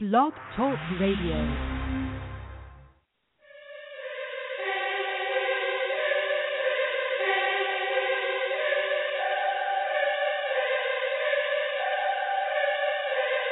[0.00, 1.77] Blog Talk Radio.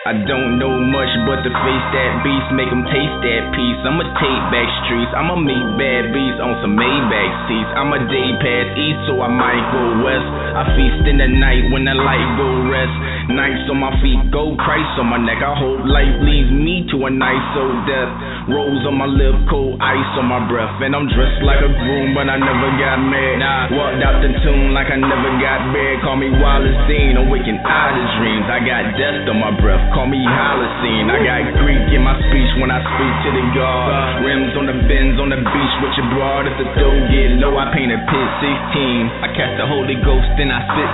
[0.07, 3.75] I don't know much but to face that beast, make them taste that peace.
[3.83, 7.71] I'ma take back streets, I'ma meet bad beasts on some Maybach seats.
[7.75, 10.31] I'm a day past east, so I might go west.
[10.55, 12.95] I feast in the night when the light go rest.
[13.35, 15.43] Nights on my feet, gold Christ on my neck.
[15.43, 18.07] I hope life leads me to a nice old death.
[18.47, 20.71] Rose on my lip, cold ice on my breath.
[20.87, 23.43] And I'm dressed like a groom, but I never got mad.
[23.43, 23.75] Nah.
[23.75, 25.99] Walked out the tomb like I never got bad.
[26.07, 28.47] Call me Wallace Dean, I'm waking out of dreams.
[28.47, 31.09] I got death on my breath, call me Holocene.
[31.09, 34.21] I got Greek in my speech when I speak to the God.
[34.21, 36.45] Rims on the bends on the beach with your broad.
[36.45, 39.25] If the dough get low, I paint a pit 16.
[39.25, 40.93] I catch the Holy Ghost, then I spit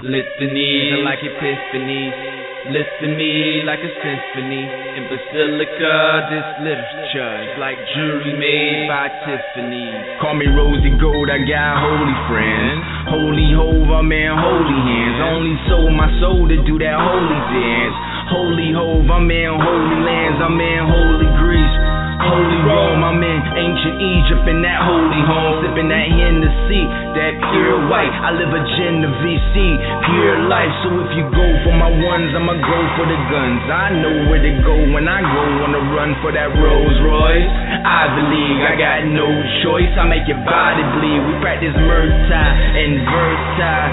[0.00, 0.08] 16.
[0.08, 2.39] Litanies are like epiphanies.
[2.68, 6.28] Listen me like a symphony in Basilica.
[6.28, 9.88] This literature is like jewelry made by Tiffany.
[10.20, 12.84] Call me rosy Gold, I got holy friends.
[13.08, 15.16] Holy Hove, I'm in holy hands.
[15.24, 17.96] Only sold my soul to do that holy dance.
[18.28, 20.38] Holy Hove, I'm in holy lands.
[20.44, 21.99] I'm in holy Greece.
[22.20, 26.84] Holy Rome, I'm in ancient Egypt in that holy home, sipping that Hennessy,
[27.16, 28.12] that pure white.
[28.12, 30.68] I live a Genovese, pure life.
[30.84, 33.64] So if you go for my ones, I'ma go for the guns.
[33.72, 37.48] I know where to go when I go on the run for that Rolls Royce.
[37.88, 39.26] Ivy League, I got no
[39.64, 39.92] choice.
[39.96, 41.24] I make your body bleed.
[41.24, 42.48] We practice Murtai
[42.84, 43.84] and Vertai.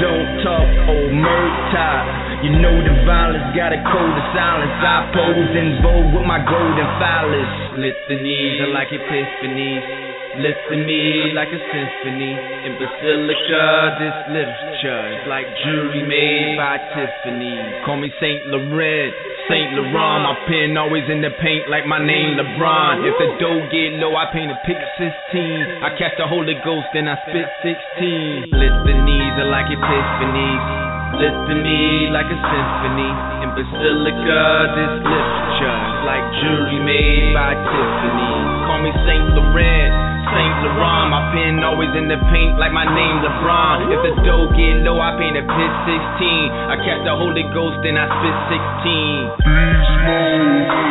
[0.00, 2.25] Don't talk, oh Murtai.
[2.44, 4.76] You know the violence got a code of silence.
[4.84, 7.80] I pose in vogue with my golden phallus.
[7.80, 10.06] Litanies are like epiphanies.
[10.36, 13.96] Listen me like a symphony in Basilica.
[13.96, 17.56] This literature is like jewelry made by Tiffany.
[17.88, 19.16] Call me Saint Laurent,
[19.48, 20.28] Saint Laurent.
[20.28, 23.08] My pen always in the paint like my name LeBron.
[23.08, 25.80] If the dough get low, I paint a pic 16.
[25.80, 27.48] I catch the Holy Ghost, and I spit
[27.96, 28.52] 16.
[28.52, 30.95] Litanies are like epiphanies.
[31.16, 33.08] Listen me like a symphony
[33.40, 34.44] in Basilica.
[34.76, 38.36] This literature is like jewelry made by Tiffany.
[38.68, 39.92] Call me Saint Laurent,
[40.28, 41.08] Saint Laurent.
[41.08, 43.88] My pen always in the paint like my name LeBron.
[43.96, 46.52] If the dough get low, I paint a pit 16.
[46.68, 48.36] I catch the Holy Ghost, then I spit
[48.84, 49.40] 16.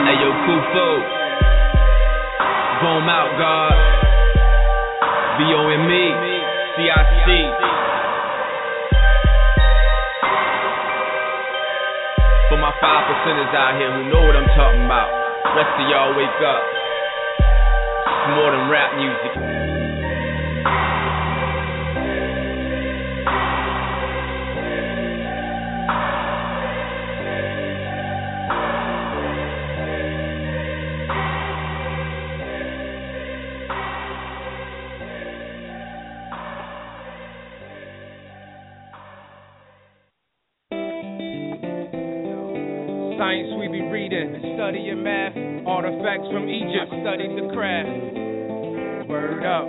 [0.09, 0.89] Hey yo, Kufo.
[2.81, 3.77] Boom out, God.
[5.37, 6.05] V O M E.
[6.81, 7.84] C I C.
[12.55, 15.11] For my five percenters out here who know what I'm talking about.
[15.59, 16.63] Rest of y'all wake up.
[18.07, 19.74] It's more than rap music.
[43.25, 45.33] Science we be reading, studying math,
[45.65, 47.89] artifacts from Egypt, studied the craft.
[49.09, 49.65] Word up.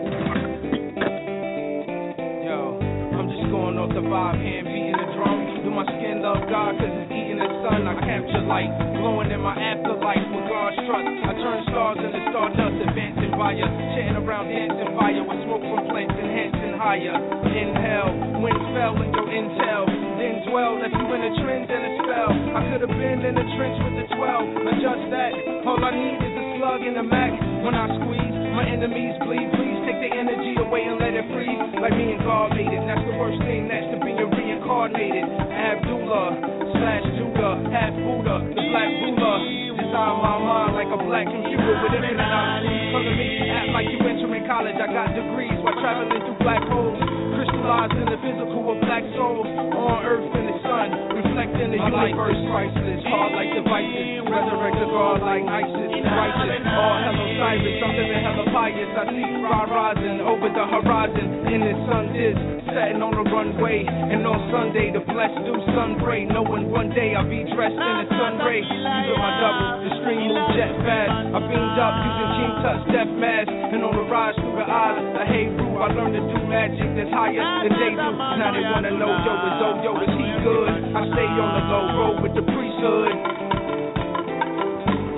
[2.45, 2.77] Yo,
[3.17, 5.65] I'm just going off the vibe, hand beating the drum.
[5.65, 7.89] Do my skin love God, cause it's eating the sun.
[7.89, 8.69] I capture light,
[9.01, 11.09] glowing in my afterlife with God's trust.
[11.25, 13.65] I turn stars into stardust, advancing via,
[13.97, 16.36] chanting around dancing fire with smoke from plants enhancing
[16.77, 17.17] higher.
[17.17, 19.85] Inhale, wind fell in your intel.
[20.21, 22.31] Then dwell, left you in a trend and a spell.
[22.57, 25.33] I could have been in a trench with the 12, but just that.
[25.65, 27.33] All I need is a slug and a Mac.
[27.65, 29.49] When I squeeze, my enemies bleed.
[29.57, 31.61] Please take the energy away and let it freeze.
[31.81, 32.83] Like me and God made it.
[32.87, 35.27] That's the worst thing, that's to be reincarnated.
[35.27, 36.29] Abdullah
[36.77, 39.37] slash Judah, half Buddha, the black ruler.
[39.77, 42.93] Design my mind like a black computer with infinite knowledge.
[42.97, 44.79] To me, act like you entering college.
[44.81, 46.99] I got degrees traveling through black holes.
[47.35, 49.47] Crystallized in the physical of black souls.
[49.47, 52.41] On earth in the sun, reflecting the universe.
[52.53, 54.29] Priceless, hard like devices.
[54.29, 55.93] Resurrect the God like ISIS.
[56.05, 57.81] Righteous, all hell Osiris.
[57.81, 58.91] I'm living hella pious.
[58.93, 61.27] I see fire rising over the horizon.
[61.49, 62.37] In the sun is
[62.73, 63.87] setting on the runway.
[63.87, 66.29] And on Sunday, the blessed do sun pray.
[66.29, 68.61] Knowing one day I'll be dressed in the sun ray.
[68.61, 71.33] Using my double, the stream move jet fast.
[71.33, 73.51] I beamed up using King touch death mask.
[73.51, 76.89] And on the rise through the eyes of the Hebrew, I learned to do magic
[76.97, 78.11] that's higher than they do.
[78.17, 80.66] Now they wanna know, yo, is oh, yo, is he good?
[80.67, 80.83] hood.
[80.97, 83.13] I stay on the low road with the priesthood.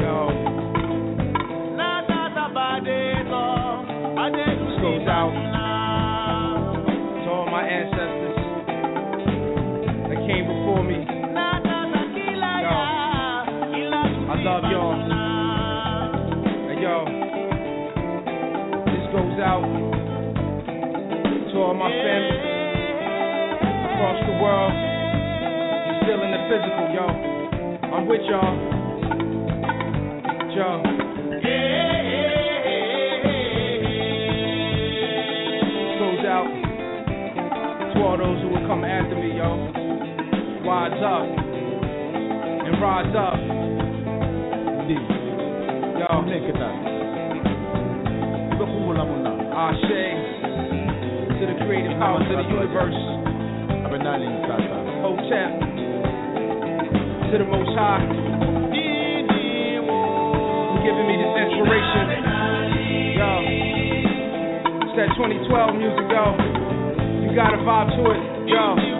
[0.00, 0.28] Yo.
[4.28, 5.32] This goes out
[7.24, 8.36] to all my ancestors
[10.08, 11.04] that came before me.
[12.62, 12.76] Yo.
[14.28, 14.94] I love y'all.
[16.70, 17.04] And yo,
[18.86, 19.66] this goes out
[21.50, 22.38] to all my family
[23.94, 24.97] across the world
[26.08, 27.05] still in the physical, yo.
[27.93, 28.56] I'm with y'all.
[30.56, 30.81] Y'all.
[36.00, 36.49] Goes out
[37.93, 39.52] to all those who will come after me, yo.
[40.64, 41.28] Rise up
[42.64, 43.37] and rise up.
[46.00, 46.25] Y'all.
[49.58, 50.00] Ashe
[51.37, 52.96] to the creative powers of the universe.
[55.02, 55.77] Hotel
[57.30, 58.00] to the Most High.
[60.72, 62.08] You're giving me this inspiration.
[63.20, 63.44] Yo,
[64.80, 66.25] it's that 2012 music, yo.
[67.20, 68.97] You got a vibe to it, yo.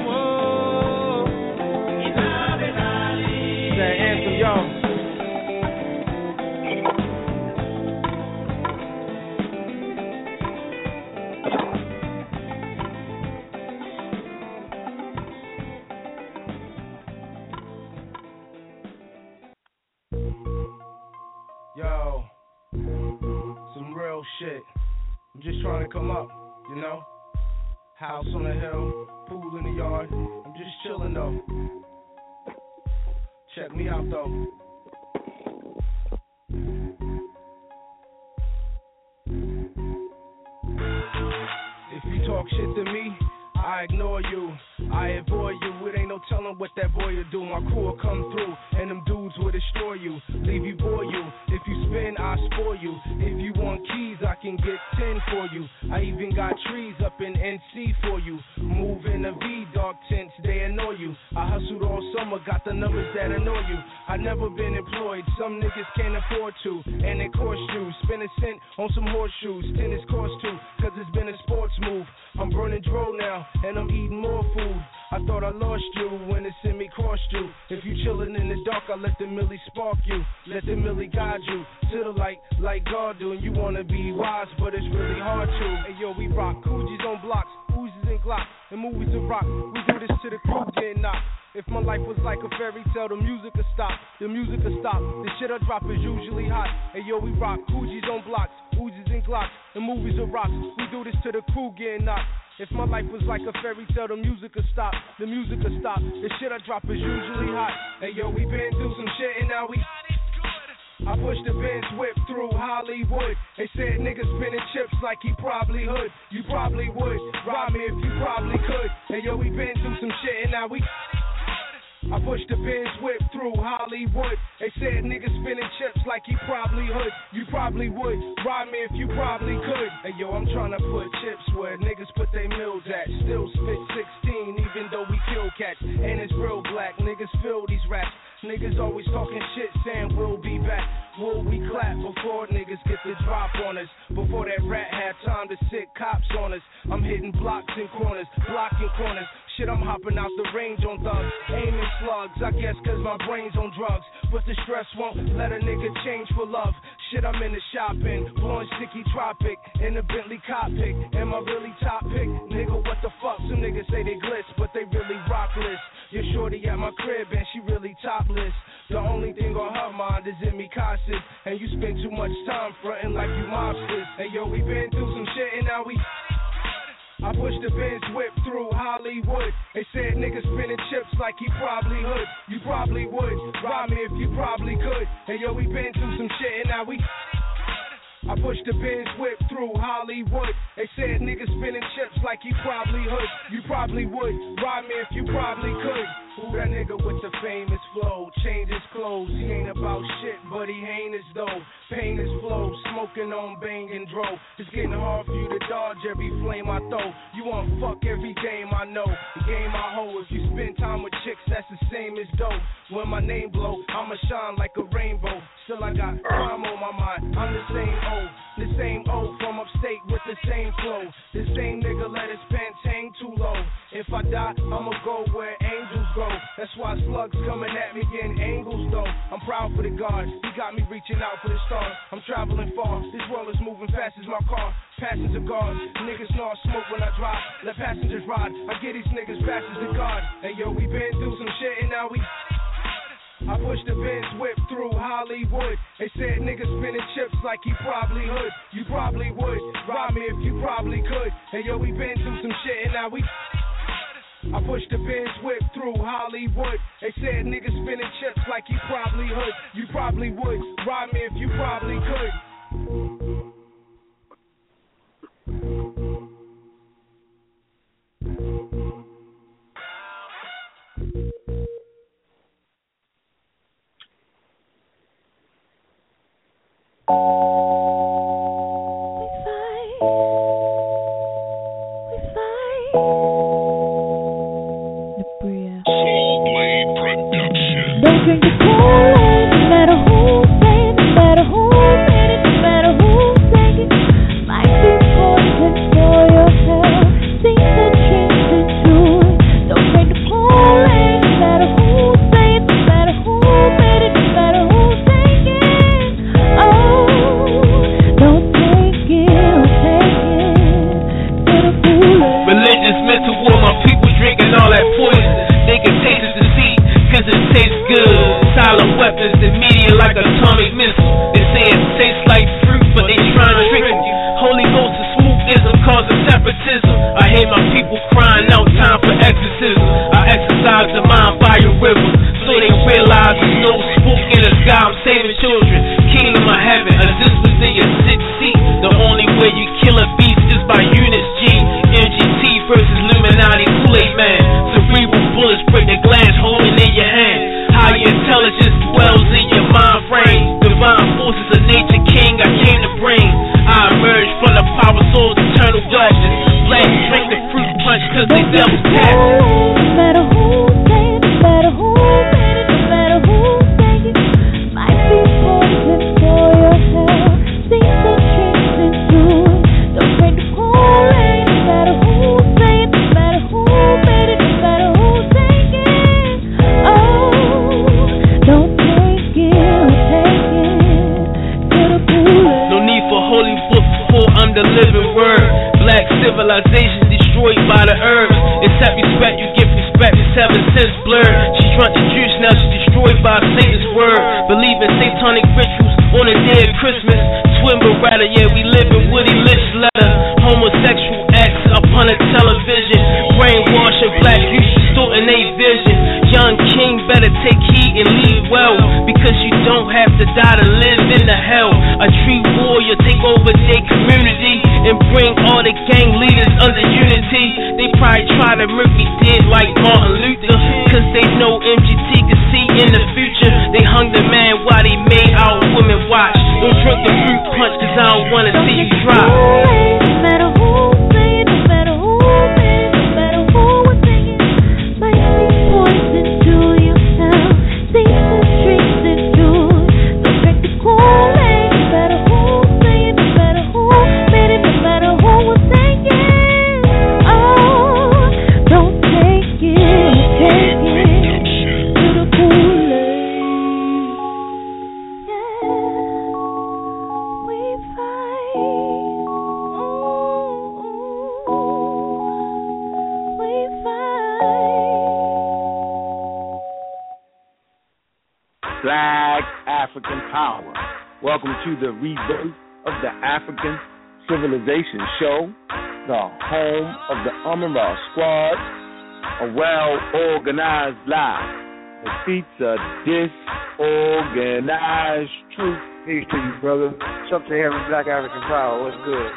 [487.31, 488.83] Sub-Saharan Black African Power.
[488.83, 489.31] What's good?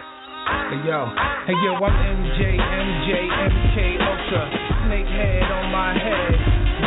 [0.74, 1.06] Hey yo,
[1.46, 4.44] hey yo, I'm MJ, MJ, MK Ultra.
[4.90, 6.34] Snakehead on my head,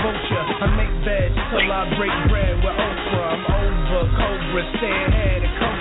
[0.02, 0.46] vulture.
[0.58, 3.30] I make beds till I break bread with Oprah.
[3.30, 5.73] I'm over Cobra, stay ahead of culture.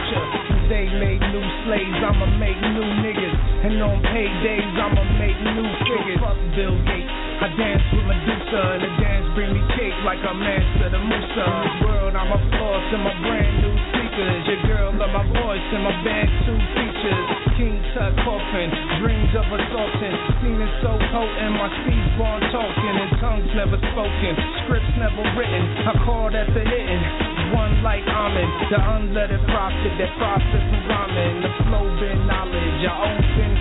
[0.72, 3.36] They made new slaves, I'ma make new niggas.
[3.68, 6.20] And on paydays, I'ma make new figures.
[6.24, 7.12] Fuck Bill Gates.
[7.44, 11.44] I dance with Medusa, and the dance bring me cake like I'm Master the Musa.
[11.44, 14.42] In this world, I'm a floss in my brand new speakers.
[14.48, 17.28] Your girl love my voice and my band two features.
[17.60, 18.70] King Tut coffin,
[19.04, 20.16] dreams of assaulting.
[20.40, 25.64] Seen it so potent, my speech born talking and tongues never spoken, scripts never written.
[25.84, 31.46] I called at the hitting one like Amin, the unlettered prophet that process ramen.
[31.46, 33.14] The flow been knowledge, I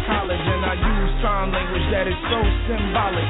[0.08, 3.28] college, and I use sign language that is so symbolic.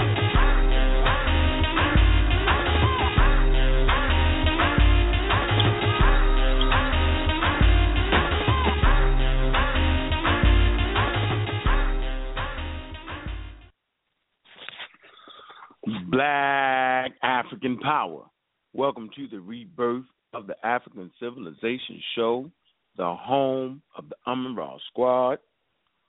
[16.11, 18.27] Black African Power.
[18.75, 22.51] Welcome to the Rebirth of the African Civilization Show,
[22.97, 24.57] the home of the Amun
[24.91, 25.39] Squad.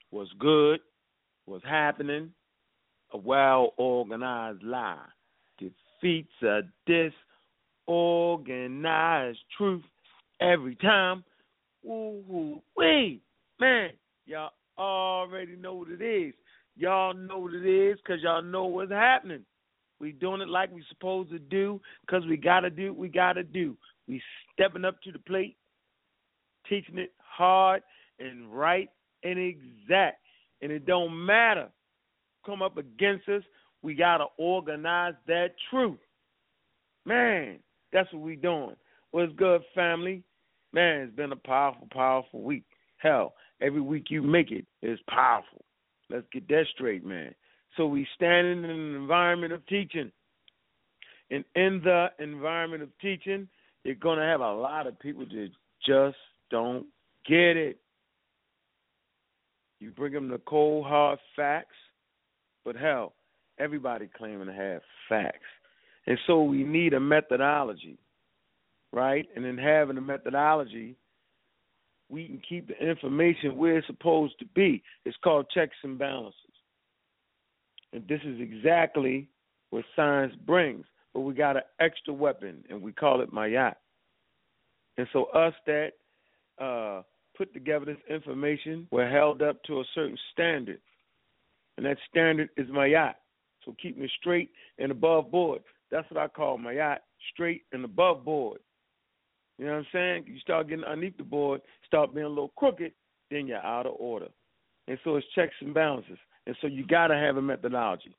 [0.10, 0.80] What's good?
[1.46, 2.32] What's happening?
[3.14, 4.98] A well organized lie
[5.60, 6.62] defeats a
[7.88, 9.84] disorganized truth
[10.42, 11.24] every time.
[11.84, 13.22] Woo wee,
[13.60, 13.90] man,
[14.26, 16.34] y'all already know what it is.
[16.76, 19.46] Y'all know what it is because y'all know what's happening.
[20.00, 23.10] We doing it like we supposed to do because we got to do what we
[23.10, 23.78] got to do.
[24.08, 24.22] We
[24.54, 25.58] stepping up to the plate,
[26.68, 27.82] teaching it hard
[28.20, 28.90] and right
[29.24, 30.20] and exact.
[30.62, 31.70] And it don't matter.
[32.46, 33.44] Come up against us,
[33.82, 36.00] we got to organize that truth.
[37.06, 37.60] Man,
[37.92, 38.76] that's what we doing.
[39.12, 40.24] What's good, family?
[40.72, 42.64] Man, it's been a powerful, powerful week.
[42.98, 45.64] Hell, every week you make it is powerful.
[46.10, 47.36] Let's get that straight, man.
[47.78, 50.12] So we standing in an environment of teaching.
[51.30, 53.48] And in the environment of teaching,
[53.84, 55.50] you're going to have a lot of people that
[55.86, 56.18] just
[56.50, 56.86] don't
[57.28, 57.78] get it.
[59.80, 61.76] You bring them the cold, hard facts,
[62.64, 63.14] but hell,
[63.60, 65.46] everybody claiming to have facts.
[66.08, 67.98] And so we need a methodology,
[68.92, 69.28] right?
[69.36, 70.96] And in having a methodology,
[72.10, 74.84] we can keep the information where it's supposed to be.
[75.06, 76.38] It's called checks and balances.
[77.92, 79.28] And this is exactly
[79.70, 80.86] what science brings.
[81.14, 83.76] But we got an extra weapon, and we call it Ma'at.
[84.98, 85.92] And so us that
[86.60, 87.02] uh,
[87.38, 90.80] put together this information, we're held up to a certain standard.
[91.78, 93.16] And that standard is Ma'at.
[93.66, 95.62] So keeping it straight and above board.
[95.92, 97.00] That's what I call Ma'at,
[97.32, 98.60] straight and above board.
[99.58, 100.26] You know what I'm saying?
[100.28, 102.92] You start getting underneath the board, start being a little crooked,
[103.30, 104.28] then you're out of order.
[104.88, 106.18] And so it's checks and balances.
[106.46, 108.16] And so you got to have a methodology.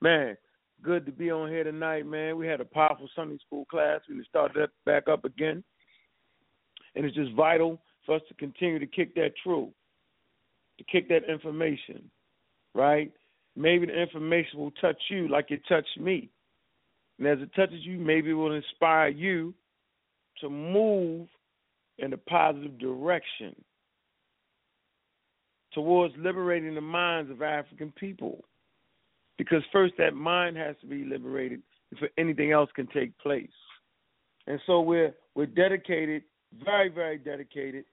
[0.00, 0.36] Man,
[0.82, 2.36] good to be on here tonight, man.
[2.36, 4.00] We had a powerful Sunday school class.
[4.08, 5.62] We started that back up again.
[6.94, 9.70] And it's just vital for us to continue to kick that truth,
[10.78, 12.10] to kick that information,
[12.74, 13.12] right?
[13.56, 16.30] Maybe the information will touch you like it touched me.
[17.18, 19.54] And as it touches you, maybe it will inspire you
[20.40, 21.28] to move
[21.98, 23.54] in a positive direction
[25.72, 28.44] towards liberating the minds of African people.
[29.38, 33.48] Because first, that mind has to be liberated before anything else can take place.
[34.46, 36.22] And so we're we're dedicated,
[36.64, 37.84] very very dedicated,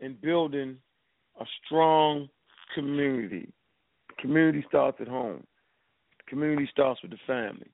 [0.00, 0.76] in building
[1.40, 2.28] a strong
[2.74, 3.52] community.
[4.18, 5.44] Community starts at home.
[6.28, 7.70] Community starts with the family.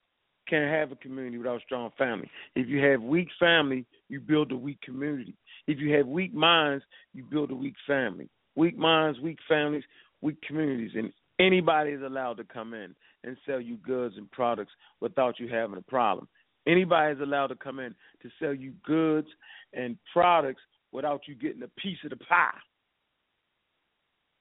[0.49, 2.29] Can't have a community without a strong family.
[2.55, 5.35] If you have weak family, you build a weak community.
[5.67, 8.29] If you have weak minds, you build a weak family.
[8.57, 9.85] Weak minds, weak families,
[10.21, 10.91] weak communities.
[10.95, 15.49] And anybody is allowed to come in and sell you goods and products without you
[15.49, 16.29] having a problem.
[16.67, 19.29] Anybody is allowed to come in to sell you goods
[19.73, 22.51] and products without you getting a piece of the pie.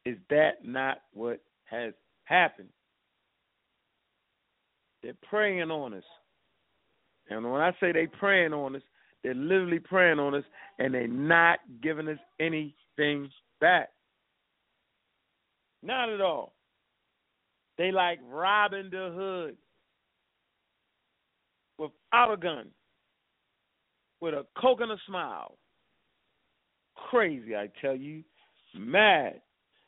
[0.05, 1.93] Is that not what has
[2.25, 2.69] happened?
[5.01, 6.03] They're preying on us.
[7.29, 8.81] And when I say they preying on us,
[9.23, 10.43] they're literally preying on us
[10.79, 13.89] and they're not giving us anything back.
[15.83, 16.53] Not at all.
[17.81, 19.57] They like Robin the Hood
[21.79, 22.67] without a gun,
[24.19, 25.57] with a coconut smile.
[27.09, 28.23] Crazy, I tell you.
[28.77, 29.41] Mad.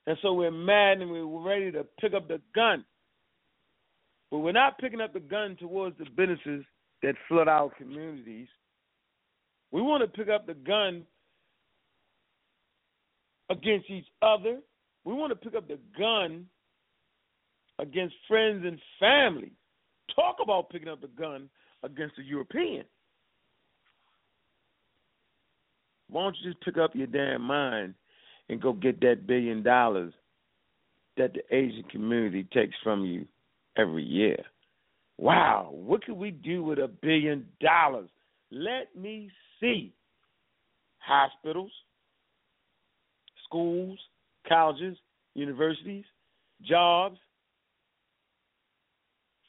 [0.08, 2.84] And so we're mad and we're ready to pick up the gun.
[4.32, 6.66] But we're not picking up the gun towards the businesses
[7.04, 8.48] that flood our communities.
[9.72, 11.04] We want to pick up the gun
[13.52, 14.62] against each other.
[15.06, 16.48] We want to pick up the gun
[17.80, 19.52] against friends and family.
[20.16, 21.50] Talk about picking up the gun
[21.84, 22.86] against a European.
[26.10, 27.96] Why don't you just pick up your damn mind
[28.50, 30.14] and go get that billion dollars
[31.18, 33.26] that the Asian community takes from you
[33.78, 34.38] every year.
[35.18, 38.10] Wow, what could we do with a billion dollars?
[38.52, 39.94] Let me see.
[41.00, 41.72] Hospitals,
[43.46, 44.00] schools,
[44.48, 44.98] colleges,
[45.36, 46.06] universities,
[46.68, 47.18] jobs,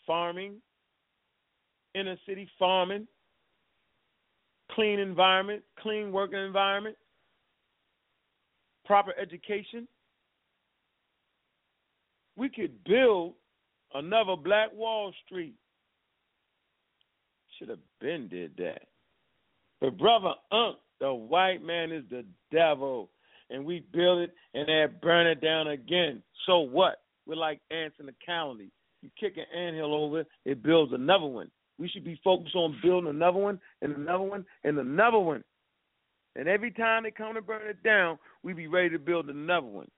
[0.07, 0.57] farming,
[1.95, 3.07] inner city farming,
[4.73, 6.97] clean environment, clean working environment,
[8.85, 9.87] proper education.
[12.37, 13.35] We could build
[13.95, 15.55] Another Black Wall Street.
[17.59, 18.83] Should have been did that.
[19.81, 23.11] But brother Unc, the white man is the devil.
[23.51, 26.23] And we build it and they burn it down again.
[26.47, 27.03] So what?
[27.27, 28.71] We're like ants in a colony.
[29.05, 31.51] You kick an anthill over, it builds another one.
[31.79, 35.45] We should be focused on building another one and another one and another one.
[36.37, 39.67] And every time they come to burn it down, we be ready to build another
[39.67, 39.89] one.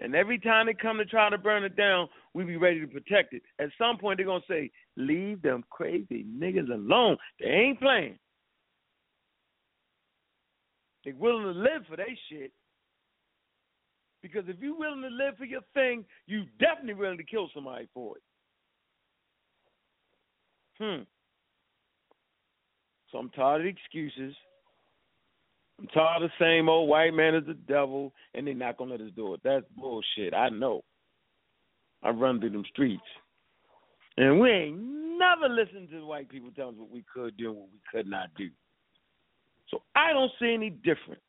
[0.00, 2.86] And every time they come to try to burn it down, we be ready to
[2.86, 3.42] protect it.
[3.58, 7.16] At some point, they're gonna say, "Leave them crazy niggas alone.
[7.40, 8.18] They ain't playing.
[11.02, 12.52] They're willing to live for their shit.
[14.32, 17.88] Because if you're willing to live for your thing, you're definitely willing to kill somebody
[17.92, 18.22] for it.
[20.78, 21.02] Hmm.
[23.10, 24.34] So I'm tired of excuses.
[25.78, 28.92] I'm tired of the same old white man is the devil and they're not gonna
[28.92, 29.40] let us do it.
[29.44, 30.34] That's bullshit.
[30.34, 30.82] I know.
[32.02, 33.02] I run through them streets.
[34.16, 34.78] And we ain't
[35.18, 37.80] never listened to the white people tell us what we could do and what we
[37.92, 38.48] could not do.
[39.70, 41.20] So I don't see any different.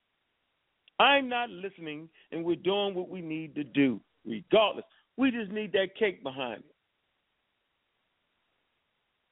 [1.00, 4.86] I'm not listening and we're doing what we need to do, regardless.
[5.16, 6.76] We just need that cake behind it.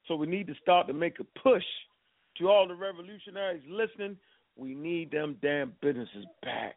[0.06, 1.64] So we need to start to make a push
[2.38, 4.16] to all the revolutionaries listening.
[4.56, 6.76] We need them damn businesses back.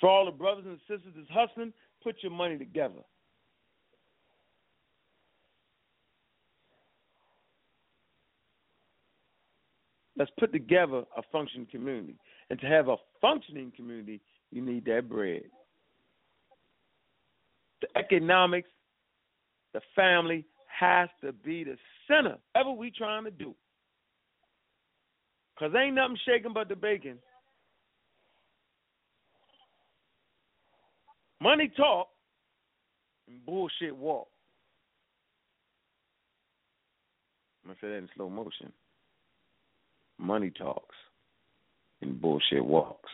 [0.00, 1.72] For all the brothers and sisters that's hustling,
[2.02, 3.02] put your money together.
[10.20, 12.14] Let's put together a functioning community.
[12.50, 15.44] And to have a functioning community, you need that bread.
[17.80, 18.68] The economics,
[19.72, 20.44] the family
[20.78, 22.36] has to be the center.
[22.52, 23.54] Whatever we trying to do.
[25.54, 27.16] Because ain't nothing shaking but the bacon.
[31.40, 32.08] Money talk
[33.26, 34.28] and bullshit walk.
[37.64, 38.70] I'm to say that in slow motion.
[40.20, 40.94] Money talks
[42.02, 43.08] and bullshit walks.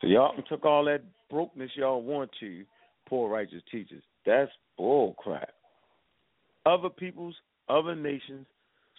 [0.00, 2.64] So y'all took all that brokenness y'all want to,
[3.08, 4.02] poor righteous teachers.
[4.26, 5.50] That's bull crap.
[6.66, 7.34] Other peoples,
[7.68, 8.46] other nations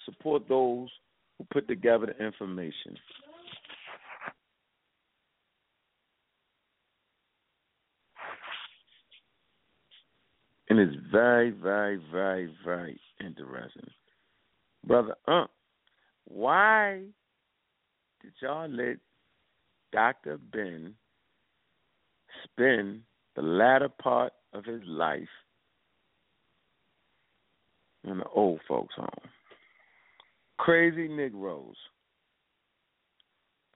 [0.05, 0.89] support those
[1.37, 2.97] who put together the information.
[10.69, 13.89] And it's very, very, very, very interesting.
[14.85, 15.45] Brother uh,
[16.29, 17.01] why
[18.21, 18.97] did y'all let
[19.91, 20.37] Dr.
[20.37, 20.93] Ben
[22.43, 23.01] spend
[23.35, 25.27] the latter part of his life
[28.03, 29.09] in the old folks' home?
[30.57, 31.75] Crazy Negroes.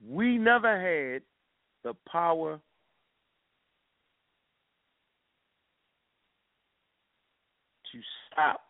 [0.07, 1.23] We never had
[1.83, 2.59] the power
[7.91, 7.99] to
[8.31, 8.61] stop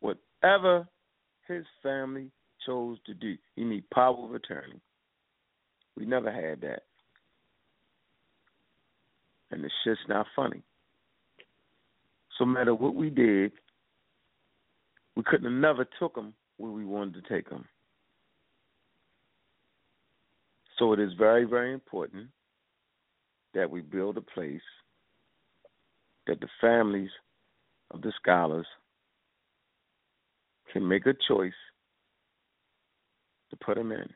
[0.00, 0.86] whatever
[1.48, 2.30] his family
[2.66, 3.36] chose to do.
[3.54, 4.80] You need power of attorney.
[5.96, 6.82] We never had that.
[9.50, 10.62] And the shit's not funny.
[12.36, 13.52] So no matter what we did,
[15.14, 17.64] we couldn't have never took them where we wanted to take them.
[20.78, 22.26] So it is very, very important
[23.54, 24.60] that we build a place
[26.26, 27.10] that the families
[27.92, 28.66] of the scholars
[30.72, 31.52] can make a choice
[33.50, 34.08] to put them in.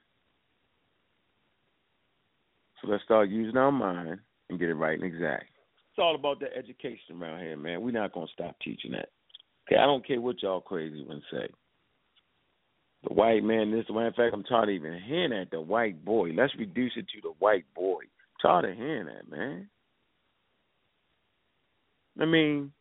[2.80, 5.44] So let's start using our mind and get it right and exact.
[5.90, 7.82] It's all about the education around here, man.
[7.82, 9.08] We're not gonna stop teaching that.
[9.66, 11.48] Okay, I don't care what y'all crazy would say.
[13.06, 15.50] The white man, this matter of fact, I'm tired of even hearing that.
[15.50, 16.30] The white boy.
[16.34, 18.00] Let's reduce it to the white boy.
[18.02, 19.68] I'm tired of hearing that, man.
[22.20, 22.72] I mean,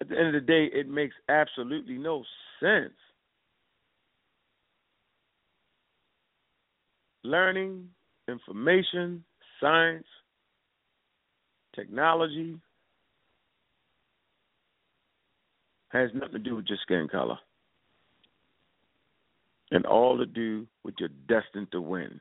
[0.00, 2.24] at the end of the day, it makes absolutely no
[2.60, 2.92] sense.
[7.24, 7.88] Learning,
[8.28, 9.24] information,
[9.60, 10.06] science,
[11.74, 12.58] technology
[15.88, 17.38] has nothing to do with your skin color.
[19.70, 22.20] And all to do with your destined to win.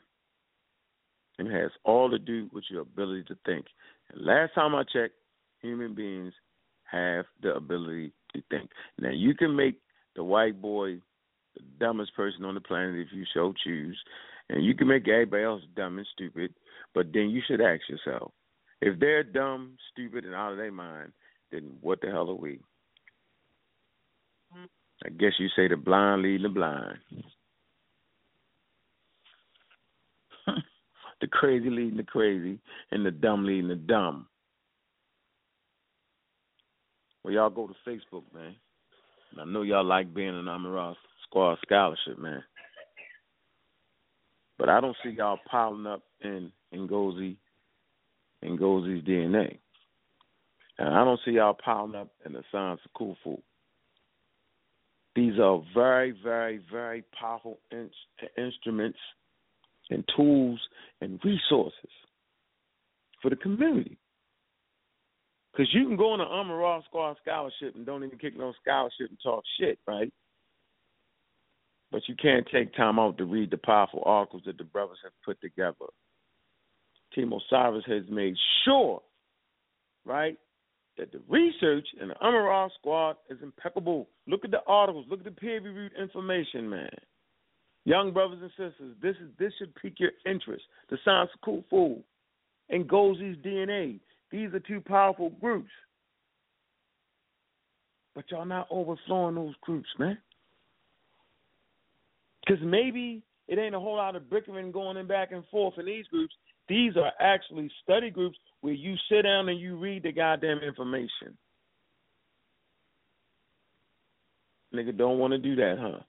[1.40, 3.66] And has all to do with your ability to think.
[4.12, 5.14] And last time I checked,
[5.62, 6.34] human beings
[6.92, 8.70] have the ability to think.
[9.00, 9.80] Now you can make
[10.16, 10.96] the white boy
[11.56, 13.98] the dumbest person on the planet if you so choose,
[14.50, 16.54] and you can make everybody else dumb and stupid.
[16.94, 18.32] But then you should ask yourself,
[18.82, 21.12] if they're dumb, stupid, and out of their mind,
[21.52, 22.60] then what the hell are we?
[25.06, 26.98] I guess you say the blind lead the blind.
[31.22, 32.60] the crazy leading the crazy,
[32.92, 34.28] and the dumb leading the dumb.
[37.24, 38.56] Well, y'all go to Facebook, man.
[39.40, 42.44] I know y'all like being an Amara Squad scholarship, man.
[44.58, 47.38] But I don't see y'all piling up in Ngozi
[48.44, 49.58] Ngozi's DNA.
[50.78, 53.42] And I don't see y'all piling up in the science of Khufu.
[55.16, 57.90] These are very, very, very powerful in-
[58.38, 59.00] instruments
[59.90, 60.60] and tools
[61.02, 61.90] and resources
[63.22, 63.98] for the community.
[65.52, 69.10] Because you can go on an Amara Squad scholarship and don't even kick no scholarship
[69.10, 70.14] and talk shit, right?
[71.92, 75.14] But you can't take time out to read the powerful articles that the brothers have
[75.24, 75.86] put together.
[77.16, 79.02] Team Osiris has made sure,
[80.06, 80.38] right,
[80.98, 84.10] that the research in the Amara Squad is impeccable.
[84.28, 86.90] Look at the articles, look at the peer reviewed information, man.
[87.86, 90.64] Young brothers and sisters, this is this should pique your interest.
[90.90, 92.02] The Science of Khufu
[92.70, 94.02] and Ngozi's DNA.
[94.30, 95.70] These are two powerful groups.
[98.14, 100.18] But y'all not overflowing those groups, man.
[102.48, 105.86] Because maybe it ain't a whole lot of bickering going in back and forth in
[105.86, 106.34] these groups.
[106.70, 111.38] These are actually study groups where you sit down and you read the goddamn information.
[114.74, 116.00] Nigga don't want to do that, huh?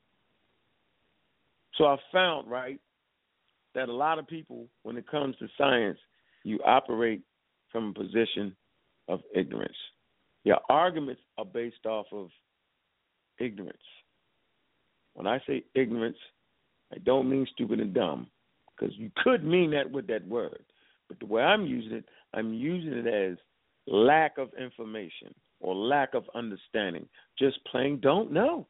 [1.77, 2.81] So I found, right,
[3.75, 5.99] that a lot of people, when it comes to science,
[6.43, 7.23] you operate
[7.71, 8.57] from a position
[9.07, 9.77] of ignorance.
[10.45, 12.31] Your arguments are based off of
[13.39, 13.79] ignorance.
[15.19, 16.17] When I say ignorance,
[16.95, 18.29] I don't mean stupid and dumb,
[18.71, 20.63] because you could mean that with that word.
[21.09, 22.05] But the way I'm using it,
[22.35, 23.37] I'm using it as
[23.89, 27.09] lack of information or lack of understanding.
[27.37, 28.69] Just plain don't know.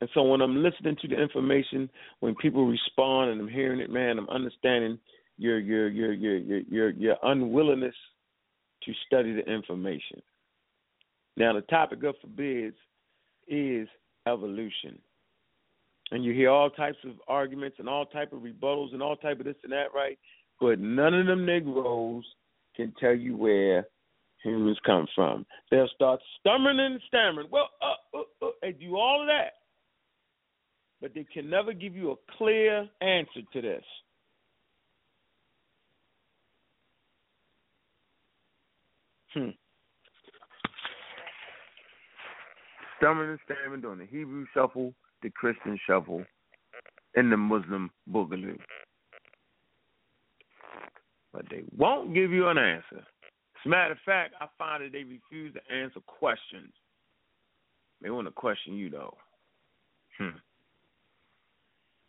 [0.00, 3.88] And so when I'm listening to the information, when people respond and I'm hearing it,
[3.88, 4.98] man, I'm understanding
[5.38, 7.94] your your your your your your, your unwillingness
[8.82, 10.20] to study the information.
[11.36, 12.74] Now the topic of forbids
[13.48, 13.88] is
[14.26, 14.98] evolution.
[16.10, 19.38] And you hear all types of arguments and all type of rebuttals and all type
[19.38, 20.18] of this and that, right?
[20.60, 22.24] But none of them Negroes
[22.76, 23.86] can tell you where
[24.42, 25.46] humans come from.
[25.70, 27.48] They'll start stammering and stammering.
[27.50, 29.52] Well, uh, uh, uh, they do all of that
[31.02, 33.84] but they can never give you a clear answer to this.
[39.34, 39.48] Hmm.
[43.02, 46.24] Stumming and stammering doing the Hebrew shuffle, the Christian shuffle,
[47.16, 48.56] and the Muslim boogaloo.
[51.32, 53.00] But they won't give you an answer.
[53.00, 56.72] As a matter of fact, I find that they refuse to answer questions.
[58.02, 59.16] They want to question you, though.
[60.18, 60.38] Hmm.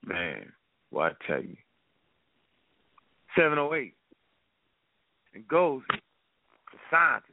[0.06, 0.52] Man,
[0.92, 1.58] well, I tell you.
[3.36, 3.96] 708.
[5.34, 5.98] It goes the
[6.92, 7.33] scientist.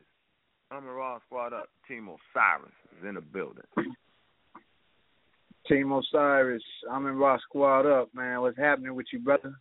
[0.70, 1.68] I'm a raw squad up.
[1.88, 3.64] Team Osiris is in the building.
[5.66, 8.40] Team Osiris, I'm in Raw Squad up, man.
[8.40, 9.52] What's happening with you, brother?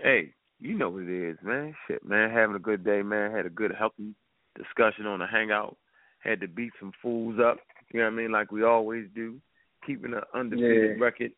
[0.00, 1.74] Hey, you know what it is, man.
[1.88, 2.30] Shit, man.
[2.30, 3.32] Having a good day, man.
[3.32, 4.14] Had a good, healthy
[4.56, 5.76] discussion on the hangout.
[6.20, 7.58] Had to beat some fools up.
[7.92, 8.32] You know what I mean?
[8.32, 9.40] Like we always do.
[9.86, 11.04] Keeping an undefeated Yeah.
[11.04, 11.32] record.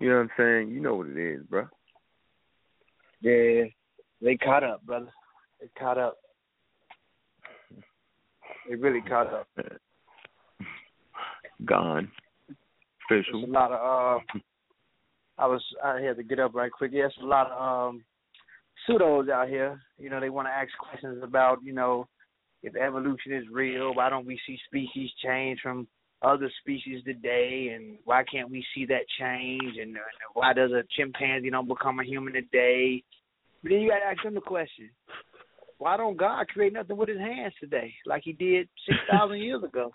[0.00, 0.70] You know what I'm saying?
[0.70, 1.68] You know what it is, bro.
[3.20, 3.64] Yeah,
[4.20, 5.10] they caught up, brother.
[5.60, 6.18] They caught up.
[8.68, 9.48] They really caught up.
[11.64, 12.10] Gone.
[13.08, 13.44] There's Official.
[13.44, 14.20] a lot of.
[14.20, 14.38] Uh,
[15.38, 15.62] I was.
[15.84, 16.90] I had to get up right quick.
[16.94, 18.04] Yes, a lot of um,
[18.88, 19.80] pseudos out here.
[19.98, 21.58] You know, they want to ask questions about.
[21.62, 22.08] You know,
[22.62, 25.86] if evolution is real, why don't we see species change from
[26.22, 29.76] other species today, and why can't we see that change?
[29.80, 30.00] And uh,
[30.32, 33.02] why does a chimpanzee don't become a human today?
[33.62, 34.90] But then you got to ask them the question:
[35.78, 39.62] Why don't God create nothing with His hands today, like He did six thousand years
[39.62, 39.92] ago?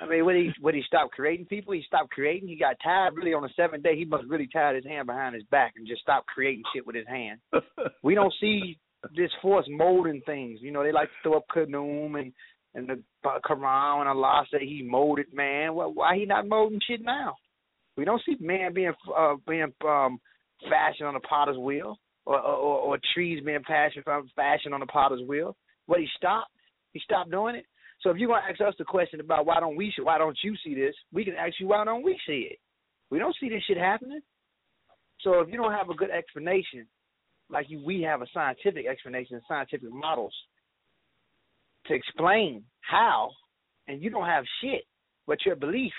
[0.00, 2.48] I mean, when he when he stopped creating people, he stopped creating.
[2.48, 3.14] He got tired.
[3.16, 5.88] Really, on the seventh day, he must really tied his hand behind his back and
[5.88, 7.40] just stopped creating shit with his hand.
[8.02, 8.78] We don't see
[9.16, 10.60] this force molding things.
[10.62, 12.32] You know, they like to throw up Khnum and
[12.74, 15.74] and the Quran and Allah say he molded man.
[15.74, 17.34] Well, why he not molding shit now?
[17.96, 20.20] We don't see man being uh, being um,
[20.68, 21.98] fashioned on a potter's wheel,
[22.28, 24.04] or, or or trees being fashioned
[24.36, 25.56] fashioned on a potter's wheel.
[25.86, 26.50] What he stopped?
[26.92, 27.64] He stopped doing it.
[28.02, 30.38] So if you're gonna ask us the question about why don't we see why don't
[30.44, 32.58] you see this, we can ask you why don't we see it?
[33.10, 34.20] We don't see this shit happening.
[35.22, 36.86] So if you don't have a good explanation,
[37.50, 40.34] like you, we have a scientific explanation, scientific models
[41.86, 43.30] to explain how,
[43.88, 44.82] and you don't have shit
[45.26, 45.92] but your belief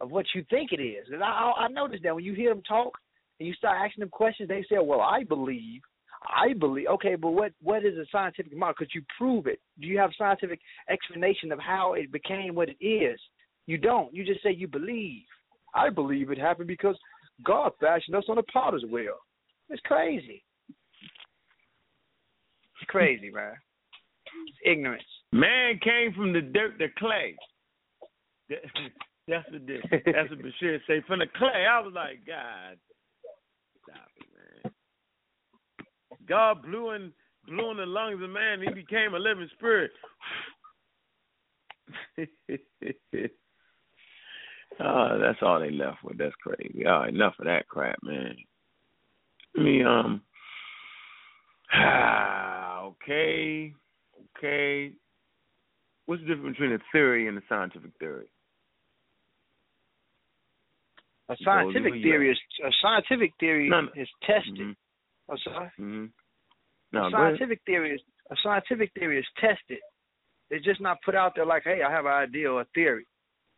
[0.00, 1.06] of what you think it is.
[1.12, 2.92] And I I noticed that when you hear them talk
[3.38, 5.82] and you start asking them questions, they say, "Well, I believe."
[6.28, 6.88] I believe.
[6.88, 8.74] Okay, but what what is a scientific model?
[8.74, 9.60] Could you prove it?
[9.80, 13.20] Do you have scientific explanation of how it became what it is?
[13.66, 14.12] You don't.
[14.14, 15.22] You just say you believe.
[15.74, 16.98] I believe it happened because
[17.44, 19.16] God fashioned us on a potter's wheel.
[19.68, 20.42] It's crazy.
[22.80, 23.54] It's crazy, man.
[24.48, 25.02] It's ignorance.
[25.32, 27.36] Man came from the dirt to clay.
[29.28, 31.02] That's what this, that's what Bashir say.
[31.04, 32.78] From the clay, I was like, God,
[33.82, 34.26] stop it,
[34.62, 34.72] man.
[36.28, 37.12] God blew in
[37.46, 38.60] blew in the lungs of man.
[38.62, 39.90] He became a living spirit.
[44.80, 46.18] oh, that's all they left with.
[46.18, 46.84] That's crazy.
[46.86, 48.36] All right, enough of that crap, man.
[49.56, 50.22] I mean, um,
[52.86, 53.72] okay,
[54.36, 54.92] okay.
[56.06, 58.26] What's the difference between a theory and a scientific theory?
[61.28, 63.88] A scientific theory is a scientific theory No, no.
[63.96, 64.54] is tested.
[64.58, 64.70] Mm-hmm.
[65.30, 65.70] I'm sorry.
[65.80, 66.04] Mm-hmm.
[66.04, 66.08] a
[66.92, 69.78] No, go scientific theory is a scientific theory is tested.
[70.50, 73.06] It's just not put out there like, hey, I have an idea or a theory.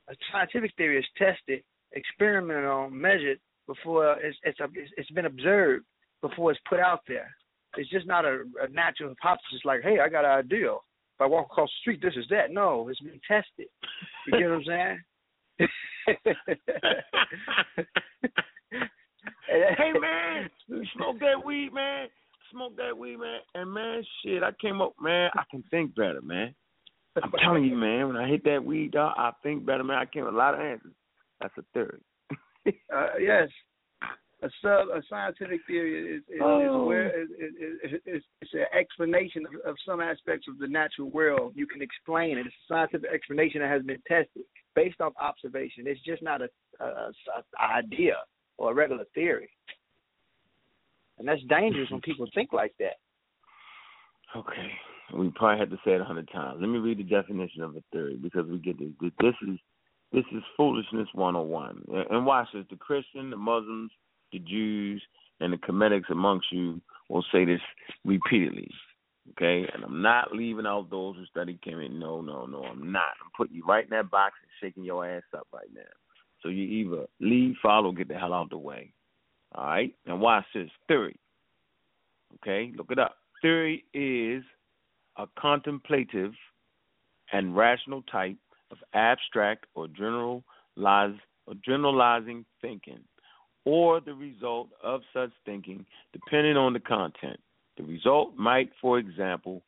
[0.08, 5.84] A scientific theory is tested, experimented on, measured before it's it's, it's, it's been observed
[6.22, 7.30] before it's put out there.
[7.76, 10.72] It's just not a, a natural hypothesis like, hey, I got an idea.
[10.72, 12.50] If I walk across the street, this is that.
[12.50, 13.68] No, it's been tested.
[14.26, 15.00] You get what I'm saying?
[19.48, 20.50] hey man,
[20.96, 22.08] smoke that weed, man.
[22.50, 23.40] Smoke that weed, man.
[23.54, 25.30] And man, shit, I came up, man.
[25.34, 26.54] I can think better, man.
[27.22, 28.08] I'm telling you, man.
[28.08, 29.98] When I hit that weed, dog, I think better, man.
[29.98, 30.92] I came with a lot of answers.
[31.40, 32.00] That's a theory.
[32.94, 33.48] Uh, yes,
[34.42, 36.82] a sub a scientific theory is is, Oh.
[36.82, 41.10] is where is, is, is, it's an explanation of, of some aspects of the natural
[41.10, 41.54] world.
[41.56, 42.46] You can explain it.
[42.46, 44.42] It's a scientific explanation that has been tested
[44.74, 45.84] based off observation.
[45.86, 46.48] It's just not a,
[46.80, 47.10] a, a,
[47.58, 48.16] a idea
[48.58, 49.48] or a regular theory,
[51.18, 52.98] and that's dangerous when people think like that.
[54.36, 54.70] Okay.
[55.14, 56.58] We probably had to say it a hundred times.
[56.60, 58.90] Let me read the definition of a theory because we get this.
[59.18, 59.58] This is
[60.12, 61.82] this is foolishness one on one.
[62.10, 63.90] And watch this: the Christian, the Muslims,
[64.32, 65.02] the Jews,
[65.40, 67.60] and the Kemetics amongst you will say this
[68.04, 68.68] repeatedly.
[69.30, 71.92] Okay, and I'm not leaving out those who study Kemet.
[71.92, 73.12] No, no, no, I'm not.
[73.22, 75.82] I'm putting you right in that box and shaking your ass up right now.
[76.42, 78.92] So you either leave, follow, get the hell out of the way.
[79.54, 81.16] All right, and watch this theory.
[82.36, 83.16] Okay, look it up.
[83.40, 84.44] Theory is
[85.16, 86.32] a contemplative
[87.32, 88.36] and rational type
[88.70, 93.00] of abstract or generalize or generalizing thinking,
[93.64, 97.40] or the result of such thinking, depending on the content.
[97.78, 99.62] The result might, for example,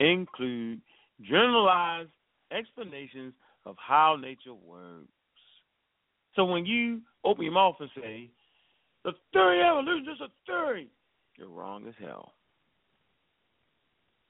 [0.00, 0.80] include
[1.22, 2.10] generalized
[2.50, 3.32] explanations
[3.64, 5.06] of how nature works.
[6.38, 8.30] So when you open your mouth and say,
[9.04, 10.86] the theory of evolution is a theory,
[11.36, 12.34] you're wrong as hell.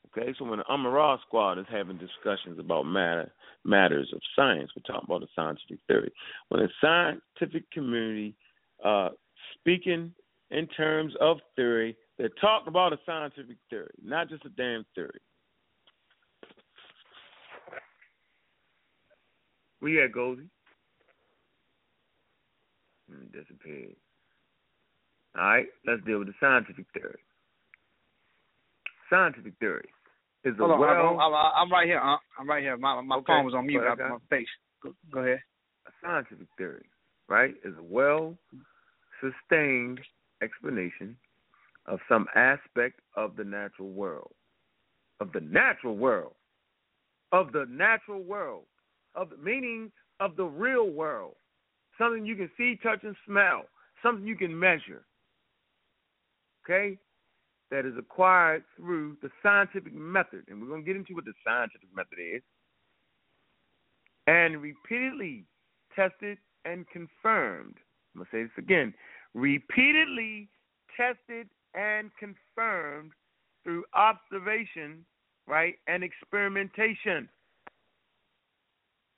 [0.07, 3.31] Okay, so when the Amara squad is having discussions about matter
[3.67, 6.11] matters of science, we're talking about a scientific theory.
[6.49, 8.35] When the scientific community
[8.83, 9.11] uh,
[9.59, 10.15] speaking
[10.51, 15.21] in terms of theory, they're talking about a scientific theory, not just a damn theory.
[19.81, 20.49] Where you at, Goldie?
[23.11, 23.97] Mm, disappeared.
[25.37, 27.19] All right, let's deal with the scientific theory.
[29.11, 29.89] Scientific theory
[30.45, 32.01] is a on, well I'm, I'm, I'm right here.
[32.01, 32.77] Uh, I'm right here.
[32.77, 33.83] My my Okay, phone was on mute.
[33.83, 34.47] I, my face.
[34.83, 35.41] Go, go ahead.
[35.87, 36.85] a scientific theory,
[37.29, 38.35] right, is a well
[39.21, 40.01] sustained
[40.43, 41.17] explanation
[41.87, 44.33] of some aspect of the natural world.
[45.21, 46.35] Of the natural world.
[47.33, 48.65] Of the natural world.
[49.15, 49.91] Of the meaning
[50.21, 51.35] of the real world.
[51.99, 53.65] Something you can see, touch, and smell.
[54.03, 55.05] Something you can measure.
[56.65, 56.99] Okay?
[57.71, 60.45] That is acquired through the scientific method.
[60.49, 62.43] And we're going to get into what the scientific method is.
[64.27, 65.45] And repeatedly
[65.95, 67.77] tested and confirmed.
[68.15, 68.95] I'm going to say this again.
[69.35, 70.49] Repeatedly
[70.97, 73.13] tested and confirmed
[73.65, 75.05] through observation,
[75.47, 77.29] right, and experimentation.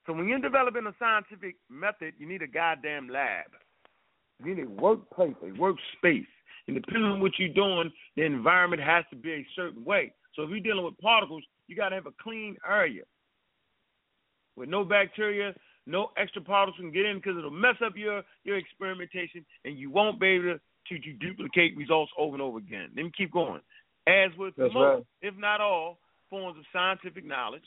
[0.06, 3.46] So when you're developing a scientific method, you need a goddamn lab.
[4.42, 6.26] You need a workplace, a workspace.
[6.66, 10.12] And depending on what you're doing, the environment has to be a certain way.
[10.34, 13.02] So if you're dealing with particles, you got to have a clean area
[14.56, 15.54] with no bacteria,
[15.86, 19.90] no extra particles can get in because it'll mess up your your experimentation, and you
[19.90, 22.90] won't be able to, to, duplicate results over and over again.
[22.94, 23.60] Let me keep going.
[24.06, 25.02] As with That's most, right.
[25.22, 25.98] if not all,
[26.28, 27.64] forms of scientific knowledge,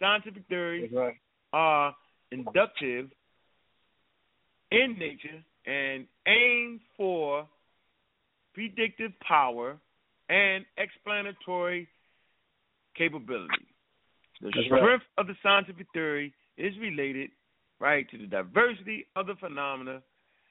[0.00, 1.14] scientific theories right.
[1.52, 1.94] are
[2.30, 3.10] inductive
[4.70, 7.46] in nature and aim for
[8.54, 9.78] predictive power
[10.28, 11.88] and explanatory
[12.96, 13.66] capability.
[14.40, 14.80] The That's right.
[14.80, 17.30] strength of the scientific theory is related,
[17.80, 20.02] right, to the diversity of the phenomena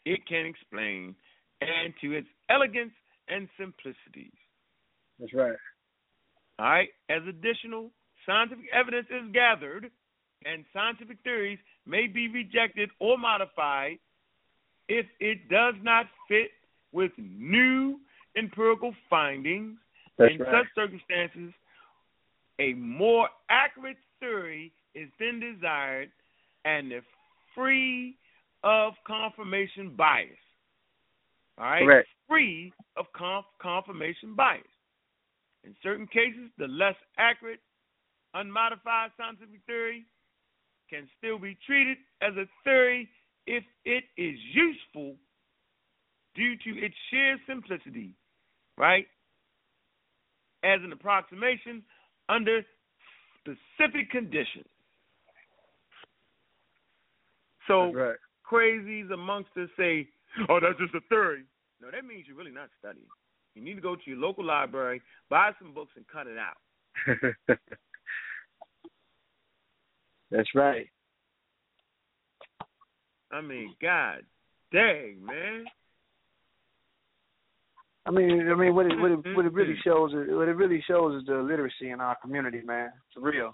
[0.05, 1.15] it can explain
[1.61, 2.93] and to its elegance
[3.27, 4.31] and simplicities.
[5.19, 5.55] That's right.
[6.59, 6.89] All right.
[7.09, 7.91] As additional
[8.27, 9.89] scientific evidence is gathered,
[10.45, 11.57] and scientific theories
[11.87, 13.97] may be rejected or modified
[14.87, 16.51] if it does not fit
[16.91, 17.99] with new
[18.37, 19.77] empirical findings.
[20.17, 20.63] That's in right.
[20.63, 21.53] such circumstances,
[22.59, 26.09] a more accurate theory is then desired
[26.65, 27.03] and is
[27.55, 28.17] free
[28.63, 30.29] of confirmation bias.
[31.57, 31.83] All right?
[31.83, 32.07] Correct.
[32.27, 34.63] Free of conf- confirmation bias.
[35.63, 37.59] In certain cases, the less accurate,
[38.33, 40.05] unmodified scientific theory
[40.89, 43.09] can still be treated as a theory
[43.45, 45.15] if it is useful
[46.35, 48.11] due to its sheer simplicity,
[48.77, 49.05] right?
[50.63, 51.83] As an approximation
[52.29, 52.61] under
[53.39, 54.67] specific conditions.
[57.67, 58.15] So right.
[58.49, 60.07] crazies amongst us say,
[60.49, 61.43] "Oh, that's just a theory."
[61.81, 63.07] No, that means you're really not studying.
[63.55, 66.57] You need to go to your local library, buy some books, and cut it out.
[70.31, 70.87] That's right.
[73.31, 74.21] I mean, God
[74.71, 75.65] dang, man.
[78.05, 80.55] I mean, I mean, what it what it what it really shows is what it
[80.55, 82.89] really shows is the literacy in our community, man.
[83.13, 83.53] For real.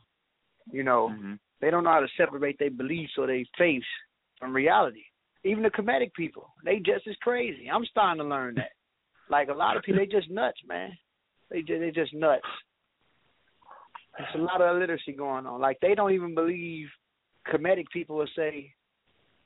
[0.71, 1.39] You know, Mhm.
[1.59, 3.87] they don't know how to separate their beliefs or their faiths
[4.39, 5.03] from reality.
[5.43, 7.69] Even the Kemetic people, they just as crazy.
[7.69, 8.71] I'm starting to learn that.
[9.29, 10.97] Like a lot of people, they just nuts, man.
[11.49, 12.47] They just they just nuts.
[14.17, 15.59] There's a lot of illiteracy going on.
[15.59, 16.87] Like they don't even believe
[17.51, 18.73] Kemetic people will say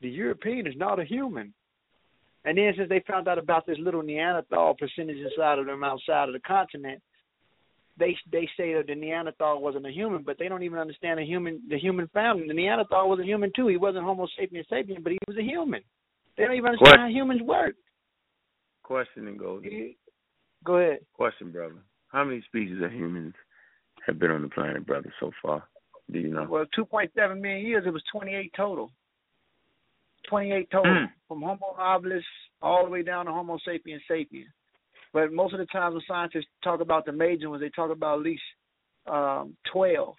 [0.01, 1.53] the European is not a human.
[2.45, 6.29] And then since they found out about this little Neanderthal percentage inside of them outside
[6.29, 7.01] of the continent,
[7.97, 11.25] they they say that the Neanderthal wasn't a human, but they don't even understand the
[11.25, 12.47] human the human family.
[12.47, 13.67] The Neanderthal was a human too.
[13.67, 15.81] He wasn't Homo sapiens sapien, but he was a human.
[16.37, 16.99] They don't even understand What?
[16.99, 17.75] how humans work.
[18.83, 19.63] Question and goes.
[20.63, 20.99] Go ahead.
[21.13, 21.75] Question, brother.
[22.09, 23.33] How many species of humans
[24.07, 25.63] have been on the planet, brother, so far?
[26.11, 26.47] Do you know?
[26.49, 28.91] Well, 2.7 million years, it was 28 total.
[30.29, 31.11] 28 total, Mm.
[31.27, 32.23] from Homo habilis
[32.61, 34.45] all the way down to Homo sapiens sapien.
[35.13, 38.19] But most of the times when scientists talk about the major ones, they talk about
[38.19, 38.43] at least
[39.05, 40.15] um, 12.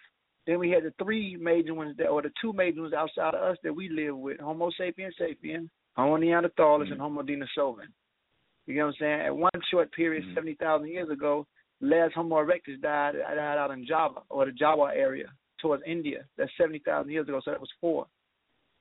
[0.47, 3.43] Then we had the three major ones, that, or the two major ones outside of
[3.43, 7.89] us that we live with Homo sapiens sapien, Homo neanderthalis, and Homo denisovan.
[8.67, 9.21] You know what I'm saying?
[9.21, 10.35] At one short period, Mhm.
[10.35, 11.47] 70,000 years ago,
[11.81, 15.27] last Homo erectus died, died out in Java, or the Java area
[15.61, 16.25] towards India.
[16.37, 18.07] That's 70,000 years ago, so that was four.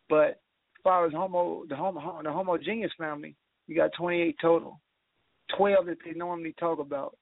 [0.09, 3.35] But as far as Homo, the Homo, the Homo genus family,
[3.67, 4.79] you got 28 total.
[5.57, 7.15] 12 that they normally talk about.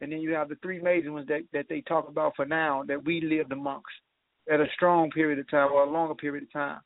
[0.00, 2.84] And then you have the three major ones that, that they talk about for now
[2.86, 3.86] that we lived amongst
[4.52, 6.80] at a strong period of time or a longer period of time.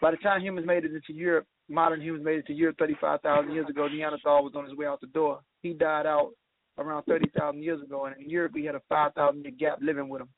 [0.00, 3.52] By the time humans made it into Europe, modern humans made it to Europe 35,000
[3.52, 5.40] years ago, Neanderthal was on his way out the door.
[5.62, 6.30] He died out
[6.78, 10.20] around 30,000 years ago, and in Europe we had a 5,000 year gap living with
[10.20, 10.28] them.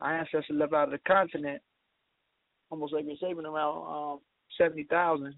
[0.00, 1.62] Our ancestors left out of the continent
[2.70, 4.20] almost like we're saving around um,
[4.58, 5.34] 70,000 and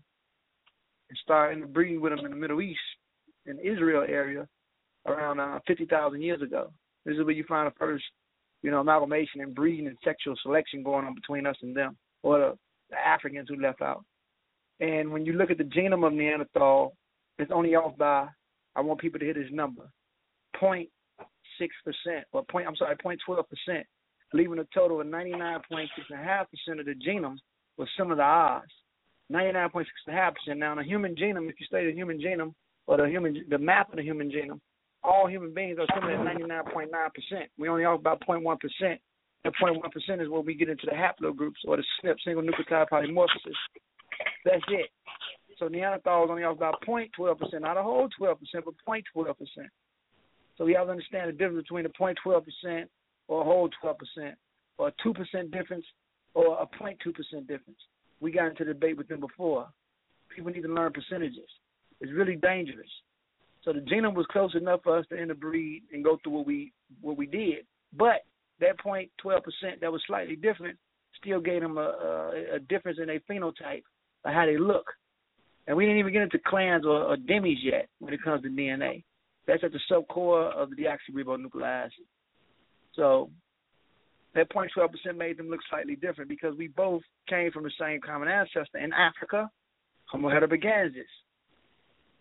[1.22, 2.80] starting to breed with them in the Middle East,
[3.47, 4.47] in Israel area,
[5.07, 6.72] around uh, 50,000 years ago.
[7.05, 8.05] This is where you find the first,
[8.62, 12.38] you know, amalgamation and breeding and sexual selection going on between us and them, or
[12.38, 12.59] the,
[12.91, 14.05] the Africans who left out.
[14.80, 16.95] And when you look at the genome of Neanderthal,
[17.38, 18.28] it's only off by,
[18.76, 19.91] I want people to hit this number,
[20.61, 20.86] 0.6%,
[22.32, 23.84] or point, I'm sorry, 0.12%,
[24.32, 27.36] leaving a total of 99.6.5% of the genome
[27.76, 28.72] with some of the odds.
[29.32, 30.57] 99.6.5%.
[30.57, 32.55] Now, in a human genome, if you study the human genome,
[32.86, 34.61] or the human, the map of the human genome,
[35.03, 36.88] all human beings are similar at 99.9%.
[37.59, 38.59] We only off about 0.1%.
[39.44, 43.57] That 0.1% is where we get into the haplogroups or the SNP, single nucleotide polymorphosis.
[44.44, 44.90] That's it.
[45.59, 49.34] So Neanderthal is only off about 0.12%, not a whole 12%, but 0.12%.
[50.61, 52.84] So we have to understand the difference between a 0.12%
[53.28, 53.94] or a whole 12%,
[54.76, 55.86] or a 2% difference
[56.34, 56.96] or a 0.2%
[57.48, 57.78] difference.
[58.20, 59.68] We got into the debate with them before.
[60.28, 61.48] People need to learn percentages.
[62.02, 62.90] It's really dangerous.
[63.64, 66.72] So the genome was close enough for us to interbreed and go through what we
[67.00, 67.64] what we did.
[67.96, 68.24] But
[68.61, 70.78] that point twelve percent that was slightly different
[71.20, 73.82] still gave them a, a, a difference in their phenotype
[74.24, 74.86] or how they look.
[75.66, 78.48] And we didn't even get into clans or, or demis yet when it comes to
[78.48, 79.04] DNA.
[79.47, 82.05] That's at the subcore of the deoxyribonucleic acid.
[82.95, 83.30] So
[84.34, 88.28] that 0.12% made them look slightly different because we both came from the same common
[88.28, 89.51] ancestor in Africa,
[90.11, 91.11] Homo heidelbergensis.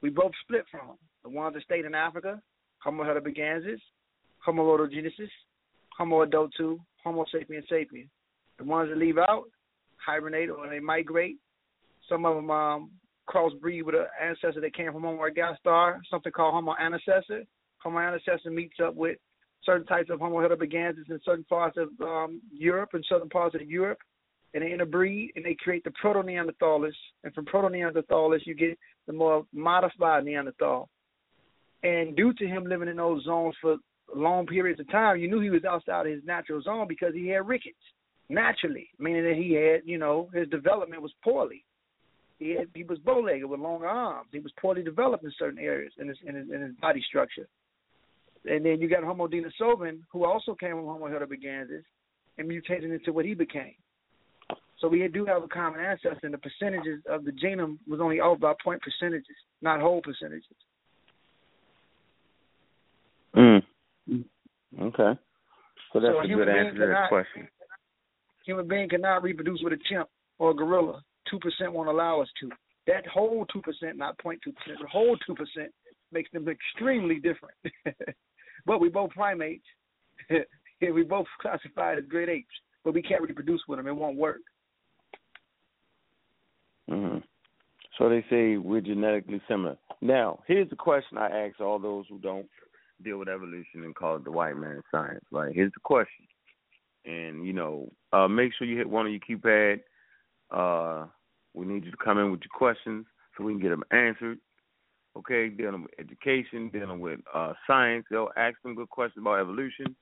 [0.01, 0.97] We both split from them.
[1.23, 2.41] The ones that stayed in Africa,
[2.83, 3.79] Homo heidelbergensis,
[4.45, 5.29] Homo rhodesiensis,
[5.97, 8.07] Homo idaltu, Homo sapiens sapien.
[8.57, 9.45] The ones that leave out,
[10.05, 11.37] hibernate or they migrate.
[12.07, 12.91] Some of them um,
[13.29, 17.45] crossbreed with an ancestor that came from Homo ergaster, something called Homo antecessor.
[17.79, 19.17] Homo antecessor meets up with
[19.63, 23.61] certain types of Homo heidelbergensis in certain parts of um, Europe and southern parts of
[23.61, 23.99] Europe,
[24.53, 26.91] and they interbreed and they create the proto Neanderthals.
[27.23, 28.77] And from proto Neanderthals, you get
[29.07, 30.89] the more modified Neanderthal.
[31.83, 33.77] And due to him living in those zones for
[34.13, 37.27] long periods of time, you knew he was outside of his natural zone because he
[37.27, 37.77] had rickets
[38.29, 41.63] naturally, meaning that he had, you know, his development was poorly.
[42.39, 44.29] He had, he was bow-legged with longer arms.
[44.31, 47.47] He was poorly developed in certain areas in his in his, in his body structure.
[48.45, 51.83] And then you got Homo denisovans, who also came from Homo heidelbergensis
[52.37, 53.75] and mutated into what he became.
[54.79, 58.21] So we do have a common ancestor, and the percentages of the genome was only
[58.21, 60.45] off by point percentages, not whole percentages.
[63.35, 63.61] Mm.
[64.81, 65.19] Okay.
[65.91, 67.47] So that's So a human good answer to that question.
[68.45, 71.03] Human being cannot reproduce with a chimp or a gorilla.
[71.29, 72.49] Two percent won't allow us to.
[72.87, 75.71] That whole two percent, not point two percent, the whole two percent
[76.11, 77.55] makes them extremely different.
[78.65, 79.65] but we both primates.
[80.29, 82.53] yeah, we both classified as great apes,
[82.83, 83.87] but we can't reproduce with them.
[83.87, 84.41] It won't work.
[86.89, 87.17] hmm
[87.97, 89.77] So they say we're genetically similar.
[90.01, 92.47] Now, here's the question I ask all those who don't
[93.03, 95.23] deal with evolution and call it the white man science.
[95.31, 95.53] Right?
[95.53, 96.25] Here's the question,
[97.05, 99.81] and you know, uh, make sure you hit one of your keypad.
[100.51, 101.07] Uh,
[101.53, 103.05] we need you to come in with your questions
[103.37, 104.39] so we can get them answered.
[105.17, 108.05] Okay, dealing with education, dealing with uh, science.
[108.09, 109.95] They'll ask them good questions about evolution.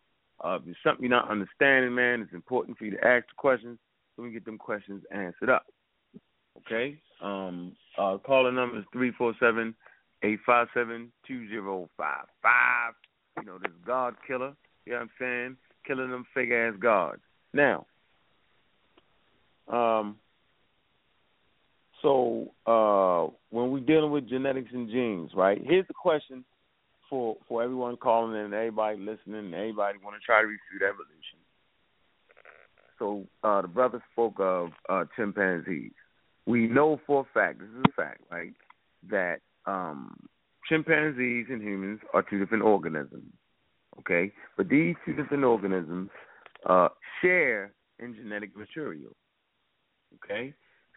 [0.43, 3.35] Uh, if there's something you're not understanding, man, it's important for you to ask the
[3.37, 3.79] questions
[4.15, 5.65] so we can get them questions answered up.
[6.59, 6.99] Okay?
[7.21, 9.73] Um, uh, caller number is three four seven
[10.23, 12.93] eight five seven two zero five five.
[13.39, 14.53] You know, this God killer.
[14.85, 15.57] You know what I'm saying?
[15.85, 17.21] Killing them fake ass gods.
[17.53, 17.85] Now,
[19.67, 20.17] um,
[22.01, 25.59] so uh, when we're dealing with genetics and genes, right?
[25.63, 26.43] Here's the question
[27.09, 30.81] for for everyone calling in, and everybody listening, and everybody want to try to refute
[30.81, 31.39] evolution.
[32.99, 35.91] So uh, the brother spoke of uh, chimpanzees.
[36.45, 38.53] We know for a fact, this is a fact, right,
[39.09, 40.17] that um,
[40.67, 43.33] chimpanzees and humans are two different organisms.
[43.99, 46.09] Okay, but these two different organisms
[46.67, 46.89] uh,
[47.21, 49.11] share in genetic material.
[50.23, 50.53] Okay,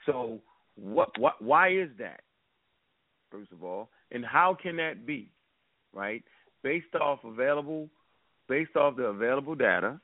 [0.07, 0.41] so
[0.77, 2.21] what, what, why is that?
[3.31, 5.31] First of all, and how can that be?
[5.93, 6.23] Right,
[6.62, 7.89] based off available,
[8.49, 10.01] based off the available data,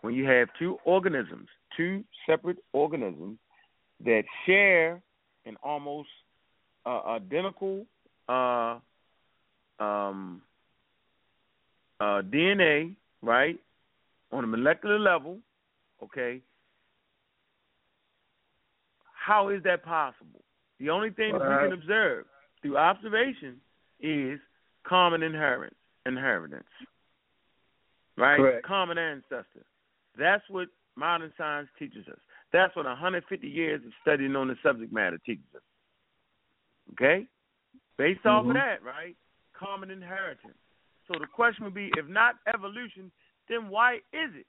[0.00, 3.38] when you have two organisms, two separate organisms
[4.04, 5.00] that share
[5.46, 6.08] an almost
[6.84, 7.86] uh, identical
[8.28, 8.78] uh,
[9.78, 10.42] um,
[12.00, 13.58] uh, DNA, right,
[14.32, 15.38] on a molecular level,
[16.02, 16.40] okay,
[19.24, 20.42] how is that possible?
[20.80, 22.26] The only thing that we can observe
[22.60, 23.60] through observation
[24.00, 24.40] is
[24.84, 26.64] common inheritance, inheritance,
[28.16, 28.38] right?
[28.38, 28.66] Correct.
[28.66, 29.64] Common ancestor.
[30.18, 32.18] That's what modern science teaches us.
[32.52, 35.62] That's what 150 years of studying on the subject matter teaches us.
[36.92, 37.26] Okay?
[37.96, 38.54] Based off of Mhm.
[38.54, 39.16] that, right?
[39.52, 40.58] Common inheritance.
[41.06, 43.12] So the question would be if not evolution,
[43.46, 44.46] then why is it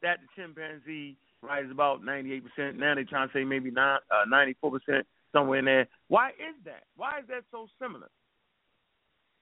[0.00, 2.42] that the chimpanzee, right, is about 98%?
[2.76, 5.88] Now they're trying to say maybe not, uh, 94%, somewhere in there.
[6.08, 6.84] Why is that?
[6.96, 8.08] Why is that so similar?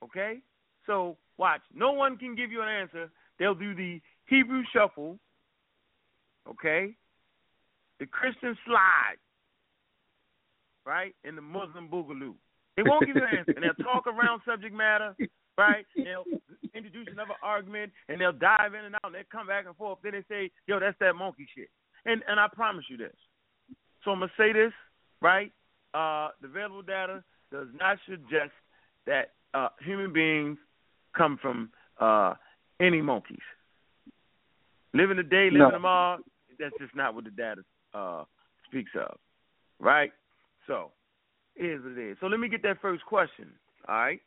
[0.04, 0.40] Okay?
[0.86, 1.62] So watch.
[1.74, 3.10] No one can give you an answer.
[3.38, 5.18] They'll do the Hebrew shuffle,
[6.48, 6.94] okay?
[7.98, 9.16] The Christian slide,
[10.84, 11.14] right?
[11.24, 12.34] And the Muslim boogaloo.
[12.76, 13.52] They won't give you an answer.
[13.56, 15.16] And they'll talk around subject matter,
[15.56, 15.86] right?
[15.96, 16.24] They'll
[16.74, 19.98] introduce another argument and they'll dive in and out and they come back and forth.
[20.02, 21.70] Then they say, yo, that's that monkey shit.
[22.06, 23.14] And and I promise you this.
[24.04, 24.72] So I'm gonna say this,
[25.20, 25.52] right?
[25.92, 28.52] Uh, the available data does not suggest
[29.06, 30.58] that uh, human beings
[31.16, 32.34] come from uh,
[32.80, 33.38] any monkeys.
[34.94, 35.70] Living the day, living No.
[35.70, 36.18] tomorrow,
[36.58, 37.62] that's just not what the data
[37.94, 38.24] uh,
[38.66, 39.18] speaks of,
[39.80, 40.12] right?
[40.66, 40.90] So,
[41.54, 42.16] it is what it is.
[42.20, 43.48] So let me get that first question,
[43.88, 44.20] all right?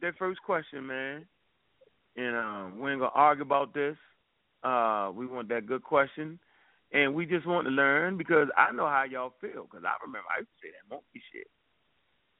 [0.00, 1.26] That first question, man.
[2.16, 3.96] And um, we ain't gonna argue about this.
[4.62, 6.38] Uh, we want that good question,
[6.92, 9.64] and we just want to learn because I know how y'all feel.
[9.70, 11.46] Because I remember I used to say that monkey shit,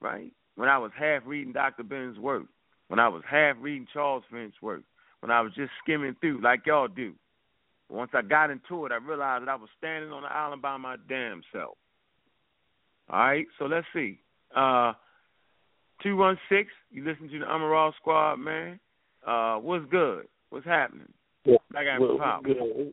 [0.00, 0.32] right?
[0.56, 1.82] When I was half reading Dr.
[1.82, 2.44] Ben's work,
[2.88, 4.82] when I was half reading Charles Finch's work,
[5.20, 7.14] when I was just skimming through like y'all do.
[7.88, 10.76] Once I got into it, I realized that I was standing on the island by
[10.78, 11.76] my damn self.
[13.10, 14.20] All right, so let's see.
[14.54, 14.92] Uh,
[16.02, 16.70] two one six.
[16.90, 18.80] You listen to the Amaral Squad, man.
[19.26, 20.26] Uh, what's good?
[20.50, 21.12] What's happening?
[21.44, 21.56] Yeah.
[21.76, 22.44] I got What, pop.
[22.44, 22.92] good?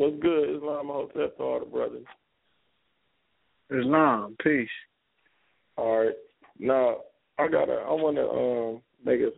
[0.00, 0.56] What's good?
[0.56, 2.06] Islam Hotep to all the brothers.
[3.68, 4.66] Islam, peace.
[5.76, 6.14] All right.
[6.58, 7.00] Now
[7.38, 7.74] I gotta.
[7.74, 9.28] I want to um make a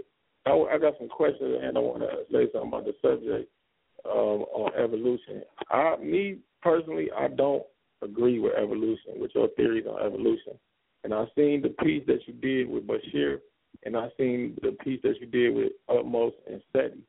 [0.48, 3.50] I, I got some questions and I want to say something about the subject
[4.04, 5.42] um, on evolution.
[5.68, 7.64] I, me personally, I don't
[8.00, 10.52] agree with evolution, with your theories on evolution.
[11.02, 13.40] And I've seen the piece that you did with Bashir,
[13.84, 17.00] and I've seen the piece that you did with Utmost and SETI.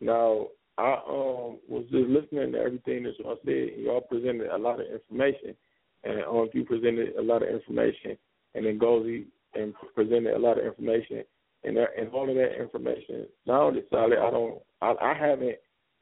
[0.00, 0.46] Now,
[0.76, 3.78] I um was just listening to everything that y'all said.
[3.78, 5.54] Y'all presented a lot of information,
[6.02, 8.16] and um, you presented a lot of information,
[8.54, 11.22] and then Gozi and presented a lot of information,
[11.62, 14.18] and that, and all of that information sounded solid.
[14.18, 15.56] I don't, I, I haven't.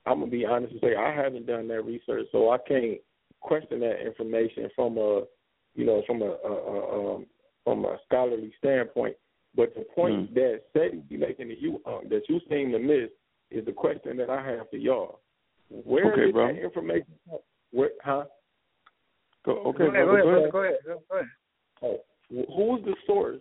[0.07, 2.99] I'm gonna be honest and say I haven't done that research, so I can't
[3.41, 5.23] question that information from a,
[5.75, 7.27] you know, from a, a, a um,
[7.64, 9.16] from a scholarly standpoint.
[9.55, 10.35] But the point mm.
[10.35, 13.11] that SETI be making to you um, that you seem to miss
[13.55, 15.20] is the question that I have for y'all.
[15.70, 16.48] Where okay, did bro.
[16.48, 17.07] that information?
[17.70, 18.24] Where, huh?
[19.44, 20.98] Go, okay, go ahead, brother, go go ahead, ahead.
[21.09, 21.26] go ahead,
[21.80, 22.00] go ahead.
[22.00, 22.00] Oh,
[22.30, 23.40] who's the source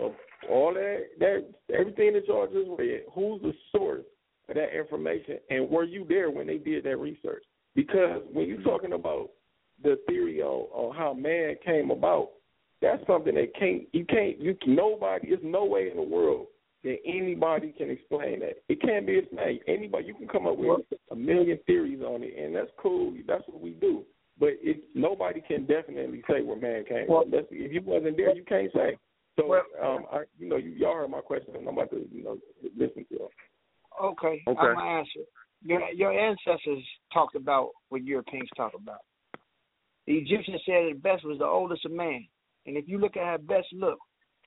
[0.00, 0.12] of
[0.50, 1.04] all that?
[1.20, 3.02] That everything that y'all just read.
[3.14, 4.04] Who's the source
[4.48, 5.38] of that information?
[5.50, 7.44] And were you there when they did that research?
[7.74, 9.30] Because when you're talking about
[9.82, 12.30] the theory on, on how man came about,
[12.82, 15.28] that's something that can't you can't you nobody.
[15.28, 16.46] There's no way in the world
[16.84, 18.62] that anybody can explain that.
[18.68, 19.60] It can't be explained.
[19.68, 20.80] Anybody you can come up with
[21.10, 23.14] a million theories on it, and that's cool.
[23.26, 24.04] That's what we do.
[24.38, 27.30] But it nobody can definitely say where man came Well- from.
[27.30, 28.96] That's, if you wasn't there, you can't say.
[29.38, 32.08] So Well- um, I, you know, you y'all heard my question, and I'm about to
[32.12, 32.38] you know
[32.76, 33.30] listen to it.
[34.02, 34.58] Okay, Okay.
[34.60, 35.20] I'm gonna answer.
[35.64, 39.02] Your your ancestors talked about what Europeans talk about.
[40.06, 42.26] The Egyptians said that Bes was the oldest of man,
[42.66, 44.00] and if you look at how Bes look,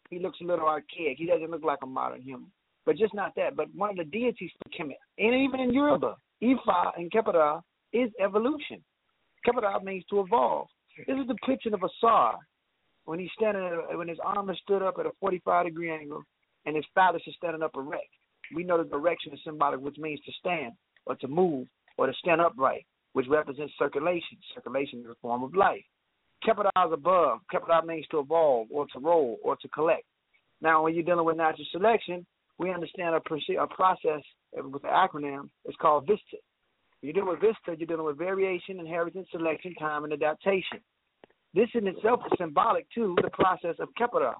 [0.10, 1.18] he looks a little archaic.
[1.18, 2.52] He doesn't look like a modern human.
[2.86, 3.56] But just not that.
[3.56, 7.62] But one of the deities for Kemet, and even in Yoruba, Ifa and Kepera
[7.94, 8.84] is evolution.
[9.46, 10.68] Kepera means to evolve.
[11.08, 12.38] This is the depiction of a Asar
[13.06, 13.64] when he's standing,
[13.96, 16.24] when his arm is stood up at a 45 degree angle,
[16.66, 18.10] and his phallus is standing up erect.
[18.56, 20.74] We know that direction is symbolic, which means to stand
[21.06, 24.38] or to move or to stand upright, which represents circulation.
[24.54, 25.84] Circulation is a form of life.
[26.46, 27.40] Kepera is above.
[27.54, 30.04] Kepera means to evolve or to roll or to collect.
[30.62, 32.26] Now, when you're dealing with natural selection,
[32.58, 34.22] we understand a, a process
[34.54, 35.50] with an acronym.
[35.66, 36.38] It's called VISTA.
[37.02, 40.80] When you're dealing with VISTA, you're dealing with variation, inheritance, selection, time, and adaptation.
[41.54, 44.34] This in itself is symbolic to the process of Kepera.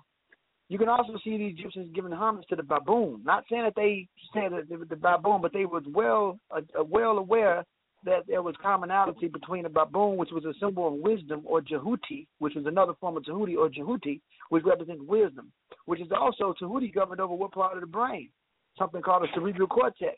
[0.68, 3.22] You can also see the Egyptians giving homage to the baboon.
[3.24, 7.64] Not saying that they said the baboon, but they was well uh, well aware
[8.06, 12.28] that there was commonality between the baboon, which was a symbol of wisdom, or Jehuti,
[12.40, 15.52] which was another form of Jehuti or Jehuti, which represents wisdom,
[15.86, 18.30] which is also Jehuti governed over what part of the brain?
[18.78, 20.18] Something called the cerebral cortex.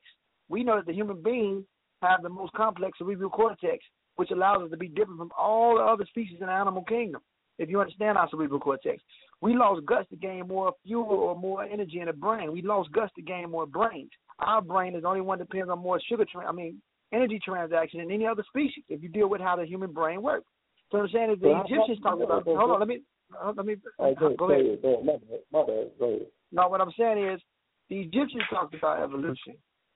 [0.49, 1.63] We know that the human beings
[2.01, 3.83] have the most complex cerebral cortex,
[4.15, 7.21] which allows us to be different from all the other species in the animal kingdom.
[7.59, 9.01] If you understand our cerebral cortex,
[9.41, 12.51] we lost guts to gain more fuel or more energy in the brain.
[12.51, 14.11] We lost guts to gain more brains.
[14.39, 16.25] Our brain is the only one that depends on more sugar.
[16.25, 16.81] Tra- I mean,
[17.13, 18.83] energy transaction in any other species.
[18.89, 20.47] If you deal with how the human brain works.
[20.91, 22.43] So I'm saying is the Well, Egyptians talked about.
[22.43, 23.01] Hold on, let me
[23.41, 24.65] uh, let me right, go, go ahead.
[24.65, 24.81] ahead.
[24.81, 25.05] Go ahead.
[25.05, 25.39] My bad.
[25.51, 25.91] My bad.
[25.99, 26.27] Go ahead.
[26.51, 27.41] No, what I'm saying is
[27.89, 29.55] the Egyptians talked about evolution.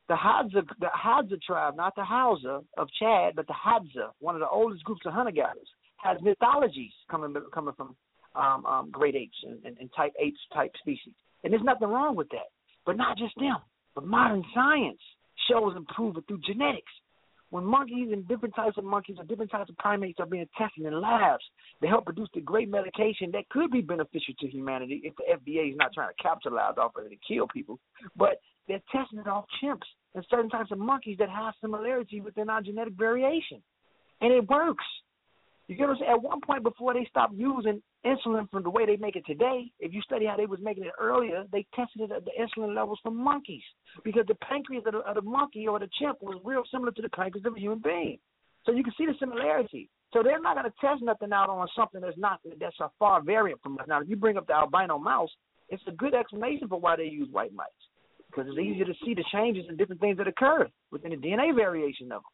[0.10, 4.42] The Hadza, the Hadza tribe, not the Hausa of Chad, but the Hadza, one of
[4.42, 7.96] the oldest groups of hunter gatherers, has mythologies coming coming from
[8.36, 12.16] um, um, great apes and, and, and type apes type species, and there's nothing wrong
[12.16, 12.52] with that.
[12.86, 13.58] But not just them,
[13.96, 15.00] but modern science
[15.52, 16.92] shows and proves it through genetics.
[17.50, 20.86] When monkeys and different types of monkeys or different types of primates are being tested
[20.86, 21.44] in labs,
[21.82, 25.72] they help produce the great medication that could be beneficial to humanity if the FDA
[25.72, 27.78] is not trying to capitalize off of it and kill people.
[28.16, 28.40] But
[28.70, 32.62] they're testing it off chimps and certain types of monkeys that have similarity within our
[32.62, 33.62] genetic variation.
[34.22, 34.86] And it works.
[35.68, 36.12] You get what I'm saying?
[36.12, 39.72] At one point before they stopped using insulin from the way they make it today,
[39.80, 42.76] if you study how they was making it earlier, they tested it at the insulin
[42.76, 43.64] levels for monkeys
[44.04, 47.02] because the pancreas of the, of the monkey or the chimp was real similar to
[47.02, 48.18] the pancreas of a human being.
[48.66, 49.90] So you can see the similarity.
[50.14, 53.22] So they're not going to test nothing out on something that's not that's a far
[53.22, 53.86] variant from us.
[53.88, 55.30] Now, if you bring up the albino mouse,
[55.70, 57.68] it's a good explanation for why they use white mice
[58.30, 61.56] because it's easier to see the changes and different things that occur within the DNA
[61.56, 62.32] variation of them.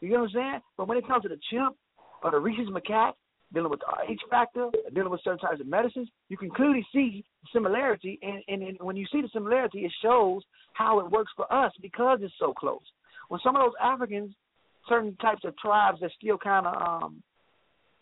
[0.00, 0.60] You know what I'm saying?
[0.76, 1.76] But when it comes to the chimp
[2.22, 3.14] or the rhesus macaque,
[3.52, 7.24] dealing with the H factor, dealing with certain types of medicines, you can clearly see
[7.52, 8.18] similarity.
[8.22, 10.42] And, and, and when you see the similarity, it shows
[10.74, 12.82] how it works for us because it's so close.
[13.28, 14.34] When some of those Africans,
[14.88, 17.22] certain types of tribes that still kind of um,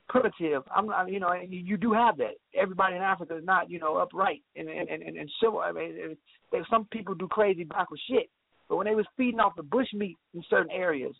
[0.09, 2.35] primitive, I'm not, you know, you, you do have that.
[2.55, 5.61] Everybody in Africa is not, you know, upright and and and, and civil.
[5.61, 6.17] I mean,
[6.53, 8.31] there some people do crazy backward shit.
[8.69, 11.15] But when they was feeding off the bush meat in certain areas,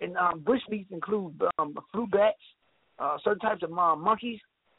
[0.00, 2.36] and um, bush meats include um, fruit bats,
[2.98, 4.38] uh, certain types of um, monkeys,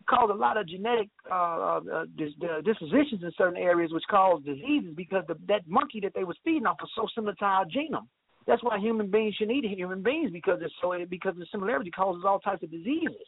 [0.09, 4.41] cause a lot of genetic uh, uh, dis- uh, dispositions in certain areas, which cause
[4.43, 7.65] diseases because the, that monkey that they was feeding off was so similar to our
[7.65, 8.07] genome.
[8.47, 12.24] That's why human beings should eat human beings because it's so because the similarity causes
[12.26, 13.28] all types of diseases.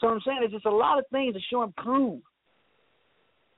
[0.00, 2.20] So I'm saying there's just a lot of things that show and prove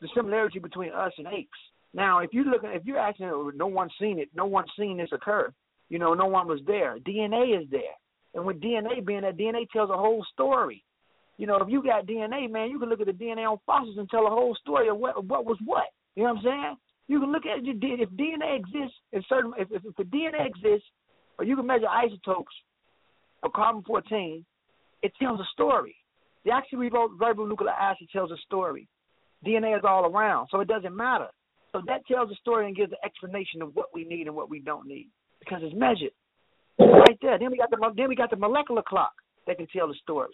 [0.01, 1.51] the similarity between us and apes.
[1.93, 5.11] Now, if you look, if you're asking, no one's seen it, no one's seen this
[5.13, 5.53] occur.
[5.89, 6.99] You know, no one was there.
[7.01, 7.99] DNA is there,
[8.35, 10.85] and with DNA being there, DNA tells a whole story.
[11.37, 13.97] You know, if you got DNA, man, you can look at the DNA on fossils
[13.99, 15.87] and tell a whole story of what what was what.
[16.15, 16.77] You know what I'm saying?
[17.09, 17.65] You can look at it.
[17.67, 20.87] If DNA exists, if certain, if, if, if the DNA exists,
[21.39, 22.53] or you can measure isotopes
[23.43, 24.45] of carbon 14,
[25.03, 25.97] it tells a story.
[26.45, 26.53] The
[27.37, 28.87] nucleic acid tells a story.
[29.45, 31.29] DNA is all around, so it doesn't matter.
[31.73, 34.51] So that tells a story and gives an explanation of what we need and what
[34.51, 35.09] we don't need
[35.39, 36.13] because it's measured
[36.81, 37.39] right there.
[37.39, 39.13] Then we got the then we got the molecular clock
[39.47, 40.31] that can tell the story.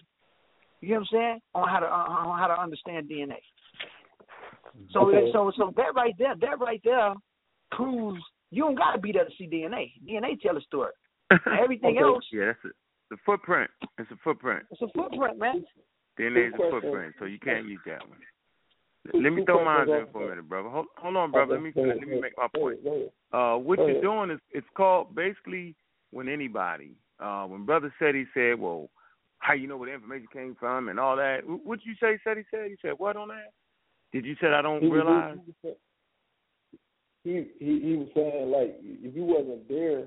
[0.80, 1.40] You know what I'm saying?
[1.54, 3.38] On how to on how to understand DNA.
[4.92, 5.30] So Okay.
[5.32, 7.14] so so that right there, that right there
[7.72, 9.92] proves you don't gotta be there to see DNA.
[10.06, 10.92] DNA tell a story.
[11.60, 12.04] Everything Okay.
[12.04, 12.72] else, Yeah, that's it.
[13.10, 13.70] The footprint.
[13.98, 14.64] It's a footprint.
[14.70, 15.64] it's a footprint, man.
[16.18, 18.18] DNA is a footprint, so you can't use that one.
[19.22, 20.68] Let me throw mine in for a minute, brother.
[20.68, 21.54] Hold, hold on, brother.
[21.54, 22.80] Let me Okay, go ahead, let me make my point.
[22.80, 23.10] ahead, go ahead.
[23.32, 25.74] Uh, what you're doing is it's called basically
[26.10, 26.92] when anybody.
[27.18, 28.88] Uh, when brother said he said, well,
[29.38, 31.40] how you know where the information came from and all that.
[31.44, 32.18] Wh- What you say?
[32.24, 33.52] Said he said he said what on that?
[34.12, 35.38] Did you said I don't He realize?
[37.24, 40.06] He, he he was saying like if you wasn't there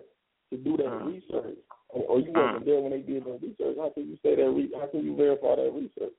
[0.52, 1.06] to do that Uh-huh.
[1.06, 1.58] research,
[1.90, 2.42] or, or you Uh-huh.
[2.48, 4.50] wasn't there when they did that research, how can you say that?
[4.50, 6.14] Re- how can you verify that research?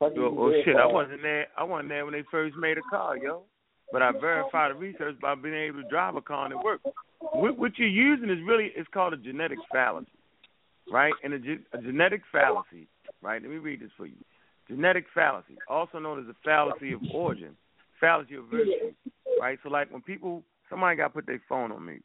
[0.00, 1.46] Well, you shit, I wasn't there.
[1.56, 3.44] I wasn't there when they first made a car, yo.
[3.92, 6.86] But I verified the research by being able to drive a car and it worked.
[7.20, 10.08] What, what you're using is really it's called a genetic fallacy,
[10.90, 11.12] right?
[11.24, 12.88] And a, a genetic fallacy,
[13.22, 13.40] right?
[13.40, 14.16] Let me read this for you.
[14.68, 17.56] Genetic fallacy, also known as a fallacy of origin,
[18.00, 18.92] fallacy of virtue,
[19.40, 19.58] right?
[19.62, 21.98] So like when people, somebody got to put their phone on me,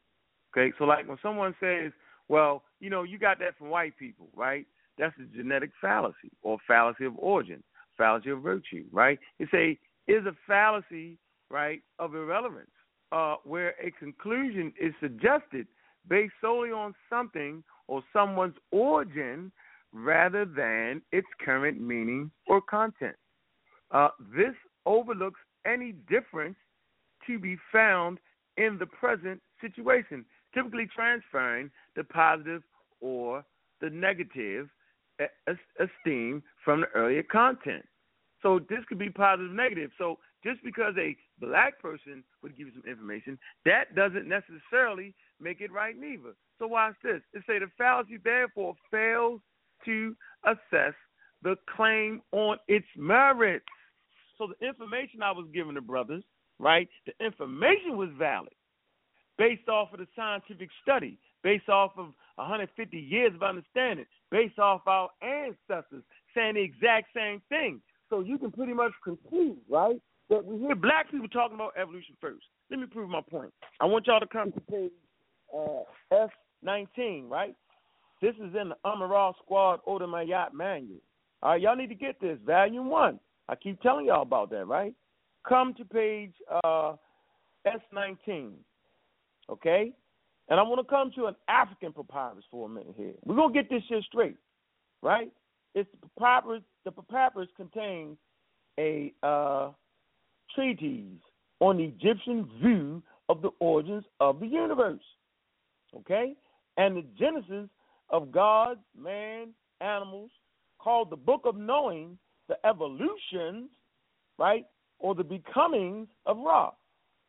[0.56, 0.72] okay?
[0.78, 1.92] So like when someone says,
[2.30, 4.66] well, you know, you got that from white people, right?
[4.98, 7.64] That's a genetic fallacy or fallacy of origin,
[7.98, 9.20] fallacy of virtue, right?
[9.40, 11.18] It's a is a fallacy,
[11.50, 12.70] right, of irrelevance,
[13.12, 15.68] uh, where a conclusion is suggested
[16.08, 19.52] based solely on something or someone's origin
[19.94, 23.16] rather than its current meaning or content.
[23.92, 24.56] Uh, this
[24.86, 26.56] overlooks any difference
[27.28, 28.18] to be found
[28.58, 32.64] in the present situation, typically transferring the positive
[33.02, 33.44] or
[33.82, 34.70] the negative
[35.80, 37.86] esteem from the earlier content.
[38.42, 39.92] So this could be positive, negative.
[39.98, 45.62] So just because a black person would give you some information, that doesn't necessarily make
[45.62, 46.34] it right neither.
[46.60, 47.22] So watch this.
[47.34, 49.42] It say the fallacy therefore fails
[49.86, 50.16] to
[50.46, 50.94] assess
[51.44, 53.66] the claim on its merits.
[54.38, 56.24] So the information I was giving the brothers,
[56.60, 56.88] right?
[57.06, 58.54] The information was valid
[59.38, 64.82] based off of the scientific study, based off of 150 years of understanding, based off
[64.86, 66.04] our ancestors
[66.36, 67.82] saying the exact same thing.
[68.10, 70.00] So you can pretty much conclude, right,
[70.32, 72.46] that we hear black people talking about evolution first.
[72.72, 73.54] Let me prove my point.
[73.82, 74.92] I want y'all to come to page
[75.54, 76.28] uh,
[76.66, 77.54] F19, right?
[78.22, 79.82] This is in the Amaral Squad
[80.26, 81.00] Yacht Manual.
[81.44, 83.20] All right, y'all need to get this, Volume 1.
[83.50, 84.94] I keep telling y'all about that, right?
[85.48, 86.94] Come to page uh,
[87.68, 88.52] S19,
[89.50, 89.92] okay?
[90.48, 93.14] And I want to come to an African papyrus for a minute here.
[93.26, 94.38] We're going to get this shit straight,
[95.02, 95.32] right?
[95.76, 96.64] It's the papyrus.
[96.86, 98.18] The papyrus contains
[98.80, 99.72] a uh,
[100.56, 101.20] treatise
[101.60, 105.02] on the Egyptian view of the origins of the universe,
[105.96, 106.34] okay?
[106.78, 107.70] And the genesis
[108.10, 109.50] of God, man,
[109.80, 110.32] animals,
[110.80, 112.18] called the Book of Knowing,
[112.50, 113.70] the evolutions,
[114.38, 114.66] right,
[115.00, 116.72] or the becomings of Ra,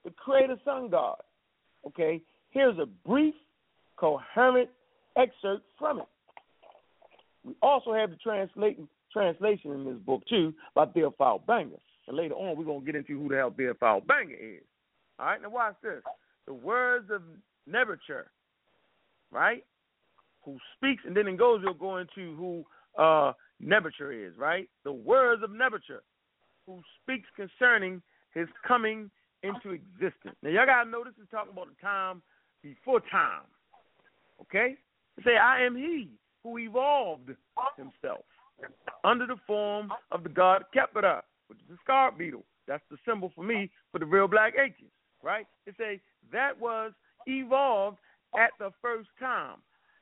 [0.05, 1.21] the creator sun god.
[1.87, 2.21] Okay,
[2.51, 3.35] here's a brief,
[3.97, 4.69] coherent
[5.17, 6.09] excerpt from it.
[7.45, 11.79] We also have the translation translation in this book too by Theophile Obenga.
[12.09, 14.65] And later on we're gonna get into who the hell Theophile Obenga is.
[15.19, 16.03] All right, now watch this.
[16.47, 17.23] The words of
[17.67, 18.31] Neb-er-tcher,
[19.31, 19.65] right?
[20.45, 22.65] Who speaks and then it goes we'll go into who
[23.01, 24.69] uh Neb-er-tcher is, right?
[24.85, 26.03] The words of Neb-er-tcher,
[26.67, 28.03] who speaks concerning
[28.35, 29.11] his coming
[29.43, 30.37] into existence.
[30.43, 32.23] Now y'all gotta know this is talking about the time
[32.63, 33.43] before time.
[34.41, 34.77] Okay?
[35.25, 36.09] Say, I am he
[36.43, 37.31] who evolved
[37.77, 38.25] himself
[39.05, 41.23] under the form of the god Kepera,
[41.69, 42.45] the scarab beetle.
[42.67, 45.47] That's the symbol for me for the real black atheists, right?
[45.67, 46.01] It say
[46.33, 46.93] that was
[47.27, 47.99] evolved
[48.37, 49.57] at the first time.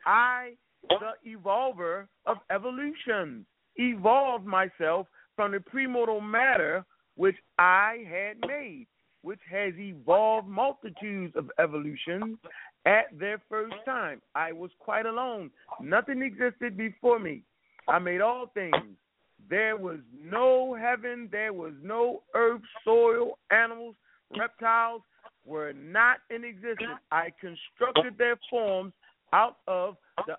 [0.07, 0.53] I,
[0.89, 3.47] the evolver of evolution,
[3.77, 6.85] evolved myself from the premortal matter
[7.17, 8.87] which I had made,
[9.23, 12.39] which has evolved multitudes of evolutions
[12.87, 14.23] at their first time.
[14.35, 15.51] I was quite alone.
[15.83, 17.43] Nothing existed before me.
[17.89, 18.97] I made all things.
[19.51, 23.97] There was no heaven, there was no earth, soil, animals,
[24.39, 25.03] reptiles
[25.45, 27.01] were not in existence.
[27.11, 28.93] I constructed their forms
[29.33, 29.97] out of
[30.27, 30.37] the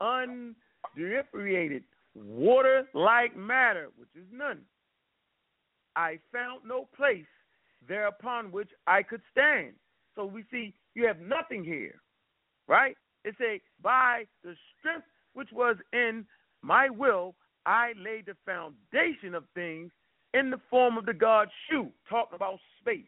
[0.00, 1.84] undifferentiated
[2.14, 4.60] water like matter, which is Nun.
[5.94, 7.26] I found no place
[7.86, 9.74] thereupon which I could stand.
[10.14, 12.00] So we see you have nothing here,
[12.66, 12.96] right?
[13.24, 16.24] It's a by the strength which was in
[16.62, 17.34] my will,
[17.66, 19.90] I laid the foundation of things
[20.34, 23.04] in the form of the God Shu, talking about space.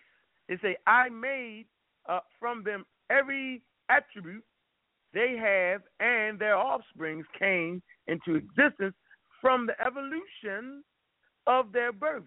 [0.49, 1.67] They say, I made
[2.09, 4.45] uh, from them every attribute
[5.13, 8.95] they have and their offsprings came into existence
[9.41, 10.83] from the evolution
[11.47, 12.27] of their births,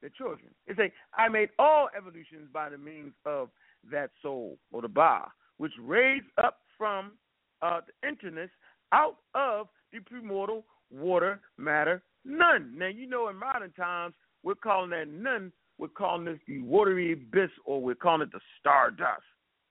[0.00, 0.50] their children.
[0.66, 3.50] They say, I made all evolutions by the means of
[3.90, 5.22] that soul or the Ba,
[5.56, 7.12] which raised up from
[7.62, 8.50] uh, the interness
[8.92, 12.74] out of the premortal water, matter, Nun.
[12.76, 17.12] Now you know in modern times we're calling that Nun, we're calling this the watery
[17.12, 19.22] abyss or we're calling it the stardust.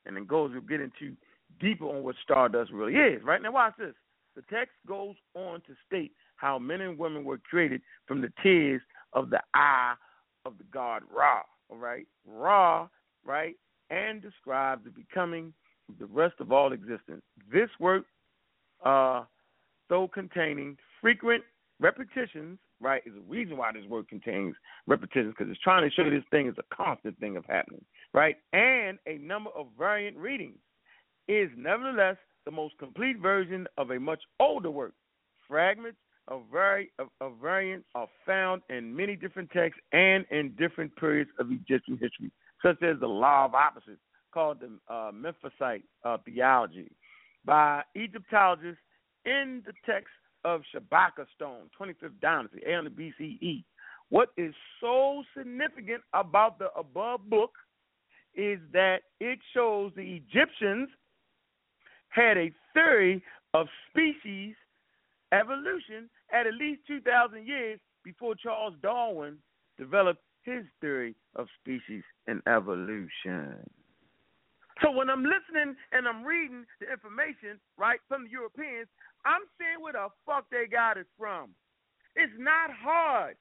[0.06, 1.16] And then goes we'll get into
[1.60, 3.24] deeper on what stardust really is.
[3.24, 3.94] Right now watch this.
[4.36, 8.82] The text goes on to state how men and women were created from the tears
[9.14, 9.96] of the eye
[10.46, 11.42] of the god Ra.
[11.70, 12.08] All right?
[12.26, 12.88] Ra,
[13.26, 13.56] right?
[13.90, 15.54] And describes the becoming
[15.90, 17.22] of the rest of all existence.
[17.52, 18.06] This work
[18.86, 19.24] uh
[19.90, 21.44] though containing frequent
[21.80, 24.56] repetitions, right, is the reason why this word contains
[24.88, 27.84] repetitions because it's trying to show this thing is a constant thing of happening,
[28.14, 30.58] right, and a number of variant readings
[31.28, 34.94] is nevertheless the most complete version of a much older work.
[35.48, 35.98] Fragments
[36.28, 41.30] of, vari- of, of variants are found in many different texts and in different periods
[41.40, 42.32] of Egyptian history,
[42.64, 46.92] such as the Law of Opposites, called the uh, Memphite uh, theology,
[47.46, 48.82] by Egyptologists
[49.26, 50.10] in the text
[50.46, 53.64] of Shabaka Stone, 25th dynasty, 800 BCE.
[54.10, 57.52] What is so significant about the above book
[58.36, 60.90] is that it shows the Egyptians
[62.10, 63.24] had a theory
[63.54, 64.56] of species
[65.32, 69.38] evolution at at least 2,000 years before Charles Darwin
[69.78, 73.58] developed his theory of species and evolution.
[74.82, 78.88] So when I'm listening and I'm reading the information, right, from the Europeans,
[79.26, 81.50] I'm seeing where the fuck they got it from.
[82.16, 83.36] It's not hard.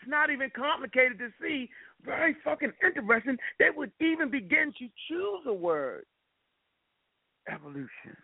[0.00, 1.68] It's not even complicated to see.
[2.04, 3.36] Very fucking interesting.
[3.58, 6.04] They would even begin to choose a word.
[7.52, 8.16] Evolution.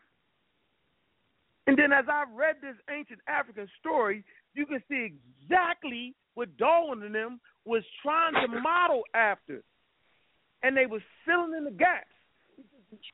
[1.66, 4.24] And then as I read this ancient African story,
[4.55, 9.62] you can see exactly what Darwin and them was trying to model after.
[10.62, 12.07] And they were filling in the gaps.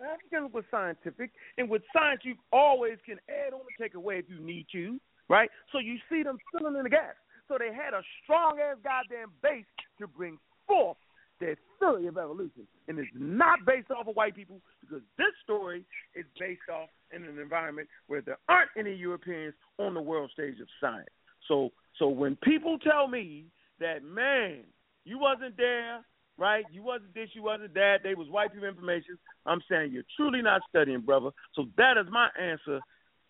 [0.00, 4.24] Africans were scientific, and with science, you always can add on and take away if
[4.28, 4.98] you need to,
[5.28, 5.50] right?
[5.72, 7.18] So you see them filling in the gaps.
[7.48, 9.64] So they had a strong ass goddamn base
[10.00, 10.98] to bring forth
[11.40, 15.84] their theory of evolution, and it's not based off of white people because this story
[16.14, 20.60] is based off in an environment where there aren't any Europeans on the world stage
[20.60, 21.08] of science.
[21.46, 23.44] So, so when people tell me
[23.80, 24.64] that, man,
[25.04, 26.04] you wasn't there
[26.38, 26.64] right?
[26.72, 27.98] You wasn't this, you wasn't that.
[28.02, 29.18] They was white people information.
[29.44, 31.30] I'm saying you're truly not studying, brother.
[31.54, 32.80] So that is my answer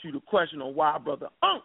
[0.03, 1.65] to the question on why brother Unk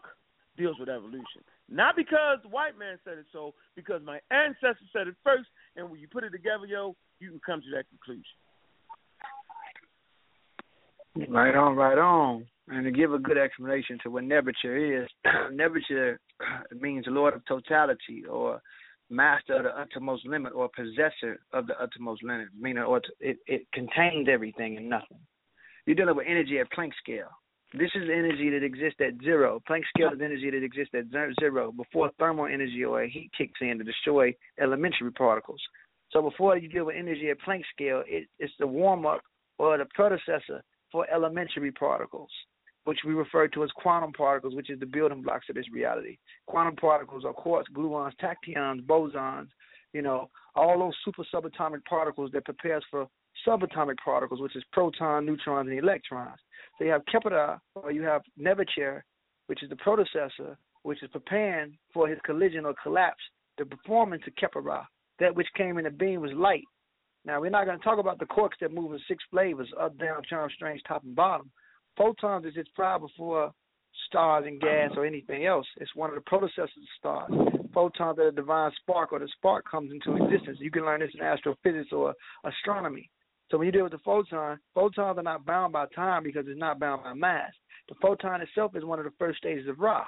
[0.58, 1.44] deals with evolution.
[1.70, 5.90] Not because the white man said it so, because my ancestors said it first, and
[5.90, 8.24] when you put it together, yo, you can come to that conclusion.
[11.32, 12.46] Right on, right on.
[12.70, 15.10] And to give a good explanation to what Neb-er-tcher is,
[15.52, 16.20] Neb-er-tcher
[16.80, 18.62] means Lord of totality or
[19.10, 23.68] master of the uttermost limit or possessor of the uttermost limit, meaning or it, it
[23.74, 25.20] contains everything and nothing.
[25.86, 27.30] You're dealing with energy at Planck scale.
[27.74, 29.62] This is energy that exists at zero.
[29.68, 31.06] Planck scale is energy that exists at
[31.40, 35.62] zero before thermal energy or heat kicks in to destroy elementary particles.
[36.12, 39.22] So before you deal with energy at Planck scale, it, it's the warm up
[39.58, 42.30] or the predecessor for elementary particles
[42.86, 46.18] which we refer to as quantum particles, which is the building blocks of this reality.
[46.48, 49.48] Quantum particles are quarks, gluons, tachyons, bosons,
[49.94, 53.08] you know, all those super subatomic particles that prepares for
[53.48, 56.38] subatomic particles, which is proton, neutrons, and electrons.
[56.78, 59.04] So you have Kepera, or you have Neb-er-tcher,
[59.48, 63.22] which is the predecessor, which is preparing for his collision or collapse,
[63.58, 64.86] the performance of Kepera.
[65.20, 66.64] That which came in the being was light.
[67.26, 69.98] Now we're not going to talk about the quarks that move in six flavors, up,
[69.98, 71.52] down, charm, strange, top, and bottom.
[71.98, 73.52] Photons is its power before
[74.08, 75.68] stars and gas or anything else.
[75.78, 77.32] It's one of the predecessors of stars.
[77.74, 80.58] Photons are a divine spark, or the spark comes into existence.
[80.60, 82.14] You can learn this in astrophysics or
[82.44, 83.10] astronomy.
[83.50, 86.60] So when you deal with the photon, photons are not bound by time because it's
[86.60, 87.52] not bound by mass.
[87.90, 90.06] The photon itself is one of the first stages of Ra.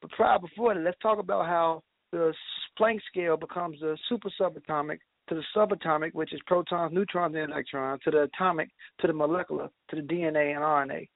[0.00, 2.32] But prior before that, let's talk about how the
[2.78, 8.00] Planck scale becomes the super subatomic to the subatomic, which is protons, neutrons, and electrons,
[8.04, 8.70] to the atomic,
[9.00, 11.08] to the molecular, to the DNA and RNA.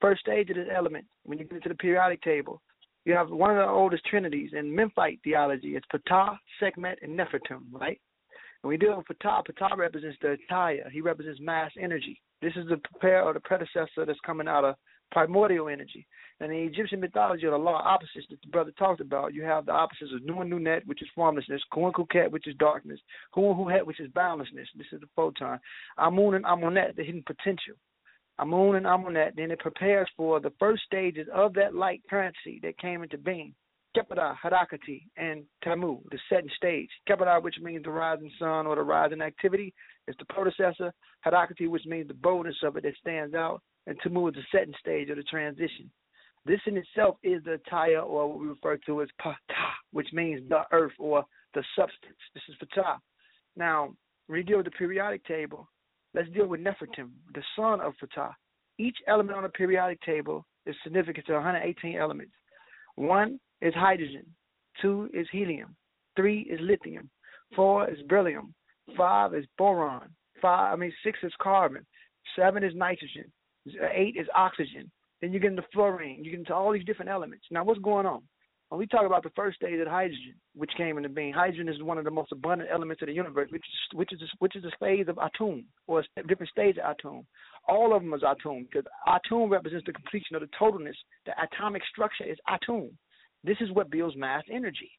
[0.00, 2.62] First stage of this element, when you get into the periodic table,
[3.04, 5.76] you have one of the oldest trinities in Memphite theology.
[5.76, 8.00] It's Ptah, Sekhmet, and Nefertum, right?
[8.62, 10.90] When we deal with Ptah, Ptah represents the Ataya.
[10.90, 12.20] He represents mass energy.
[12.42, 14.74] This is the prepare or the predecessor that's coming out of
[15.12, 16.06] primordial energy.
[16.40, 19.66] And in Egyptian mythology, the law of opposites that the brother talked about, you have
[19.66, 23.00] the opposites of Nun and Nunet, which is formlessness, Kun Kuket, which is darkness,
[23.34, 24.68] Hun Huhet, which is boundlessness.
[24.76, 25.58] This is the photon.
[25.98, 27.74] Amun and Amunet, the hidden potential.
[28.40, 32.78] Amun and Amunet, then it prepares for the first stages of that light currency that
[32.78, 33.54] came into being.
[33.96, 36.88] Kepera, Harakati, and Tamu, the setting stage.
[37.08, 39.74] Kepera, which means the rising sun or the rising activity,
[40.06, 40.92] is the predecessor.
[41.26, 43.60] Harakati, which means the boldness of it that stands out.
[43.86, 45.90] And Tamu is the setting stage of the transition.
[46.46, 49.34] This in itself is the Taya, or what we refer to as Ptah,
[49.92, 51.24] which means the earth or
[51.54, 52.16] the substance.
[52.32, 52.98] This is Ptah.
[53.56, 53.94] Now,
[54.28, 55.68] when you deal with the periodic table,
[56.14, 58.32] let's deal with Nefertum, the son of Ptah.
[58.78, 62.32] Each element on the periodic table is significant to 118 elements.
[62.96, 64.26] One is hydrogen,
[64.80, 65.76] two is helium,
[66.16, 67.10] three is lithium,
[67.54, 68.54] four is beryllium,
[68.96, 70.08] five is boron,
[70.40, 71.86] five I mean six is carbon,
[72.36, 73.30] seven is nitrogen,
[73.92, 74.90] eight is oxygen,
[75.20, 76.24] then you get into fluorine.
[76.24, 77.44] You get into all these different elements.
[77.50, 78.22] Now, what's going on?
[78.70, 81.82] When we talk about the first stage of hydrogen, which came into being, hydrogen is
[81.82, 84.64] one of the most abundant elements of the universe, which is which is which is
[84.64, 87.24] a phase of atum or a different stage of atum.
[87.66, 90.94] All of them is atum because atum represents the completion of the totalness.
[91.26, 92.90] The atomic structure is atum.
[93.42, 94.92] This is what builds mass energy.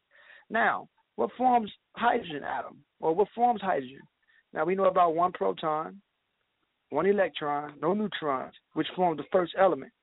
[0.49, 4.01] Now, what forms hydrogen atom or what forms hydrogen?
[4.53, 6.01] Now we know about one proton,
[6.89, 9.93] one electron, no neutrons, which form the first element.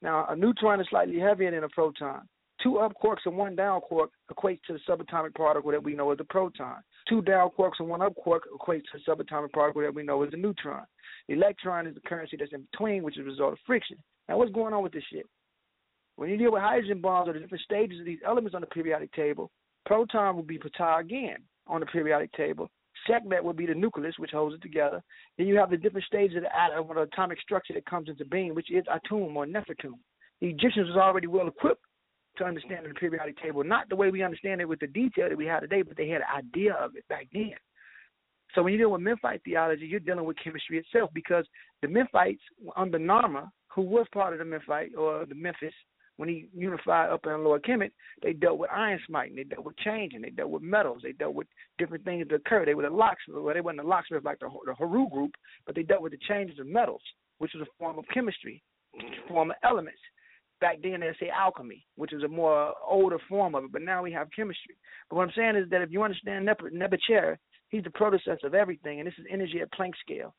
[0.00, 2.26] Now, a neutron is slightly heavier than a proton.
[2.62, 6.10] Two up quarks and one down quark equates to the subatomic particle that we know
[6.10, 6.76] as the proton.
[7.08, 10.22] Two down quarks and one up quark equates to the subatomic particle that we know
[10.22, 10.84] as the neutron.
[11.28, 13.96] The electron is the currency that's in between, which is a result of friction.
[14.28, 15.26] Now, what's going on with this shit?
[16.16, 18.66] When you deal with hydrogen bonds or the different stages of these elements on the
[18.66, 19.50] periodic table,
[19.86, 21.36] proton will be Ptah again
[21.68, 22.70] on the periodic table,
[23.06, 25.02] Sekhmet would be the nucleus, which holds it together.
[25.36, 28.08] Then you have the different stages of the atom, or the atomic structure that comes
[28.08, 29.94] into being, which is atum or nefertum.
[30.40, 31.84] The Egyptians was already well equipped
[32.38, 35.38] to understand the periodic table, not the way we understand it with the detail that
[35.38, 37.52] we have today, but they had an idea of it back then.
[38.54, 41.44] So when you deal with Memphite theology, you're dealing with chemistry itself because
[41.82, 42.40] the Memphites
[42.76, 45.74] under Narmer, who was part of the Memphite or the Memphis,
[46.16, 49.76] when he unified Upper and Lower Kemet, they dealt with iron smiting, they dealt with
[49.78, 51.46] changing, they dealt with metals, they dealt with
[51.78, 52.64] different things that occur.
[52.64, 55.76] They were the locksmith, well, they weren't the locksmith like the, the Haru group, but
[55.76, 57.02] they dealt with the changes of metals,
[57.38, 58.60] which was a form of chemistry,
[59.28, 60.00] form of elements.
[60.60, 64.02] Back then, they say alchemy, which is a more older form of it, but now
[64.02, 64.76] we have chemistry.
[65.08, 67.38] But what I'm saying is that if you understand Neb-er-tcher,
[67.68, 70.34] he's the predecessor of everything, and this is energy at Planck scale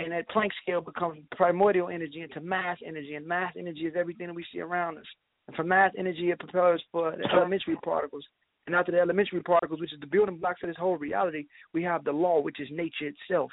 [0.00, 4.28] and that Planck scale becomes primordial energy into mass energy, and mass energy is everything
[4.28, 5.04] that we see around us.
[5.46, 8.24] And from mass energy, it propels for the elementary particles.
[8.66, 11.82] And after the elementary particles, which is the building blocks of this whole reality, we
[11.82, 13.50] have the law, which is nature itself.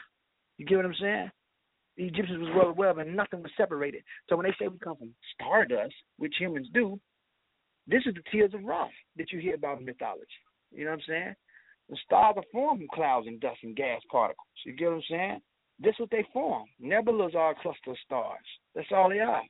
[0.57, 1.32] You get what I'm saying?
[1.97, 4.03] The Egyptians was well aware of and nothing was separated.
[4.29, 6.99] So when they say we come from stardust, which humans do,
[7.87, 8.87] this is the tears of Ra
[9.17, 10.27] that you hear about in mythology.
[10.71, 11.35] You know what I'm saying?
[11.89, 14.45] The stars are formed from clouds and dust and gas particles.
[14.65, 15.41] You get what I'm saying?
[15.79, 16.65] This is what they form.
[16.83, 18.45] Nebulas are a cluster of stars.
[18.75, 19.43] That's all they are.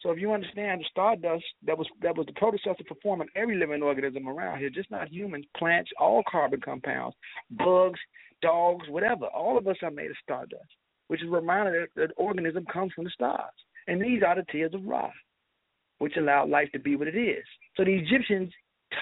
[0.00, 3.56] So if you understand the stardust that was that was the predecessor for forming every
[3.56, 7.16] living organism around here, just not humans, plants, all carbon compounds,
[7.50, 7.98] bugs,
[8.42, 9.26] dogs, whatever.
[9.26, 10.62] All of us are made of stardust,
[11.08, 13.52] which is a reminder that the organism comes from the stars.
[13.86, 15.10] And these are the tears of Ra,
[15.98, 17.44] which allowed life to be what it is.
[17.76, 18.52] So the Egyptians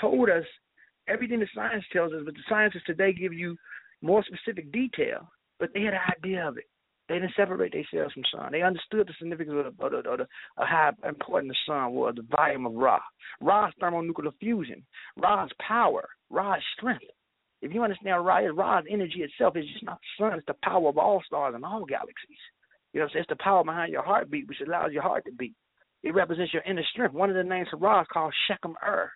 [0.01, 0.45] told us
[1.09, 3.57] everything the science tells us, but the scientists today give you
[4.03, 5.29] more specific detail
[5.63, 6.65] but they had an idea of it.
[7.09, 8.51] They didn't separate themselves from sun.
[8.51, 10.27] They understood the significance of, the, of, the, of, the,
[10.57, 12.99] of how important the sun was, the volume of Ra.
[13.41, 14.83] Ra's thermonuclear fusion,
[15.17, 17.05] Ra's power, Ra's strength.
[17.63, 20.89] If you understand Ra, Ra's energy itself is just not the sun, it's the power
[20.89, 22.43] of all stars and all galaxies.
[22.93, 23.23] You know what I'm saying?
[23.23, 25.55] It's the power behind your heartbeat, which allows your heart to beat.
[26.03, 27.15] It represents your inner strength.
[27.15, 29.11] One of the names for Ra is called Sekhem Ur.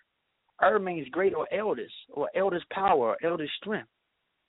[0.63, 3.89] Ur means great or eldest, or eldest power, or eldest strength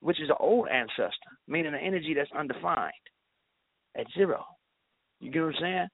[0.00, 2.92] which is an old ancestor, meaning an energy that's undefined
[3.96, 4.44] at zero.
[5.20, 5.88] You get what I'm saying?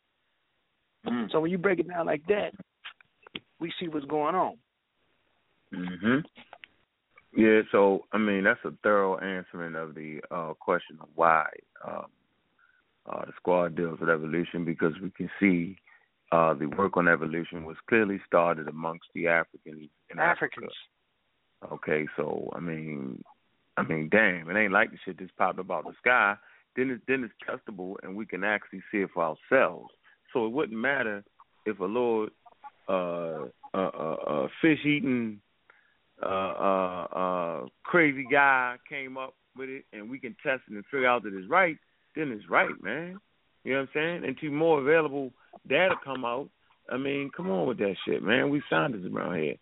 [1.07, 1.33] Mm.
[1.33, 2.51] So when you break it down like that,
[3.61, 4.59] we see what's going on.
[5.73, 6.25] Mhm.
[7.37, 11.47] Yeah, so I mean that's a thorough answering of the uh, question of why
[11.87, 12.07] um,
[13.11, 15.77] uh, the squad deals with evolution because we can see
[16.33, 20.71] uh, the work on evolution was clearly started amongst the Africans Africans.
[21.63, 21.75] Africa.
[21.75, 23.23] Okay, so I mean,
[23.77, 26.37] I mean, damn, it ain't like the shit just popped up out of the sky.
[26.77, 29.91] Then it's then it's testable, and we can actually see it for ourselves.
[30.33, 31.25] So it wouldn't matter
[31.67, 32.29] if a little
[32.89, 35.41] uh, uh, uh, uh, fish eating
[36.25, 40.85] uh, uh, uh, crazy guy came up with it, and we can test it and
[40.87, 41.77] figure out that it's right.
[42.17, 43.19] Then it's right, man.
[43.65, 44.25] You know what I'm saying?
[44.25, 45.33] Until more available
[45.69, 46.49] data come out,
[46.91, 48.51] I mean, come on with that shit, man.
[48.51, 49.57] We scientists around here.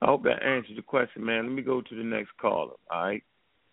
[0.00, 1.46] I hope that answers the question, man.
[1.46, 2.74] Let me go to the next caller.
[2.90, 3.22] All right.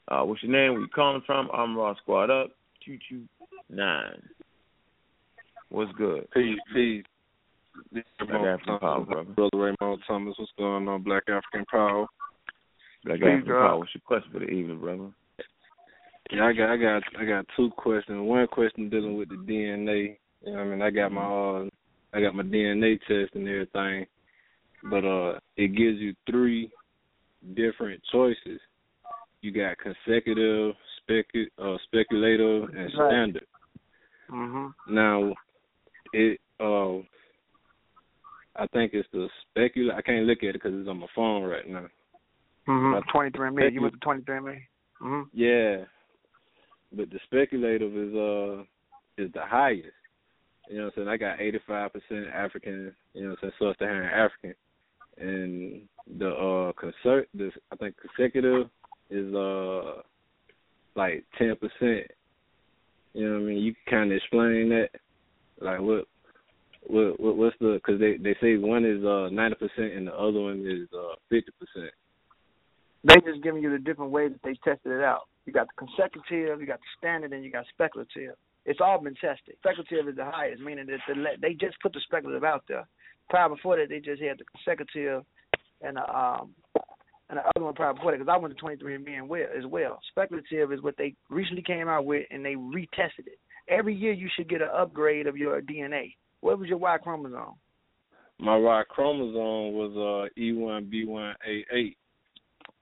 [0.08, 0.74] Uh, what's your name?
[0.74, 1.50] Where you calling from?
[1.54, 2.52] I'm Raw Squad Up.
[2.86, 3.24] Two two
[3.70, 4.22] nine.
[5.70, 6.28] What's good?
[6.34, 7.04] Peace, peace.
[7.92, 9.50] This is Black Raymond African Thomas, Power, brother.
[9.50, 10.36] brother Raymond Thomas.
[10.38, 12.08] What's going on, Black African Power?
[13.06, 13.68] Black Peace, African girl.
[13.68, 13.80] Power.
[13.80, 15.10] What's your question for the evening, brother?
[16.32, 18.20] Yeah, I got, I got, I got two questions.
[18.22, 20.18] One question dealing with the DNA.
[20.46, 20.82] You know what I mean?
[20.82, 21.70] I got my, uh,
[22.14, 24.06] I got my DNA test and everything,
[24.90, 26.72] but uh, it gives you three
[27.56, 28.60] different choices.
[29.42, 30.76] You got consecutive,
[31.10, 33.12] specu, uh, speculative, and Right.
[33.12, 33.46] standard.
[34.30, 34.74] Mhm.
[34.88, 35.34] Now,
[36.14, 36.98] it uh,
[38.56, 39.98] I think it's the speculative.
[39.98, 41.88] I can't look at it because it's on my phone right now.
[42.70, 43.34] Mhm.
[43.36, 43.70] Three and me.
[43.70, 44.68] You went to twenty three and me.
[45.02, 45.26] Mhm.
[45.34, 45.86] Yeah,
[46.92, 48.64] but the speculative is uh
[49.18, 49.88] is the highest.
[50.70, 51.08] You know what I'm saying?
[51.08, 52.96] I got 85% African.
[53.14, 53.74] You know what I'm saying?
[53.74, 54.54] Sub-Saharan African,
[55.18, 55.82] and
[56.20, 57.28] the uh concert.
[57.34, 58.70] This I think consecutive
[59.10, 60.02] is uh
[60.96, 61.58] like 10%.
[63.14, 63.58] You know what I mean?
[63.58, 64.90] You can kind of explain that,
[65.60, 66.06] like what.
[66.84, 70.14] What, what what's the because they they say one is uh ninety percent and the
[70.14, 71.92] other one is uh fifty percent.
[73.04, 75.24] They just giving you the different ways that they tested it out.
[75.46, 78.36] You got the consecutive, you got the standard, and you got speculative.
[78.66, 79.56] It's all been tested.
[79.60, 82.88] Speculative is the highest, meaning that the, they just put the speculative out there.
[83.30, 85.24] Prior before that, they just had the consecutive
[85.82, 86.54] and the, um
[87.30, 88.18] and the other one prior before that.
[88.20, 90.00] Because I went to 23andMe and well as well.
[90.10, 93.40] Speculative is what they recently came out with, and they retested it.
[93.70, 96.16] Every year, you should get an upgrade of your DNA.
[96.42, 97.56] What was your Y chromosome?
[98.40, 101.96] My Y chromosome was uh E1B1A8.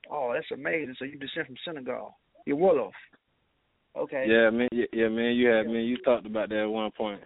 [0.09, 0.95] Oh, that's amazing.
[0.97, 2.17] So you descend from Senegal.
[2.45, 2.91] You're Wolof.
[3.97, 4.25] Okay.
[4.27, 4.69] Yeah, man.
[4.71, 5.35] Yeah, yeah, man.
[5.35, 5.83] You had man.
[5.83, 7.21] You talked about that at one point.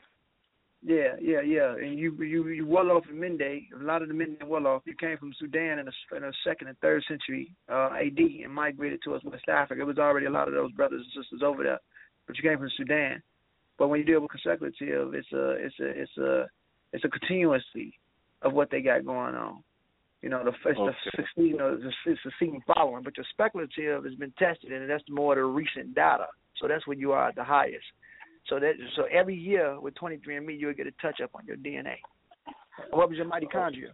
[0.83, 1.75] Yeah, yeah, yeah.
[1.75, 4.95] And you you you Wolof and Mende, a lot of the Mende and Wolof, you
[4.99, 8.99] came from Sudan in the, in the second and third century uh, AD and migrated
[9.03, 9.81] to us West Africa.
[9.81, 11.79] It was already a lot of those brothers and sisters over there,
[12.25, 13.21] but you came from Sudan.
[13.77, 16.47] But when you deal with consecutive, it's a it's a it's a
[16.93, 17.93] it's a continuously
[18.41, 19.63] of what they got going on.
[20.21, 20.93] You know, the it's Okay.
[21.05, 21.91] the succeeding, you know, the
[22.23, 23.03] succeeding following.
[23.03, 26.27] But your speculative has been tested, and that's more the recent data.
[26.57, 27.85] So that's when you are at the highest.
[28.47, 31.95] So that so every year with 23andMe, you'll get a touch up on your DNA.
[32.91, 33.91] What was your mitochondria?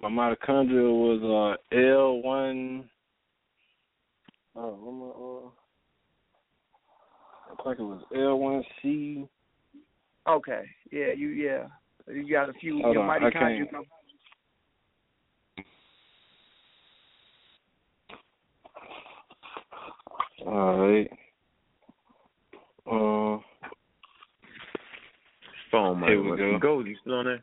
[0.00, 2.84] My mitochondria was uh L1.
[4.56, 5.50] Oh, what my, uh,
[7.52, 9.28] I think it was L1C.
[10.26, 11.66] Okay, yeah, you yeah,
[12.06, 12.80] you got a few.
[12.82, 13.32] Hold your on, I mitochondria.
[13.58, 13.84] can't- come-
[20.46, 21.10] All right.
[22.86, 23.38] Uh,
[25.70, 26.10] Phone, man.
[26.10, 26.58] Here we go.
[26.58, 26.80] Go.
[26.80, 27.42] You still on there?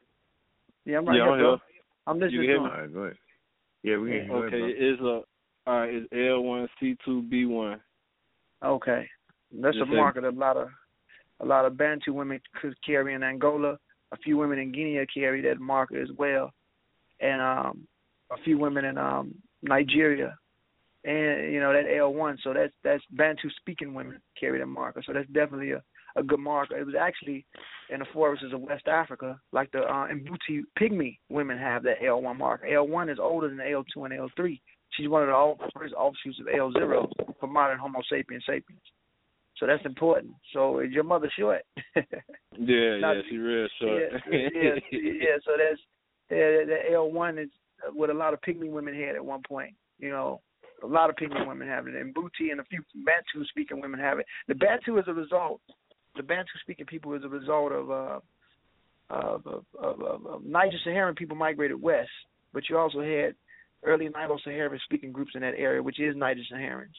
[0.85, 1.49] Yeah, I'm right yeah, here, I'm bro.
[1.49, 1.59] here.
[2.07, 2.33] I'm listening.
[2.33, 2.69] You hear me?
[2.69, 3.17] All right, go ahead.
[3.83, 4.31] Yeah, we hear you.
[4.31, 5.21] Ahead, Okay, it's a
[5.67, 5.93] all right.
[5.93, 7.79] It's L1C2B1.
[8.63, 9.07] Okay,
[9.51, 9.97] that's Yes, a sir.
[9.97, 10.69] market a lot of
[11.39, 13.77] a lot of Bantu women could carry in Angola.
[14.11, 16.51] A few women in Guinea carry that marker as well,
[17.19, 17.87] and um,
[18.31, 20.37] a few women in um, Nigeria,
[21.03, 22.37] and you know that L1.
[22.43, 25.03] So that's that's Bantu speaking women carry that marker.
[25.05, 25.81] So that's definitely a
[26.17, 26.77] a good marker.
[26.77, 27.45] It was actually
[27.89, 32.37] in the forests of West Africa, like the uh, Mbuti pygmy women have that L1
[32.37, 32.67] marker.
[32.67, 34.59] L1 is older than L2 and L3.
[34.91, 37.09] She's one of the old- first offshoots of L0
[37.39, 38.81] for modern Homo sapiens sapiens.
[39.55, 40.33] So that's important.
[40.53, 41.61] So is your mother short?
[42.59, 44.03] Yeah, Not- yeah, she real short.
[44.29, 45.37] yeah, yeah, yeah.
[45.45, 45.79] So that's
[46.29, 47.49] yeah, the L one is
[47.93, 49.73] what a lot of pygmy women had at one point.
[49.97, 50.41] You know,
[50.83, 53.99] a lot of pygmy women have it, and Mbuti and a few Bantu speaking women
[53.99, 54.25] have it.
[54.47, 55.61] The Bantu is a result.
[56.15, 58.19] The Bantu speaking people is a result of uh
[59.09, 62.09] of of, of, of, Niger Saharan people migrated west,
[62.53, 63.35] but you also had
[63.83, 66.95] early Nilo Saharan speaking groups in that area, which is Niger Saharans.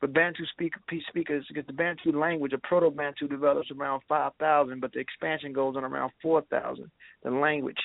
[0.00, 0.72] But Bantu speak,
[1.08, 5.84] speakers, because the Bantu language, a Proto-Bantu develops around 5,000, but the expansion goes on
[5.84, 6.90] around 4,000,
[7.22, 7.76] the language.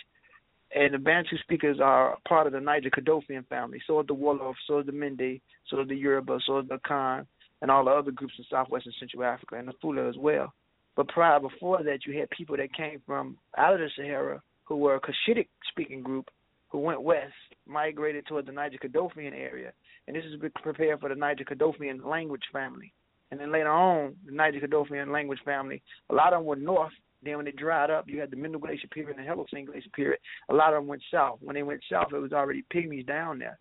[0.74, 3.82] And the Bantu speakers are part of the Niger Kordofanian family.
[3.86, 7.28] So the Wolof, so the Mende, so the Yoruba, so the Khan,
[7.62, 10.54] and all the other groups in Southwest and Central Africa, and the Fula as well.
[10.96, 14.78] But prior before that, you had people that came from out of the Sahara who
[14.78, 16.30] were a Cushitic speaking group
[16.70, 17.34] who went west,
[17.68, 19.72] migrated toward the Niger Kordofanian area,
[20.08, 22.92] and this is prepared for the Niger Kordofanian language family.
[23.32, 26.94] And then later on, the Niger Kordofanian language family, a lot of them were north.
[27.26, 29.90] Then when it dried up, you had the Middle Glacier period and the Holocene Glacier
[29.96, 30.20] period.
[30.50, 31.40] A lot of them went south.
[31.42, 33.58] When they went south, it was already pygmies down there.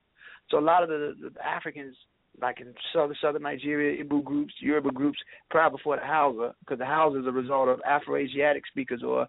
[0.51, 1.97] So a lot of the, the Africans,
[2.41, 5.19] like in southern southern Nigeria, Ibo groups, Yoruba groups,
[5.51, 9.23] prior before the Hausa, because the Hausa is a result of Afro-Asiatic speakers or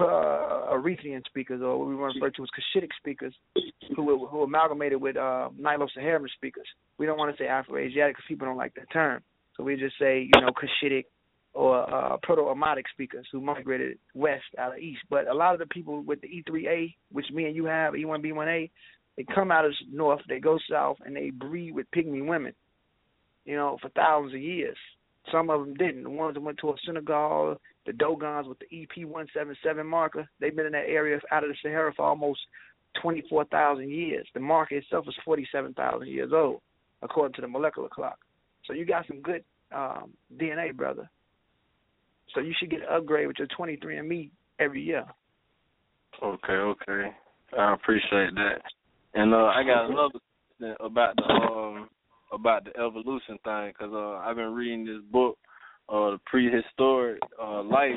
[0.00, 3.34] uh, Eritrean speakers, or what we refer to as Cushitic speakers,
[3.96, 6.66] who who amalgamated with uh, Nilo-Saharan speakers.
[6.98, 9.22] We don't want to say Afro-Asiatic because people don't like that term,
[9.56, 11.06] so we just say you know Cushitic
[11.54, 15.00] or uh, Proto-Omotic speakers who migrated west out of east.
[15.08, 18.70] But a lot of the people with the E3A, which me and you have, E1B1A,
[19.16, 22.52] they come out of north, they go south, and they breed with pygmy women.
[23.44, 24.76] You know, for thousands of years.
[25.30, 26.02] Some of them didn't.
[26.02, 27.56] The ones that went to a Senegal,
[27.86, 31.92] the Dogons with the EP177 marker, they've been in that area out of the Sahara
[31.94, 32.40] for almost
[33.00, 34.26] 24,000 years.
[34.34, 36.60] The marker itself is 47,000 years old,
[37.02, 38.18] according to the molecular clock.
[38.66, 39.44] So you got some good
[39.74, 41.08] um, DNA, brother.
[42.34, 45.04] So you should get an upgrade with your 23andMe every year.
[46.22, 47.10] Okay, okay.
[47.58, 48.60] I appreciate that.
[49.14, 50.18] And uh, I got another
[50.58, 51.88] question about the um
[52.32, 55.38] about the evolution thing because uh, I've been reading this book,
[55.88, 57.92] uh, the prehistoric uh, life,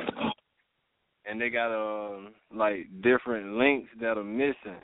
[1.25, 4.81] and they got uh like different links that are missing,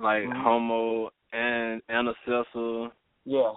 [0.00, 0.42] like mm-hmm.
[0.42, 2.90] Homo antecessor.
[3.24, 3.52] Yeah.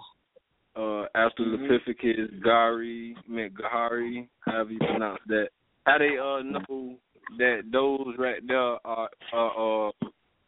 [0.74, 2.48] Uh, Australopithecus, mm-hmm.
[2.48, 5.48] garhi, garhi, however you pronounce that.
[5.84, 6.96] How they uh know
[7.38, 9.92] that those right there are are uh,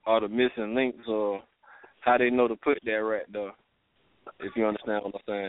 [0.06, 1.42] are the missing links, or
[2.01, 3.52] how they know to put that right there?
[4.40, 5.48] if you understand what I'm saying.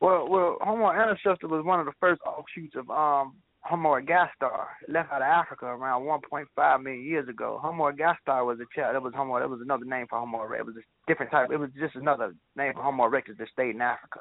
[0.00, 3.34] Well, well, Homo antecessor was one of the first offshoots of um
[3.64, 7.60] Homo ergaster, left out of Africa around 1.5 million years ago.
[7.62, 8.94] Homo ergaster was a child.
[8.94, 9.38] That was Homo.
[9.38, 10.58] That was another name for Homo erectus.
[10.58, 11.48] It was a different type.
[11.52, 14.20] It was just another name for Homo erectus that stayed in Africa.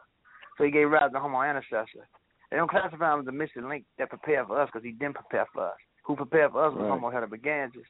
[0.58, 2.06] So he gave rise to Homo antecessor.
[2.52, 5.16] They don't classify him as a missing link that prepared for us because he didn't
[5.16, 5.80] prepare for us.
[6.06, 6.90] Who prepared for us was right.
[6.90, 7.88] Homo heidelbergensis.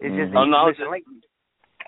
[0.00, 0.28] It's mm-hmm.
[0.28, 1.04] just oh, no, missing just, link.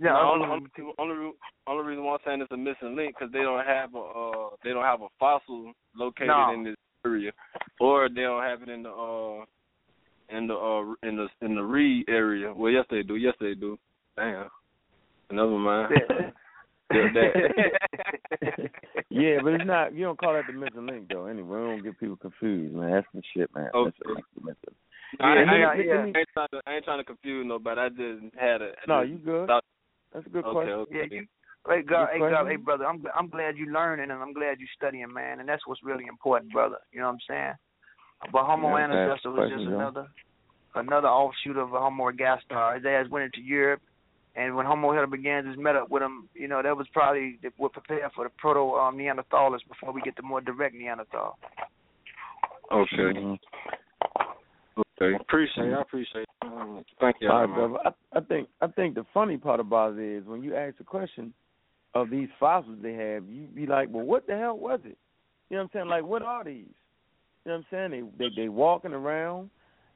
[0.01, 1.33] Yeah, no, only, only, only,
[1.67, 4.49] only reason why I'm saying it's a missing link because they don't have a uh,
[4.63, 6.55] they don't have a fossil located no.
[6.55, 7.33] in this area,
[7.81, 9.45] or they don't have it in the uh
[10.37, 12.53] in the uh in the in the Reed area.
[12.53, 13.17] Well, yes they do.
[13.17, 13.79] Yes they do.
[14.17, 14.49] Damn.
[15.31, 15.93] Never mind.
[19.11, 19.95] yeah, but it's not.
[19.95, 21.27] You don't call that the missing link though.
[21.27, 22.93] Anyway, we don't get people confused, man.
[22.93, 23.69] That's the shit, man.
[23.75, 23.93] Okay.
[24.45, 24.59] That's
[25.21, 25.95] I, I, I, yeah.
[25.95, 27.81] I, ain't trying to, I ain't trying to confuse nobody.
[27.81, 28.73] I just had a.
[28.87, 29.47] No, you good.
[29.47, 29.65] Thought,
[30.13, 30.73] that's a good okay, question.
[30.73, 30.95] Okay.
[30.95, 31.27] Yeah, you,
[31.67, 34.69] hey, God, hey, God, hey, brother, I'm I'm glad you're learning and I'm glad you're
[34.77, 36.79] studying, man, and that's what's really important, brother.
[36.93, 37.55] You know what I'm saying?
[38.33, 40.07] But Homo yeah, antecessor was just another
[40.75, 42.75] another offshoot of a Homo ergaster.
[42.77, 43.81] His ass went into Europe,
[44.37, 48.11] and when Homo heidelbergensis met up with him, you know that was probably what prepared
[48.15, 51.39] for the proto um, Neanderthalers before we get the more direct Neanderthal.
[52.71, 52.97] Okay.
[52.97, 53.35] Mm-hmm.
[55.01, 55.73] Okay, appreciate.
[55.73, 56.23] I appreciate.
[56.23, 56.87] It.
[57.01, 57.31] Thank you.
[57.31, 57.75] All right, brother.
[57.85, 60.85] I, I think I think the funny part about it is when you ask the
[60.85, 61.33] question
[61.95, 64.99] of these fossils they have, you'd be like, well, what the hell was it?
[65.51, 65.89] You know what I'm saying?
[65.89, 66.65] Like, what are these?
[67.45, 68.13] You know what I'm saying?
[68.19, 69.51] They they they walking around,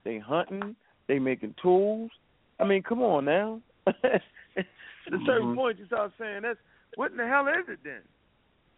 [0.04, 0.74] they hunting,
[1.08, 2.10] they making tools.
[2.58, 3.60] I mean, come on now.
[3.86, 5.56] At a certain mm-hmm.
[5.56, 6.58] point, you start saying, "That's
[6.94, 8.02] what in the hell is it then?"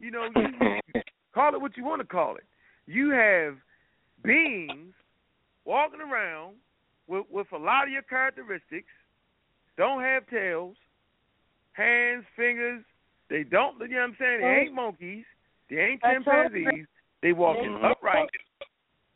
[0.00, 1.02] You know, you,
[1.34, 2.44] call it what you want to call it.
[2.86, 3.56] You have
[4.22, 4.94] beings
[5.64, 6.54] walking around
[7.06, 8.88] with, with a lot of your characteristics,
[9.76, 10.76] don't have tails,
[11.72, 12.82] hands, fingers.
[13.34, 14.40] They don't, you know what I'm saying?
[14.42, 15.24] They ain't monkeys.
[15.68, 16.86] They ain't chimpanzees.
[17.20, 18.28] They walking upright.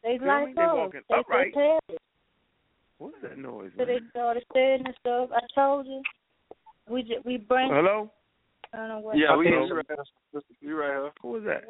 [0.02, 1.54] They like They walking they upright.
[2.98, 3.70] What is that noise?
[3.78, 5.30] So they started saying and stuff.
[5.32, 6.02] I told you.
[6.90, 7.68] We just, we bring.
[7.70, 8.10] Hello.
[8.72, 9.16] I don't know what.
[9.16, 10.42] Yeah, we you right here.
[10.62, 11.10] You right here.
[11.22, 11.62] Who is that?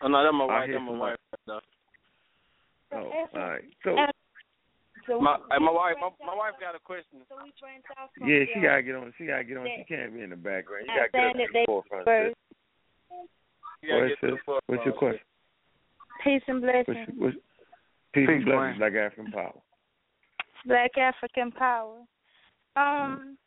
[0.00, 0.70] Oh no, that's my wife.
[0.72, 1.16] That's my wife.
[2.94, 3.64] Oh, all right.
[3.84, 3.94] So.
[5.18, 7.18] My my wife my, my wife got a question.
[8.20, 9.12] Yeah, she gotta get on.
[9.18, 9.66] She gotta get on.
[9.66, 10.86] She can't be in the background.
[10.86, 12.04] You gotta get up to the forefront.
[12.04, 12.36] First.
[13.82, 15.20] What's, what's your question?
[16.22, 16.86] Peace and blessings.
[16.86, 17.36] What's, what's,
[18.12, 19.54] peace, peace and blessings, Black African power.
[20.66, 21.96] Black African power.
[22.76, 23.38] Um,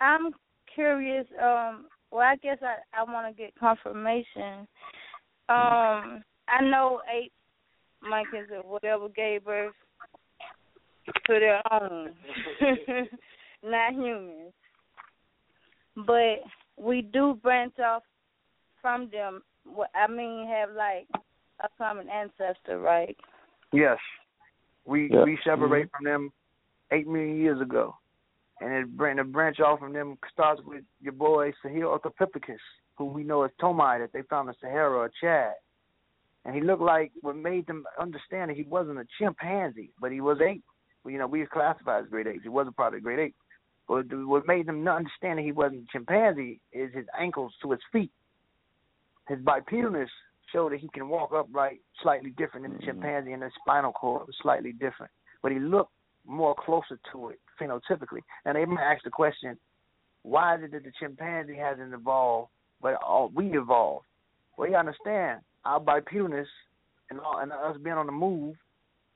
[0.00, 0.32] I'm
[0.74, 1.26] curious.
[1.42, 4.68] Um, well, I guess I I want to get confirmation.
[5.48, 7.32] Um, I know eight
[8.02, 9.72] monkeys or whatever gave birth
[11.06, 12.10] to their own,
[13.62, 14.52] not humans.
[15.96, 16.40] But
[16.76, 18.02] we do branch off
[18.82, 19.42] from them.
[19.94, 21.06] I mean, have like
[21.60, 23.16] a common ancestor, right?
[23.72, 23.98] Yes,
[24.84, 25.24] we Yeah.
[25.24, 25.96] we separate mm-hmm.
[25.96, 26.32] from them
[26.92, 27.96] eight million years ago,
[28.60, 32.58] and it bring the branch off from them starts with your boy Sahelanthropithecus,
[32.96, 35.54] who we know as Toumai that they found in Sahara or Chad,
[36.44, 40.20] and he looked like what made them understand that he wasn't a chimpanzee, but he
[40.20, 40.62] was ape.
[41.08, 42.42] You know, we classified as great apes.
[42.42, 43.34] He wasn't part of the great ape.
[43.88, 47.70] But what made them not understand that he wasn't a chimpanzee is his ankles to
[47.70, 48.10] his feet.
[49.28, 50.08] His bipedalness
[50.52, 53.00] showed that he can walk upright slightly different than the mm-hmm.
[53.00, 55.12] chimpanzee, and his spinal cord was slightly different.
[55.42, 55.92] But he looked
[56.26, 58.22] more closer to it phenotypically.
[58.44, 59.56] And they might ask the question,
[60.22, 62.50] why is it that the chimpanzee hasn't evolved,
[62.82, 64.06] but all, we evolved?
[64.56, 66.46] Well, you understand, our bipedalness
[67.10, 68.56] and, all, and us being on the move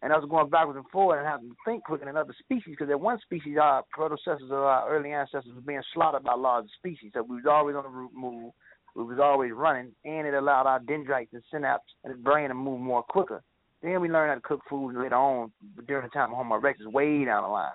[0.03, 2.91] and us going backwards and forward and having to think quicker than other species, because
[2.91, 7.11] at one species, our predecessors or our early ancestors were being slaughtered by larger species.
[7.15, 8.53] So we was always on the move,
[8.97, 12.55] we was always running, and it allowed our dendrites and synapse and the brain to
[12.55, 13.43] move more quicker.
[13.83, 15.53] Then we learned how to cook food later on
[15.87, 17.71] during the time of Homo erectus, way down the line.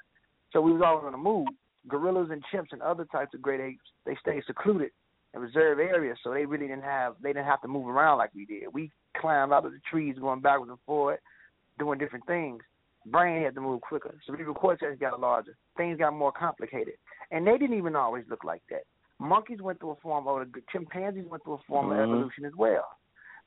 [0.51, 1.47] So we was always on the move.
[1.87, 4.89] Gorillas and chimps and other types of great apes, they stayed secluded
[5.35, 8.33] in reserve areas, so they really didn't have they didn't have to move around like
[8.33, 8.63] we did.
[8.73, 11.19] We climbed out of the trees, going backwards and forward,
[11.77, 12.61] doing different things.
[13.07, 15.55] Brain had to move quicker, cerebral cortex got larger.
[15.77, 16.95] Things got more complicated,
[17.31, 18.83] and they didn't even always look like that.
[19.19, 21.93] Monkeys went through a form of chimpanzees went through a form Mhm.
[21.93, 22.97] of evolution as well.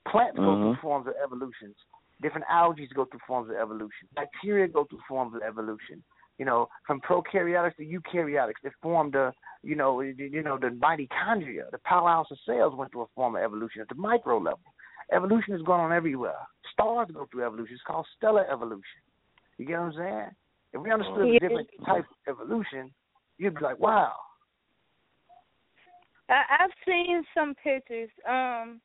[0.07, 0.81] Plants go through Mhm.
[0.81, 1.75] forms of evolutions.
[2.21, 4.07] Different algae go through forms of evolution.
[4.15, 6.03] Bacteria go through forms of evolution.
[6.37, 11.69] You know, from prokaryotics to eukaryotics, they formed the, you know, you know, the mitochondria,
[11.69, 14.61] the powerhouse of cells went through a form of evolution at the micro level.
[15.11, 16.37] Evolution is going on everywhere.
[16.73, 17.73] Stars go through evolution.
[17.73, 18.83] It's called stellar evolution.
[19.57, 20.29] You get what I'm saying?
[20.73, 22.91] If we understood the different types of evolution,
[23.37, 24.13] you'd be like, wow.
[26.29, 28.09] I, I've seen some pictures.
[28.27, 28.79] Um,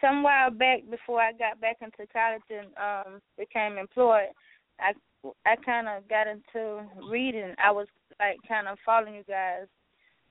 [0.00, 4.28] some while back before I got back into college and um became employed,
[4.80, 4.92] I
[5.46, 7.54] I kind of got into reading.
[7.62, 7.86] I was
[8.18, 9.66] like kind of following you guys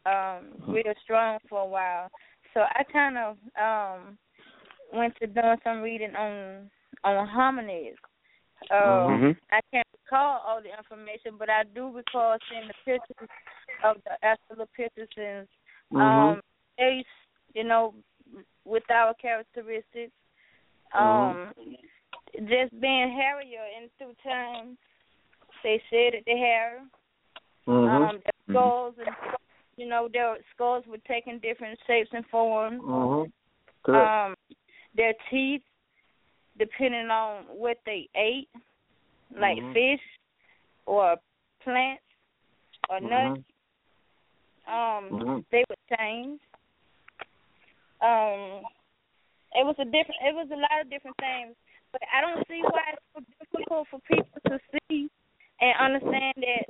[0.06, 2.10] um real strong for a while.
[2.54, 4.18] So I kind of um
[4.94, 6.70] went to doing some reading on
[7.04, 7.98] on hominids.
[8.70, 9.38] Um, Mhm.
[9.52, 13.30] I can't recall all the information, but I do recall seeing the pictures
[13.84, 15.48] of the Australopithecines
[15.94, 16.42] um
[16.78, 17.06] face,
[17.54, 17.94] you know,
[18.66, 20.14] with our characteristics.
[20.94, 21.54] Um
[22.48, 24.78] just being hairier and through time
[25.64, 26.82] they said that the hair,
[27.68, 29.16] um the skulls and
[29.78, 32.82] you know, their skulls were taking different shapes and forms.
[33.96, 34.36] Um
[34.96, 35.62] their teeth
[36.58, 38.50] depending on what they ate,
[39.38, 39.74] like Mhm.
[39.74, 40.20] fish
[40.86, 41.18] or
[41.62, 42.04] plants
[42.90, 43.10] or Mhm.
[43.10, 43.42] nuts.
[44.68, 45.46] Um Mhm.
[45.52, 46.42] they would change.
[48.02, 48.66] Um,
[49.54, 50.22] it was a different.
[50.22, 51.56] It was a lot of different things,
[51.92, 54.60] but I don't see why it's so difficult for people to
[54.90, 55.10] see
[55.62, 56.66] and understand that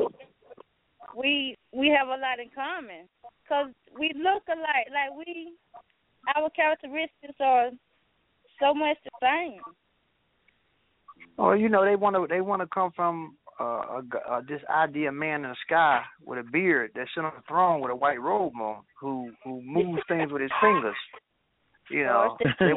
[1.15, 3.07] we we have a lot in common
[3.43, 4.91] because we look alike.
[4.91, 5.53] Like we,
[6.35, 7.72] our characteristics are
[8.62, 9.60] so much the same.
[11.38, 14.42] Well, you know, they want to they want to come from uh, a, g- uh,
[14.48, 17.82] this idea of man in the sky with a beard that sit on the throne
[17.82, 20.96] with a white robe on, who who moves things with his fingers.
[21.90, 22.74] You know, they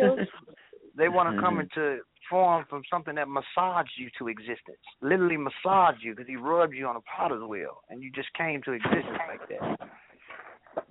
[0.96, 1.98] they want to come into
[2.30, 6.86] form from something that massaged you to existence, literally massaged you because he rubbed you
[6.86, 9.88] on a potter's wheel and you just came to existence like that.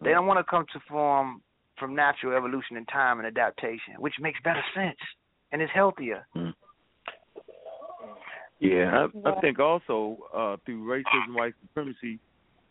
[0.02, 1.42] They don't want to come to form
[1.84, 4.96] from natural evolution and time and adaptation, which makes better sense
[5.52, 6.26] and is healthier.
[8.62, 12.20] Yeah, I, I think also uh through racism, white supremacy,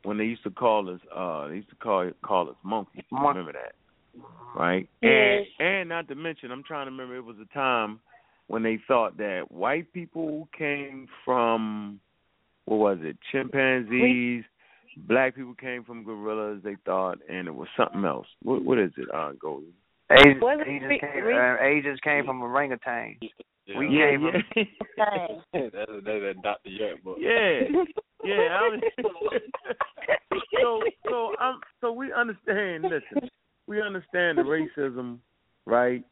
[0.04, 3.04] when they used to call us, uh they used to call call us monkeys.
[3.10, 3.74] Mon- Remember that,
[4.56, 4.88] right?
[5.02, 5.44] Yes.
[5.58, 8.00] And and not to mention, I'm trying to remember, it was a time
[8.46, 12.00] when they thought that white people came from
[12.64, 14.44] what was it, chimpanzees.
[14.96, 16.60] Black people came from gorillas.
[16.62, 18.26] They thought, and it was something else.
[18.42, 19.08] What what is it?
[19.12, 19.74] Uh, Goldie.
[20.10, 23.16] Asians, Wasn't Asians re- came, re- uh, Asians came from orangutan.
[23.78, 24.42] We yeah, came from
[24.96, 25.26] yeah.
[25.52, 25.70] Same.
[25.72, 26.68] that's that's that Dr.
[26.68, 27.16] York book.
[27.20, 27.60] Yeah,
[28.24, 28.58] yeah.
[28.60, 28.80] I mean,
[30.60, 32.84] so so um so we understand.
[32.84, 33.28] Listen,
[33.66, 35.18] we understand the racism,
[35.64, 36.04] right?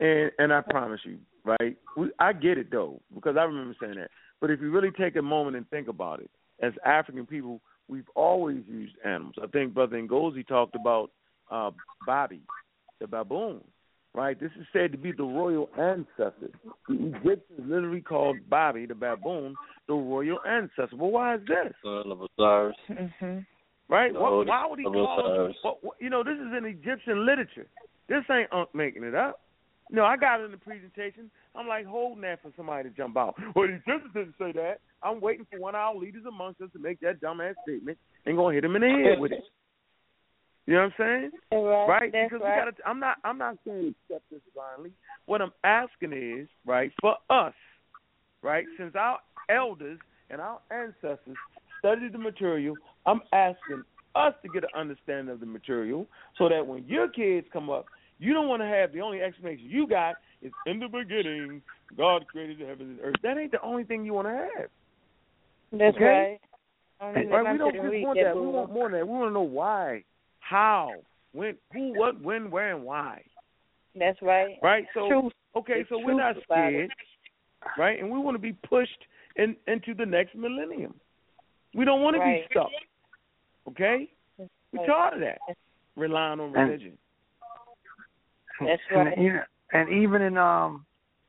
[0.00, 1.76] And and I promise you, right?
[1.96, 4.10] We I get it though because I remember saying that.
[4.40, 6.30] But if you really take a moment and think about it,
[6.60, 9.34] as African people, we've always used animals.
[9.42, 11.10] I think Brother Ngozi talked about
[11.50, 11.70] uh,
[12.06, 12.40] Babi,
[13.00, 13.60] the baboon.
[14.14, 14.38] Right.
[14.38, 16.50] This is said to be the royal ancestor.
[16.86, 19.54] The Egyptians literally called Babi, the baboon,
[19.88, 20.96] the royal ancestor.
[20.96, 21.72] Well, why is this?
[21.82, 22.76] Son of Osiris.
[22.90, 23.38] Mm-hmm.
[23.88, 24.12] Right?
[24.12, 25.32] The Why, would he call him?
[25.32, 25.56] Osiris.
[25.62, 27.66] What, what, you know, this is in Egyptian literature.
[28.10, 29.40] This ain't Unc making it up.
[29.92, 31.30] No, I got it in the presentation.
[31.54, 33.34] I'm like holding that for somebody to jump out.
[33.54, 34.78] Well, the Egyptians didn't say that.
[35.02, 38.36] I'm waiting for one of our leaders amongst us to make that dumbass statement and
[38.36, 39.44] gonna hit him in the head with it.
[40.66, 41.30] You know what I'm saying?
[41.52, 41.86] Right.
[41.86, 42.12] right?
[42.12, 42.64] That's because right.
[42.64, 42.88] we gotta.
[42.88, 43.16] I'm not.
[43.22, 44.92] I'm not saying accept this blindly.
[45.26, 47.54] What I'm asking is, right, for us,
[48.42, 49.18] right, since our
[49.50, 49.98] elders
[50.30, 51.36] and our ancestors
[51.80, 53.82] studied the material, I'm asking
[54.14, 56.06] us to get an understanding of the material,
[56.38, 57.86] so that when your kids come up,
[58.22, 61.62] you don't want to have the only explanation you got is in the beginning
[61.96, 63.16] God created the heavens and earth.
[63.22, 64.70] That ain't the only thing you want to have.
[65.72, 66.04] That's Okay?
[66.04, 66.40] right.
[67.00, 67.52] Only Right?
[67.52, 68.36] We don't just want that that.
[68.36, 69.06] We want more than that.
[69.06, 70.04] We want to know why,
[70.40, 70.92] how,
[71.32, 73.22] when, who, what, when, where, and why.
[73.96, 74.56] That's right.
[74.62, 74.86] Right?
[74.94, 75.32] So Truth.
[75.56, 76.90] okay, It's so we're not truth scared,
[77.76, 77.98] right?
[77.98, 79.04] And we want to be pushed
[79.36, 80.94] in, into the next millennium.
[81.74, 82.42] We don't want to Right.
[82.48, 82.70] be stuck.
[83.68, 84.08] Okay?
[84.72, 85.38] We're tired of that.
[85.96, 86.98] Relying on And- religion.
[88.60, 89.18] That's and, right.
[89.18, 89.42] even-
[89.72, 90.84] and even in um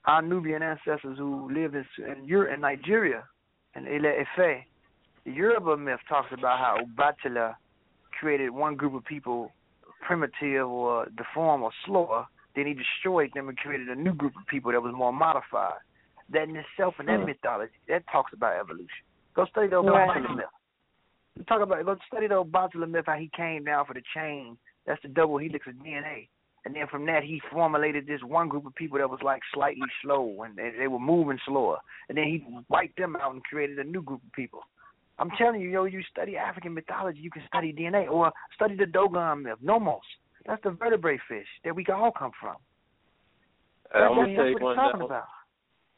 [0.06, 3.24] our Nubian ancestors who live in in, Europe, in Nigeria,
[3.76, 4.66] in Ile Ife,
[5.26, 7.56] the Yoruba myth talks about how Obatala
[8.20, 9.52] created one group of people
[10.06, 12.28] primitive or deformed or slower.
[12.56, 15.80] Then he destroyed them and created a new group of people that was more modified.
[16.30, 17.26] That in itself, in that Hmm.
[17.26, 19.06] mythology, that talks about evolution.
[19.34, 20.10] Go study the Right.
[20.10, 21.48] Obatala myth.
[21.48, 24.58] Talk about go study the Obatala myth how he came down for the chain.
[24.86, 26.28] That's the double helix of DNA.
[26.65, 29.81] And then from that, he formulated this one group of people that was like slightly
[30.02, 31.77] slow and they, they were moving slower.
[32.07, 34.61] And then he wiped them out and created a new group of people.
[35.19, 38.85] I'm telling you, yo, you study African mythology, you can study DNA or study the
[38.85, 39.99] Dogon myth, Nomos.
[40.45, 42.56] That's the vertebrate fish that we can all come from.
[43.91, 45.26] That's, I'm what- that's what one it's talking that, about.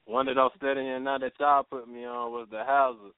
[0.05, 3.11] one that I'm studying now that y'all put me on was the Hadza.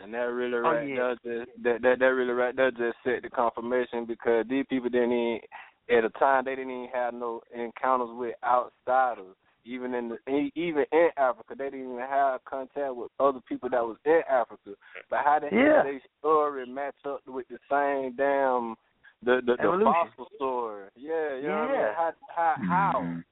[0.00, 1.14] And that really Oh, yeah.
[1.24, 4.88] there just that, that that really right there just set the confirmation because these people
[4.88, 5.40] didn't even
[5.90, 9.34] at the time they didn't even have no encounters with outsiders.
[9.64, 13.68] Even in the e- even in Africa, they didn't even have contact with other people
[13.68, 14.70] that was in Africa.
[15.10, 15.82] But how the Yeah.
[15.82, 18.76] hell they story match up with the same damn
[19.22, 19.92] the the, the Evolution.
[19.92, 20.88] fossil story?
[20.96, 21.80] Yeah, you know what I mean?
[21.80, 21.94] Yeah.
[21.94, 23.00] How how how?
[23.00, 23.24] Mhm.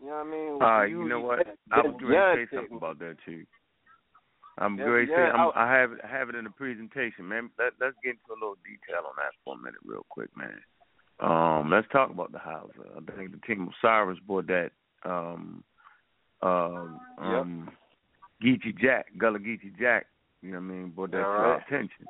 [0.00, 0.52] You know what I mean?
[0.52, 1.38] All right, You- you know what?
[1.46, 2.76] that- I was going to say something it.
[2.76, 3.46] about that too.
[4.58, 6.44] I'm Yeah, going to yeah, say I'm, I- I have it, I have it in
[6.44, 7.50] the presentation, man.
[7.58, 10.60] Let, let's get into a little detail on that for a minute, real quick, man.
[11.20, 12.68] Um, let's talk about the Hadza.
[12.96, 14.70] I think the team of Cyrus brought that.
[15.04, 15.64] Um,
[16.42, 17.70] um, um,
[18.42, 20.06] Geechee Jack, Gullah Geechee Jack.
[20.42, 20.90] You know what I mean?
[20.90, 21.66] Brought that to our Alright.
[21.66, 22.06] attention.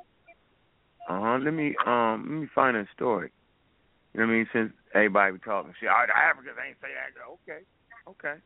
[1.09, 1.39] Uh huh.
[1.43, 3.31] Let me um let me find a story.
[4.13, 4.49] You know what I mean?
[4.53, 7.17] Since everybody be talking shit, all right, the Africans ain't say that.
[7.25, 7.65] Okay,
[8.09, 8.41] okay.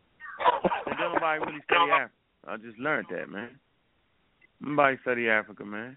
[0.86, 2.12] And don't nobody really study Africa.
[2.47, 3.59] I just learned that, man.
[4.60, 5.97] Nobody study Africa, man.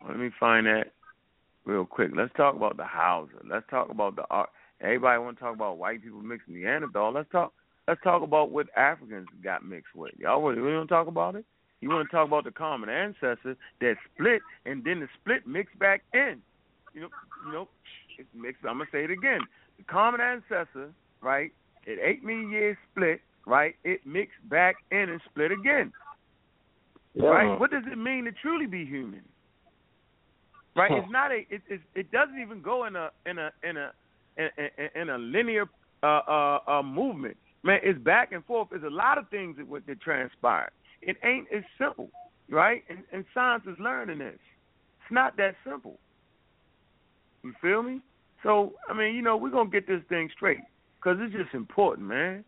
[0.00, 0.92] Well, let me find that
[1.66, 2.10] real quick.
[2.16, 3.42] Let's talk about the Hadza.
[3.48, 4.48] Let's talk about the art.
[4.80, 7.12] Everybody want to talk about white people mixing Neanderthal.
[7.12, 7.52] Let's talk.
[7.88, 10.12] Let's talk about what Africans got mixed with.
[10.18, 11.44] Y'all really, really want to talk about it?
[11.80, 15.78] You want to talk about the common ancestors that split and then the split mixed
[15.78, 16.40] back in.
[16.94, 17.08] You know,
[17.46, 17.68] you know,
[18.18, 18.64] it's mixed.
[18.64, 19.40] I'm gonna say it again.
[19.76, 20.90] The common ancestor,
[21.20, 21.52] right?
[21.86, 23.76] At eight million years split, right?
[23.84, 25.92] It mixed back in and split again,
[27.14, 27.28] Yeah.
[27.28, 27.60] right?
[27.60, 29.22] What does it mean to truly be human?
[30.76, 30.90] Right?
[30.90, 30.98] Huh.
[30.98, 31.38] It's not a.
[31.48, 33.92] It, it it doesn't even go in a in a in a
[34.36, 35.64] in, in, in a linear
[36.02, 37.36] uh, uh, uh, movement.
[37.64, 38.68] Man, it's back and forth.
[38.70, 40.70] There's a lot of things that that transpire.
[41.02, 42.10] It ain't as simple,
[42.50, 42.84] right?
[42.88, 44.38] And, and science is learning this.
[45.02, 45.98] It's not that simple.
[47.42, 48.00] You feel me?
[48.42, 50.58] So, I mean, you know, we're going to get this thing straight
[50.96, 52.44] because it's just important, man.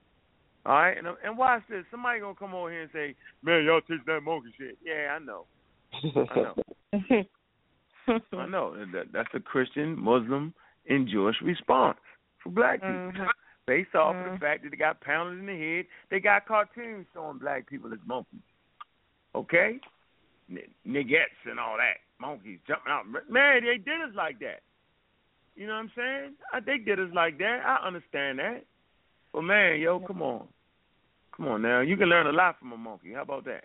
[0.66, 0.96] All right?
[0.96, 1.84] And, and watch this.
[1.90, 4.76] Somebody going to come over here and say, man, y'all teach that monkey shit.
[4.84, 5.46] Yeah, I know.
[5.94, 7.24] I know.
[8.32, 8.76] I know.
[8.92, 10.54] That, that's a Christian, Muslim,
[10.88, 11.98] and Jewish response
[12.42, 13.12] for black people.
[13.12, 13.28] Mhm.
[13.66, 14.32] Based off of Mhm.
[14.32, 17.92] the fact that they got pounded in the head, they got cartoons showing black people
[17.92, 18.40] as monkeys.
[19.34, 19.78] Okay?
[20.50, 21.98] N- Niggettes and all that.
[22.18, 23.04] Monkeys jumping out.
[23.28, 24.62] Man, they did us like that.
[25.54, 26.32] You know what I'm saying?
[26.52, 27.60] I, they did us like that.
[27.66, 28.64] I understand that.
[29.32, 30.48] But man, yo, come on.
[31.36, 31.80] Come on now.
[31.80, 33.12] You can learn a lot from a monkey.
[33.12, 33.64] How about that?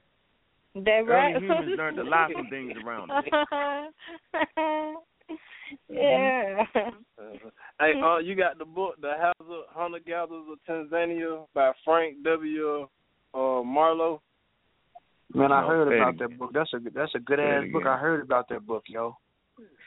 [0.75, 1.35] That right.
[1.35, 3.23] Early humans learned a lot from things around us.
[5.89, 6.63] yeah.
[7.79, 12.23] Hey, uh, you got the book, The Hadza of Hunter Gatherers of Tanzania by Frank
[12.23, 12.87] W.
[13.33, 14.21] Uh, Marlowe.
[15.33, 16.27] Man, I No, heard about again.
[16.29, 16.51] that book.
[16.53, 17.85] That's a that's a good Say ass book.
[17.85, 19.17] I heard about that book, yo.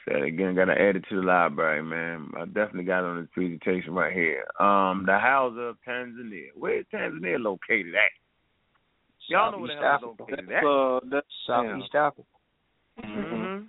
[0.07, 2.29] said again, got to add it to the library, man.
[2.37, 4.43] I definitely got it on this presentation right here.
[4.59, 6.47] Um, the Hadza of Tanzania.
[6.55, 8.11] Where is Tanzania located at?
[9.27, 10.63] Y'all know where the hell it's located at?
[10.63, 12.27] Uh, that's Southeast Africa.
[13.03, 13.65] Mm-hmm.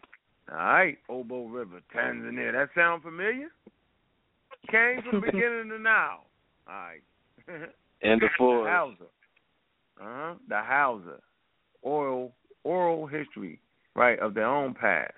[0.50, 2.52] All right, Obo River, Tanzania.
[2.52, 3.48] That sound familiar?
[4.70, 6.20] Came from the beginning to now.
[6.66, 7.02] All right.
[8.02, 9.00] and the the forest.
[9.00, 9.06] Hadza.
[10.00, 10.34] Uh-huh.
[10.48, 11.18] The Hadza.
[11.82, 12.32] Oral
[12.64, 13.60] oral history,
[13.94, 15.12] right, of their own past.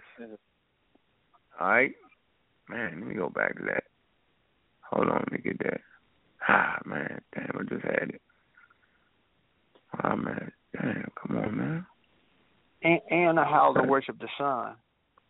[1.60, 1.92] All right?
[2.68, 3.84] Man, let me go back to that.
[4.90, 5.80] Hold on, let me get that.
[6.48, 7.20] Ah, man.
[7.34, 8.22] Damn, I just had it.
[10.02, 10.52] Ah, man.
[10.72, 11.86] Damn, come on, man.
[12.82, 14.74] And, and the Hadza worship the sun.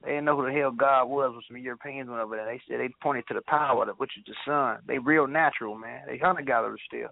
[0.03, 2.47] They didn't know who the hell God was when some Europeans went over there.
[2.47, 4.79] They said they pointed to the power, which is the sun.
[4.87, 6.03] They real natural, man.
[6.07, 7.09] They hunter gatherers still.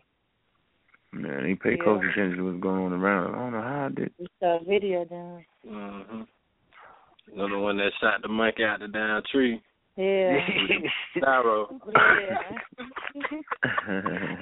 [1.12, 1.84] Man, he pay Yeah.
[1.84, 3.34] close attention to what's going on around.
[3.34, 4.12] I don't know how I did.
[4.18, 5.44] We saw a video down.
[5.66, 6.22] Mm-hmm.
[7.30, 9.60] You know the one that shot the monkey out the damn tree.
[9.98, 10.38] Yeah.
[11.16, 11.68] Narrow.
[11.92, 12.38] yeah.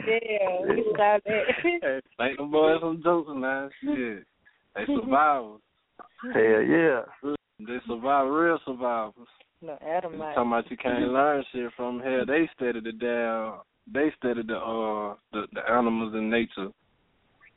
[0.06, 1.42] yeah, we saw that.
[1.62, 3.70] hey, like the boys some jokes man.
[3.82, 4.26] Shit.
[4.74, 5.60] They survivors.
[6.34, 7.00] Hell yeah.
[7.58, 9.14] They survive real survivors.
[9.62, 10.34] no, You Adamite.
[10.34, 12.26] talking about you can't learn shit from here.
[12.26, 13.60] They studied the damn
[13.90, 16.68] they studied the uh the, the animals in nature.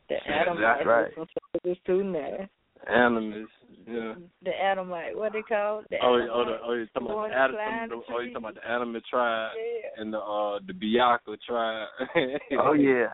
[0.07, 1.11] The Yeah, that's right.
[1.15, 2.47] Some too now.
[2.87, 3.47] Animals.
[3.87, 4.13] Yeah.
[4.43, 5.17] The Adamite.
[5.17, 7.95] What they call the Oh, oh, the, oh, you talking about the to Adam, the,
[7.95, 8.33] the oh, you tree.
[8.33, 10.01] talking about the Animal tribe Yeah.
[10.01, 11.87] and the uh the Biaka tribe.
[12.59, 13.07] Oh yeah.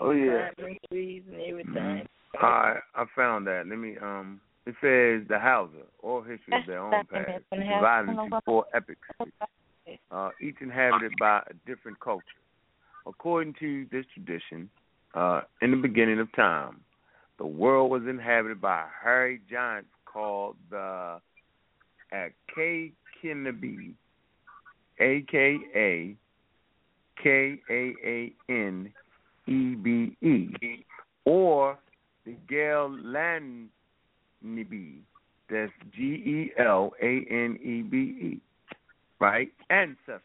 [0.00, 0.48] Oh, yeah.
[0.90, 1.72] Trees and everything.
[1.74, 2.06] Mhm.
[2.42, 3.64] All right, I found that.
[3.68, 7.42] Let me um it says the Hadza, all history of their own That's past, documented
[7.42, 7.78] is in the Hadza.
[7.78, 9.00] divided into four epics,
[10.10, 12.24] uh, each inhabited by a different culture.
[13.06, 14.68] According to this tradition,
[15.14, 16.80] uh, in the beginning of time,
[17.38, 21.20] the world was inhabited by hairy giants called the
[22.12, 23.92] Akakaanebe,
[25.00, 26.16] A K A
[27.22, 28.92] K A A N
[29.46, 30.84] E B E,
[31.24, 31.78] or
[32.24, 33.68] the Gelanebe.
[35.50, 38.40] That's G E L A N E B E,
[39.20, 39.52] right?
[39.70, 40.22] Ancestors.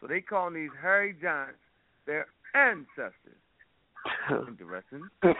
[0.00, 1.58] So they call these hairy giants
[2.06, 3.38] their ancestors.
[4.48, 5.08] Interesting.
[5.22, 5.34] The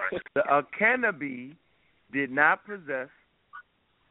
[0.50, 1.54] Akanabi
[2.12, 3.08] did not possess,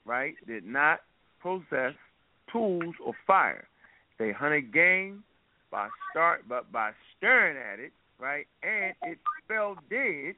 [0.05, 0.35] right?
[0.45, 0.99] Did not
[1.41, 1.93] possess
[2.51, 3.67] tools or fire.
[4.19, 5.23] They hunted game
[5.71, 8.47] by start, but by staring at it, right?
[8.63, 10.35] And it fell dead.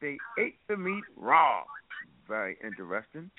[0.00, 1.62] They ate the meat raw.
[2.28, 3.30] Very interesting.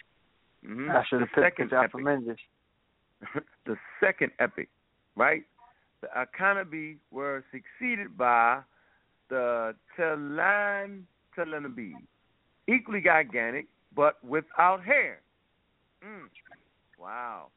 [0.65, 0.89] Mm-hmm.
[0.91, 3.43] I should have the picked second the epic.
[3.65, 4.69] The second epic,
[5.15, 5.43] right?
[6.01, 8.61] The Akanabi were succeeded by
[9.29, 11.03] the Telan
[11.37, 11.93] Telanabi,
[12.67, 15.21] equally gigantic but without hair.
[16.03, 16.29] Mm.
[16.99, 17.47] Wow.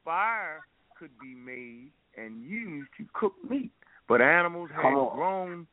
[0.00, 0.60] Spire
[0.98, 3.70] could be made and used to cook meat,
[4.08, 5.66] but animals had grown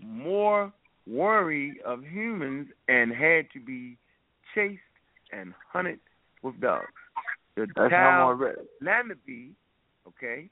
[0.00, 0.72] more
[1.06, 3.96] worried of humans and had to be
[4.54, 4.80] chased
[5.32, 6.00] and hunted
[6.42, 6.86] with dogs.
[7.56, 8.56] The That's Tal- no more red.
[8.82, 9.50] Lanabe,
[10.08, 10.48] okay,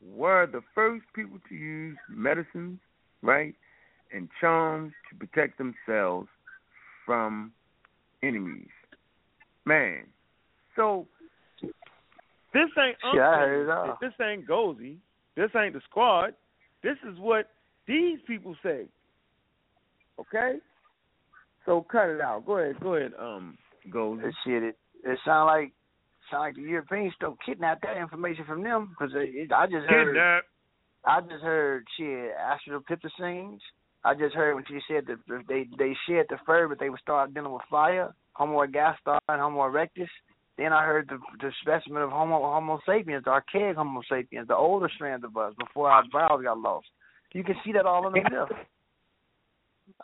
[0.00, 2.78] were the first people to use medicines,
[3.22, 3.54] right,
[4.12, 6.28] and charms to protect themselves
[7.04, 7.52] from
[8.22, 8.68] enemies.
[9.64, 10.04] Man,
[10.76, 11.06] so
[11.62, 13.20] this ain't Shit, Uncle.
[13.20, 13.98] heard it all.
[14.00, 14.96] This ain't Gozy.
[15.36, 16.34] This ain't the squad.
[16.82, 17.50] This is what
[17.86, 18.86] these people say.
[20.18, 20.58] Okay?
[21.66, 22.46] So cut it out.
[22.46, 23.58] Go ahead, go ahead, um,
[23.90, 24.22] Gozy.
[24.22, 25.72] This shit, it it sound like
[26.30, 30.44] sound like the Europeans still kidnapped that information from them because I just heard Kidnap.
[31.04, 33.60] I just heard shit Australopithecines.
[34.04, 35.18] I just heard when she said that
[35.48, 38.14] they they shed the fur, but they would start dealing with fire.
[38.32, 40.08] Homo ergaster and Homo erectus.
[40.56, 44.56] Then I heard the the specimen of Homo Homo sapiens, the archaic Homo sapiens, the
[44.56, 46.86] older strand of us before our brows got lost.
[47.32, 48.58] You can see that all in the myth.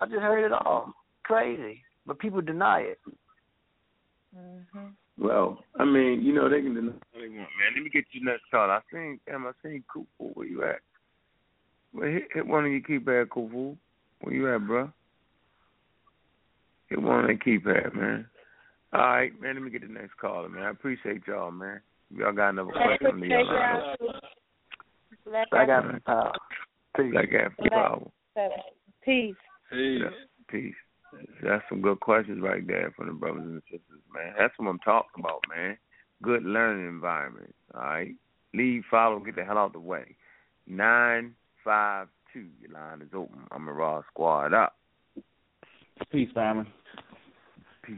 [0.00, 0.92] I just heard it all.
[1.22, 2.98] Crazy, but people deny it.
[4.34, 4.88] hmm
[5.18, 7.74] Well, I mean, you know, they can deny what they want, man.
[7.74, 8.70] Let me get you next call.
[8.70, 10.34] I seen, damn, I seen Kufu.
[10.34, 10.80] Where you at?
[11.92, 13.76] Well, hit, hit one of your keypad, Kufu.
[14.20, 14.90] Where you at, bro?
[16.88, 18.26] Hit one of that keypad, man.
[18.92, 19.54] All right, man.
[19.54, 20.64] Let me get the next caller, man.
[20.64, 21.80] I appreciate y'all, man.
[22.10, 24.20] Y'all got another question on the Take other line.
[25.24, 25.92] Black I got Africa.
[25.92, 26.32] some power.
[26.96, 27.12] Peace.
[27.12, 28.10] Black African power.
[29.04, 29.34] Peace.
[29.70, 29.98] Hey.
[30.00, 30.10] Yeah,
[30.48, 30.74] peace.
[31.42, 34.34] That's some good questions right there from the brothers and sisters, man.
[34.38, 35.76] That's what I'm talking about, man.
[36.22, 37.54] Good learning environment.
[37.74, 38.14] All right.
[38.54, 40.16] Leave, follow, get the hell out of the way.
[40.66, 41.34] Nine
[41.64, 42.46] five two.
[42.60, 43.40] Your line is open.
[43.50, 44.76] I'm a raw squad up.
[46.10, 46.66] Peace, family.
[47.84, 47.96] Peace.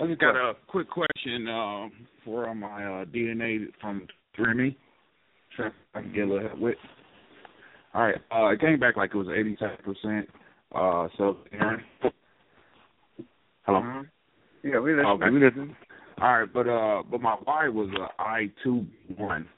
[0.00, 1.92] I just got a quick question um,
[2.24, 4.06] for my uh, DNA from
[4.38, 4.76] Remy.
[5.56, 6.76] Sure, I can get a little help with.
[7.92, 10.28] All right, uh, it came back like it was eighty-seven percent
[10.74, 11.82] uh, sub-Saharan.
[13.70, 13.82] Hello.
[13.82, 14.10] Mhm.
[14.64, 15.06] Yeah, we listen.
[15.06, 15.76] Okay, we listen.
[16.20, 18.84] All right, but uh, but my wife was a I two
[19.16, 19.48] one,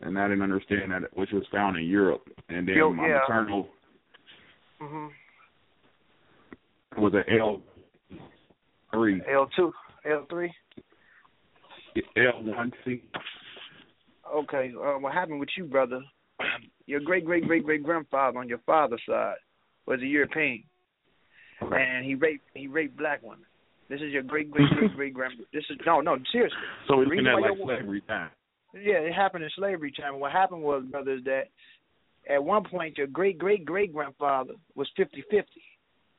[0.00, 3.18] and I didn't understand that, which was found in Europe, and then Yo, my yeah.
[3.20, 3.68] maternal
[4.80, 5.08] hmm
[6.96, 7.60] was a L
[8.92, 9.74] three, L two,
[10.10, 10.50] L three.
[12.16, 13.02] L one C.
[14.34, 16.00] Okay, uh, what happened with you, brother?
[16.86, 19.36] Your great great great great grandfather on your father's side
[19.84, 20.64] was a European,
[21.60, 23.44] and he raped he raped black women.
[23.90, 25.34] This is your great great great great grand.
[25.52, 26.56] This is no no seriously.
[26.86, 28.30] So Reason looking at like slavery time.
[28.72, 30.20] Yeah, it happened in slavery time.
[30.20, 31.48] What happened was, brothers, that
[32.32, 35.64] at one point your great great great grandfather was fifty fifty,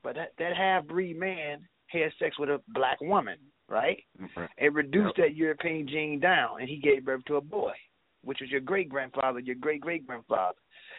[0.04, 3.38] but that that half breed man had sex with a black woman,
[3.70, 4.04] right?
[4.22, 4.48] Okay.
[4.58, 7.74] It reduced that European gene down, and he gave birth to a boy,
[8.24, 10.58] which was your great grandfather, your great great grandfather.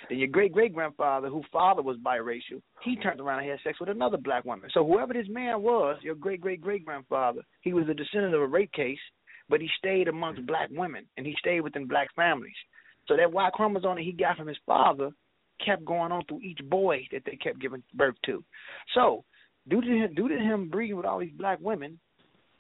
[0.08, 3.78] Then your great great grandfather, whose father was biracial, he turned around and had sex
[3.80, 4.70] with another black woman.
[4.72, 8.40] So whoever this man was, your great great great grandfather, he was a descendant of
[8.40, 8.98] a rape case,
[9.48, 12.54] but he stayed amongst black women and he stayed within black families.
[13.08, 15.10] So that Y chromosome that he got from his father
[15.64, 18.44] kept going on through each boy that they kept giving birth to.
[18.94, 19.24] So
[19.68, 21.98] due to him, due to him breeding with all these black women,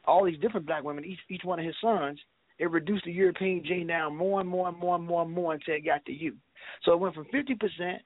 [0.04, 2.18] all these different black women, each each one of his sons,
[2.58, 5.54] it reduced the European gene down more and more and more and more and more
[5.54, 6.36] until it got to you.
[6.84, 8.02] So it went from fifty percent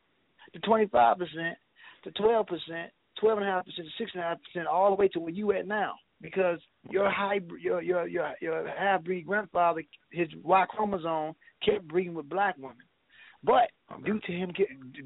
[0.52, 1.56] to twenty five percent
[2.04, 4.90] to twelve percent, twelve and a half percent to six and a half percent, all
[4.90, 5.94] the way to where you at now.
[6.22, 6.58] Because
[6.88, 11.34] your hybrid, your your your your half breed grandfather, his Y chromosome
[11.64, 12.76] kept breeding with black women.
[13.44, 13.70] But
[14.04, 14.50] due to him,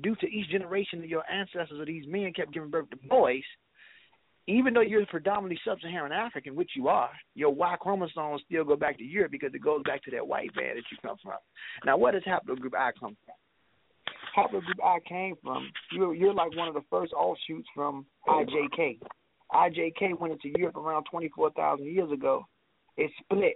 [0.02, 3.42] due to each generation of your ancestors of these men kept giving birth to boys,
[4.46, 8.96] even though you're predominantly sub-Saharan African, which you are, your Y chromosomes still go back
[8.98, 11.34] to Europe because it goes back to that white man that you come from.
[11.84, 13.34] Now, where does haplogroup I come from?
[14.44, 15.70] Haplogroup I came from.
[15.92, 18.98] You're you're like one of the first offshoots from IJK.
[19.52, 22.46] IJK went into Europe around 24,000 years ago.
[22.96, 23.54] It split.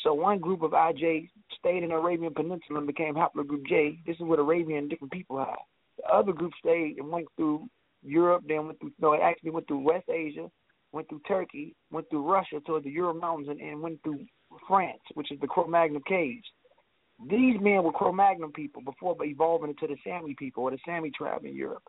[0.00, 3.98] So one group of IJ stayed in the Arabian Peninsula and became haplogroup J.
[4.06, 5.56] This is what Arabian different people have.
[5.98, 7.68] The other group stayed and went through
[8.02, 10.50] Europe, then went through no, it actually went through West Asia,
[10.92, 14.24] went through Turkey, went through Russia toward the Ural Mountains, and, and went through
[14.68, 16.46] France, which is the Cro-Magnon caves.
[17.18, 21.44] These men were Cro-Magnon people before evolving into the Sami people or the Sami tribe
[21.44, 21.84] in Europe,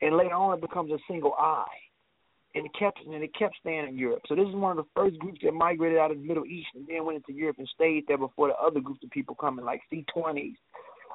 [0.00, 1.66] and later on it becomes a single eye,
[2.54, 4.22] and it kept and it kept staying in Europe.
[4.28, 6.68] So this is one of the first groups that migrated out of the Middle East
[6.74, 9.64] and then went into Europe and stayed there before the other groups of people coming
[9.64, 10.56] like C20s,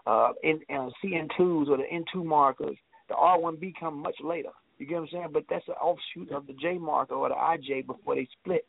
[0.06, 2.78] uh, in, uh, CN2s or the N2 markers.
[3.10, 4.50] The R1B come much later.
[4.78, 5.28] You get what I'm saying?
[5.34, 8.66] But that's an offshoot of the J marker or the IJ before they split.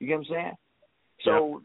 [0.00, 0.52] You get what I'm saying?
[1.24, 1.62] So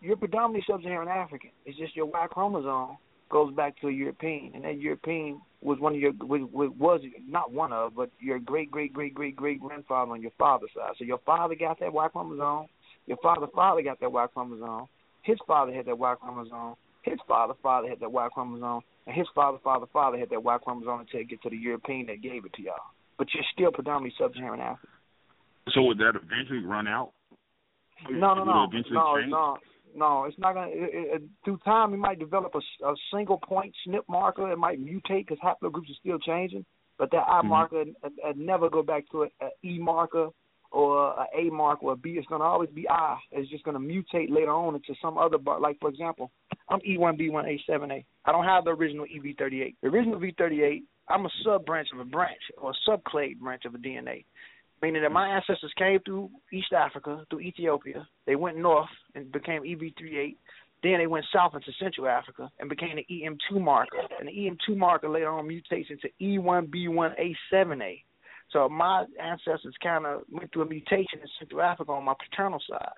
[0.00, 1.50] you're predominantly sub-Saharan African.
[1.64, 2.96] It's just your Y chromosome
[3.30, 7.52] goes back to a European, and that European was one of your was, was not
[7.52, 10.94] one of, but your great great great great great grandfather on your father's side.
[10.98, 12.66] So your father got that Y chromosome.
[13.06, 14.86] Your father's father got that Y chromosome.
[15.22, 16.74] His father had that Y chromosome.
[17.02, 20.58] His father father had that Y chromosome, and his father father father had that Y
[20.58, 22.74] chromosome until it get to the European that gave it to y'all.
[23.16, 24.90] But you're still predominantly sub-Saharan African.
[25.72, 27.12] So would that eventually run out?
[28.10, 29.58] No, no, no, no, no,
[29.94, 30.24] no.
[30.24, 30.70] It's not gonna.
[30.70, 34.50] It, it, through time, you might develop a, a, single point SNP marker.
[34.50, 36.64] It might mutate because haplogroups are still changing.
[36.98, 37.48] But that I Mhm.
[37.48, 40.28] marker uh, never go back to a, a E marker
[40.70, 42.10] or a A marker or a B.
[42.10, 43.18] It's gonna always be I.
[43.32, 45.60] It's just gonna mutate later on into some other bar.
[45.60, 46.30] Like for example,
[46.68, 48.04] I'm E E1B1A7A.
[48.24, 49.76] I don't have the original E EV38.
[49.82, 50.82] The original V38.
[51.08, 54.24] I'm a sub branch of a branch or a subclade branch of a DNA
[54.82, 58.06] meaning that my ancestors came through East Africa, through Ethiopia.
[58.26, 60.36] They went north and became EV38.
[60.82, 63.98] Then they went south into Central Africa and became the EM2 marker.
[64.18, 68.02] And the EM2 marker later on mutates into E E1B1A7A.
[68.50, 72.60] So my ancestors kind of went through a mutation in Central Africa on my paternal
[72.68, 72.88] side.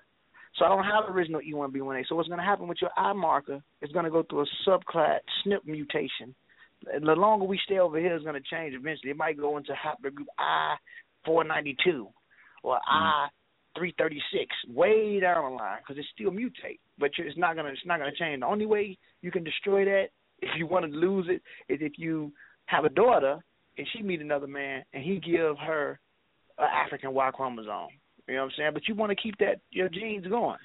[0.57, 2.05] So I don't have original E E1B1A.
[2.07, 4.69] So what's going to happen with your I marker is going to go through a
[4.69, 6.33] subclade SNP mutation.
[6.85, 9.11] The longer we stay over here, it's going to change eventually.
[9.11, 10.75] It might go into haplogroup I
[11.25, 12.07] 492
[12.63, 12.79] or mm.
[12.87, 13.27] I
[13.77, 17.99] 336 way down the line because it still mutate, but it's not gonna it's not
[17.99, 18.39] gonna change.
[18.39, 20.05] The only way you can destroy that
[20.41, 21.41] if you want to lose it
[21.73, 22.31] is if you
[22.65, 23.43] have a daughter
[23.77, 25.99] and she meet another man and he give her
[26.57, 27.87] an African Y chromosome.
[28.27, 28.71] You know what I'm saying?
[28.73, 30.57] But you want to keep that your genes going.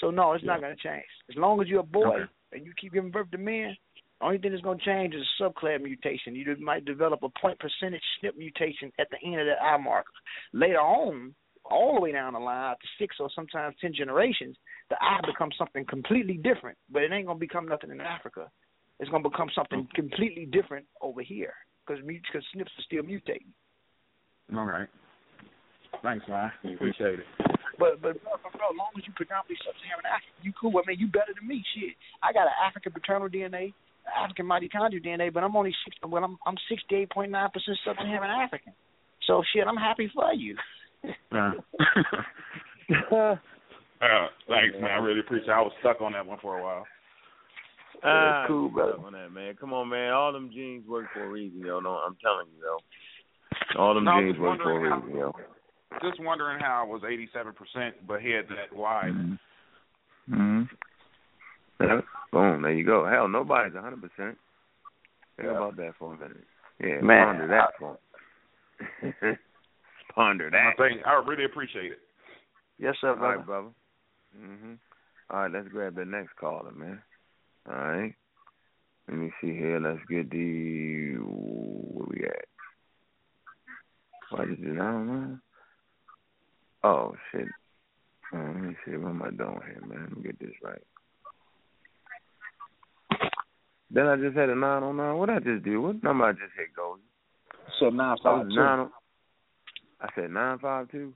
[0.00, 1.04] So no, it's not gonna change.
[1.30, 2.24] As long as you're a boy Okay.
[2.52, 3.76] and you keep giving birth to men,
[4.24, 6.34] only thing that's going to change is a subclade mutation.
[6.34, 10.10] You might develop a point percentage SNP mutation at the end of that I marker.
[10.52, 11.34] Later on,
[11.64, 14.56] all the way down the line to six or sometimes ten generations,
[14.90, 16.76] the eye becomes something completely different.
[16.90, 18.50] But it ain't gonna become nothing in Africa.
[19.00, 21.54] It's gonna become something completely different over here
[21.86, 23.52] because because SNPs are still mutating.
[24.54, 24.88] All right.
[26.02, 26.52] Thanks, man.
[26.64, 27.26] Appreciate it.
[27.78, 30.72] But but bro, bro, as long as you predominantly sub-Saharan African, you cool.
[30.78, 31.64] I mean, you better than me.
[31.74, 33.72] Shit, I got an African paternal DNA,
[34.06, 35.96] African mitochondrial DNA, but I'm only six.
[36.06, 38.72] Well, I'm I'm sixty-eight point nine percent sub-Saharan African.
[39.26, 40.56] So shit, I'm happy for you.
[41.32, 41.36] Uh,
[43.12, 43.36] uh,
[44.48, 44.90] thanks, man.
[44.90, 45.48] I really appreciate.
[45.48, 45.52] it.
[45.52, 46.84] I was stuck on that one for a while.
[48.02, 48.98] Ah, cool, brother.
[49.04, 49.54] On that, man.
[49.58, 50.12] Come on, man.
[50.12, 51.80] All them genes work for a reason, yo.
[51.80, 53.80] No, I'm telling you, yo.
[53.80, 55.32] All them No, genes work for a wondering reason, yo.
[56.02, 59.12] Just wondering how I was 87%, but head that wide.
[60.28, 60.62] Mm-hmm.
[61.80, 62.00] Yeah.
[62.34, 62.62] Boom.
[62.62, 63.06] There you go.
[63.06, 64.36] Hell, nobody's a hundred percent.
[65.36, 65.56] Think Yeah.
[65.56, 66.44] about that for a minute.
[66.80, 67.98] Yeah, Man, ponder that for.
[70.14, 70.76] ponder I that.
[70.76, 72.00] think I really appreciate it.
[72.78, 73.36] Yes, sir, All brother.
[73.38, 73.68] right, brother.
[74.36, 74.78] Mhm.
[75.30, 77.02] All right, let's grab the next caller, man.
[77.68, 78.14] All right.
[79.08, 79.78] Let me see here.
[79.80, 82.44] Let's get the where we at.
[84.30, 84.72] What is it?
[84.72, 85.38] I don't know.
[86.82, 87.46] Oh shit.
[88.34, 88.96] Uh, let me see.
[88.96, 90.06] What am I doing here, man?
[90.08, 90.82] Let me get this right.
[93.94, 95.16] Then I just had a nine on nine.
[95.16, 95.80] What I just do?
[95.80, 97.02] What number I just hit, Goldie?
[97.78, 98.56] So nine That five was two.
[98.60, 98.78] nine.
[98.80, 98.90] oh-
[100.00, 101.14] I said nine five two.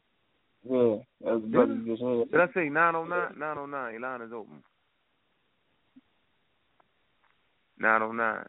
[0.63, 2.31] Yeah, that's the brother just had.
[2.31, 3.35] Did I say nine oh nine?
[3.37, 3.93] Nine oh nine.
[3.95, 4.63] Your line is open.
[7.81, 8.49] Nine oh nine.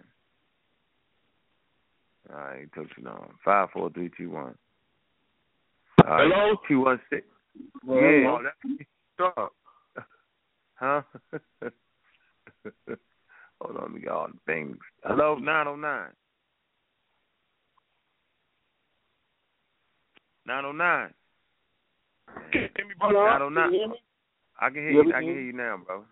[2.31, 3.33] All right, it took you long.
[3.43, 4.55] Five four three two one.
[6.05, 6.55] All right, Hello?
[6.67, 7.25] Two one six.
[7.83, 8.37] Well, Yeah.
[9.15, 9.33] hello.
[9.33, 9.53] Stop.
[10.75, 11.01] Huh?
[13.61, 14.77] Hold on, we got all the things.
[15.03, 16.09] Hello, nine oh nine.
[20.45, 21.13] Nine oh nine.
[23.01, 23.25] Hello?
[23.25, 23.95] Nine oh Can you hear me?
[24.59, 24.99] I can hear Yeah, you.
[24.99, 26.03] I can can hear hear you now, bro.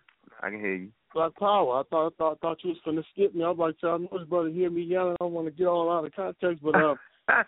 [0.42, 0.90] I can hear you.
[1.14, 1.80] Black Power.
[1.80, 3.44] I thought I thought thought you was gonna skip me.
[3.44, 5.16] I was like, I know this brother hear me yelling.
[5.20, 6.96] I don't want to get all out of context, but uh,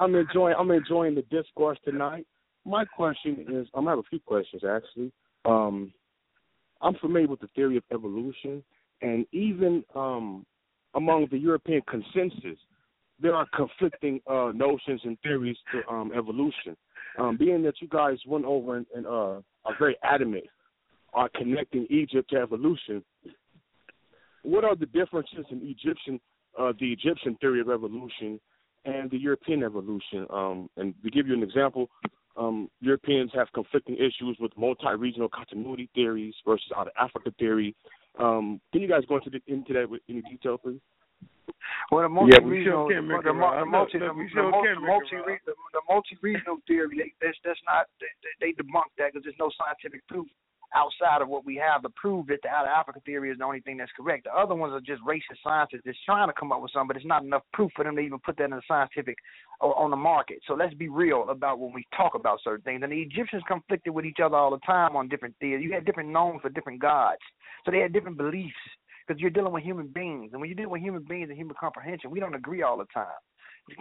[0.00, 2.26] I'm enjoying I'm enjoying the discourse tonight.
[2.64, 5.12] My question is, I'm have a few questions actually.
[5.44, 5.92] Um,
[6.80, 8.62] I'm familiar with the theory of evolution,
[9.02, 10.46] and even um,
[10.94, 12.58] among the European consensus,
[13.20, 16.76] there are conflicting uh, notions and theories to um, evolution.
[17.18, 20.44] Um, being that you guys went over and, and uh, are very adamant
[21.12, 23.04] on connecting Egypt to evolution,
[24.42, 26.20] what are the differences in Egyptian,
[26.58, 28.40] uh, the Egyptian theory of evolution
[28.84, 30.26] and the European evolution?
[30.30, 31.88] Um, and to give you an example,
[32.36, 37.74] um, Europeans have conflicting issues with multi-regional continuity theories versus out of Africa theory.
[38.18, 40.80] Um, can you guys go into the, into that with any detail, please?
[41.90, 44.30] Well, the Yeah, multi we sure regional, can make the, it the multi, the, we
[44.34, 45.40] the, multi, can the make it multi, right.
[45.46, 46.96] the, the multi regional theory.
[46.98, 47.90] They, that's that's not.
[47.98, 50.26] They, they they debunk that because there's no scientific proof
[50.74, 53.44] outside of what we have to prove that the out of Africa theory is the
[53.44, 54.24] only thing that's correct.
[54.24, 56.96] The other ones are just racist scientists that's trying to come up with something, but
[56.96, 59.16] it's not enough proof for them to even put that in the scientific
[59.60, 60.38] or on the market.
[60.46, 62.82] So let's be real about when we talk about certain things.
[62.82, 65.64] And the Egyptians conflicted with each other all the time on different theories.
[65.64, 67.20] You had different nomes for different gods,
[67.64, 68.54] so they had different beliefs
[69.06, 71.54] because you're dealing with human beings, and when you deal with human beings and human
[71.58, 73.04] comprehension, we don't agree all the time.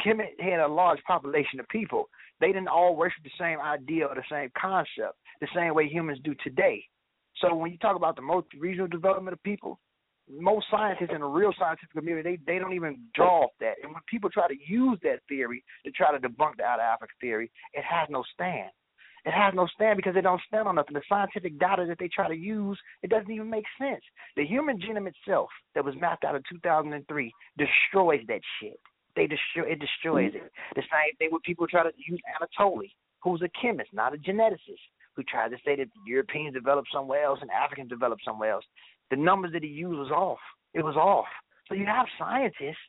[0.05, 2.09] Kemet had a large population of people.
[2.39, 6.19] They didn't all worship the same idea or the same concept, the same way humans
[6.23, 6.83] do today.
[7.37, 9.79] So when you talk about the multi-regional development of people,
[10.29, 13.75] most scientists in the real scientific community, they, they don't even draw off that.
[13.83, 16.85] And when people try to use that theory to try to debunk the out of
[16.85, 18.69] Africa theory, it has no stand.
[19.25, 20.95] It has no stand because it don't stand on nothing.
[20.95, 24.01] The scientific data that they try to use, it doesn't even make sense.
[24.35, 28.79] The human genome itself that was mapped out in 2003 destroys that shit.
[29.15, 30.51] They destroy it destroys it.
[30.75, 32.91] The same thing when people try to use Anatoly,
[33.21, 34.83] who's a chemist, not a geneticist,
[35.15, 38.65] who tried to say that Europeans developed somewhere else and Africans developed somewhere else.
[39.11, 40.39] The numbers that he used was off.
[40.73, 41.27] It was off.
[41.67, 42.81] So you have scientists,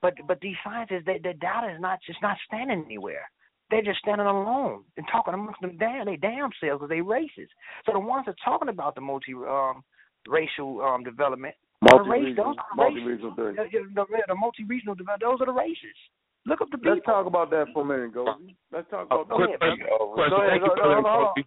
[0.00, 3.28] but but these scientists, they, their data is not just not standing anywhere.
[3.70, 7.52] They're just standing alone and talking amongst them damn they damn selves because they racist.
[7.86, 9.82] So the ones that are talking about the multi um,
[10.28, 11.54] racial um, development,
[11.90, 13.54] are race, those Multi-regional, are multi-regional theory.
[13.56, 15.96] the, the, the multi-regional those are the races.
[16.46, 16.94] Look up the people.
[16.94, 18.54] Let's talk about that for a minute, Goldie.
[18.74, 19.58] Let's talk about Go that.
[19.62, 19.78] ahead.
[19.78, 19.86] Question.
[19.86, 21.34] Go ahead, Thank you go- for that, hold on, hold on.
[21.38, 21.44] Kofi.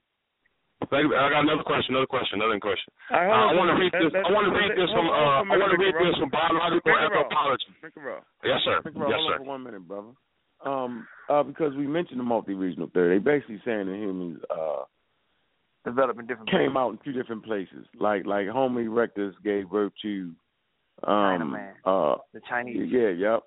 [0.91, 1.15] Thank you.
[1.17, 1.95] I got another question.
[1.95, 2.35] Another question.
[2.39, 2.89] Another question.
[3.11, 4.11] All right, Uh, I want to read this.
[4.15, 5.07] I want to read this from.
[5.07, 7.69] hold on Uh, for a I want to read this from biological Think about- anthropology.
[7.81, 8.23] Think about.
[8.43, 8.77] Yes, sir.
[8.85, 9.37] Yes, hold on sir.
[9.39, 10.13] for one minute, brother.
[10.63, 14.83] Um, uh, because we mentioned the multi-regional theory, they basically saying that humans uh
[15.85, 17.85] developing different came out in two different places.
[17.99, 20.31] Like like Homo erectus gave birth to
[21.03, 21.71] um Chinaman.
[21.85, 22.89] uh the Chinese.
[22.91, 23.43] yeah, yep.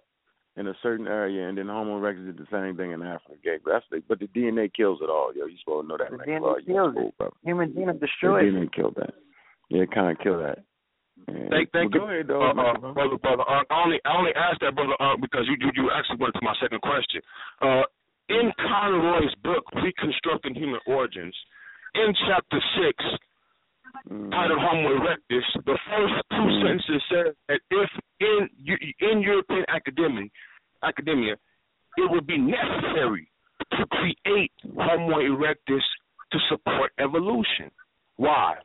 [0.57, 3.35] in a certain area, and then Homo erectus did the same thing in Africa.
[3.45, 5.47] Gave, that's the, but the DNA kills it all, yo.
[5.47, 6.11] You supposed to know that.
[6.11, 7.19] The like, DNA well, kills it.
[7.19, 7.37] brother.
[7.45, 8.57] Human genome The destroys it.
[8.57, 9.15] DNA killed that.
[9.71, 10.59] Yeah, it kind of killed that.
[11.27, 13.43] And, Thank, thank but you, ahead, though, uh, uh, brother, brother.
[13.43, 16.33] Uh, I only, I only asked that, brother, uh, because you, you, you actually went
[16.35, 17.21] to my second question.
[17.61, 17.83] Uh,
[18.31, 21.35] in Conroy's book, Reconstructing Human Origins,
[21.95, 23.05] in chapter six,
[24.09, 24.31] Mm.
[24.31, 27.91] titled Homo erectus, the first two sentences said that if
[28.21, 28.49] in
[29.01, 30.29] in European academia,
[30.83, 31.35] academia,
[31.97, 33.29] it would be necessary
[33.73, 35.83] to create Homo erectus
[36.33, 37.71] to support evolution.
[38.17, 38.57] Why?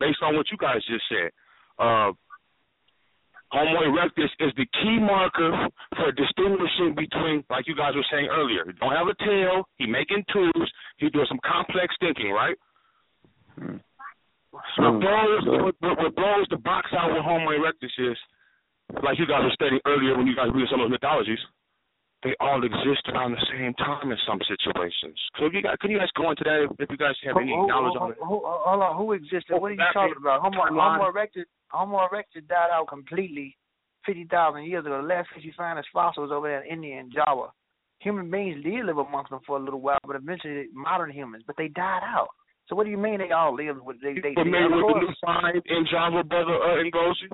[0.00, 1.30] Based on what you guys just said,
[1.78, 2.12] uh,
[3.54, 8.66] Homo erectus is the key marker for distinguishing between, like you guys were saying earlier,
[8.66, 10.66] he don't have a tail, he making tools,
[10.98, 12.58] he doing some complex thinking, right?
[13.54, 13.78] Mm.
[14.50, 18.18] What blows, what, what, what blows the box out with Homo erectus is,
[19.06, 21.38] like you guys were stating earlier when you guys read some of those mythologies,
[22.24, 25.14] they all exist around the same time in some situations.
[25.38, 27.52] So you guys, can you guys go into that if, if you guys have any
[27.52, 28.18] Who- knowledge who- on it?
[28.18, 29.52] who- Hold on, who existed?
[29.52, 30.40] Oh, what are you talking about?
[30.40, 30.64] Homo.
[30.64, 33.56] Homo erectus, Homo erectus died out completely
[34.06, 35.00] fifty thousand years ago.
[35.02, 37.52] The last fish you find is fossils over there in India and Java.
[38.00, 41.56] Human beings did live amongst them for a little while, but eventually modern humans, but
[41.56, 42.28] they died out.
[42.68, 45.00] So what do you mean they all lived with they they, they Familiar with the
[45.00, 47.28] new find in Java, brother uh, Ngozi?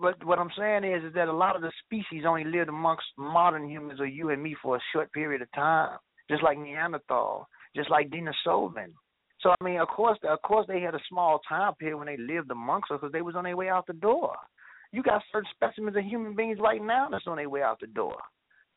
[0.00, 3.04] But what I'm saying is, is that a lot of the species only lived amongst
[3.16, 5.96] modern humans or you and me for a short period of time,
[6.28, 8.92] just like Neanderthal, just like Denisovan.
[9.40, 12.16] So I mean, of course, of course, they had a small time period when they
[12.16, 14.34] lived amongst us because they was on their way out the door.
[14.90, 17.86] You got certain specimens of human beings right now that's on their way out the
[17.86, 18.16] door.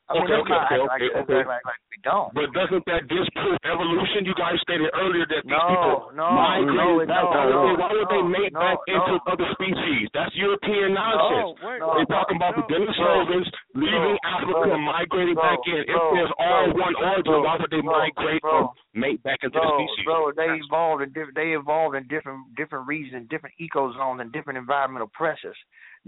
[0.08, 1.42] I mean, Okay, okay, okay, like, okay, okay.
[1.44, 2.32] like, like we don't.
[2.32, 4.24] But doesn't that disprove evolution?
[4.24, 7.28] You guys stated earlier that these No, people no, migrated no, back.
[7.28, 8.94] no, why would they, why would they mate no, back no.
[8.96, 10.08] into other species?
[10.16, 11.60] That's European nonsense.
[11.60, 15.60] no, They're talking about the no, Denisovans leaving no, Africa no, and migrating no, back
[15.68, 15.84] in.
[15.84, 18.48] If no, there's all no, one origin, no, why would they migrate no.
[18.48, 18.62] or
[18.96, 20.08] mate back into the species?
[20.08, 21.36] Bro, they evolved in different.
[21.36, 25.56] They evolved in different different regions, different ecozones, and different environmental pressures.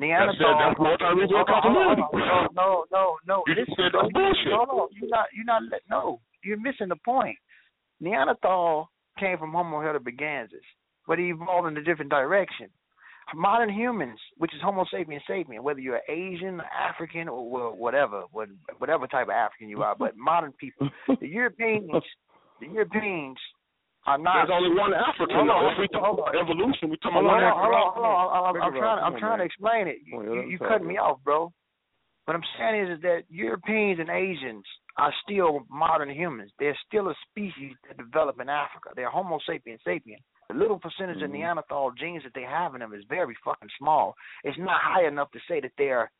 [0.00, 0.40] That's.
[0.40, 0.56] Neanderthal.
[0.56, 2.02] That's multi-regional Hold on, hold on, continuity.
[2.08, 2.48] hold on.
[2.56, 3.36] No, no, no.
[3.46, 4.52] You Listen, said that's bullshit.
[4.56, 4.88] Hold on.
[4.96, 5.26] You're not.
[5.36, 5.62] You're not.
[5.90, 7.36] No, you're missing the point.
[8.00, 10.64] Neanderthal came from Homo heidelbergensis,
[11.06, 12.68] but he evolved in a different direction.
[13.34, 19.26] Modern humans, which is Homo sapiens sapien, whether you're Asian, African, or whatever, whatever type
[19.26, 20.88] of African you are, but modern people,
[21.20, 21.92] the Europeans,
[22.60, 23.36] the Europeans
[24.10, 24.46] are not.
[24.46, 25.36] There's only one African.
[25.36, 25.72] Hold on.
[25.72, 26.42] If we talk hold about on.
[26.42, 28.02] evolution, we talk Hold about on, one hold on, African.
[28.02, 28.26] hold on.
[28.34, 28.98] I'm, I'm trying.
[28.98, 29.04] up.
[29.06, 29.98] I'm trying to explain it.
[30.04, 31.52] You, let you, you talk, cutting me off, bro.
[32.26, 34.64] What I'm saying is, is that Europeans and Asians
[34.98, 36.52] are still modern humans.
[36.58, 38.90] They're still a species that developed in Africa.
[38.94, 40.18] They're Homo sapiens sapien.
[40.48, 41.34] The little percentage of Mhm.
[41.46, 44.14] Neanderthal genes that they have in them is very fucking small.
[44.44, 46.10] It's not high enough to say that they're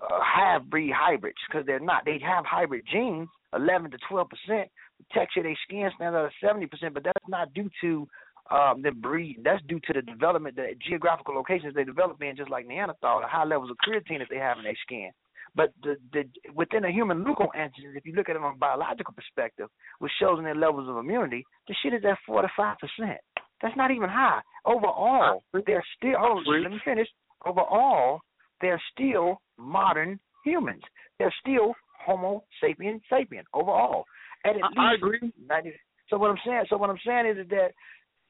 [0.00, 2.04] uh, half breed hybrids because they're not.
[2.04, 4.70] They have hybrid genes, 11 to 12 percent.
[4.98, 8.08] The texture their skin stands out at 70 percent, but that's not due to
[8.50, 9.40] um, the breed.
[9.44, 13.28] That's due to the development, the geographical locations they develop in, just like Neanderthal, the
[13.28, 15.10] high levels of creatine that they have in their skin.
[15.54, 18.58] But the, the within a human leukoantigens, antigens, if you look at it from a
[18.58, 19.68] biological perspective,
[19.98, 23.18] which shows in their levels of immunity, the shit is at four to five percent.
[23.60, 24.40] That's not even high.
[24.64, 26.16] Overall, they're still.
[26.16, 27.08] On, let me finish.
[27.44, 28.20] Overall,
[28.60, 30.82] they're still modern humans.
[31.18, 34.04] They're still Homo sapien sapien overall.
[34.44, 35.32] At I- I agree.
[35.48, 35.72] 90,
[36.08, 37.72] so what I'm saying, so what I'm saying is, is that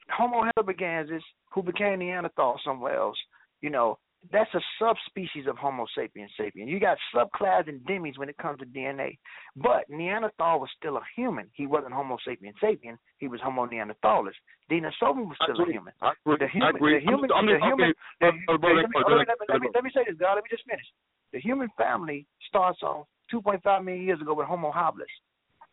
[0.09, 1.21] Homo heidelbergensis,
[1.53, 3.17] who became Neanderthal somewhere else,
[3.61, 3.97] you know,
[4.33, 6.67] that's a subspecies of Homo sapiens sapien.
[6.67, 9.17] You got subclass and demis when it comes to DNA.
[9.55, 11.49] But Neanderthal was still a human.
[11.53, 12.97] He wasn't Homo sapiens sapien.
[13.19, 14.35] He was Homo neanderthalis.
[14.69, 15.93] Denisovan was still a human.
[16.01, 16.37] I agree.
[16.37, 16.93] The human, I agree.
[16.99, 19.61] the human, I mean, the human, okay, the, the- brother, let, me, let, me, let,
[19.61, 20.35] me, let me say this, God.
[20.35, 20.85] Let me just finish.
[21.31, 25.07] The human family starts on 2.5 million years ago with Homo habilis.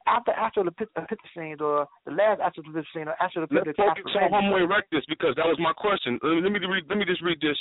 [0.06, 5.34] After Australopithecines, or the last Australopithecine, or Let's Australopithecus focus on africanus, Homo erectus because
[5.36, 6.18] that was my question.
[6.22, 7.58] Let me read, let me just read this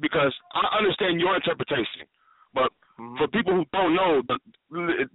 [0.00, 2.06] because I understand your interpretation,
[2.54, 3.16] but Mm-hmm.
[3.16, 4.36] for people who don't know the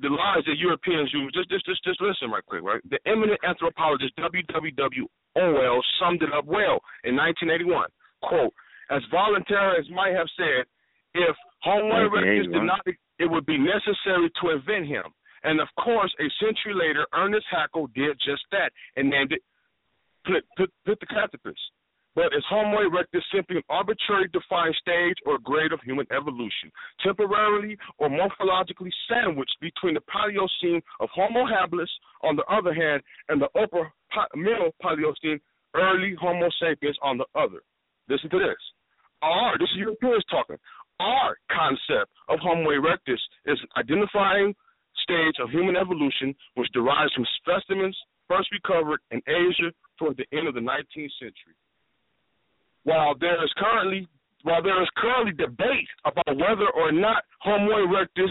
[0.02, 2.82] the lies that Europeans use, just just just just listen right quick, right?
[2.90, 4.42] The eminent anthropologist W.
[4.50, 4.74] W.
[4.74, 5.08] W.
[5.36, 7.86] Orwell summed it up well in 1981.
[8.24, 8.54] Quote:
[8.90, 10.66] As voluntary as might have said,
[11.14, 12.66] if Homo erectus did 1981.
[12.66, 12.82] not,
[13.20, 15.06] it would be necessary to invent him.
[15.46, 19.42] And of course, a century later, Ernest Haeckel did just that and named it
[20.26, 21.62] Pit- Pit- Pithecanthropus.
[22.16, 26.72] But is Homo erectus simply an arbitrary defined stage or grade of human evolution,
[27.04, 31.92] temporarily or morphologically sandwiched between the Paleocene of Homo habilis
[32.24, 33.92] on the other hand and the upper
[34.36, 35.40] middle Paleocene
[35.76, 37.62] early Homo sapiens on the other?
[38.10, 38.56] Listen to this.
[39.22, 40.58] Are this is Europeans talking?
[41.00, 44.56] our concept of Homo erectus is identifying
[45.06, 47.96] stage of human evolution which derives from specimens
[48.28, 51.56] first recovered in Asia toward the end of the 19th century.
[52.84, 54.10] While there is currently
[54.46, 58.30] while there is currently debate about whether or not Homo erectus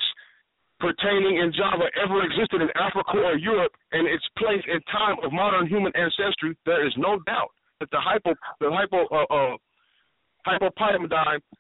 [0.79, 5.33] pertaining in Java ever existed in Africa or Europe and its place in time of
[5.33, 9.57] modern human ancestry, there is no doubt that the hypo the hypo uh, uh,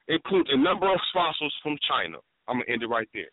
[0.08, 2.18] includes a number of fossils from China.
[2.46, 3.32] I'm gonna end it right there.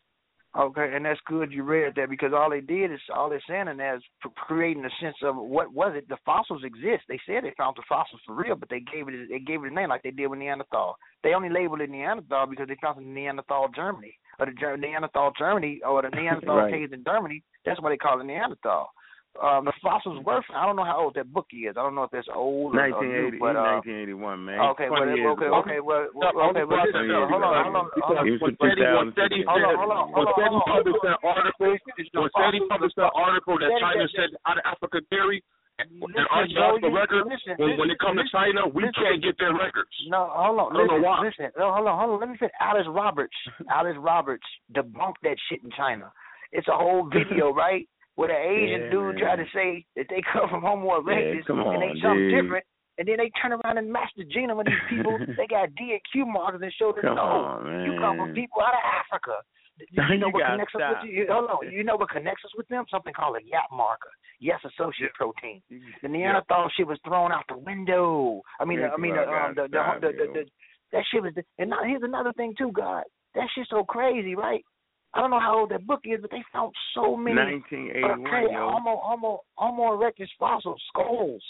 [0.58, 3.70] Okay, and that's good you read that because all they did is all they're saying
[3.70, 4.04] in there is
[4.36, 6.10] creating a sense of what was it?
[6.10, 7.04] The fossils exist.
[7.08, 9.72] They said they found the fossils for real, but they gave it they gave it
[9.72, 10.98] a name like they did with Neanderthal.
[11.24, 15.32] They only labeled it Neanderthal because they found it in Neanderthal Germany or the Neanderthal
[15.40, 16.74] Germany or the Neanderthal right.
[16.74, 17.44] caves in Germany.
[17.66, 18.92] That's why they call it Neanderthal
[19.40, 20.44] um, the fossils were.
[20.52, 21.80] I don't know how old that book is.
[21.80, 24.60] I don't know if it's old or, or new, but uh, 1981, man.
[24.76, 28.28] Okay, well, okay, okay, well, well, okay, well, listen, hold on, hold on, hold on.
[28.28, 34.66] When Steady published that article, when Steady published that article that China said out of
[34.68, 35.40] Africa theory,
[35.80, 35.88] and
[36.30, 39.90] archaeological records, when, when it comes to China, we can't get their records.
[40.12, 40.76] No, hold on.
[40.76, 41.18] I don't know listen, why.
[41.24, 41.48] listen.
[41.58, 42.20] No, hold on, hold on.
[42.20, 43.34] Let me say, Alice Roberts.
[43.72, 44.46] Alice Roberts
[44.76, 46.12] debunked that shit in China.
[46.52, 47.88] It's a whole video, right?
[48.22, 51.66] Where the Asian Yeah, dude tried to say that they come from Homo erectus come
[51.66, 52.38] and they something dude.
[52.38, 52.66] different,
[53.02, 55.18] and then they turn around and match the genome of these people.
[55.38, 58.34] they got D and Q markers and show them Come no, on, you come from
[58.38, 59.42] people out of Africa.
[59.90, 61.26] You, You know what gotta connects us with you?
[61.28, 61.72] Hold on.
[61.72, 62.86] You know what connects us with them?
[62.92, 64.12] Something called a YAP marker.
[64.40, 65.64] Yes, associate protein.
[66.04, 68.42] The Neanderthal shit was thrown out the window.
[68.60, 70.46] I mean, Yeah, I mean, the, um, the, the, the, the, the,
[70.92, 71.34] that shit was.
[71.58, 73.04] And now here's another thing too, God.
[73.34, 74.64] That shit's so crazy, right?
[75.14, 78.54] I don't know how old that book is, but they found so many 1981, okay,
[78.54, 78.70] yo.
[78.72, 81.44] Homo Homo Homo erectus fossils, skulls,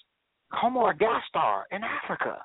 [0.52, 2.38] Homo ergaster in Africa.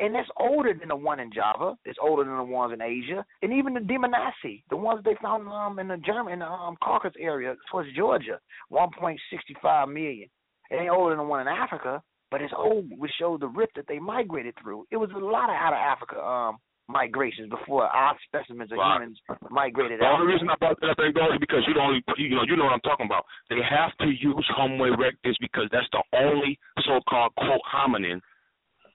[0.00, 1.76] And that's older than the one in Java.
[1.84, 5.46] It's older than the ones in Asia, and even the Dmanisi, the ones they found
[5.46, 8.40] um in the German in the um, Caucasus area towards Georgia,
[8.72, 10.28] 1.65 million.
[10.70, 13.76] It ain't older than the one in Africa, but it's old, which showed the rift
[13.76, 14.86] that they migrated through.
[14.90, 16.58] It was a lot of out of Africa um
[16.88, 18.96] migrations before our specimens of Right.
[19.00, 19.20] humans
[19.50, 20.20] migrated The out.
[20.20, 22.56] only reason I brought that up and go is because you don't, you know, you
[22.56, 23.24] know what I'm talking about.
[23.48, 28.20] They have to use Homo erectus because that's the only so-called quote hominin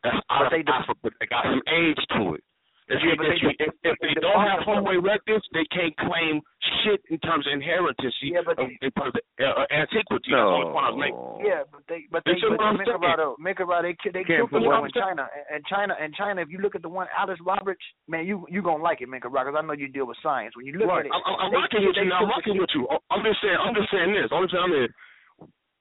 [0.04, 2.44] that's out of But they Africa that got some age to it.
[2.90, 5.94] If, you, if, they you, if, if they the don't have Homo erectus, they can't
[6.02, 6.42] claim
[6.82, 10.34] shit in terms of inheritance Yeah, but of, in terms of uh, uh, antiquity.
[10.34, 11.22] That's the point I was making.
[11.46, 12.98] Yeah, but they but they but they make saying?
[12.98, 13.30] about it.
[13.38, 16.42] Make about they they killed people in China and China and China.
[16.42, 19.30] If you look at the one Alice Roberts, man, you you gonna like it, Minka
[19.30, 20.58] 'cause I know you deal with science.
[20.58, 21.06] When you look Right.
[21.06, 22.26] at it, I'm, I'm, they- rocking with you now.
[22.26, 22.90] I'm rocking with you.
[23.14, 23.58] I'm just saying.
[23.62, 24.30] I'm just saying this.
[24.34, 24.90] Only I'm in.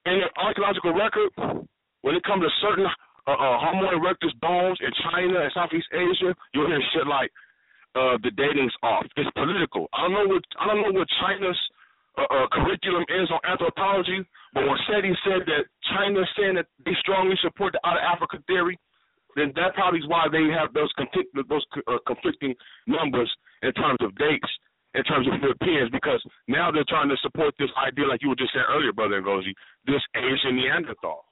[0.07, 1.31] In the archaeological record,
[2.03, 2.87] when it comes to certain
[3.29, 7.29] uh, uh, Homo erectus bones in China and Southeast Asia, you'll hear shit like
[7.93, 9.05] uh, the dating's off.
[9.21, 9.85] It's political.
[9.93, 11.61] I don't know what I don't know what China's
[12.17, 14.25] uh, uh, curriculum is on anthropology,
[14.55, 18.41] but when SETI said that China's saying that they strongly support the out of Africa
[18.49, 18.81] theory,
[19.37, 22.55] then that probably is why they have those conflict, those uh, conflicting
[22.89, 23.29] numbers
[23.63, 24.49] in terms of dates,
[24.95, 28.41] in terms of Europeans, because now they're trying to support this idea, like you were
[28.41, 29.53] just saying earlier, brother Ngozi,
[29.85, 31.29] this Asian Neanderthal.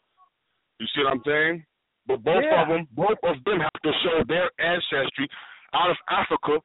[0.78, 1.64] You see what I'm saying?
[2.06, 2.62] But both Yeah.
[2.62, 5.28] of them, both of them have to show their ancestry
[5.72, 6.60] out of Africa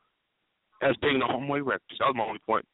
[0.81, 1.97] as being the Homo erectus.
[1.99, 2.65] That was my only point.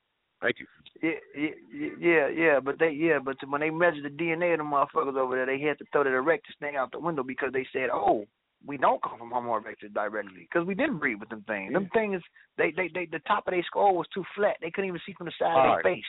[0.41, 0.67] Thank you.
[1.01, 4.63] Yeah, yeah, yeah, yeah, but they, yeah, but when they measured the DNA of the
[4.63, 7.65] motherfuckers over there, they had to throw that erectus thing out the window because they
[7.73, 8.25] said, "Oh,
[8.65, 11.73] we don't come from Homo erectus directly because we didn't breed with them things.
[11.73, 12.21] Them things,
[12.57, 14.57] they, they, they, the top of their skull was too flat.
[14.61, 15.83] They couldn't even see from the side of Right.
[15.83, 16.05] their face.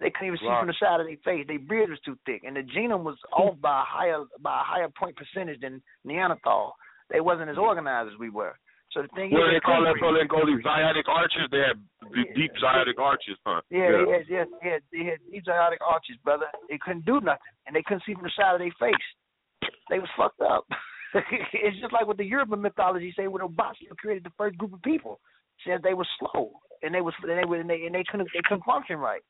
[0.00, 1.46] They couldn't even see from the side of their face.
[1.46, 4.64] Their beard was too thick, and the genome was off by a higher by a
[4.64, 6.74] higher point percentage than Neanderthal.
[7.10, 8.58] They wasn't as organized as we were.
[8.94, 9.98] So the thing What is, they call that?
[9.98, 10.06] breed.
[10.06, 10.62] Brother Ngozi?
[10.62, 11.50] Zyadic arches?
[11.50, 11.78] They had
[12.14, 13.60] the deep zyadic arches, huh?
[13.68, 16.46] Yeah, they had, yes, they had, they these zygotic arches, brother.
[16.70, 19.06] They couldn't do nothing, and they couldn't see from the side of their face.
[19.90, 20.64] They was fucked up.
[21.52, 24.82] it's just like what the European mythology say when Obasio created the first group of
[24.82, 25.20] people.
[25.66, 26.50] Said they were slow,
[26.82, 29.22] and they was and they were and they, and they couldn't they couldn't function right.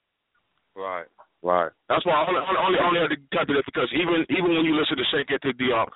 [0.76, 1.06] Right.
[1.44, 1.70] Right.
[1.92, 4.64] That's why I only, only, only, had to cut to that because even even when
[4.64, 5.92] you listen to Cheikh Anta Diop,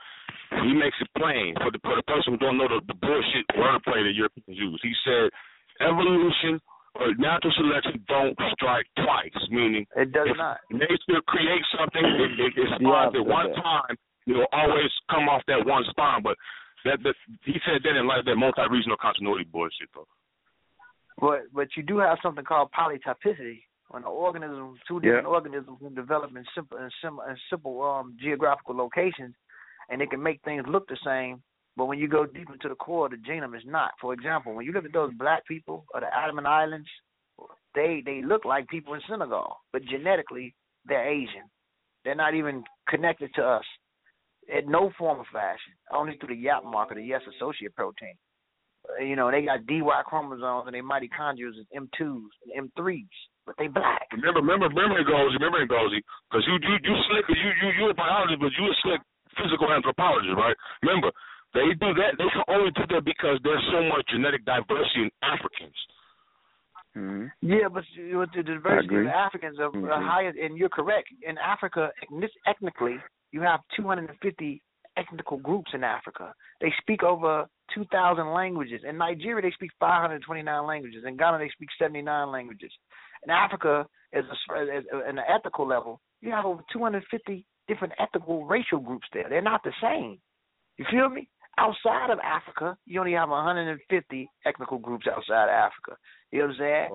[0.60, 3.48] he makes it plain for the for the person who don't know the, the bullshit
[3.56, 4.76] wordplay that Europeans use.
[4.84, 5.32] He said
[5.80, 6.60] evolution
[7.00, 10.60] or natural selection don't strike twice, meaning It does not.
[10.68, 13.62] nature creates something, it, it, it spawns at one that.
[13.62, 13.94] time.
[14.26, 16.36] It'll always come off that one spawn, but
[16.84, 17.16] that, that
[17.48, 20.04] he said that in like that multi-regional continuity bullshit though.
[21.16, 25.94] But but you do have something called polytypicity when an organism, two different organisms can
[25.94, 29.34] develop in simple in simple, in simple um, geographical locations,
[29.88, 31.42] and they can make things look the same,
[31.76, 33.92] But when you go deep into the core of the genome, it's not.
[34.00, 36.88] For example, when you look at those black people of the Andaman Islands,
[37.74, 40.54] they they look like people in Senegal, but genetically
[40.84, 41.48] they're Asian.
[42.04, 43.64] They're not even connected to us
[44.48, 48.14] in no form of fashion, only through the YAP marker, the yes associate protein.
[49.00, 53.06] You know, they got DY chromosomes and they mitochondria is M2s and M3s,
[53.48, 54.04] but they black.
[54.12, 57.94] Remember, remember, remember, Ngozi, remember, Ngozi, because you, you, you slick, you, you, you a
[57.96, 59.00] biologist, but you a slick
[59.40, 60.56] physical anthropologist, right?
[60.84, 61.08] Remember,
[61.56, 62.20] they do that.
[62.20, 65.78] They can only do that because there's so much genetic diversity in Africans.
[66.92, 67.32] Mm-hmm.
[67.40, 70.04] Yeah, but with the diversity of Africans are Mhm.
[70.04, 71.08] higher, and you're correct.
[71.22, 71.90] In Africa,
[72.46, 73.00] ethnically,
[73.32, 74.60] you have 250
[74.96, 76.34] ethnical groups in Africa.
[76.60, 78.82] They speak over 2,000 languages.
[78.84, 81.04] In Nigeria, they speak 529 languages.
[81.04, 82.72] In Ghana, they speak 79 languages.
[83.24, 88.44] In Africa, as, a, as uh, an ethical level, you have over 250 different ethical
[88.46, 89.28] racial groups there.
[89.28, 90.18] They're not the same.
[90.78, 91.28] You feel me?
[91.58, 95.98] Outside of Africa, you only have 150 ethnical groups outside of Africa.
[96.30, 96.90] You know what I'm saying?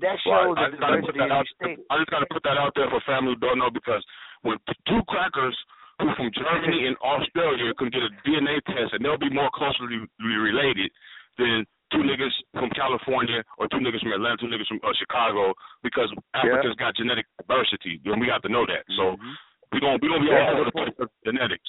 [0.00, 0.68] That shows Right.
[0.68, 1.46] I the diversity of out.
[1.58, 1.78] state.
[1.90, 4.04] I just got to put that out there for family who don't know because
[4.42, 5.56] when two crackers
[5.98, 10.06] who from Germany and Australia can get a DNA test and they'll be more closely
[10.22, 10.90] related
[11.38, 15.52] than two niggas from California or two niggas from Atlanta, two niggas from uh, Chicago
[15.82, 18.82] because Africa's got genetic diversity and we have to know that.
[18.96, 19.34] So Mm-hmm.
[19.72, 21.68] we don't we don't be Yeah, all over the place with genetics.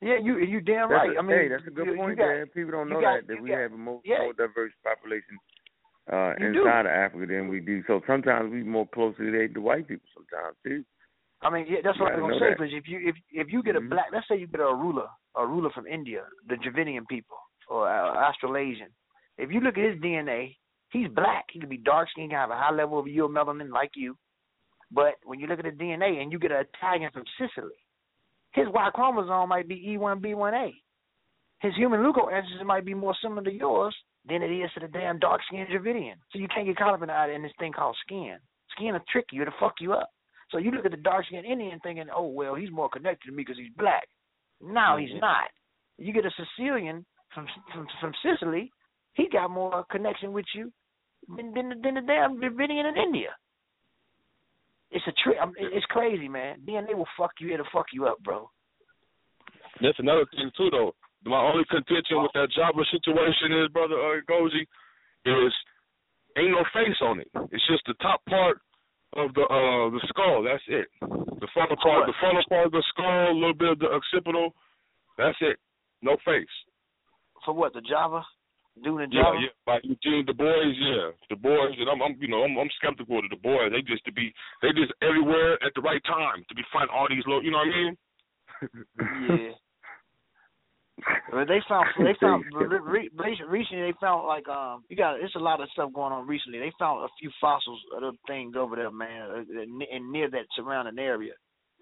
[0.00, 1.16] Yeah, you you damn That's right.
[1.16, 2.46] a, I mean, hey, that's a good you, point, you got, Dan.
[2.56, 4.24] People don't know got- that that we got- have a more, yeah.
[4.24, 5.36] more diverse population
[6.10, 6.64] uh, You do.
[6.64, 7.82] inside of Africa than we do.
[7.86, 10.08] So sometimes we more closely related to white people.
[10.16, 10.84] Sometimes too.
[11.42, 12.50] I mean, yeah, that's what I'm gonna say.
[12.56, 13.90] Because if you if if you get a Mhm.
[13.90, 17.36] black, let's say you get a ruler, a ruler from India, the Dravidian people
[17.68, 18.88] or uh, Australasian.
[19.40, 20.56] If you look at his DNA,
[20.92, 21.46] he's black.
[21.50, 24.16] He could be dark skinned, have a high level of uromelanin like you.
[24.92, 27.78] But when you look at the DNA and you get an Italian from Sicily,
[28.52, 30.72] his Y chromosome might be E1B1A.
[31.60, 33.94] His human leukoantigens might be more similar to yours
[34.28, 36.16] than it is to the damn dark skinned Dravidian.
[36.32, 38.36] So you can't get caught up in, that- in this thing called skin.
[38.72, 40.10] Skin will trick you to fuck you up.
[40.50, 43.32] So you look at the dark skinned Indian thinking, oh well, he's more connected to
[43.32, 44.08] me because he's black.
[44.60, 45.20] No, he's mm-hmm.
[45.20, 45.48] not.
[45.98, 48.72] You get a Sicilian from from from Sicily,
[49.14, 50.72] he got more connection with you
[51.36, 53.30] than than, than the damn Dravidian in India.
[54.90, 55.36] It's a trick.
[55.58, 56.58] It's crazy, man.
[56.66, 57.54] DNA will fuck you.
[57.54, 58.50] It'll fuck you up, bro.
[59.80, 60.94] That's another thing too, though.
[61.24, 64.66] My only contention with that Java situation is, brother uh, Gozi,
[65.26, 65.52] is
[66.36, 67.28] ain't no face on it.
[67.52, 68.58] It's just the top part
[69.14, 70.42] of the uh the skull.
[70.42, 70.88] That's it.
[71.00, 74.54] The frontal part, the frontal part of the skull, a little bit of the occipital.
[75.18, 75.58] That's it.
[76.02, 76.46] No face.
[77.44, 77.74] For what?
[77.74, 78.22] The Java?
[78.76, 79.38] In Yeah, Java?
[79.40, 79.54] yeah.
[79.66, 81.10] Like Eugene Dubois, yeah.
[81.28, 83.68] Dubois, and I'm, I'm you know, I'm, I'm skeptical of the Dubois.
[83.70, 84.32] They just to be,
[84.62, 87.58] they just everywhere at the right time to be finding all these little, you know
[87.58, 87.96] what I mean?
[89.28, 89.52] Yeah.
[91.32, 95.34] Well, they found they found re- re- recently they found like um you got it's
[95.34, 96.58] a lot of stuff going on recently.
[96.58, 100.44] They found a few fossils of them things over there, man, uh, and near that
[100.54, 101.32] surrounding area.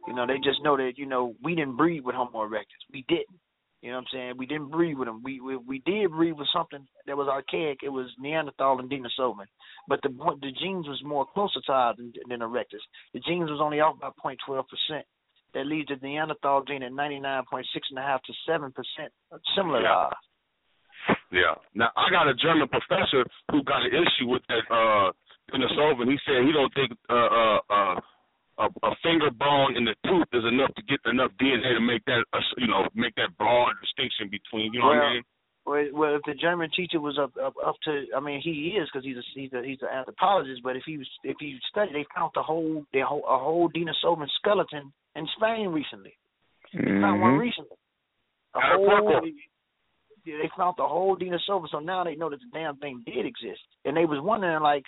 [0.07, 2.85] You know, they just know that you know we didn't breed with Homo erectus.
[2.93, 3.41] We didn't.
[3.83, 4.33] You know what I'm saying?
[4.39, 5.23] We didn't breed with them.
[5.23, 7.79] We we, we did breed with something that was archaic.
[7.85, 9.47] It was Neanderthal and Denisovan,
[9.87, 10.09] but the
[10.43, 12.83] the genes was more closer to ours than, than erectus.
[13.15, 15.07] The genes was only off by 0.12 percent.
[15.55, 19.13] That leaves the Neanderthal gene at 99.6 and a half to seven percent,
[19.57, 19.95] similar to Yeah.
[19.95, 20.15] ours.
[21.31, 21.55] Yeah.
[21.75, 25.13] Now I got a German professor who got an issue with that uh
[25.53, 26.11] Denisovan.
[26.11, 28.01] He said he don't think uh uh uh
[28.59, 32.05] a, a finger bone in the tooth is enough to get enough DNA to make
[32.07, 35.23] that uh, you know make that broad distinction between you know what I mean.
[35.67, 38.89] Well, well, if the German teacher was up up, up to, I mean, he is
[38.91, 40.63] because he's a he's a he's an anthropologist.
[40.63, 43.69] But if he was if he studied, they found the whole the whole a whole
[43.71, 46.17] Denisovan skeleton in Spain recently.
[46.73, 47.41] They found one Mhm.
[47.41, 47.77] recently.
[48.55, 49.27] A Out whole, Porco.
[50.25, 53.61] they found the whole Denisovan, so now they know that the damn thing did exist.
[53.85, 54.85] And they was wondering like,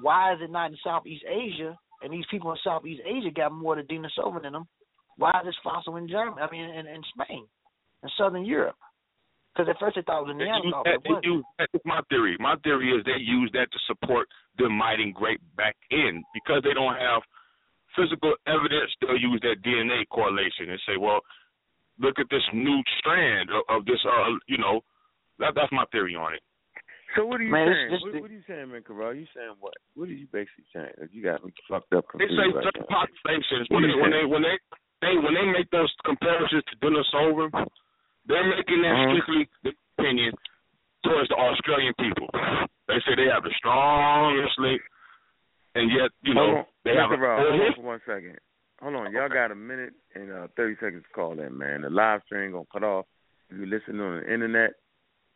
[0.00, 1.78] why is it not in Southeast Asia?
[2.02, 4.68] And these people in Southeast Asia got more of the Denisovan in them.
[5.16, 6.40] Why is this fossil in Germany?
[6.40, 7.44] I mean, in, in Spain,
[8.02, 8.76] in Southern Europe.
[9.52, 12.36] Because at first they thought it was a Neanderthal, they use, that's my theory.
[12.38, 16.74] My theory is they use that to support them migrating great back in because they
[16.74, 17.22] don't have
[17.98, 18.94] physical evidence.
[19.00, 21.18] They'll use that DNA correlation and say, well,
[21.98, 23.98] look at this new strand of, of this.
[24.06, 24.80] Uh, you know,
[25.38, 26.42] that that's my theory on it.
[27.16, 27.88] So what are you Man, saying?
[28.02, 29.14] what, thing- what are you saying, man, Corral?
[29.14, 29.74] You saying what?
[29.94, 30.92] What are you basically saying?
[31.10, 32.04] You got me fucked up.
[32.18, 33.06] They say right certain now.
[33.06, 34.56] populations when they when they when they
[35.00, 37.48] they when they make those comparisons to Denisovan,
[38.26, 39.08] they're making that Uh-huh.
[39.16, 40.32] strictly the opinion
[41.04, 42.28] towards the Australian people.
[42.88, 44.82] They say they have the strongest link,
[45.74, 47.14] and yet you know hold on, they have Mr.
[47.14, 48.36] a Rob, whole hold on for one second.
[48.82, 51.82] Hold on, y'all got a minute and uh, thirty seconds to call in, man.
[51.82, 53.06] The live stream gonna cut off,
[53.50, 54.72] If you listen on the internet,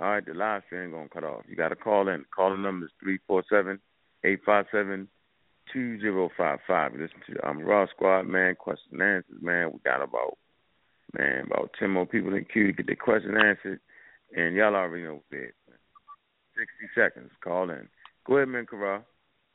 [0.03, 1.45] all right, the live stream gonna cut off.
[1.49, 2.25] You got to call in.
[2.35, 3.79] Calling number is three four seven
[4.25, 5.07] eight five seven
[5.73, 6.93] two zero five five.
[6.93, 8.57] Listen to I'm um, Raw Squad, man.
[8.57, 9.71] Question and answers, man.
[9.73, 10.39] We got about
[11.17, 13.79] man about ten more people in queue to get their question answered,
[14.37, 15.55] and y'all already know what it is.
[16.59, 17.31] Sixty seconds.
[17.43, 17.89] Call in.
[18.27, 19.05] Go ahead, man, Kara.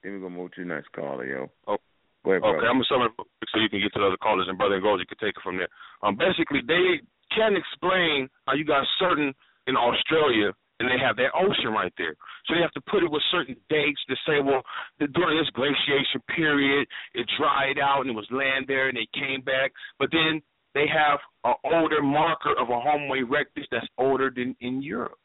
[0.01, 1.51] Then we're gonna move to the next caller, yo.
[1.67, 1.77] Oh.
[2.23, 2.67] Go ahead, okay.
[2.67, 4.75] I'm gonna sum it up so you can get to the other callers and brother
[4.75, 4.99] and goals.
[5.03, 5.69] You can take it from there.
[6.03, 7.03] Um, basically, they
[7.35, 9.35] can't explain how you got certain
[9.67, 12.15] in Australia and they have their ocean right there.
[12.45, 14.61] So they have to put it with certain dates to say, well,
[14.99, 19.41] during this glaciation period, it dried out and it was land there and they came
[19.41, 19.71] back.
[19.99, 20.41] But then
[20.73, 25.17] they have an older marker of a Homo erectus that's older than in Europe.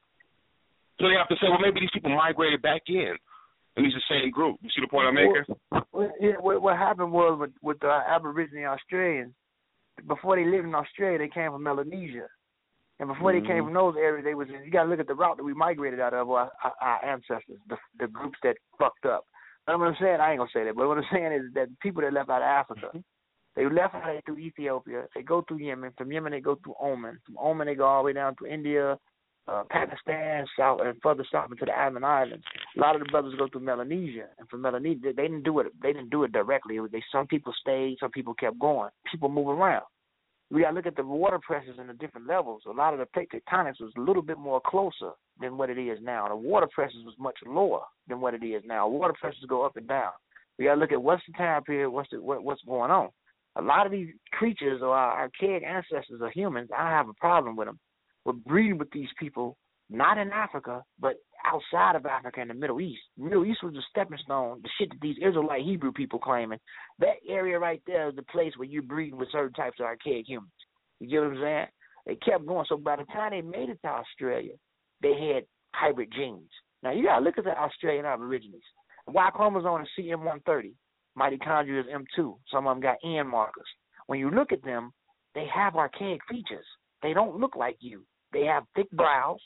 [0.98, 3.14] So they have to say, well, maybe these people migrated back in.
[3.76, 4.58] And it's the same group.
[4.62, 5.44] You see the point I'm making?
[5.92, 9.32] Well, yeah, what, what happened was with, with the Aboriginal Australians,
[10.06, 12.28] before they lived in Australia, they came from Melanesia.
[13.02, 13.44] And before mm-hmm.
[13.44, 15.36] they came from those areas, they was in, you got to look at the route
[15.36, 19.24] that we migrated out of, our, our, our ancestors, the, the groups that fucked up.
[19.66, 21.68] And what I'm saying, I ain't gonna say that, but what I'm saying is that
[21.68, 22.98] the people that left out of Africa, mm-hmm.
[23.56, 27.18] they left out through Ethiopia, they go through Yemen, from Yemen they go through Oman,
[27.26, 28.96] from Oman they go all the way down to India,
[29.48, 32.44] uh, Pakistan, south and further south into the Island Islands.
[32.76, 35.58] A lot of the brothers go through Melanesia, and from Melanesia they, they didn't do
[35.58, 35.66] it.
[35.82, 36.76] They didn't do it directly.
[36.76, 38.90] It was, they some people stayed, some people kept going.
[39.10, 39.82] People move around
[40.52, 42.62] we got to look at the water pressures and the different levels.
[42.66, 45.78] A lot of the plate tectonics was a little bit more closer than what it
[45.78, 46.28] is now.
[46.28, 48.86] The water pressures was much lower than what it is now.
[48.86, 50.10] Water pressures go up and down.
[50.58, 53.08] We got to look at what's the time period, what's the, what, what's going on.
[53.56, 57.56] A lot of these creatures or our archaic ancestors or humans, I have a problem
[57.56, 57.78] with them.
[58.26, 59.56] We're breeding with these people,
[59.92, 61.14] not in Africa, but
[61.44, 63.02] outside of Africa and the Middle East.
[63.16, 64.60] The Middle East was a stepping stone.
[64.62, 66.58] The shit that these Israelite Hebrew people claiming.
[66.98, 70.28] That area right there is the place where you're breeding with certain types of archaic
[70.28, 70.52] humans.
[71.00, 71.66] You get what I'm saying?
[72.06, 72.66] They kept going.
[72.68, 74.54] So by the time they made it to Australia,
[75.02, 75.44] they had
[75.74, 76.50] hybrid genes.
[76.82, 78.62] Now you gotta look at the Australian Aborigines.
[79.06, 80.72] Y chromosome is CM130.
[81.18, 82.36] Mitochondria is M2.
[82.50, 83.66] Some of them got N markers.
[84.06, 84.92] When you look at them,
[85.34, 86.66] they have archaic features.
[87.02, 88.04] They don't look like you.
[88.32, 89.40] They have thick brows.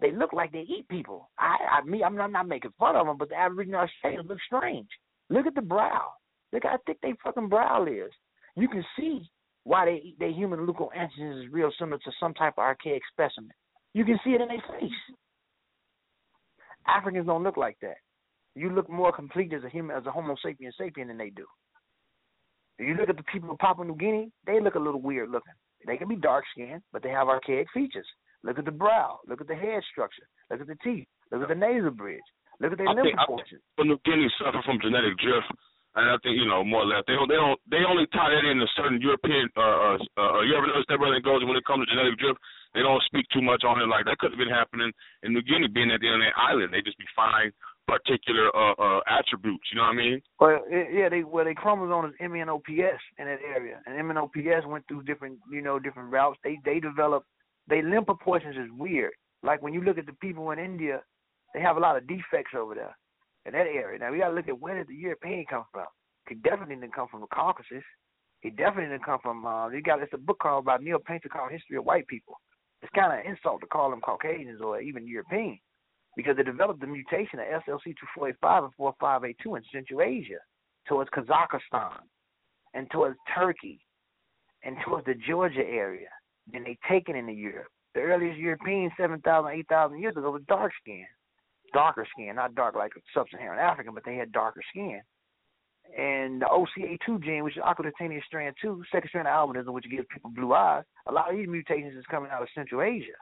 [0.00, 1.30] They look like they eat people.
[1.38, 4.28] I, I me, I'm not, I'm not making fun of them, but the Aboriginal Australians
[4.28, 4.88] look strange.
[5.30, 6.12] Look at the brow.
[6.52, 8.12] Look how thick they fucking brow is.
[8.56, 9.30] You can see
[9.64, 13.50] why they their human leukoantigens is real similar to some type of archaic specimen.
[13.94, 14.90] You can see it in their face.
[16.86, 17.96] Africans don't look like that.
[18.54, 21.44] You look more complete as a human, as a Homo sapien sapien than they do.
[22.78, 25.30] If you look at the people of Papua New Guinea, they look a little weird
[25.30, 25.52] looking.
[25.86, 28.06] They can be dark skinned, but they have archaic features.
[28.42, 29.20] Look at the brow.
[29.28, 30.26] Look at the head structure.
[30.50, 31.08] Look at the teeth.
[31.32, 32.24] Look at the nasal bridge.
[32.60, 33.60] Look at their limb proportions.
[33.76, 35.50] Papua New Guinea suffer from genetic drift,
[35.96, 38.32] and I think you know more or less they don't they don't they only tie
[38.32, 39.48] that in to certain European.
[39.56, 42.40] Uh, uh, uh, you ever notice that brother goes when it comes to genetic drift,
[42.72, 43.92] they don't speak too much on it.
[43.92, 44.88] Like that could have been happening
[45.20, 46.72] in New Guinea, being at the end of the island.
[46.72, 47.52] They just be fine
[47.86, 49.64] particular uh, uh, attributes.
[49.72, 50.22] You know what I mean?
[50.40, 55.04] Well, yeah, they well, they chromosome is MNOPS in that area, and MNOPS went through
[55.04, 56.38] different, you know, different routes.
[56.42, 57.26] They they developed
[57.68, 59.12] they limb proportions is weird.
[59.42, 61.02] Like when you look at the people in India,
[61.54, 62.96] they have a lot of defects over there
[63.44, 63.98] in that area.
[63.98, 65.86] Now we got to look at where did the European come from?
[66.28, 67.84] He definitely didn't come from the Caucasus.
[68.40, 69.46] He definitely didn't come from.
[69.46, 72.34] Uh, you got it's a book called by Nell Painter called History of White People.
[72.82, 75.58] It's kind of an insult to call them Caucasians or even European
[76.16, 80.38] because they developed the mutation of SLC24A5 and 4582 in Central Asia
[80.88, 82.00] towards Kazakhstan
[82.74, 83.80] and towards Turkey
[84.64, 86.08] and towards the Georgia area.
[86.52, 87.68] Then they take it into Europe.
[87.94, 91.06] The earliest Europeans, 7,000, 8,000 years ago, was dark skin.
[91.72, 95.00] Darker skin, not dark like sub-Saharan African, but they had darker skin.
[95.96, 100.06] And the OCA2 gene, which is oculocutaneous strand 2, second strand of albinism, which gives
[100.12, 103.16] people blue eyes, a lot of these mutations is coming out of Central Asia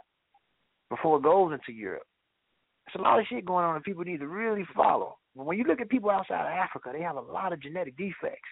[0.90, 2.06] before it goes into Europe.
[2.86, 5.16] There's a lot of shit going on that people need to really follow.
[5.36, 7.96] But when you look at people outside of Africa, they have a lot of genetic
[7.96, 8.48] defects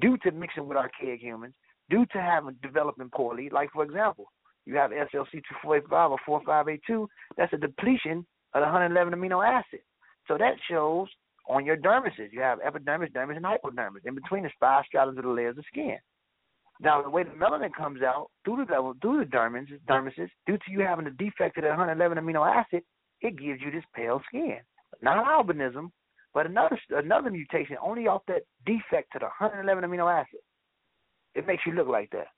[0.00, 1.54] due to mixing with archaic humans,
[1.90, 3.50] due to having developing poorly.
[3.50, 4.26] Like for example,
[4.66, 7.08] you have SLC24A5 or 4582.
[7.36, 9.80] That's a depletion of the 111 amino acid.
[10.26, 11.08] So that shows
[11.48, 12.32] on your dermises.
[12.32, 14.02] You have epidermis, dermis, and hypodermis.
[14.04, 15.98] In between, there's five stratas of the layers of skin.
[16.80, 20.56] Now, the way the melanin comes out through the level, through the dermis, dermises, due
[20.56, 22.82] to you having a defect of the 111 amino acid,
[23.20, 24.58] it gives you this pale skin.
[25.02, 25.90] Not albinism,
[26.32, 30.40] but another another mutation only off that defect to the 111 amino acid.
[31.34, 32.28] It makes you look like that.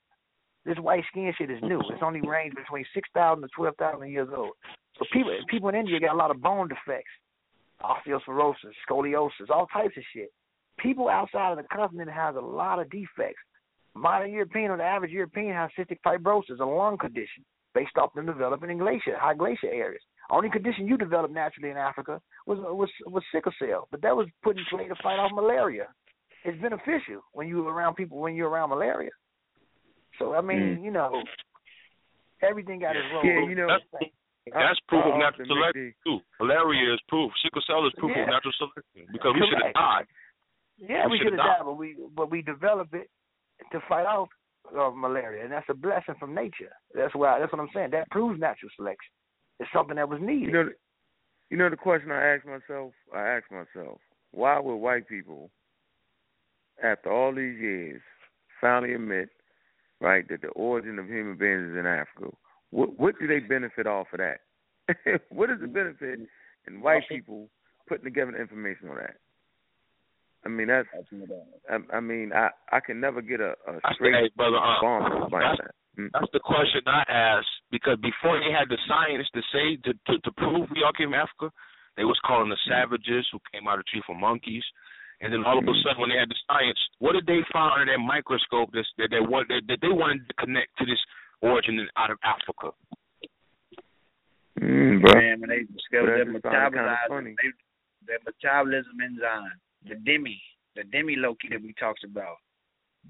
[0.65, 1.79] This white skin shit is new.
[1.91, 4.51] It's only ranged between 6,000 to 12,000 years old.
[4.97, 7.11] So people people in India got a lot of bone defects,
[7.81, 10.31] osteoporosis, scoliosis, all types of shit.
[10.79, 13.41] People outside of the continent has a lot of defects.
[13.95, 17.43] Modern European or the average European has cystic fibrosis, a lung condition.
[17.77, 20.01] based off them developing in glacier, high glacier areas.
[20.29, 24.27] Only condition you developed naturally in Africa was was was sickle cell, but that was
[24.43, 25.87] put in play to fight off malaria.
[26.47, 29.11] It's beneficial when you're around people when you're around malaria.
[30.17, 30.83] So I mean, mm.
[30.83, 31.11] you know,
[32.41, 33.25] everything got its role.
[33.25, 34.11] Yeah, you know, that's,
[34.55, 36.19] that's proof of natural selection too.
[36.39, 37.31] Malaria is proof.
[37.43, 38.23] Sickle cell is proof yeah.
[38.23, 40.07] of natural selection because we should have died.
[40.79, 43.09] Yeah, we, we should have died, but we but we developed it
[43.73, 44.29] to fight off
[44.71, 46.71] uh, malaria, and that's a blessing from nature.
[46.95, 47.91] That's why that's what I'm saying.
[47.91, 49.11] That proves natural selection.
[49.59, 50.47] It's something that was needed.
[50.47, 50.69] You know,
[51.49, 52.93] you know the question I ask myself.
[53.13, 53.99] I ask myself,
[54.31, 55.51] why would white people,
[56.83, 58.01] after all these years,
[58.61, 59.29] finally admit,
[59.99, 62.35] right, that the origin of human beings is in Africa?
[62.71, 64.41] What what do they benefit off of that?
[65.29, 66.19] what is the benefit
[66.67, 67.49] in white people
[67.87, 69.15] putting together the information on that?
[70.45, 70.87] I mean that's.
[71.69, 75.31] I, I mean I I can never get a, a straight hey, brother, uh, response
[75.31, 75.75] like that.
[75.97, 76.09] Mm.
[76.13, 80.19] That's the question I asked because before they had the science to say to to,
[80.19, 81.49] to prove we all came from Africa,
[81.95, 84.63] they was calling the savages who came out of the tree from monkeys.
[85.19, 85.81] And then all of a mm-hmm.
[85.81, 89.09] sudden, when they had the science, what did they find under that microscope that that
[89.09, 91.01] they want that, that they wanted to connect to this
[91.41, 92.69] origin out of Africa?
[94.61, 95.13] Mm, bro.
[95.13, 97.49] Man, when they discovered that metabolism, they,
[98.13, 99.57] that metabolism enzyme,
[99.89, 100.41] the demi,
[100.75, 102.37] the demi loci that we talked about,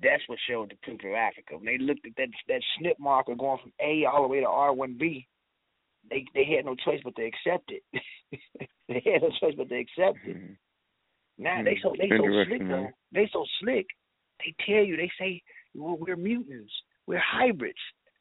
[0.01, 1.55] that's what showed the proof of Africa.
[1.59, 4.47] When they looked at that that SNP marker going from A all the way to
[4.47, 5.25] R1B,
[6.09, 7.84] they they had no choice but to accept it.
[8.88, 10.38] they had no choice but to accept it.
[10.38, 10.53] Mm-hmm.
[11.38, 12.89] Now they so they so slick though.
[13.14, 13.88] They so slick.
[14.39, 15.41] They tell you they say
[15.76, 16.73] well, we're mutants,
[17.05, 17.77] we're hybrids.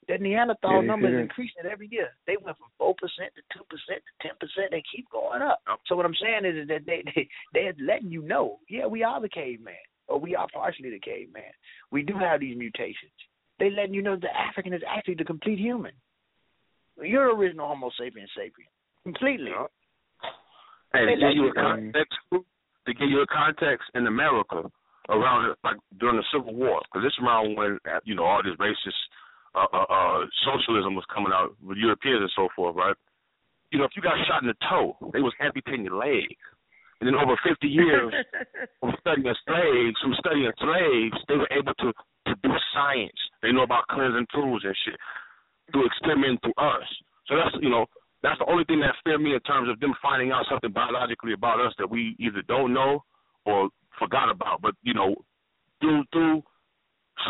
[0.08, 2.10] That Neanderthal yeah, number is increasing every year.
[2.28, 4.70] They went from four percent to two percent to ten percent.
[4.70, 5.58] They keep going up.
[5.86, 9.20] So what I'm saying is that they they they're letting you know, yeah, we are
[9.20, 9.74] the caveman
[10.06, 11.50] or we are partially the caveman.
[11.90, 13.18] We do have these mutations.
[13.58, 15.92] They letting you know the African is actually the complete human.
[17.02, 18.70] You're original Homo sapiens sapien,
[19.02, 19.50] completely.
[20.92, 22.14] Hey, to give you a context,
[22.86, 24.62] to give you a context in America
[25.08, 29.00] around like during the Civil War, because this around when you know all this racist
[29.56, 32.96] uh, uh, uh, socialism was coming out with Europeans and so forth, right?
[33.72, 36.28] You know, if you got shot in the toe, they was amputating your leg.
[37.00, 38.12] And then over 50 years
[38.80, 43.16] from studying slaves, from studying slaves, they were able to, to do science.
[43.42, 45.00] They know about cleansing tools and shit
[45.72, 46.88] through experimenting through us.
[47.28, 47.86] So that's, you know,
[48.26, 51.32] that's the only thing that scared me in terms of them finding out something biologically
[51.32, 53.04] about us that we either don't know
[53.46, 53.70] or
[54.02, 54.60] forgot about.
[54.60, 55.14] But, you know,
[55.80, 56.42] through, through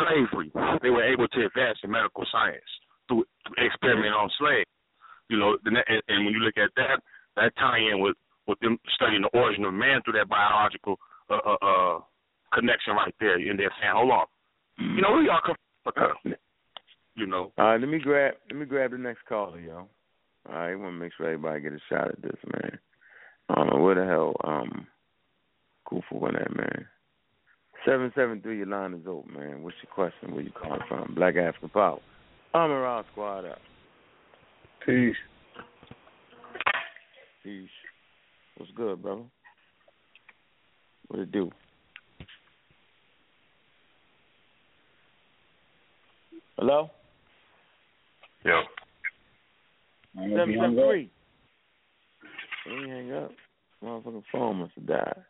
[0.00, 0.50] slavery,
[0.80, 2.64] they were able to advance in medical science
[3.08, 4.72] through, through experimenting on slaves.
[5.28, 7.04] You know, and, and when you look at that,
[7.36, 8.16] that tie in with
[8.46, 10.96] with them studying the origin of man through that biological
[11.28, 11.98] uh, uh, uh,
[12.54, 14.26] connection right there, and they're saying, "Hold on,
[14.78, 15.56] you know, we are come
[17.16, 17.52] You know.
[17.58, 19.88] All right, let me grab let me grab the next caller, yo.
[20.48, 22.78] All right, I want to make sure everybody get a shot at this, man.
[23.48, 24.86] I don't know where the hell um
[25.88, 26.86] Kufa went at, man.
[27.84, 29.62] Seven seven three, your line is open, man.
[29.62, 30.34] What's your question?
[30.34, 31.14] Where you calling from?
[31.14, 32.00] Black African Power.
[32.54, 33.58] I'm around squad up.
[34.84, 35.16] Peace.
[37.42, 37.68] Peace.
[38.56, 39.22] What's good, brother?
[41.08, 41.50] What it do?
[46.56, 46.90] Hello?
[48.44, 48.62] Yeah.
[50.16, 51.10] Seven seven three.
[52.66, 53.30] Let me hang up.
[53.84, 55.24] Motherfucking phone must have died.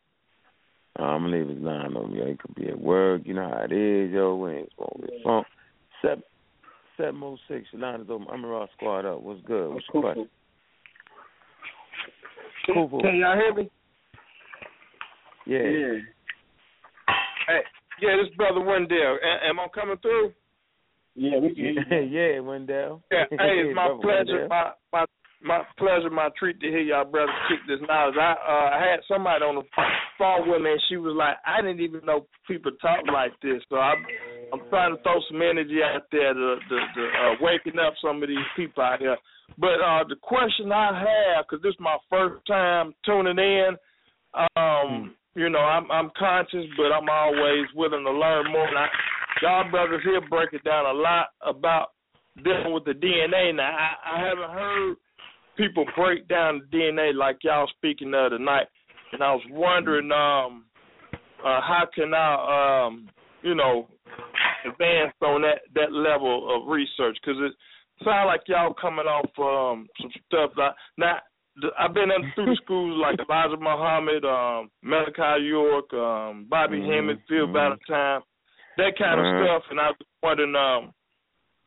[0.99, 2.29] Uh, I'm gonna leave his line over here.
[2.29, 3.23] He could be at work.
[3.25, 4.37] You know how it is, yo.
[4.37, 5.45] We ain't supposed to be phone.
[6.01, 6.23] Seven
[6.97, 7.67] seven oh six.
[7.73, 8.27] Your line is open.
[8.31, 9.21] I'm a raw squad up.
[9.21, 9.75] What's good?
[9.75, 10.29] What's your question?
[12.67, 13.01] Cool.
[13.01, 13.71] Can y'all hear me?
[15.47, 15.59] Yeah.
[15.59, 15.99] Yeah.
[17.47, 17.61] Hey,
[18.01, 19.19] yeah, this brother Wendell.
[19.23, 20.33] A- am I coming through?
[21.17, 21.77] Yeah, we can.
[22.13, 23.03] yeah, Wendell.
[23.11, 24.47] Yeah, hey, it's my pleasure.
[24.49, 25.05] My my
[25.43, 28.17] my pleasure, my treat to hear y'all brothers kick this knowledge.
[28.21, 29.65] I uh, I had somebody on the
[30.19, 33.63] phone with me, and she was like, "I didn't even know people talk like this."
[33.69, 34.05] So I'm
[34.53, 38.23] I'm trying to throw some energy out there to to, to uh, waking up some
[38.23, 39.17] of these people out here.
[39.59, 43.77] But uh, the question I have, because this is my first time tuning in,
[44.57, 48.69] um, you know, I'm I'm conscious, but I'm always willing to learn more.
[48.69, 48.89] And I,
[49.43, 51.89] y'all brothers here break it down a lot about
[52.43, 53.55] dealing with the DNA.
[53.55, 54.97] Now, I, I haven't heard
[55.57, 58.67] people break down the DNA like y'all speaking of tonight,
[59.13, 60.65] and I was wondering, um,
[61.45, 63.09] uh, how can I, um,
[63.43, 63.89] you know,
[64.65, 67.17] advance on that that level of research?
[67.21, 67.53] Because it
[68.05, 70.51] sound like y'all coming off um some stuff.
[70.57, 71.19] Like, now,
[71.79, 76.91] I've been in through the schools like Elijah Muhammad, um, Malachi York, um, Bobby mm-hmm.
[76.91, 77.53] Hemmitt, Phil mm-hmm.
[77.53, 78.23] Valentine,
[78.77, 79.45] that kind of uh-huh.
[79.45, 79.63] stuff.
[79.71, 80.93] And I was wondering, um,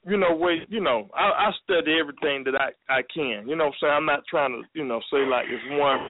[0.06, 3.48] you know, way you know, I, I study everything that I I can.
[3.48, 6.07] You know, so I'm not trying to you know say like it's one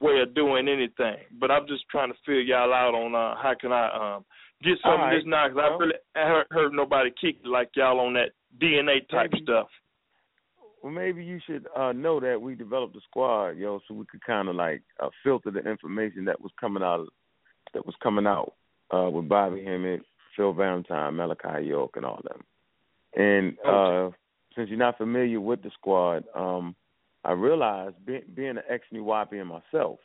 [0.00, 3.54] way of doing anything, but I'm just trying to figure y'all out on uh, how
[3.60, 4.24] can I um
[4.62, 7.70] get some All of this now because I really I heard, heard nobody kick like
[7.74, 8.30] y'all on that
[8.60, 9.44] DNA type Maybe.
[9.44, 9.68] stuff.
[10.82, 14.24] Well, maybe you should uh, know that we developed a squad, yo, so we could
[14.24, 17.08] kind of like uh, filter the information that was coming out, of,
[17.74, 18.52] that was coming out
[18.94, 20.02] uh, with Bobby Hemmitt,
[20.38, 22.42] Phil Valentine, Malachi York, and all them.
[23.16, 24.10] And uh,
[24.54, 26.76] since you're not familiar with the squad, um,
[27.24, 29.98] I realized, be, being an ex Nuwaubian myself,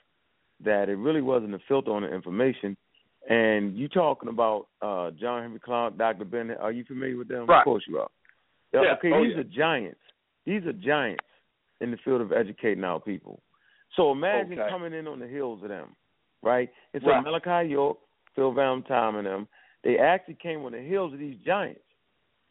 [0.66, 2.76] that it really wasn't a filter on the information.
[3.30, 6.26] And you talking about uh, John Henrik Clarke, Dr.
[6.26, 6.58] Bennett?
[6.60, 7.46] Are you familiar with them?
[7.46, 7.60] Right.
[7.60, 8.10] Of course you are.
[8.74, 8.96] Yeah.
[8.98, 9.42] Okay, Oh, these yeah.
[9.42, 10.00] are giants.
[10.46, 11.24] These are giants
[11.80, 13.40] in the field of educating our people.
[13.96, 14.70] So imagine Okay.
[14.70, 15.96] coming in on the heels of them,
[16.42, 16.70] right?
[17.00, 17.24] So Right.
[17.24, 17.98] Malachi York,
[18.36, 19.48] Phil Valentine, and them,
[19.84, 21.82] they actually came on the heels of these giants,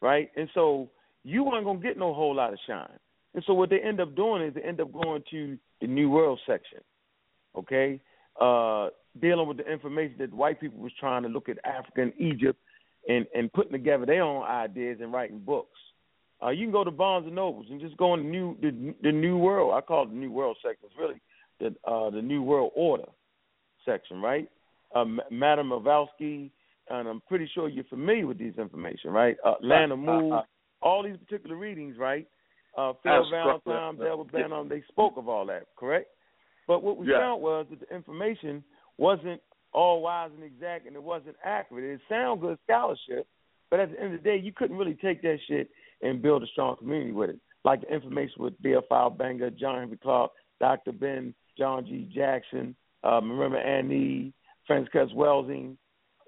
[0.01, 0.29] right?
[0.35, 0.89] And so
[1.23, 2.99] you weren't gonna get no whole lot of shine.
[3.33, 6.09] And so what they end up doing is they end up going to the New
[6.09, 6.79] World section,
[7.57, 7.99] okay?
[8.39, 8.89] Uh,
[9.21, 12.59] dealing with the information that white people was trying to look at Africa and Egypt
[13.07, 15.77] and and putting together their own ideas and writing books.
[16.43, 18.93] Uh, you can go to Barnes and Nobles and just go in the new the,
[19.03, 19.73] the New World.
[19.73, 20.87] I call it the New World section.
[20.89, 21.21] It's really
[21.59, 23.09] the uh, the New World Order
[23.85, 24.49] section, right?
[24.95, 26.51] Um, Madam Blavatsky,
[26.89, 29.37] and I'm pretty sure you're familiar with these information, right?
[29.43, 30.43] Uh, of Uh, Move, uh,
[30.81, 32.27] all these particular readings, right?
[32.75, 36.09] Uh, Phil Valentine, Delbert Bannon, they spoke of all that, correct?
[36.67, 37.19] But what we Yeah.
[37.19, 38.63] found was that the information
[38.97, 39.41] wasn't
[39.73, 41.83] all wise and exact, and it wasn't accurate.
[41.83, 43.27] It sounded good scholarship,
[43.69, 45.69] but at the end of the day, you couldn't really take that shit
[46.01, 47.39] and build a strong community with it.
[47.63, 50.91] Like the information with Theophile Obenga, John Henrik Clarke, Dr.
[50.91, 52.03] Ben, John G.
[52.13, 54.33] Jackson, um, Marimba Ani,
[54.65, 55.77] Frances Welsing.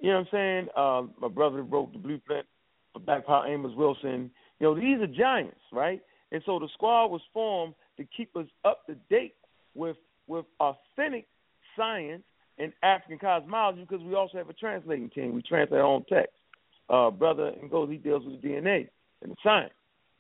[0.02, 0.68] You know what I'm saying?
[0.76, 2.46] Uh, my brother wrote the blueprint
[2.94, 4.32] for Black Power, Amos Wilson.
[4.60, 6.02] You know, these are giants, right?
[6.32, 9.36] And so the squad was formed to keep us up to date
[9.74, 9.98] with
[10.28, 11.28] with authentic
[11.78, 12.24] science
[12.58, 15.34] and African cosmology because we also have a translating team.
[15.34, 16.34] We translate our own text.
[16.90, 18.90] Uh, brother Ngozi deals with the DNA
[19.22, 19.74] and the science.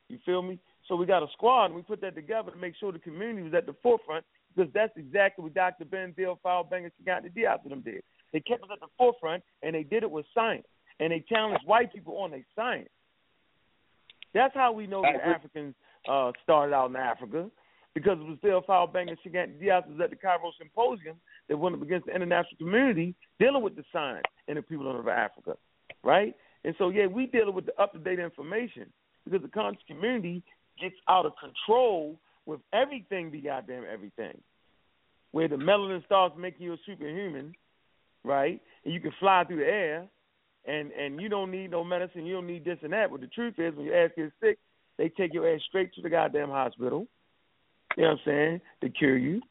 [0.09, 0.59] You feel me?
[0.87, 3.43] So we got a squad and we put that together to make sure the community
[3.43, 4.25] was at the forefront
[4.55, 5.85] because that's exactly what Dr.
[5.85, 8.03] Ben Theophile Obenga Chagati Diaz and them did.
[8.33, 10.67] They kept us at the forefront and they did it with science.
[10.99, 12.89] And they challenged white people on their science.
[14.33, 15.75] That's how we know that Africans
[16.09, 17.49] uh, started out in Africa
[17.93, 21.15] because it was Theophile Obenga Chagati Diaz was at the Cairo Symposium
[21.47, 25.07] that went up against the international community dealing with the science and the people of
[25.07, 25.55] Africa,
[26.03, 26.35] right?
[26.65, 28.87] And so, yeah, we dealing with the up to date information
[29.23, 30.43] because the conscious community
[30.81, 34.37] gets out of control with everything be goddamn everything.
[35.31, 37.53] Where the melanin starts making you a superhuman,
[38.25, 38.61] right?
[38.83, 40.07] And you can fly through the air
[40.67, 43.11] and and you don't need no medicine, you don't need this and that.
[43.11, 44.57] But the truth is when your ass gets sick,
[44.97, 47.07] they take your ass straight to the goddamn hospital.
[47.95, 48.61] You know what I'm saying?
[48.81, 49.41] To cure you.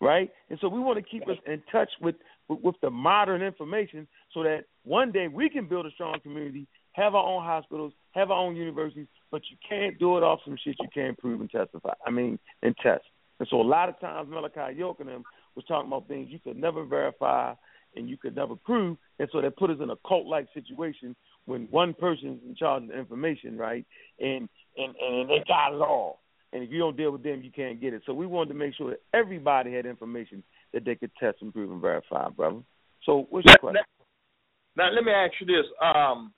[0.00, 0.30] Right?
[0.48, 2.14] And so we want to keep us in touch with,
[2.48, 6.68] with with the modern information so that one day we can build a strong community,
[6.92, 10.56] have our own hospitals, have our own universities, but you can't do it off some
[10.62, 11.94] shit you can't prove and testify.
[12.06, 13.04] I mean, and test.
[13.40, 15.24] And so a lot of times Malachi York and them
[15.56, 17.54] was talking about things you could never verify
[17.96, 21.16] and you could never prove, and so that put us in a cult like situation
[21.46, 23.84] when one person's in charge of the information, right?
[24.20, 26.20] And and and they got it all.
[26.52, 28.02] And if you don't deal with them, you can't get it.
[28.06, 30.42] So we wanted to make sure that everybody had information
[30.72, 32.60] that they could test and prove and verify, brother.
[33.04, 33.82] So what's your question?
[34.76, 35.66] Now let me ask you this.
[35.82, 36.32] Um,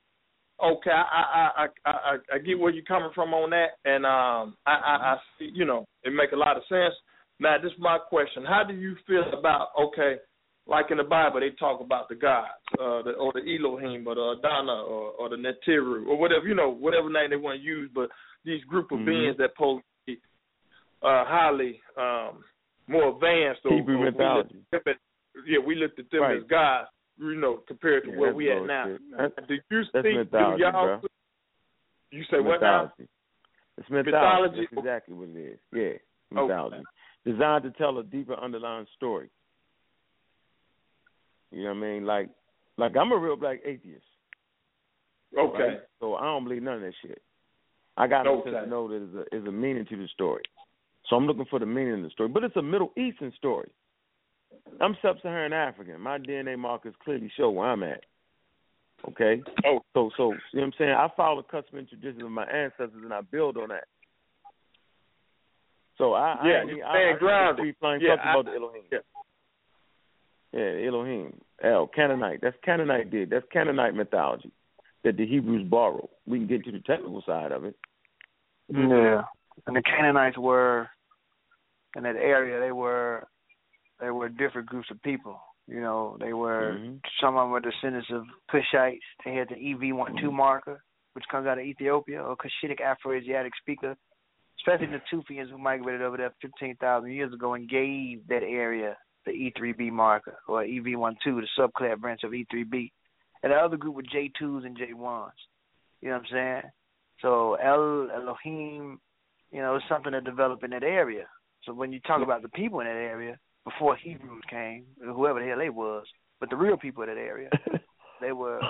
[0.62, 4.06] okay, I I I I, I, I get where you're coming from on that, and
[4.06, 6.94] um, I, I I see, you know, it make a lot of sense.
[7.38, 10.16] Now this is my question: How do you feel about okay,
[10.70, 12.48] like in the Bible they talk about the gods,
[12.78, 16.54] uh, the, or the Elohim, or the Adana, or, or the Neteru, or whatever you
[16.54, 18.08] know, whatever name they want to use, but
[18.44, 19.06] these group of Mhm.
[19.06, 19.82] beings that pose
[21.02, 22.44] uh, highly um,
[22.86, 23.60] more advanced.
[23.64, 24.56] Or, Hebrew or we mythology.
[24.72, 24.96] looked at-
[25.46, 26.36] yeah, we looked at them Right.
[26.36, 26.88] as gods,
[27.18, 28.84] you know, compared to Yeah, where we at now.
[29.16, 30.58] That's- Do you that's think do y'all?
[30.58, 31.00] bro.
[32.10, 32.82] You say what now?
[32.82, 33.08] mythology.
[33.78, 34.10] It's mythology.
[34.12, 34.60] Mythology.
[34.60, 35.58] That's exactly what it is.
[35.72, 35.92] Yeah,
[36.30, 36.84] mythology.
[37.24, 39.30] Designed to tell a deeper underlying story.
[41.50, 42.04] You know what I mean?
[42.06, 42.28] Like,
[42.78, 44.04] like I'm a real black atheist.
[45.36, 45.62] Okay.
[45.62, 45.78] right?
[46.00, 47.20] So I don't believe none of that shit.
[47.96, 48.50] I got Okay.
[48.50, 50.42] to know that there's a, there's a meaning to the story.
[51.08, 52.28] So I'm looking for the meaning in the story.
[52.28, 53.68] But it's a Middle Eastern story.
[54.80, 56.00] I'm sub-Saharan African.
[56.00, 58.04] My DNA markers clearly show where I'm at.
[59.08, 59.42] Okay.
[59.64, 59.80] Oh.
[59.94, 60.90] So so you know what I'm saying?
[60.90, 63.84] I follow the custom and traditions of my ancestors, and I build on that.
[65.98, 67.62] So I Yeah, I, you I, stand I, grounded.
[67.62, 68.82] Free flying Yeah, talk I- about the Elohim.
[68.92, 68.98] Yeah.
[70.52, 71.40] Yeah, Elohim.
[71.62, 72.40] El Canaanite.
[72.42, 73.30] That's Canaanite did.
[73.30, 74.50] That's Canaanite mythology
[75.04, 76.08] that the Hebrews borrowed.
[76.26, 77.76] We can get to the technical side of it.
[78.68, 79.22] Yeah,
[79.66, 80.88] and the Canaanites were
[81.96, 82.60] in that area.
[82.60, 83.26] They were
[84.00, 85.40] they were different groups of people.
[85.66, 86.96] You know, they were mm-hmm.
[87.20, 88.98] some of them were descendants of Cushites.
[89.24, 90.36] They had the EV12 mm-hmm.
[90.36, 90.82] marker,
[91.12, 93.96] which comes out of Ethiopia, or Cushitic Afro-Asiatic speaker.
[94.58, 99.32] Especially the Tufians who migrated over there 15,000 years ago and gave that area the
[99.32, 102.90] E3B marker, or EV12, the subclade branch of E3B.
[103.42, 105.30] And the other group were J2s and J1s.
[106.00, 106.62] You know what I'm saying?
[107.22, 108.98] So El Elohim,
[109.50, 111.26] you know, is something that developed in that area.
[111.64, 115.46] So when you talk about the people in that area, before Hebrews came, whoever the
[115.46, 116.04] hell they was,
[116.38, 117.50] but the real people in that area,
[118.20, 118.60] they were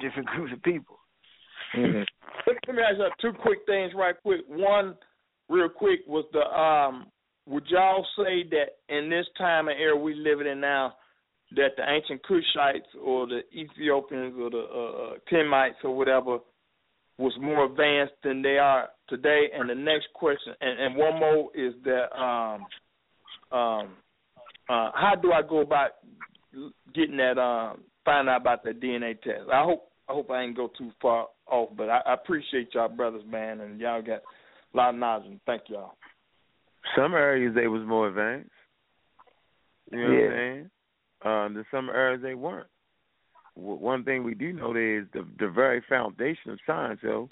[0.00, 0.98] different groups of people.
[1.76, 2.02] Mm-hmm.
[2.46, 4.40] Let me ask you two quick things right quick.
[4.48, 4.94] One,
[5.48, 7.06] real quick, was the um.
[7.48, 10.94] Would y'all say that in this time and era we living in now,
[11.56, 16.38] that the ancient Cushites or the Ethiopians or the uh, uh, Kemites or whatever
[17.16, 19.46] was more advanced than they are today?
[19.54, 22.66] And the next question, and, and one more, is that um,
[23.50, 23.88] um,
[24.68, 25.92] uh, how do I go about
[26.94, 29.48] getting that um, find out about the DNA test?
[29.50, 32.88] I hope I hope I ain't go too far off, but I, I appreciate y'all
[32.88, 34.20] brothers, man, and y'all got
[34.74, 35.26] a lot of knowledge.
[35.26, 35.92] And thank y'all.
[36.96, 38.50] Some areas they was more advanced.
[39.90, 40.18] You know yeah.
[40.18, 40.70] what I'm saying?
[41.24, 42.68] Um, in some areas they weren't.
[43.54, 47.28] One thing we do know is the the very foundation of science, though,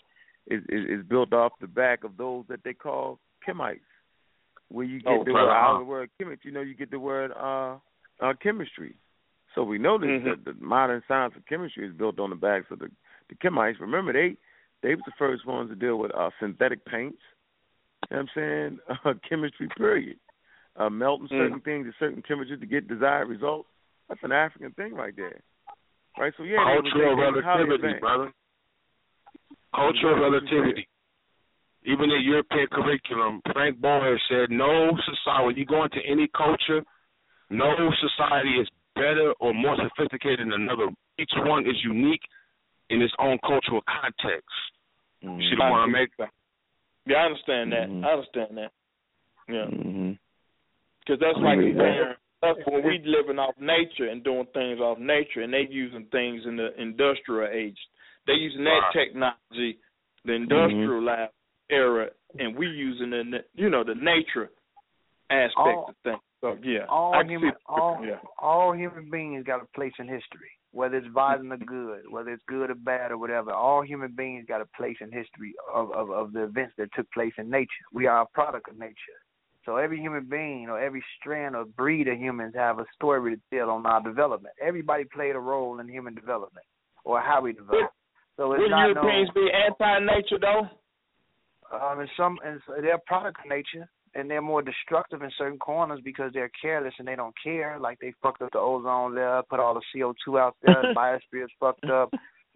[0.49, 3.81] is, is is built off the back of those that they call Kemites
[4.69, 6.91] where you get oh, the word out of the word chemistry, you know, you get
[6.91, 7.77] the word uh,
[8.21, 8.97] uh chemistry.
[9.55, 10.45] So we know that mm-hmm.
[10.45, 12.91] the, the modern science of chemistry is built on the backs of the
[13.29, 13.81] the Kemites.
[13.81, 14.37] Remember, they
[14.83, 17.19] they were the first ones to deal with uh, synthetic paints.
[18.11, 18.79] You know what I'm saying?
[19.05, 20.17] Uh, chemistry, period.
[20.77, 21.39] Uh, melting mm.
[21.39, 23.69] certain things at certain temperatures to get desired results.
[24.09, 25.41] That's an African thing right there.
[26.19, 26.33] Right?
[26.37, 28.33] So yeah, cultural relativity, brother.
[29.75, 30.89] Cultural relativity
[31.87, 36.83] even in European curriculum, Franz Boas said no society, when you go into any culture,
[37.49, 37.71] no
[38.03, 40.91] society is better or more sophisticated than another.
[41.19, 42.27] Each one is unique
[42.91, 44.51] in its own cultural context.
[45.23, 45.41] Mm-hmm.
[45.41, 46.11] You see the point I make?
[47.07, 47.89] Yeah, I understand that.
[47.89, 48.05] Mm-hmm.
[48.05, 48.73] I understand that.
[49.49, 49.67] Yeah.
[49.71, 51.23] Because mm-hmm.
[51.23, 55.53] that's like comparing us when we living off nature and doing things off nature, and
[55.53, 57.79] they using things in the industrial age.
[58.27, 59.79] They using that technology,
[60.25, 61.07] the industrial mm-hmm.
[61.07, 61.31] lab
[61.71, 62.09] era,
[62.39, 64.51] and we using the you know the nature
[65.31, 66.19] aspect all, of things.
[66.41, 68.19] So yeah, all human all, yeah.
[68.39, 72.43] all human beings got a place in history, whether it's violent or good, whether it's
[72.47, 73.51] good or bad or whatever.
[73.51, 77.11] All human beings got a place in history of, of of the events that took
[77.13, 77.85] place in nature.
[77.93, 79.19] We are a product of nature.
[79.65, 83.41] So every human being or every strand or breed of humans have a story to
[83.53, 84.55] tell on our development.
[84.63, 86.67] Everybody played a role in human development
[87.05, 87.91] or how we develop.
[88.37, 90.69] So it's Would not Europeans no, be anti-nature though?
[91.75, 95.59] Um, and some, and they're a product of nature, and they're more destructive in certain
[95.59, 97.79] corners because they're careless and they don't care.
[97.79, 100.95] Like they fucked up the ozone layer, put all the CO two out there, the
[100.97, 102.11] biosphere is fucked up.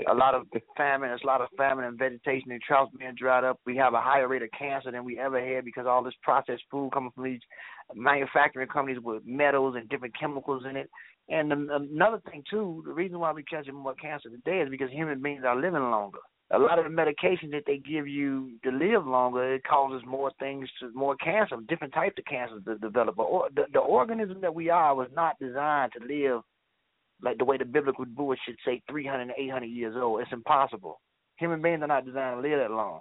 [0.09, 0.47] A lot of
[0.79, 3.61] famine, there's a lot of famine and vegetation and trouts being dried up.
[3.67, 6.63] We have a higher rate of cancer than we ever had because all this processed
[6.71, 7.41] food coming from these
[7.95, 10.89] manufacturing companies with metals and different chemicals in it.
[11.29, 15.21] And another thing too, the reason why we catching more cancer today is because human
[15.21, 16.21] beings are living longer
[16.53, 20.33] a lot of the medication that they give you to live longer, it causes more
[20.41, 23.17] things, to, more cancer, different types of cancers to develop.
[23.17, 26.43] But or, the, the organism that we are was not designed to live
[27.23, 28.05] like the way the biblical
[28.45, 30.23] should say 300 and 800 years old.
[30.23, 31.01] It's impossible.
[31.37, 33.01] Human beings are not designed to live that long.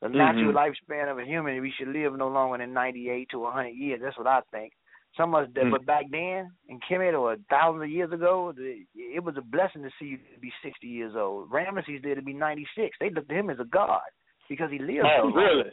[0.00, 0.92] The natural mm-hmm.
[0.92, 4.00] lifespan of a human, we should live no longer than 98 to 100 years.
[4.02, 4.72] That's what I think.
[5.18, 5.70] Some of us, mm.
[5.70, 9.90] but back then in Kemet or thousands of years ago, it was a blessing to
[9.98, 11.50] see you to be 60 years old.
[11.50, 12.96] Ramesses did to be 96.
[13.00, 14.00] They looked at him as a god
[14.48, 15.34] because he lived oh, so long.
[15.34, 15.70] really?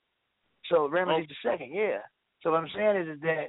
[0.70, 2.00] So Ramesses the second, yeah.
[2.42, 3.46] So what I'm saying is, is that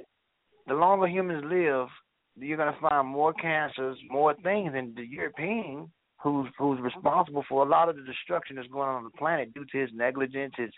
[0.67, 1.87] the longer humans live,
[2.35, 5.91] you're gonna find more cancers, more things, and the European
[6.21, 9.53] who's who's responsible for a lot of the destruction that's going on on the planet
[9.53, 10.69] due to his negligence, his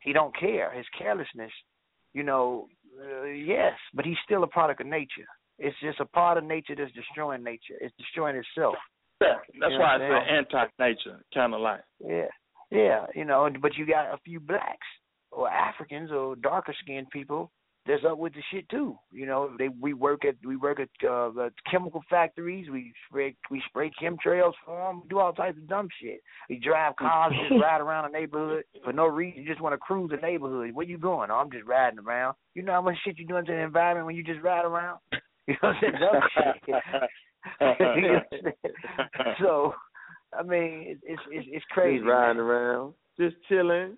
[0.00, 1.52] he don't care, his carelessness.
[2.12, 2.66] You know,
[2.98, 5.26] uh, yes, but he's still a product of nature.
[5.58, 7.76] It's just a part of nature that's destroying nature.
[7.80, 8.76] It's destroying itself.
[9.20, 11.82] Yeah, that's you why I say anti-nature, kind of like.
[12.04, 12.28] Yeah,
[12.70, 14.86] yeah, you know, but you got a few blacks
[15.30, 17.50] or Africans or darker skinned people
[17.90, 18.96] that's up with the shit too.
[19.10, 22.68] You know, they we work at we work at uh, the chemical factories.
[22.70, 25.00] We spray we spray chemtrails for them.
[25.02, 26.22] We do all types of dumb shit.
[26.48, 29.42] We drive cars, just ride around the neighborhood for no reason.
[29.42, 30.72] You just want to cruise the neighborhood.
[30.72, 31.30] Where you going?
[31.30, 32.36] Oh, I'm just riding around.
[32.54, 34.98] You know how much shit you doing to the environment when you just ride around?
[35.48, 35.94] You know what I'm saying?
[36.68, 36.74] Dumb
[38.44, 38.54] shit.
[39.40, 39.74] so,
[40.38, 41.98] I mean, it's it's it's crazy.
[41.98, 42.46] Just riding man.
[42.46, 43.96] around, just chilling.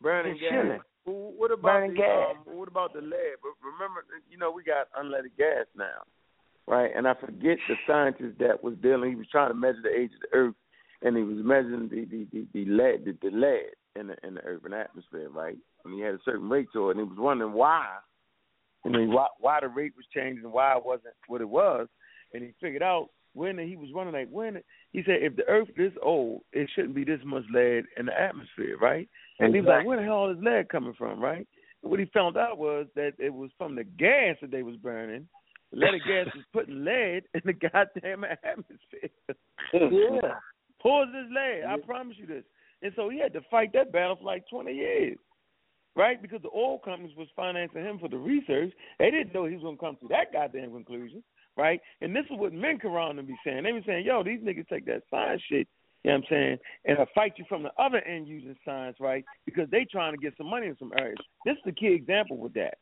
[0.00, 0.50] Burning It's gas.
[0.50, 0.80] chilling.
[1.06, 2.30] Well, What about Burning the gas.
[2.48, 3.36] um, what about the lead?
[3.42, 6.02] But remember, you know, we got unleaded gas now,
[6.66, 6.90] right?
[6.94, 9.10] And I forget the scientist that was dealing.
[9.10, 10.54] He was trying to measure the age of the Earth,
[11.02, 14.34] and he was measuring the the the, the lead the, the lead in the in
[14.34, 15.58] the urban atmosphere, right?
[15.84, 17.86] And he had a certain rate to it, and he was wondering why.
[18.84, 21.88] I mean, why why the rate was changing, why it wasn't what it was,
[22.32, 24.62] and he figured out when he was running like when
[24.92, 28.18] he said if the Earth this old, it shouldn't be this much lead in the
[28.18, 29.08] atmosphere, right?
[29.40, 31.46] And he was like, where the hell is lead coming from, right?
[31.82, 34.76] And what he found out was that it was from the gas that they was
[34.76, 35.28] burning.
[35.72, 39.10] The leaded gas was putting lead in the goddamn atmosphere.
[39.72, 40.34] Yeah.
[40.80, 41.64] Poisonous lead.
[41.66, 42.44] I promise you this.
[42.82, 45.18] And so he had to fight that battle for like 20 years,
[45.96, 46.20] right?
[46.20, 48.72] Because the oil companies was financing him for the research.
[48.98, 51.24] They didn't know he was going to come to that goddamn conclusion,
[51.56, 51.80] right?
[52.02, 53.62] And this is what men around them be saying.
[53.64, 55.66] They be saying, yo, these niggas take that science shit,
[56.04, 58.98] you know what I'm saying, and uh, fight you from the other end using science,
[59.00, 59.24] right?
[59.46, 61.18] Because they trying to get some money in some areas.
[61.46, 62.78] This is the key example with that,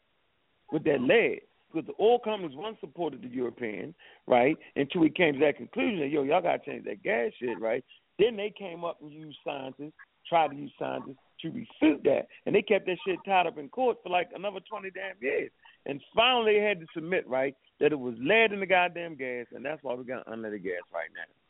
[0.72, 1.40] with that lead.
[1.72, 3.94] Because the oil companies once supported the European,
[4.26, 4.56] right?
[4.76, 7.82] Until we came to that conclusion that yo, y'all gotta change that gas shit, right?
[8.18, 9.94] Then they came up and used scientists,
[10.28, 13.68] tried to use scientists to refute that, and they kept that shit tied up in
[13.68, 15.50] court for like another twenty damn years.
[15.86, 19.46] And finally, they had to submit, right, that it was lead in the goddamn gas,
[19.52, 21.41] and that's why we got unleaded gas right now.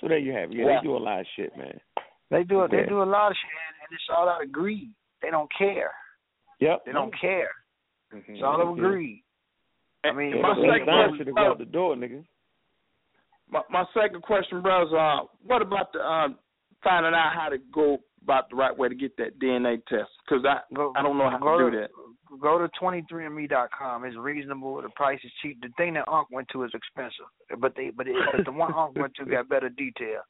[0.00, 0.56] So there you have it.
[0.56, 0.76] Yeah, Yeah.
[0.80, 1.78] they do a lot of shit, man.
[2.30, 2.70] They do it.
[2.70, 2.86] They Yeah.
[2.86, 3.50] do a lot of shit,
[3.82, 4.90] and it's all out of greed.
[5.22, 5.92] They don't care.
[6.60, 6.84] Yep.
[6.86, 7.50] They don't care.
[8.14, 8.34] Mm-hmm.
[8.34, 9.22] It's all of greed.
[10.04, 12.24] I mean, Yeah, My second question- should have go the door, nigga.
[13.50, 16.28] My, my second question, brothers, uh, what about the uh,
[16.82, 20.10] finding out how to go about the right way to get that DNA test?
[20.24, 21.90] Because I Go- I don't know how go to to- do that.
[22.40, 24.04] Go to 23andMe.com.
[24.04, 24.80] It's reasonable.
[24.82, 25.60] The price is cheap.
[25.62, 27.26] The thing that Unc went to is expensive,
[27.58, 30.20] but they but, it, but the one Unc went to got better detail.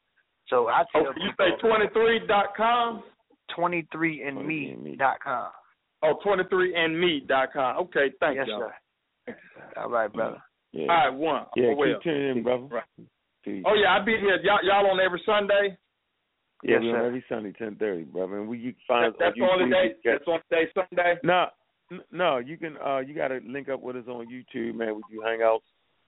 [0.48, 3.02] So I tell Oh, you say twenty three dot com?
[3.58, 5.48] 23andMe.com.
[6.02, 7.76] Oh, twenty three and me dot com.
[7.84, 8.70] Okay, thank Yes, y'all.
[9.26, 9.36] sir.
[9.76, 10.38] All right, brother.
[10.72, 10.86] Yeah.
[10.88, 11.46] All right, one.
[11.56, 11.94] Yeah, oh, well.
[11.94, 12.64] keep tuning in, brother.
[12.70, 12.84] Right.
[13.66, 14.38] Oh yeah, I be here.
[14.42, 15.76] Y'all, y'all on every Sunday.
[16.62, 17.06] Yeah, Yes, we're on sir.
[17.06, 18.38] every Sunday, ten thirty, brother.
[18.38, 19.94] And we you find That, us that's on the day.
[20.04, 21.14] That's the day Sunday.
[21.22, 21.48] No, n-
[22.12, 22.76] no, you can.
[22.84, 24.94] uh You got to link up with us on YouTube, man.
[24.96, 25.60] We do hangouts,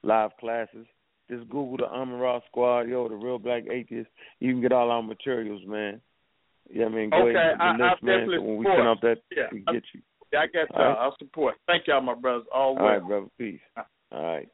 [0.03, 0.85] live classes.
[1.29, 4.09] Just Google the Amara Squad, yo, the Real Black Atheist.
[4.39, 6.01] You can get all our materials, man.
[6.71, 8.17] Yeah, I mean, go Okay, ahead I- and get the list, I man.
[8.19, 8.77] definitely So when we support.
[8.77, 10.01] send out that, Yeah, we I- get you.
[10.31, 10.97] Yeah, I guess All uh, right.
[10.97, 11.55] I'll support.
[11.67, 12.47] Thank y'all, my brothers.
[12.53, 12.85] All All well.
[12.85, 13.27] right, brother.
[13.37, 13.61] Peace.
[13.77, 13.85] All
[14.23, 14.49] right.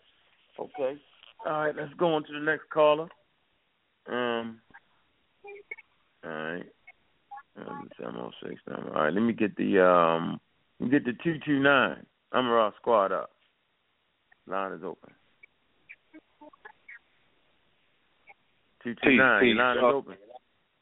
[0.59, 0.98] Okay.
[1.45, 1.75] All right.
[1.75, 3.08] Let's go on to the next caller.
[4.08, 4.59] Um.
[6.25, 6.66] All right.
[7.58, 8.90] Um, seven oh six number.
[8.95, 9.14] All right.
[9.14, 10.40] Let me get the um.
[10.80, 12.06] Let me get the two two nine.
[12.32, 13.32] I'm a raw squad up.
[14.48, 15.11] Line is open.
[18.83, 19.45] Two two nine.
[19.45, 19.59] Your peace.
[19.59, 20.16] line is open.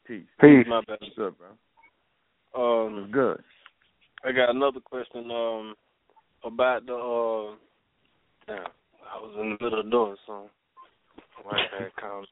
[0.06, 0.26] Peace.
[0.40, 0.66] Peace.
[0.68, 0.98] My bad.
[1.00, 2.86] What's up, bro?
[2.86, 3.42] Um, What's good?
[4.24, 5.74] I got another question um
[6.44, 7.54] about the uh
[8.46, 8.66] damn,
[9.12, 10.50] I was in the middle of doing something.
[11.44, 12.28] My bad comment.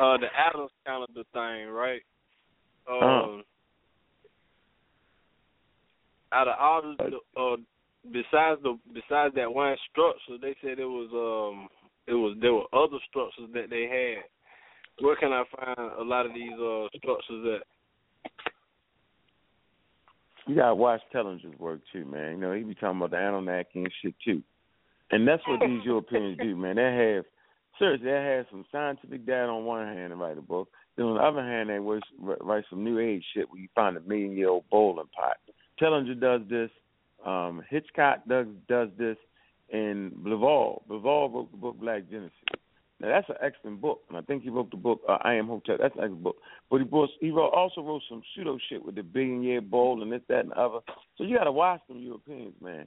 [0.00, 2.02] uh the Adams calendar thing, right?
[2.90, 3.42] Um Uh-huh.
[6.36, 7.56] Out of all the uh
[8.12, 11.68] besides the besides that one structure they said it was um
[12.06, 14.24] it was there were other structures that they had.
[15.04, 17.66] Where can I find a lot of these uh structures at?
[20.46, 22.32] you gotta watch Tellinger's work too, man.
[22.32, 24.42] You know, he be talking about the Anunnaki and shit too.
[25.10, 26.76] And that's what these Europeans do, man.
[26.76, 27.24] They have
[27.78, 30.68] seriously, they have some scientific data on one hand and write a book.
[30.96, 31.78] Then on the other hand, they
[32.40, 35.36] write some new age shit where you find a million year old bowling pot.
[35.80, 36.70] Tellinger does this.
[37.24, 39.16] Um, Hitchcock does does this,
[39.72, 40.82] and Bauval.
[40.88, 42.32] Bauval wrote the book Black Genesis.
[43.00, 45.78] Now that's an excellent book, and I think he wrote the book uh, Imhotep.
[45.80, 46.36] That's an excellent book.
[46.70, 50.02] But he wrote, he wrote, also wrote some pseudo shit with the billion year bowl
[50.02, 50.78] and this, that, and the other.
[51.18, 52.86] So you got to watch them Europeans, man.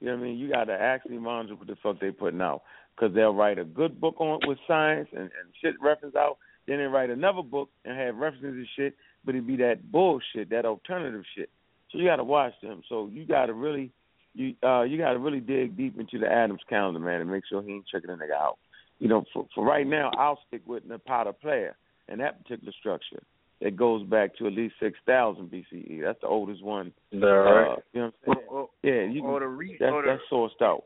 [0.00, 0.38] You know what I mean?
[0.38, 2.62] You got to actually monitor what the fuck they putting out,
[2.94, 6.36] because they'll write a good book on with science and, and shit reference out.
[6.66, 10.50] Then they write another book and have references and shit, but it be that bullshit,
[10.50, 11.48] that alternative shit.
[11.96, 12.82] So you got to watch them.
[12.88, 13.90] So you got to really,
[14.34, 17.44] you uh, you got to really dig deep into the Adams calendar, man, and make
[17.48, 18.58] sure he ain't checking the nigga out.
[18.98, 21.72] You know, for for right now, I'll stick with Nabta Playa
[22.08, 23.22] and that particular structure.
[23.60, 26.02] It goes back to at least six thousand BCE.
[26.02, 26.92] That's the oldest one.
[27.12, 27.72] right.
[27.72, 28.46] Uh, you know what I'm saying?
[28.50, 30.84] Or, Yeah, you or can, the re- that's or the, that's sourced out.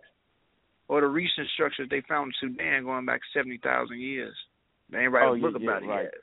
[0.89, 4.35] or the recent structures they found in Sudan going back seventy thousand years.
[4.91, 6.03] They ain't write Oh, a book yeah, about it right.
[6.05, 6.15] yet.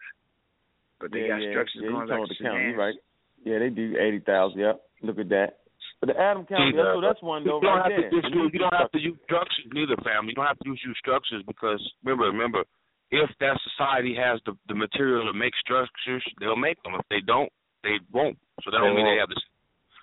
[1.00, 2.70] But they yeah, got yeah, structures yeah, going back to about count, Sudan.
[2.72, 2.96] you right?
[3.44, 4.60] Yeah, they do eighty thousand.
[4.60, 4.82] Yep.
[5.04, 5.60] Look at that.
[6.00, 8.10] But the Adam County, Yeah, so that's uh, one you though don't right have there.
[8.10, 10.30] to use you don't have to use structures neither, family.
[10.34, 12.62] You don't have to use use structures because remember, remember,
[13.10, 16.94] if that society has the the material to make structures, they'll make them.
[17.00, 17.50] If they don't,
[17.84, 18.38] they won't.
[18.62, 19.42] So that don't mean they have this.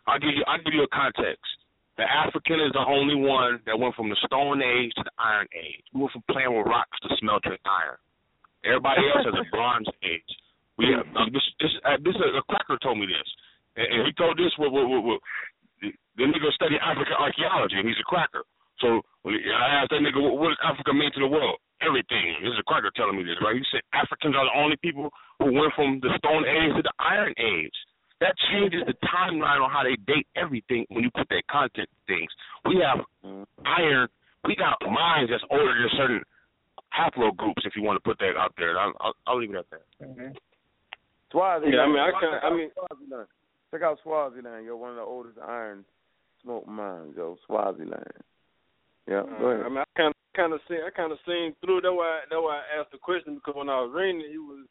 [0.06, 0.42] I'll give you.
[0.46, 1.46] I'll give you a context.
[1.96, 5.46] The African is the only one that went from the Stone Age to the Iron
[5.54, 5.78] Age.
[5.94, 8.02] We went from playing with rocks to smelting iron.
[8.66, 10.26] Everybody else has a Bronze Age.
[10.78, 13.28] We have, uh, this this uh, this uh, a cracker told me this,
[13.78, 15.20] and, and he told this with, with, with, with
[16.18, 18.42] the nigga study African archaeology, and he's a cracker.
[18.82, 21.62] So when I asked that nigga, what, what does Africa mean to the world?
[21.78, 22.42] Everything.
[22.42, 23.54] This is a cracker telling me this, right?
[23.54, 26.94] He said Africans are the only people who went from the Stone Age to the
[26.98, 27.74] Iron Age.
[28.20, 32.30] That changes the timeline on how they date everything when you put that content things.
[32.64, 33.04] We have
[33.66, 34.08] iron.
[34.46, 36.22] We got minds that's older than certain
[36.94, 37.66] haplogroups.
[37.66, 39.84] If you want to put that out there, I'll, I'll, I'll leave it at that.
[40.02, 40.32] Mm-hmm.
[41.34, 41.74] Swaziland.
[41.74, 42.32] Yeah, I mean, I can.
[42.42, 43.28] I mean, Swaziland.
[43.70, 44.76] Check out Swaziland, yo.
[44.76, 45.84] One of the oldest iron
[46.42, 47.36] smoke mines, yo.
[47.46, 48.06] Swaziland.
[49.08, 49.66] Yeah, go ahead.
[49.66, 51.82] I mean, I kind of, kind of seen, I kind of seen through.
[51.82, 54.38] That's why, that's why I asked the question because when I was reading it, he
[54.38, 54.64] was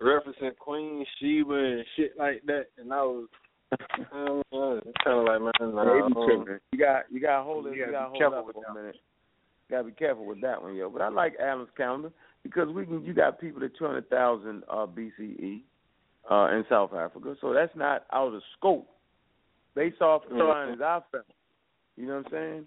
[0.00, 3.28] referencing Queen Sheba and shit like that, and I was,
[4.14, 4.42] um,
[5.04, 6.58] kind of like, man, nah, They um.
[6.72, 7.74] You got, you got to hold it.
[7.76, 8.80] You You gotta be hold careful up with for a that.
[8.80, 8.96] minute.
[9.68, 10.88] You got to be careful with that one, yo.
[10.90, 12.10] But I like Adam's calendar
[12.42, 13.04] because we can.
[13.04, 15.62] You got people at two hundred thousand uh, BCE
[16.30, 18.88] uh, in South Africa, so that's not out of scope.
[19.74, 21.24] Based off the findings I found,
[21.96, 22.64] you know what I'm saying?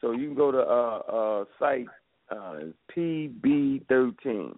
[0.00, 1.86] So you can go to uh uh site
[2.30, 4.56] uh PB13,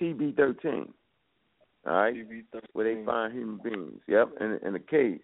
[0.00, 0.88] PB13.
[1.86, 2.14] All right,
[2.72, 4.00] where they find human beings.
[4.08, 5.20] Yep, in in a cave.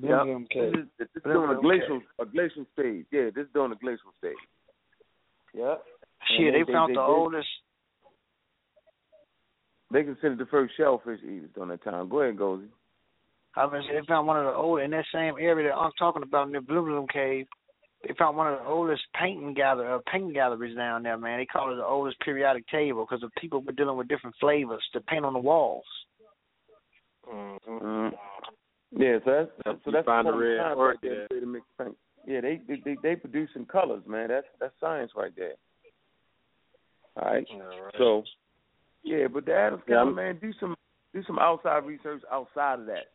[0.00, 0.48] Yep.
[0.54, 3.06] This is, this is during a glacial a glacial stage.
[3.12, 4.32] Yeah, this is during a glacial stage.
[5.54, 5.82] Yep.
[6.36, 7.46] Shit, And they, found the oldest.
[9.94, 12.08] They considered the first shellfish eaters during that time.
[12.08, 12.66] Go ahead, Gozy.
[13.54, 16.24] I mean, they found one of the old in that same area that I'm talking
[16.24, 17.46] about near Blombos Cave.
[18.02, 21.38] They found one of the oldest painting gather uh, painting galleries down there, man.
[21.38, 24.82] They call it the oldest periodic table because the people were dealing with different flavors
[24.94, 25.84] to paint on the walls.
[27.32, 28.10] Mm.
[28.98, 31.10] Yeah, so that's, that's so that's find the point red time orchid.
[31.10, 31.96] right there to mix paint.
[32.26, 34.26] Yeah, they they they, they producing colors, man.
[34.26, 35.54] That's that's science right there.
[37.16, 37.46] All right.
[37.96, 38.24] So
[39.04, 40.74] yeah, but the Adams Yeah, calendar, man, do some
[41.12, 43.12] do some outside research outside of that.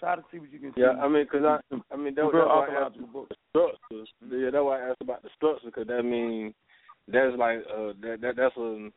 [0.00, 0.80] Try to see what you can see.
[0.80, 1.60] Yeah, I mean, cause I,
[1.92, 4.08] I mean, that, that's why I asked about the structures.
[4.28, 6.54] Yeah, that's why I asked about the structure, because that means
[7.06, 8.88] that's like uh that, that that's a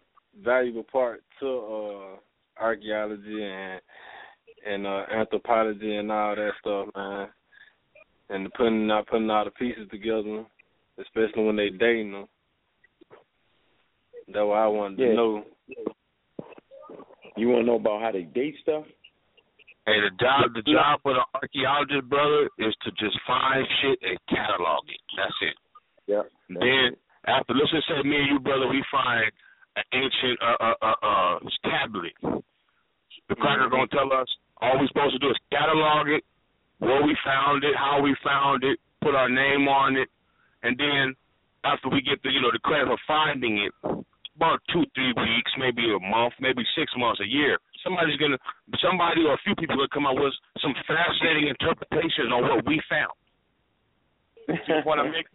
[0.44, 3.82] valuable part to uh archaeology and
[4.68, 7.28] and uh anthropology and all that stuff, man.
[8.30, 10.46] And putting not putting all the pieces together,
[11.00, 12.26] especially when they dating them.
[14.28, 15.08] That's what I wanted Yeah.
[15.10, 15.44] to know.
[17.38, 18.86] You want to know about how they date stuff?
[19.86, 24.18] Hey, the job the job for the archaeologist brother is to just find shit and
[24.26, 25.04] catalog it.
[25.14, 25.58] That's it.
[26.08, 26.26] Yeah.
[26.50, 26.98] Then
[27.28, 29.30] after let's just say me and you brother we find
[29.78, 32.18] an ancient uh uh uh, uh tablet.
[33.30, 36.24] The cracker gonna tell us all we supposed to do is catalog it,
[36.80, 40.10] where we found it, how we found it, put our name on it,
[40.64, 41.14] and then
[41.64, 43.74] after we get the you know the credit for finding it,
[44.36, 47.58] about two three weeks, maybe a month, maybe six months, a year.
[47.84, 48.38] Somebody's gonna
[48.84, 52.82] somebody or a few people will come up with some fascinating interpretations on what we
[52.90, 53.14] found.
[54.68, 55.28] See what I make?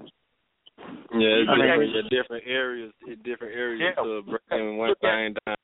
[1.12, 2.92] Yeah, it's I mean- different, yeah, different areas,
[3.24, 4.02] different areas Yeah.
[4.02, 5.56] to breaking one thing down.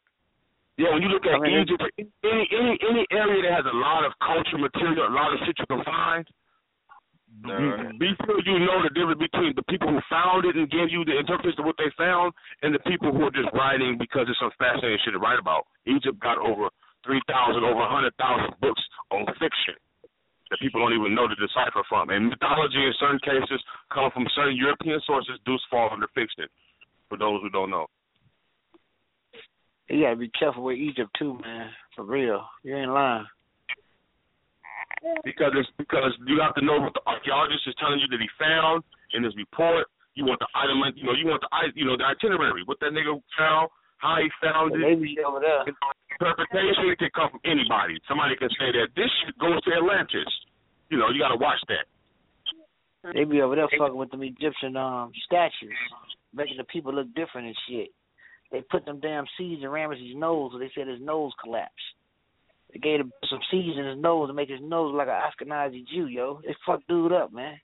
[0.76, 4.12] Yeah, when you look at Egypt, any any any area that has a lot of
[4.20, 6.26] cultural material, a lot of shit you can find,
[7.44, 7.98] Alright.
[8.00, 11.04] be sure you know the difference between the people who found it and gave you
[11.04, 12.32] the interpretation of what they found,
[12.62, 15.68] and the people who are just writing because it's some fascinating shit to write about.
[15.84, 16.72] Egypt got over
[17.04, 18.80] three thousand, over a hundred thousand books
[19.12, 19.76] on fiction
[20.50, 22.10] that people don't even know to decipher from.
[22.10, 23.60] And mythology in certain cases
[23.92, 26.46] come from certain European sources, do fall under fiction.
[27.08, 27.86] For those who don't know.
[29.88, 31.70] You gotta be careful with Egypt too, man.
[31.94, 33.26] For real, you ain't lying.
[35.24, 38.28] Because it's because you have to know what the archaeologist is telling you that he
[38.38, 38.82] found
[39.14, 39.86] in his report.
[40.14, 42.80] You want the item, you know, you want the i- you know the itinerary, what
[42.80, 43.68] that nigga found,
[43.98, 44.80] how he found it.
[44.80, 45.64] They be over there.
[46.18, 48.00] Interpretation can come from anybody.
[48.08, 50.28] Somebody can say that this shit goes to Atlantis.
[50.88, 51.84] You know, you got to watch that.
[53.12, 55.76] They be over there fucking with them Egyptian um statues,
[56.32, 57.90] making the people look different and shit.
[58.50, 61.74] They put them damn seeds in Ramesses' nose, so they said his nose collapsed.
[62.72, 65.48] They gave him some seeds in his nose to make his nose look like an
[65.48, 66.40] Ashkenazi Jew, yo.
[66.44, 67.58] They fucked dude up, man.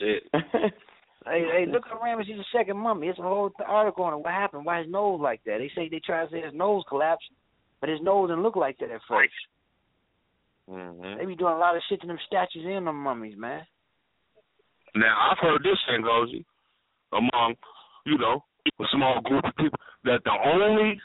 [0.00, 0.24] Shit.
[1.26, 3.08] Hey, hey, look at Ramesses' the second mummy.
[3.08, 4.16] It's a whole th- article on it.
[4.16, 4.64] What happened?
[4.64, 5.58] Why his nose like that?
[5.58, 7.28] They say they try to say his nose collapsed,
[7.78, 9.26] but his nose didn't look like that at 1st
[10.70, 11.18] Mm-hmm.
[11.18, 13.62] They be doing a lot of shit to them statues and them mummies, man.
[14.94, 16.44] Now I've heard this thing, Gozy,
[17.12, 17.56] among
[18.06, 21.00] you know a small group of people that the only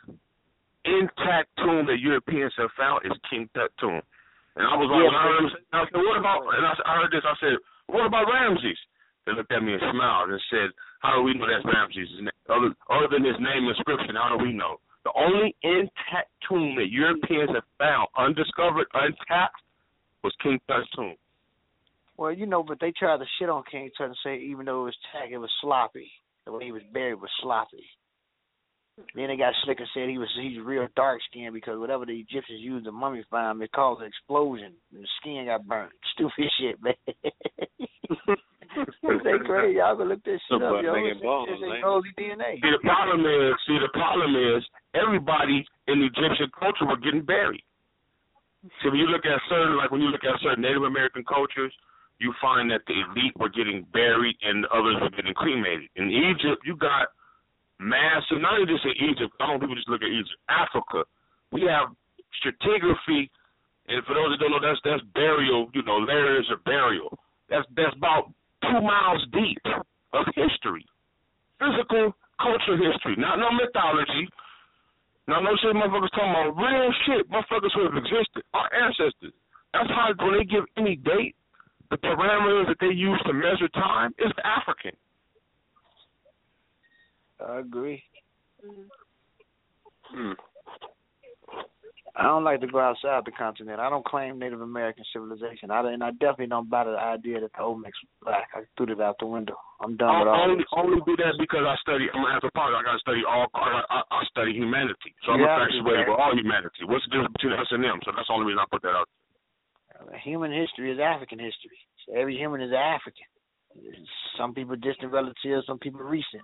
[0.85, 4.01] intact tomb that Europeans have found is King Tut tomb.
[4.56, 6.42] And I was like, Yeah, I, heard him say, I said, what about?
[6.56, 7.25] And I, I heard this.
[7.25, 7.56] I said,
[7.88, 8.80] what about Ramses?
[9.25, 10.69] They looked at me and smiled and said,
[11.01, 12.08] how do we know that's Ramses?
[12.48, 14.77] Other, other than his name inscription, how do we know?
[15.03, 19.61] The only intact tomb that Europeans have found, undiscovered, untapped,
[20.24, 21.16] was King Tut's tomb.
[22.17, 24.82] Well, you know, but they tried to shit on King Tut and say even though
[24.84, 26.09] it was tag, it was sloppy.
[26.45, 27.83] The way he was buried was sloppy.
[29.14, 32.15] Then they got slick and said he was he's real dark skinned because whatever the
[32.15, 35.91] Egyptians used to mummify him, it caused an explosion and the skin got burnt.
[36.15, 36.95] Stupid shit, man.
[39.03, 39.83] they crazy.
[39.83, 40.95] Y'all gonna look this shit up, yo.
[40.95, 42.56] It's, it's, it's DNA.
[42.64, 44.64] See, the problem is, see, the problem is,
[44.95, 47.64] everybody in Egyptian culture were getting buried.
[48.82, 51.74] So when you look at certain, like when you look at certain Native American cultures,
[52.19, 55.89] you find that the elite were getting buried and the others were getting cremated.
[55.95, 57.11] In Egypt, you got
[57.79, 61.03] massive, not even just in Egypt, I don't people just look at Egypt, Africa.
[61.51, 61.91] We have
[62.39, 63.27] stratigraphy,
[63.87, 67.11] and for those that don't know, that's that's burial, you know, layers of burial.
[67.49, 68.31] That's that's about
[68.63, 69.61] two miles deep
[70.13, 70.85] of history,
[71.59, 74.27] physical culture history, not no mythology.
[75.27, 77.25] Now, no shit, motherfuckers talking about real shit.
[77.33, 79.33] Motherfuckers who have existed, our ancestors.
[79.73, 81.35] That's how when they give any date,
[81.89, 84.91] the parameters that they use to measure time is African.
[87.45, 88.03] I agree.
[90.11, 90.33] Hmm.
[92.15, 93.80] I don't like to go outside the continent.
[93.83, 95.67] I don't claim Native American civilization.
[95.67, 98.47] I and I definitely don't buy the idea that the Olmecs was black.
[98.55, 99.59] I threw it out the window.
[99.83, 100.72] I'm done with all only this.
[100.72, 102.07] only do that because I study.
[102.15, 102.80] I'm an anthropologist.
[102.80, 103.51] I got to study all.
[103.51, 106.88] I, I, I study humanity, so I'm Yeah, infatuated with all humanity.
[106.88, 107.99] What's the difference between us and them?
[108.07, 109.11] So that's the only reason I put that out.
[110.24, 111.77] Human history is African history.
[112.06, 113.25] So every human is African.
[114.38, 116.43] Some people distant relatives, some people recent.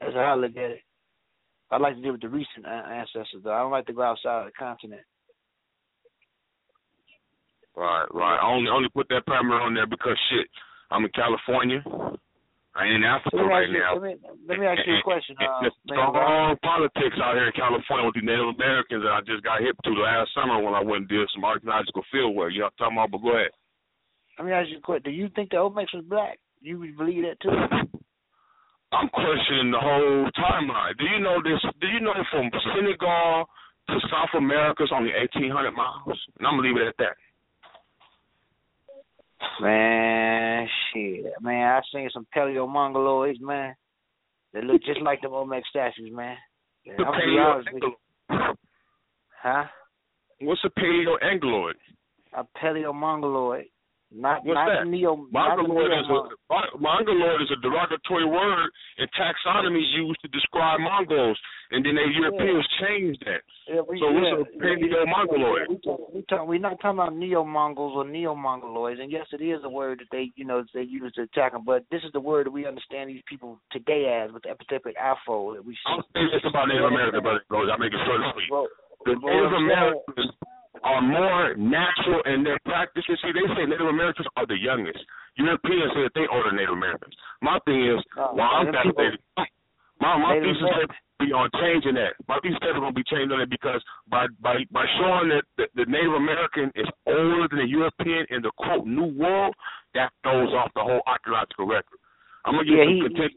[0.00, 0.80] That's how I look at it.
[1.70, 3.52] I like to deal with the recent uh, ancestors, though.
[3.52, 5.02] I don't like to go outside of the continent.
[7.76, 8.38] Right, right.
[8.40, 10.46] I only only put that primer on there because shit.
[10.90, 11.82] I'm in California.
[12.74, 13.94] I ain't in Africa right you, now.
[13.94, 14.14] let me,
[14.50, 15.38] let me ask you a question.
[15.38, 19.46] Uh, man, strong politics out here in California with the Native Americans that I just
[19.46, 22.50] got hip to last summer when I went and did some archaeological field work.
[22.50, 23.10] You know what I'm talking about?
[23.14, 23.54] But go ahead.
[24.42, 25.06] let me ask you a question.
[25.06, 26.42] Do you think the Olmecs was black?
[26.66, 27.54] You would believe that too?
[28.90, 30.98] I'm questioning the whole timeline.
[30.98, 31.62] Do you know this?
[31.78, 33.46] Do you know from Senegal
[33.90, 36.18] to South America is only 1,800 miles?
[36.38, 37.14] And I'm gonna leave it at that.
[39.60, 43.74] Man, shit, man, I seen some paleo mongoloids, man.
[44.52, 46.36] They look just like the Olmec statues, man.
[46.84, 48.56] Yeah, I'm gonna be honest with you.
[49.42, 49.64] Huh?
[50.40, 51.74] What's a paleo angloid?
[52.32, 53.66] A paleo mongoloid,
[54.14, 54.86] not What's not that?
[54.86, 61.38] neo, Mongoloid is a Mongoloid is a derogatory word in taxonomy used to describe Mongols,
[61.72, 63.42] and then the Europeans changed that.
[63.66, 65.66] Yeah, we, So yeah, what's a paleo Mongoloid?
[65.68, 69.26] We talk, we talk, we're not talking about neo Mongols or neo Mongoloids, and yes,
[69.32, 71.64] it is a word that they, you know, they use to attack them.
[71.66, 74.96] But this is the word that we understand these people today as with the epidemic
[74.96, 75.90] afro that we see.
[75.90, 77.64] I'm saying this about Native Americans, but.
[77.64, 78.50] I make it and sweet.
[78.50, 78.68] Well,
[79.04, 80.30] The Native Americans
[80.84, 83.18] are more natural in their practices.
[83.24, 85.00] See, they say Native Americans are the youngest.
[85.36, 87.14] Europeans say that they older Native Americans.
[87.42, 89.18] My thing is, oh, No, while I'm fascinated,
[90.00, 92.14] my my Native thesis paper be on changing that.
[92.28, 93.80] My thesis paper gonna be changing on it because
[94.12, 98.42] by by by showing that the, the Native American is older than the European in
[98.42, 99.54] the quote New World,
[99.94, 101.98] that throws off the whole archaeological record.
[102.44, 103.34] I'm gonna give Yeah, some he- content-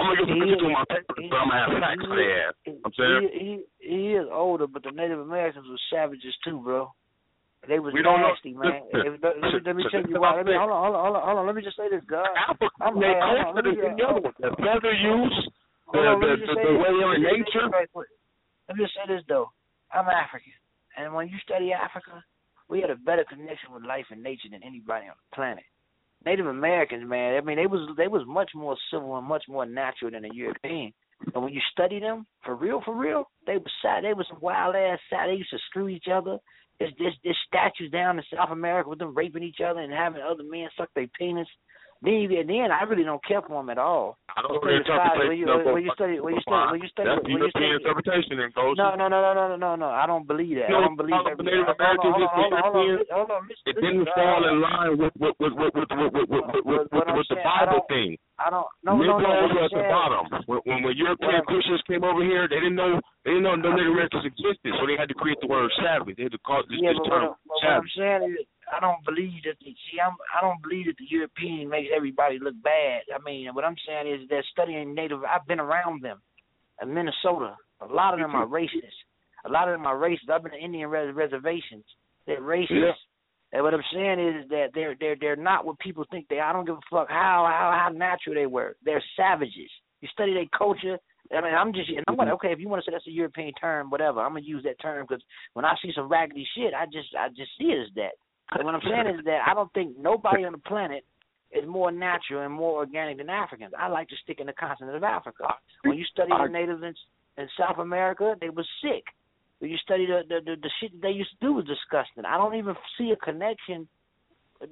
[0.00, 2.48] I'm gonna give some to is- my paper, but I'm gonna have facts for their
[2.48, 2.54] ass.
[2.66, 3.28] I'm saying.
[3.36, 3.52] He, he
[3.84, 6.88] he is older, but the Native Americans were savages too, bro.
[7.68, 8.88] They was We don't know- nasty, man.
[8.88, 10.32] listen, let, me, let me tell you why.
[10.40, 11.46] Let me, hold on, hold on, hold on, hold on.
[11.46, 12.24] Let me just say this, God.
[12.80, 14.32] I'm, uh, they hey, hold on, let me, the other one.
[14.40, 15.36] The feather use,
[15.92, 17.68] the, on, the, the, the way they're in Let me just say nature.
[17.68, 18.08] this right quick.
[18.68, 19.52] Let me just say this though.
[19.92, 20.56] I'm African,
[20.96, 22.24] and when you study Africa,
[22.72, 25.64] we had a better connection with life and nature than anybody on the planet.
[26.24, 29.64] Native Americans, man, I mean, they was they was much more civil and much more
[29.64, 30.92] natural than the European.
[31.34, 34.04] And when you study them for real, for real, they was sad.
[34.04, 35.28] They was wild ass sad.
[35.28, 36.38] They used to screw each other.
[36.78, 40.22] There's, there's, there's statues down in South America with them raping each other and having
[40.22, 41.48] other men suck their penis.
[42.02, 44.16] Then, you, then I really don't care for them at all.
[44.32, 46.40] I don't know When the you study, when interpretation you, when you study, when you
[46.40, 48.74] study, when you study, That's when you European study, interpretation and goes.
[48.80, 49.88] no, no, no, no, no, no, no, no.
[49.92, 50.72] I don't believe that.
[50.72, 51.36] I You know, don't believe all that.
[51.36, 55.12] the Native Americans hold on, hold on, hold on, It didn't fall in line with
[55.20, 58.16] with with with with with with, with, with, What with, with the I Bible thing.
[58.40, 58.64] I don't.
[58.80, 59.28] No, no, no.
[59.44, 60.24] What were I'm at the bottom.
[60.48, 62.96] When, when, when European Christians came over here, they didn't know
[63.28, 66.16] they didn't know no Native Americans existed, so they had to create the word savage.
[66.16, 68.80] They had to call this, Yeah, this what, term but what I'm saying is, I
[68.80, 69.56] don't believe that.
[69.60, 70.14] The, see, I'm.
[70.36, 73.02] I don't believe that the European makes everybody look bad.
[73.14, 75.20] I mean, what I'm saying is that studying Native.
[75.24, 76.20] I've been around them
[76.82, 77.56] in Minnesota.
[77.80, 78.98] A lot of them are racist.
[79.46, 80.30] A lot of them are racist.
[80.30, 81.84] I've been to Indian res- reservations.
[82.26, 82.70] They're racist.
[82.70, 82.92] Yeah.
[83.52, 86.38] And what I'm saying is that they're they're they're not what people think they.
[86.38, 86.50] are.
[86.50, 88.76] I don't give a fuck how how how natural they were.
[88.84, 89.70] They're savages.
[90.00, 90.98] You study their culture.
[91.32, 92.46] I mean, I'm just, and I'm gonna, mm-hmm.
[92.46, 92.52] okay.
[92.52, 94.20] If you want to say that's a European term, whatever.
[94.20, 95.22] I'm gonna use that term because
[95.54, 98.18] when I see some raggedy shit, I just, I just see it as that.
[98.52, 101.04] And what I'm saying is that I don't think nobody on the planet
[101.52, 103.72] is more natural and more organic than Africans.
[103.78, 105.54] I like to stick in the continent of Africa.
[105.84, 106.94] When you study the natives in,
[107.42, 109.04] in South America, they were sick.
[109.58, 112.24] When you study the, the the the shit that they used to do was disgusting.
[112.24, 113.86] I don't even see a connection.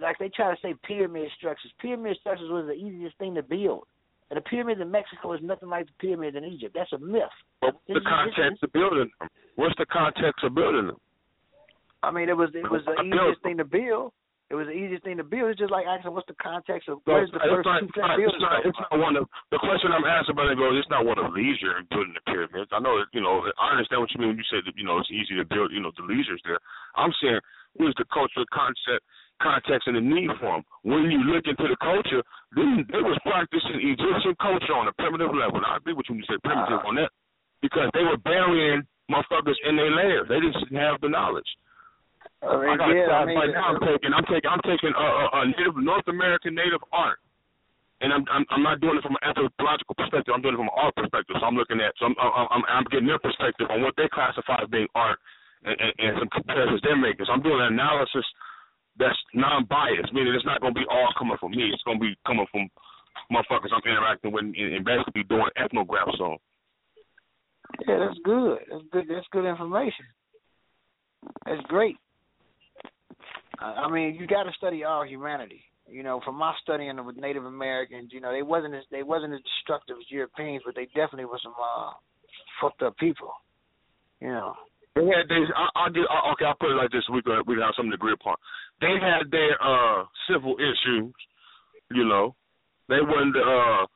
[0.01, 1.73] Like they try to say pyramid structures.
[1.81, 3.85] Pyramid structures was the easiest thing to build.
[4.31, 6.75] And the pyramids in Mexico is nothing like the pyramids in Egypt.
[6.75, 7.23] That's a myth.
[7.61, 9.29] What's the context of building them?
[9.57, 10.97] What's the context of building them?
[12.03, 14.15] I mean, it was it was the easiest thing to build.
[14.49, 15.53] It was the easiest thing to build.
[15.53, 18.17] It's just like asking, what's the context of where's the first not, two it's, not,
[18.17, 18.33] buildings?
[18.33, 20.73] it's, not, it's not one of the question I'm asking, but it goes.
[20.81, 22.73] It's not one of leisure in building the pyramids.
[22.73, 23.45] I know you know.
[23.61, 25.69] I understand what you mean when you say that you know it's easy to build.
[25.69, 26.57] You know the leisure's there.
[26.97, 27.45] I'm saying
[27.77, 29.05] where's the cultural concept,
[29.45, 30.65] context, and the need for them.
[30.81, 32.25] When you look into the culture,
[32.57, 35.61] they, they was practicing Egyptian culture on a primitive level.
[35.61, 36.89] And I agree with you when you say primitive ah.
[36.89, 37.13] on that
[37.61, 38.81] because they were burying
[39.13, 40.25] motherfuckers in their layers.
[40.29, 41.49] They didn't have the knowledge.
[42.43, 43.75] I mean, I got yeah, I mean, right now.
[43.75, 47.19] I'm taking, I'm taking, I'm taking a, a, a native North American native art,
[48.01, 50.31] and I'm, I'm I'm not doing it from an anthropological perspective.
[50.31, 51.35] I'm doing it from an art perspective.
[51.35, 54.07] So I'm looking at, so I'm I'm, I'm, I'm getting their perspective on what they
[54.15, 55.19] classify as being art,
[55.67, 57.27] and, and, and some comparisons they're making.
[57.27, 58.27] So I'm doing an analysis
[58.99, 61.71] that's non-biased, meaning it's not going to be all coming from me.
[61.75, 62.71] It's going to be coming from
[63.35, 66.39] motherfuckers I'm interacting with, and, and basically doing ethnographs on.
[67.87, 68.59] yeah, that's good.
[68.71, 69.07] That's good.
[69.11, 70.07] That's good information.
[71.47, 71.97] That's great.
[73.59, 75.63] I I mean, you got to study all humanity.
[75.91, 79.33] You know, from my studying with Native Americans, you know, they wasn't as they wasn't
[79.35, 81.93] as destructive as Europeans, but they definitely were some uh,
[82.61, 83.33] fucked up people.
[84.21, 84.55] You know.
[84.95, 85.41] They had they.
[85.57, 86.05] I, I'll get.
[86.11, 87.05] I, okay, I'll put it like this.
[87.13, 88.37] We could we could have something to agree upon.
[88.81, 91.15] They had their uh civil issues.
[91.91, 92.35] You know,
[92.89, 93.87] they weren't uh,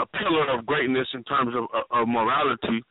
[0.00, 2.84] a pillar of greatness in terms of, of morality,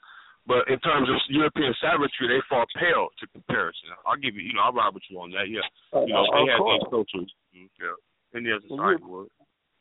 [0.48, 3.90] but in terms of European savagery, they fall pale to comparison.
[4.06, 4.46] I'll give you.
[4.46, 5.50] You know, I'll ride with you on that.
[5.50, 5.66] Yeah.
[5.94, 6.82] You know, they had course.
[6.82, 7.72] these social issues.
[7.82, 7.98] Yeah.
[8.34, 9.02] And there's a side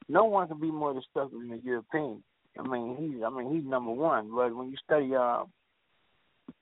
[0.09, 2.23] no one can be more destructive than a European.
[2.59, 4.31] I mean, he's I mean he's number one.
[4.35, 5.45] But when you study, uh,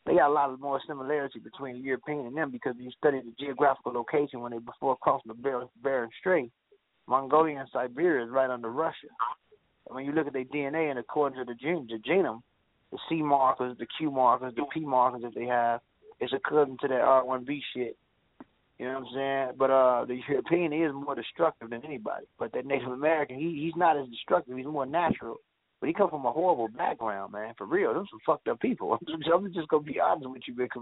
[0.07, 3.21] they got a lot of more similarity between the European and them because you study
[3.21, 6.51] the geographical location when they before crossing the Ber- Bering Strait.
[7.09, 9.09] Mongolia and Siberia is right under Russia.
[9.87, 12.43] And when you look at their DNA and according to the gene, the genome,
[12.93, 15.81] the C markers, the Q markers, the P markers that they have,
[16.21, 17.97] it's according to that R1B shit.
[18.79, 19.57] You know what I'm saying?
[19.59, 22.27] But uh the European is more destructive than anybody.
[22.39, 24.57] But that Native American, he he's not as destructive.
[24.57, 25.41] He's more natural.
[25.81, 27.55] But he come from a horrible background, man.
[27.59, 28.93] For real, them some fucked up people.
[29.01, 30.71] I'm just, I'm just gonna be honest with you, Big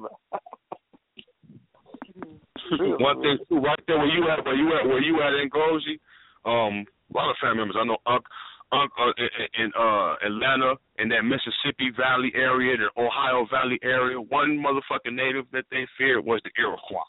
[2.79, 5.35] Real, One thing too, right there where you at, where you at, where you at
[5.35, 5.99] in Goji,
[6.45, 8.25] um, a lot of family members I know, Unc
[8.73, 14.21] uh, in, in uh Atlanta, in that Mississippi Valley area, the Ohio Valley area.
[14.21, 17.09] One motherfucking native that they feared was the Iroquois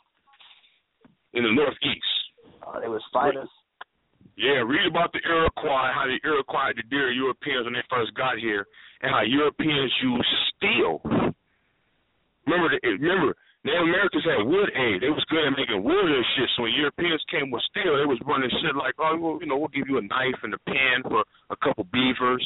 [1.33, 2.13] in the Northeast.
[2.65, 3.49] Uh, they was fighters.
[4.37, 8.39] Yeah, read about the Iroquois, how the Iroquois deal with Europeans when they first got
[8.39, 8.65] here,
[9.01, 11.01] and how Europeans used steel.
[12.47, 15.05] Remember, the, remember, Native Americans had wood aid.
[15.05, 16.49] They was good at making wood and shit.
[16.57, 19.57] So when Europeans came with steel, they was running shit like, oh, well, you know,
[19.57, 21.21] we'll give you a knife and a pen for
[21.53, 22.41] a couple beavers.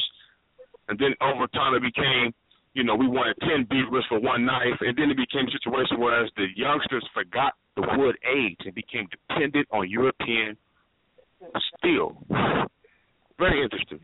[0.88, 2.36] And then over time it became,
[2.76, 4.76] you know, we wanted ten beavers for one knife.
[4.84, 8.74] And then it became a situation where as the youngsters forgot the wood aids and
[8.76, 10.56] became dependent on European
[11.80, 12.20] steel.
[13.38, 14.00] Very interesting.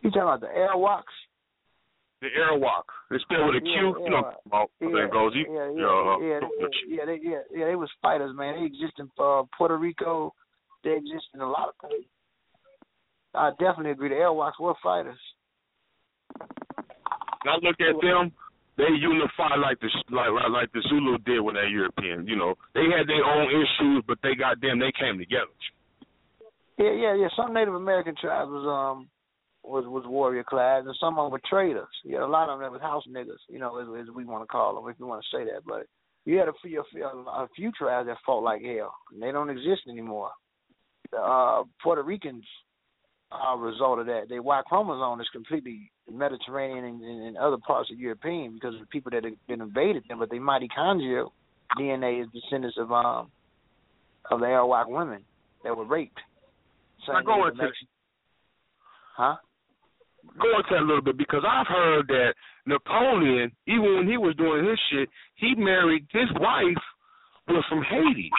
[0.00, 1.21] You talking about the Arawaks?
[2.22, 2.86] The Arawak.
[3.10, 3.74] It's spelled with a Q.
[3.74, 5.34] Yeah, you know about yeah, goes.
[5.34, 8.54] You, yeah, yeah, uh, yeah, yeah, yeah, they, yeah, yeah, they was fighters, man.
[8.54, 10.32] They exist in uh, Puerto Rico.
[10.84, 12.06] They exist in a lot of places.
[13.34, 14.10] I definitely agree.
[14.10, 15.18] The Arawaks were fighters.
[16.38, 18.30] I look at them,
[18.78, 22.26] they unify like the like like, like the Zulu did with that European.
[22.26, 24.78] You know, they had their own issues, but they got them.
[24.78, 25.52] They came together.
[26.78, 27.28] Yeah, yeah, yeah.
[27.36, 29.08] Some Native American tribes was um
[29.64, 31.88] was was warrior class, and some of them were traders.
[32.04, 33.42] Yeah, a lot of them that was house niggas.
[33.48, 35.64] You know, as, as we want to call them, if you want to say that.
[35.66, 35.86] But
[36.24, 39.32] you had a few a few, a few tribes that fought like hell, and they
[39.32, 40.30] don't exist anymore.
[41.10, 42.44] The uh, Puerto Ricans
[43.30, 44.28] are a result of that.
[44.28, 48.80] Their Y chromosome is completely Mediterranean and, and, and other parts of European because of
[48.80, 50.18] the people that have been invaded them.
[50.18, 51.30] But their mitochondrial
[51.78, 53.30] DNA is descendants of um
[54.30, 55.24] of the Arawak women
[55.64, 56.18] that were raped.
[57.08, 57.68] I go into
[59.16, 59.36] Huh?
[60.40, 62.34] Go into that a little bit because I've heard that
[62.66, 66.82] Napoleon, even when he was doing his shit, he married his wife
[67.48, 68.30] was from Haiti,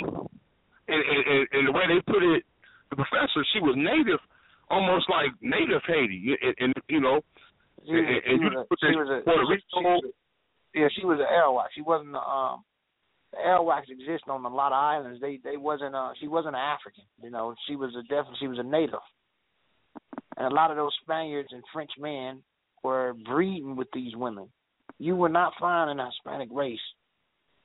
[0.88, 2.44] and and, and the way they put it,
[2.90, 4.20] the professor, she was native,
[4.70, 7.20] almost like native Haiti, and, and you know,
[7.86, 9.82] She, and, she and you was a, put she that was a, Puerto she, Rico.
[9.84, 11.68] was a- yeah, she was an Arawak.
[11.76, 12.64] She wasn't um
[13.32, 15.20] the Arawaks exist on a lot of islands.
[15.22, 17.04] They they wasn't uh she wasn't an African.
[17.22, 19.04] You know, she was a definitely she was a native.
[20.38, 22.42] And a lot of those Spaniards and French men
[22.84, 24.48] were breeding with these women.
[25.00, 26.80] You will not find in Hispanic race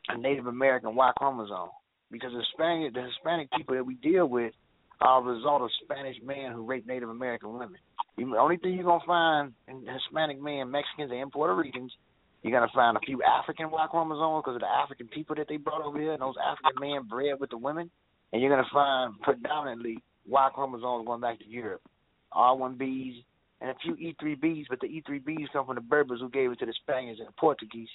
[0.08, 1.70] a Native American Y chromosome
[2.10, 4.52] because the Spaniard, the Hispanic people that we deal with
[5.00, 7.76] are a result of Spanish men who rape Native American women.
[8.16, 11.92] The only thing you're gonna find in Hispanic men, Mexicans, and Puerto Ricans,
[12.42, 15.56] you're gonna find a few African Y chromosomes because of the African people that they
[15.56, 17.90] brought over here, and those African men bred with the women.
[18.32, 21.82] And you're gonna find predominantly Y chromosomes going back to Europe,
[22.34, 23.24] R1Bs,
[23.60, 26.66] and a few E3Bs, but the E3Bs come from the Berbers who gave it to
[26.66, 27.89] the Spaniards and the Portuguese,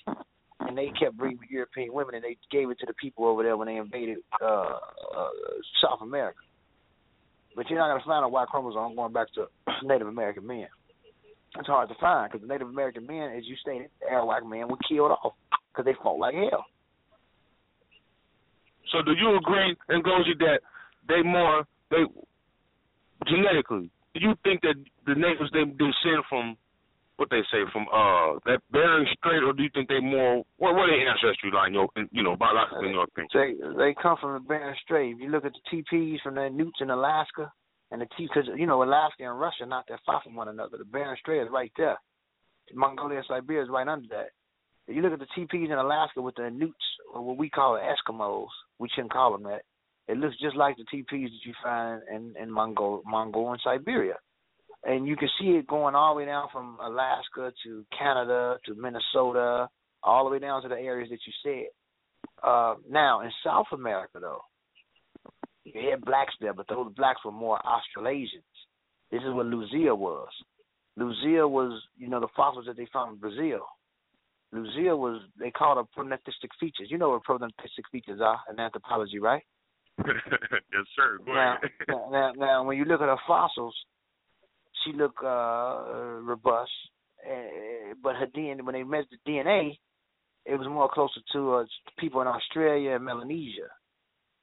[0.60, 3.58] and they kept breeding European women, and they gave it to the people over there
[3.58, 5.30] when they invaded uh, uh,
[5.82, 6.40] South America.
[7.56, 9.48] But you're not gonna find a Y chromosome going back to
[9.84, 10.68] Native American men.
[11.58, 14.68] It's hard to find because the Native American men, as you stated, the Arawak men
[14.68, 15.34] were killed off
[15.72, 16.66] because they fought like hell.
[18.92, 20.60] So do you agree, Ngozi, that
[21.08, 22.04] they more they
[23.28, 23.90] genetically?
[24.14, 24.76] Do you think that
[25.06, 26.58] the natives they descend from
[27.18, 30.76] what they say from uh that Bering Strait, or do you think they more what
[30.76, 31.74] what their ancestry line?
[31.74, 33.30] You know, you know, biologically, in your opinion?
[33.34, 35.16] They they come from the Bering Strait.
[35.16, 37.52] If you look at the TPs from the Newts in Alaska
[37.92, 40.78] and the T, because you know Alaska and Russia not that far from one another.
[40.78, 41.98] The Bering Strait is right there.
[42.74, 44.30] Mongolia and Siberia is right under that.
[44.88, 47.80] If you look at the TPs in Alaska with the Newts, or what we call
[47.80, 48.48] Eskimos,
[48.80, 49.62] we shouldn't call them that.
[50.08, 54.16] It looks just like the TPs that you find in in Mongol, Mongol and Siberia,
[54.84, 58.76] and you can see it going all the way down from Alaska to Canada to
[58.76, 59.70] Minnesota,
[60.04, 61.68] all the way down to the areas that you said.
[62.44, 64.42] Uh, now in South America, though,
[65.64, 68.44] you had blacks there, but those blacks were more Australasians.
[69.12, 70.30] This is what Luzia was.
[71.00, 73.62] Luzia was, you know, the fossils that they found in Brazil.
[74.54, 76.88] Luzia was, they called her prognathistic features.
[76.90, 79.44] You know what prognathistic features are in anthropology, right?
[80.06, 81.20] yes, sir.
[81.28, 81.58] Now,
[82.12, 83.76] now, now, when you look at her fossils,
[84.84, 86.72] she look uh, robust,
[87.26, 89.78] uh, but her DNA, when they measured the DNA,
[90.46, 91.64] it was more closer to uh,
[92.00, 93.70] people in Australia and Melanesia,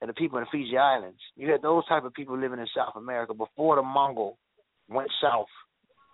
[0.01, 1.21] and the people in the Fiji Islands.
[1.37, 4.39] You had those type of people living in South America before the Mongol
[4.89, 5.47] went south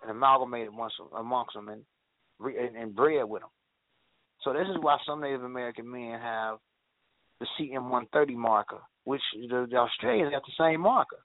[0.01, 1.83] and amalgamated amongst, amongst them and,
[2.39, 3.49] and and bred with them.
[4.43, 6.57] So this is why some Native American men have
[7.39, 11.23] the CM130 marker, which the, the Australians got the same marker.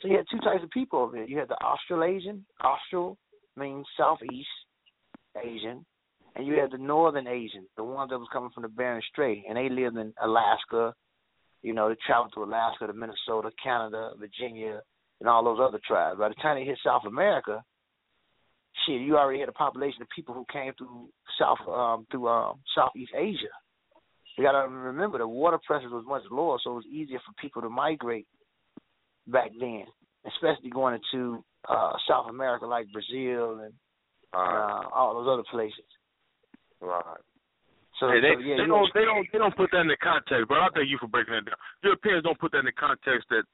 [0.00, 1.28] So you had two types of people over there.
[1.28, 3.16] You had the Australasian, Austral
[3.56, 4.48] means southeast
[5.40, 5.86] Asian,
[6.34, 9.44] and you had the Northern Asian, the ones that was coming from the Bering Strait,
[9.48, 10.92] and they lived in Alaska.
[11.62, 14.80] You know, they traveled to Alaska, to Minnesota, Canada, Virginia,
[15.20, 16.18] and all those other tribes.
[16.18, 17.62] By the time they hit South America,
[18.86, 22.58] shit, you already had a population of people who came through South um through um
[22.74, 23.54] Southeast Asia.
[24.36, 27.62] You gotta remember the water pressure was much lower, so it was easier for people
[27.62, 28.26] to migrate
[29.26, 29.84] back then,
[30.26, 33.74] especially going into uh South America like Brazil and
[34.32, 35.84] uh, all those other places.
[36.80, 37.20] Right.
[37.98, 40.00] So, Hey, they, so yeah, they don't they don't they don't put that in the
[40.00, 41.60] context, but I thank you for breaking that down.
[41.82, 43.44] Europeans don't put that in the context that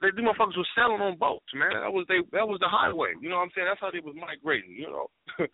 [0.00, 1.76] they the motherfuckers were sailing on boats, man.
[1.76, 3.12] That was they that was the highway.
[3.20, 3.68] You know what I'm saying?
[3.68, 5.08] That's how they was migrating, you know.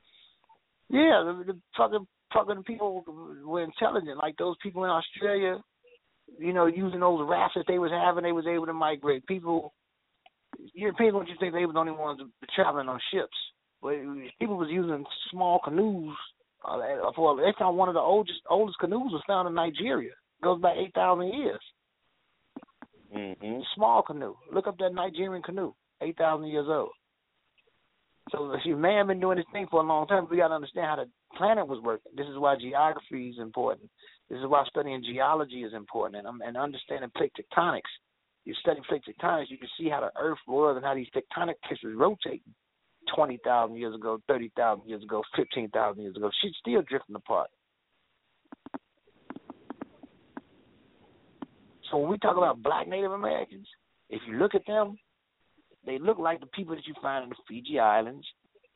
[0.89, 3.05] Yeah, the, the fucking fucking people
[3.45, 4.19] were intelligent.
[4.19, 5.59] Like those people in Australia,
[6.39, 9.27] you know, using those rafts that they was having, they was able to migrate.
[9.27, 9.73] People,
[10.75, 12.21] Europeans, what you think they were the only ones
[12.55, 13.37] traveling on ships,
[13.83, 13.95] but
[14.39, 16.15] people was using small canoes.
[16.65, 16.79] Uh,
[17.15, 20.13] for they found one of the oldest oldest canoes was found in Nigeria.
[20.43, 21.61] Goes back eight thousand years.
[23.15, 23.61] Mm-hmm.
[23.77, 24.35] Small canoe.
[24.53, 26.91] Look up that Nigerian canoe, eight thousand years old.
[28.33, 30.27] So see, man been doing this thing for a long time.
[30.29, 32.13] We got to understand how the planet was working.
[32.17, 33.89] This is why geography is important.
[34.29, 37.93] This is why studying geology is important, and, um, and understanding plate tectonics.
[38.45, 41.55] You study plate tectonics, you can see how the Earth was and how these tectonic
[41.67, 42.55] plates was rotating.
[43.15, 47.15] Twenty thousand years ago, thirty thousand years ago, fifteen thousand years ago, She's still drifting
[47.15, 47.49] apart.
[51.91, 53.69] So when we talk about black Native Americans,
[54.11, 54.99] if you look at them,
[55.85, 58.27] they look like the people that you find in the Fiji Islands,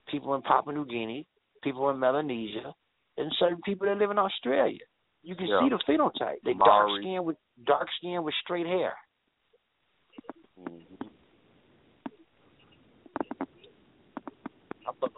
[0.09, 1.27] people in Papua New Guinea,
[1.63, 2.75] people in Melanesia,
[3.17, 4.85] and certain people that live in Australia.
[5.23, 5.61] You can Yeah.
[5.61, 6.41] see the phenotype.
[6.43, 8.97] They dark skin with dark skin with straight hair.
[10.59, 11.07] Mm-hmm.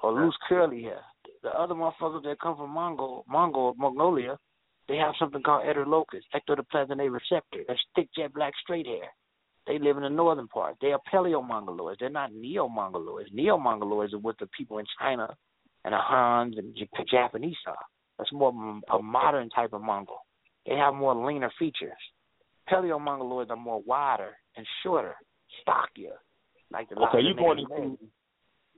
[0.03, 1.03] or loose curly hair.
[1.43, 4.39] The other motherfuckers that come from Mongol, Mongol, Mongolia,
[4.89, 7.65] they have something called EDAR locus, ectoplasm A receptor.
[7.67, 9.13] That's thick jet black straight hair.
[9.67, 10.77] They live in the northern part.
[10.81, 11.99] They are paleo-mongoloids.
[12.01, 13.33] They're not neo-mongoloids.
[13.33, 15.37] Neo-mongoloids are what the people in China
[15.85, 17.77] and a Hans and J- Japanese are.
[18.19, 20.25] That's more of a modern type of Mongol.
[20.67, 21.93] They have more leaner features.
[22.71, 25.17] Paleo-mongoloids are more wider and shorter,
[25.61, 26.21] stockier.
[26.71, 27.99] Like the Okay, you going into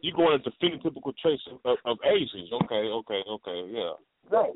[0.01, 2.51] you going into phenotypical traits of, of, of Asians.
[2.65, 3.93] Okay, okay, okay, yeah.
[4.31, 4.53] Right.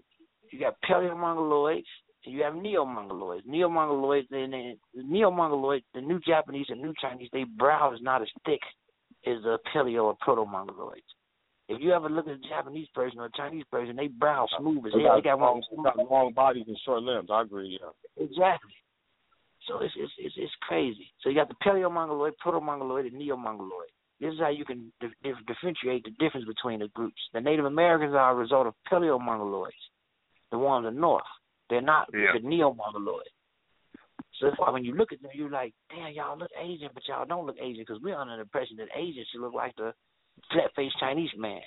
[0.50, 1.84] You got paleo-mongoloids
[2.24, 3.46] and you have neo-mongoloids.
[3.46, 8.28] Neo-mongoloids, and the neo-mongoloids, the new Japanese and new Chinese, they brow is not as
[8.44, 8.60] thick
[9.26, 11.02] as the paleo or proto-mongoloids.
[11.68, 14.86] If you ever look at a Japanese person or a Chinese person, they brow smooth
[14.86, 15.08] as They hell.
[15.10, 17.28] got, They got long, they got long bodies and short limbs.
[17.30, 17.78] I agree.
[17.80, 18.24] Yeah.
[18.24, 18.72] Exactly.
[19.66, 21.12] So it's it's it's, it's crazy.
[21.20, 23.90] So you got the paleo mongoloid, proto mongoloid, and neo mongoloid.
[24.18, 27.20] This is how you can dif- dif- differentiate the difference between the groups.
[27.34, 29.76] The Native Americans are a result of paleo mongoloids,
[30.50, 31.22] the ones in the north.
[31.68, 32.32] They're not Yeah.
[32.32, 33.28] the neo mongoloid.
[34.40, 37.02] So that's why when you look at them, you're like, damn, y'all look Asian, but
[37.06, 39.92] y'all don't look Asian because we're under the impression that Asians should look like the
[40.52, 41.60] flat faced Chinese man.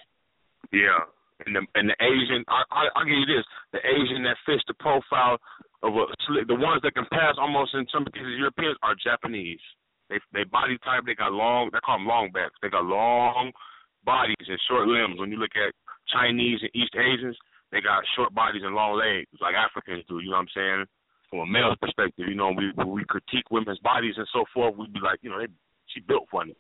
[0.72, 1.04] Yeah,
[1.46, 4.64] and the and the Asian, I, I I'll give you this: the Asian that fits
[4.68, 5.38] the profile
[5.84, 6.06] of a
[6.46, 9.62] the ones that can pass almost in some cases Europeans are Japanese.
[10.10, 12.56] They they body type, they got long, they call them long backs.
[12.62, 13.52] They got long
[14.04, 15.20] bodies and short limbs.
[15.20, 15.74] When you look at
[16.12, 17.38] Chinese and East Asians,
[17.72, 20.20] they got short bodies and long legs, like Africans do.
[20.20, 20.86] You know what I'm saying?
[21.30, 24.94] From a male perspective, you know, we we critique women's bodies and so forth, we'd
[24.94, 25.48] be like, you know, they,
[25.88, 26.56] she built funny.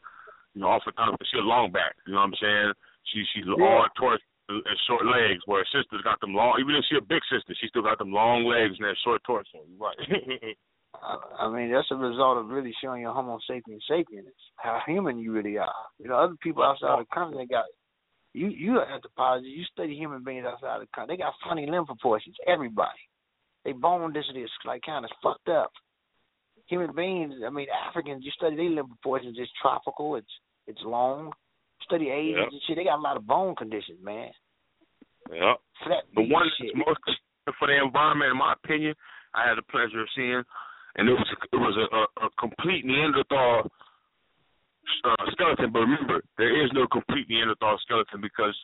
[0.53, 1.95] You know, oftentimes she a long back.
[2.05, 2.71] You know what I'm saying?
[3.11, 6.57] She she's long torso and uh, short legs, where her sister's got them long.
[6.59, 9.21] Even if she a big sister, she still got them long legs and that short
[9.23, 9.63] torso.
[9.67, 9.95] You're Right.
[11.39, 15.31] I mean, that's a result of really showing your Homo sapiens sapiens, how human you
[15.31, 15.73] really are.
[15.99, 17.65] You know, other people outside of the country, they got
[18.33, 18.49] you.
[18.49, 19.47] You are anthropology.
[19.47, 21.15] You study human beings outside of the country.
[21.15, 22.35] They got funny limb proportions.
[22.45, 22.99] Everybody,
[23.63, 25.71] they bone density is like kind of fucked up.
[26.71, 29.35] Human beings, I mean, Africans, you study their limb proportions.
[29.37, 30.15] It's tropical.
[30.15, 30.31] It's
[30.67, 31.31] it's long.
[31.83, 32.51] Study Asians Yep.
[32.51, 32.75] and shit.
[32.77, 34.31] They got a lot of bone conditions, man.
[35.33, 35.55] yeah.
[36.15, 36.99] The one and that's most
[37.59, 38.95] for the environment, in my opinion,
[39.35, 40.43] I had the pleasure of seeing,
[40.95, 43.67] and it was it was a, a, a complete Neanderthal
[45.03, 45.71] uh, skeleton.
[45.73, 48.55] But remember, there is no complete Neanderthal skeleton because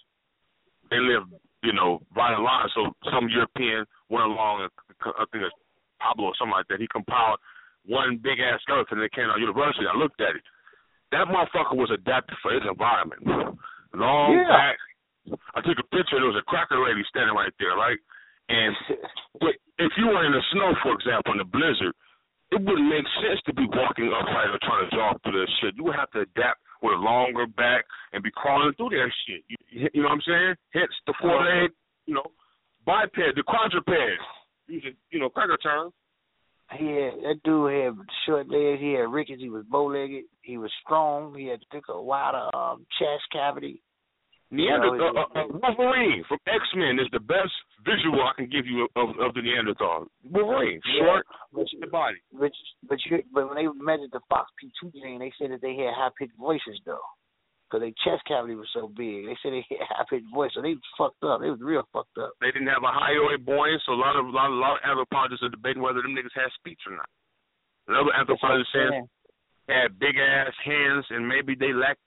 [0.90, 1.24] they live,
[1.64, 2.70] you know, right in line.
[2.74, 4.72] So some European went along, and
[5.20, 5.56] I think it's
[6.00, 6.80] Pablo or something like that.
[6.80, 7.40] He compiled
[7.88, 9.88] one big ass skeleton that came out of university.
[9.88, 10.44] I looked at it.
[11.12, 13.24] That motherfucker was adapted for his environment.
[13.96, 14.48] Long Yeah.
[14.48, 14.78] back.
[15.56, 16.20] I took a picture.
[16.20, 18.00] There was a cracker lady standing right there, right?
[18.50, 18.76] And
[19.80, 21.96] if you were in the snow, for example, in the blizzard,
[22.52, 25.76] it wouldn't make sense to be walking upright or trying to jog through that shit.
[25.76, 27.84] You would have to adapt with a longer back
[28.14, 29.44] and be crawling through that shit.
[29.48, 30.56] You, you know what I'm saying?
[30.72, 31.64] Hence the four uh-huh.
[31.64, 31.72] leg,
[32.06, 32.32] you know,
[32.86, 33.90] biped, the quadruped.
[34.68, 35.94] Using, you know, cracker terms.
[36.76, 38.82] He had that dude had short legs.
[38.82, 39.42] He had rickets.
[39.42, 40.26] He was bow legged.
[40.42, 41.34] He was strong.
[41.34, 43.82] He had a thicker, wider um, chest cavity.
[44.50, 47.52] Neanderthal, You know, uh, uh, Wolverine from X Men is the best
[47.84, 50.08] visual I can give you of, of the Neanderthal.
[50.24, 52.18] Wolverine, short, but the body.
[52.32, 52.52] But
[52.88, 56.16] but you but when they measured the FOXP2 gene, they said that they had high
[56.18, 57.04] pitched voices though,
[57.68, 59.28] because their chest cavity was so big.
[59.28, 61.44] They said they had high pitched voice, so they was fucked up.
[61.44, 62.32] They was real fucked up.
[62.40, 64.88] They didn't have a hyoid buoyance, so a lot of a lot, a lot of
[64.88, 67.12] anthropologists are debating whether them niggas had speech or not.
[67.88, 68.92] Another anthropologist says
[69.68, 71.98] had big ass hands and maybe they lack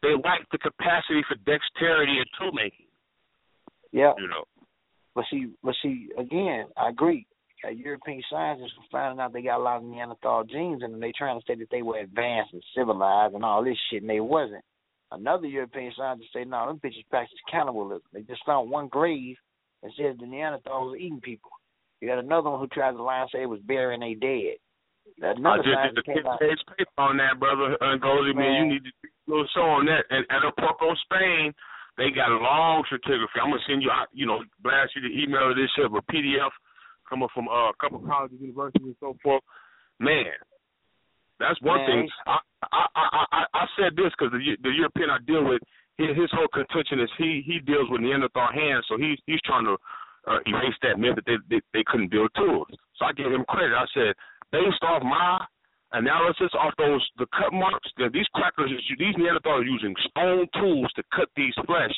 [0.00, 2.88] they lack the capacity for dexterity and tool making.
[3.92, 4.12] Yeah.
[4.18, 4.44] You know.
[5.14, 7.26] But see, but see, again, I agree.
[7.64, 11.00] Uh, European scientists were finding out they got a lot of Neanderthal genes in them.
[11.00, 14.10] They trying to say that they were advanced and civilized and all this shit, and
[14.10, 14.64] they wasn't.
[15.12, 18.02] Another European scientist say, no, them bitches practice cannibalism.
[18.12, 19.36] They just found one grave
[19.82, 21.50] and said the Neanderthals were eating people.
[22.00, 24.56] You got another one who tried to lie and say it was burying they dead.
[25.22, 26.40] I just did scientist the came out.
[26.40, 27.76] page paper on that, brother.
[27.78, 30.06] Uh, Goldie, man, you need to do a little show on that.
[30.10, 31.52] And at Porco, Spain,
[31.98, 33.36] they got a long certificate.
[33.42, 36.50] I'm gonna send you, you know, blast you the email of this shit, a PDF
[37.08, 39.42] coming from uh, a couple colleges, universities, and so forth.
[40.00, 40.32] Man,
[41.42, 42.02] that's one Man, thing.
[42.26, 42.38] I
[42.70, 45.60] I I I, I said this because the the European I deal with,
[45.98, 49.66] his, his whole contention is he he deals with Neanderthal hands, so he's he's trying
[49.66, 49.74] to
[50.30, 52.70] uh, erase that myth that they, they they couldn't build tools.
[52.96, 53.74] So I gave him credit.
[53.74, 54.14] I said
[54.54, 55.42] based off my
[55.92, 60.90] analysis off those the cut marks that these crackers these Neanderthals are using stone tools
[60.96, 61.94] to cut these flesh.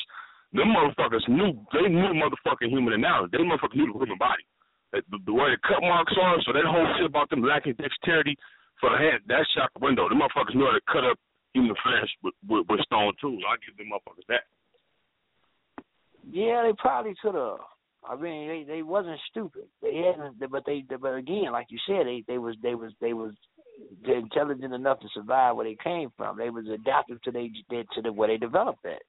[0.52, 3.28] Them motherfuckers knew they knew motherfucking human anatomy.
[3.32, 4.46] They motherfuckers knew the human body.
[4.92, 7.74] The, the, the way the cut marks are, so that whole shit about them lacking
[7.74, 8.38] dexterity
[8.80, 10.08] for the hand, that's shot the window.
[10.08, 11.18] Them motherfuckers know how to cut up
[11.52, 13.42] human flesh with, with, with stone tools.
[13.46, 14.44] I give them motherfuckers that.
[16.30, 17.58] Yeah, they probably could have.
[18.06, 19.64] I mean, they they wasn't stupid.
[19.80, 23.14] They hadn't, but they but again, like you said, they they was they was they
[23.14, 23.32] was
[24.04, 26.36] intelligent enough to survive where they came from.
[26.36, 29.02] They was adaptive to they to the where they developed that.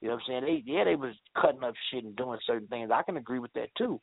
[0.00, 0.62] You know what I'm saying?
[0.64, 2.90] They yeah, they was cutting up shit and doing certain things.
[2.92, 4.00] I can agree with that too.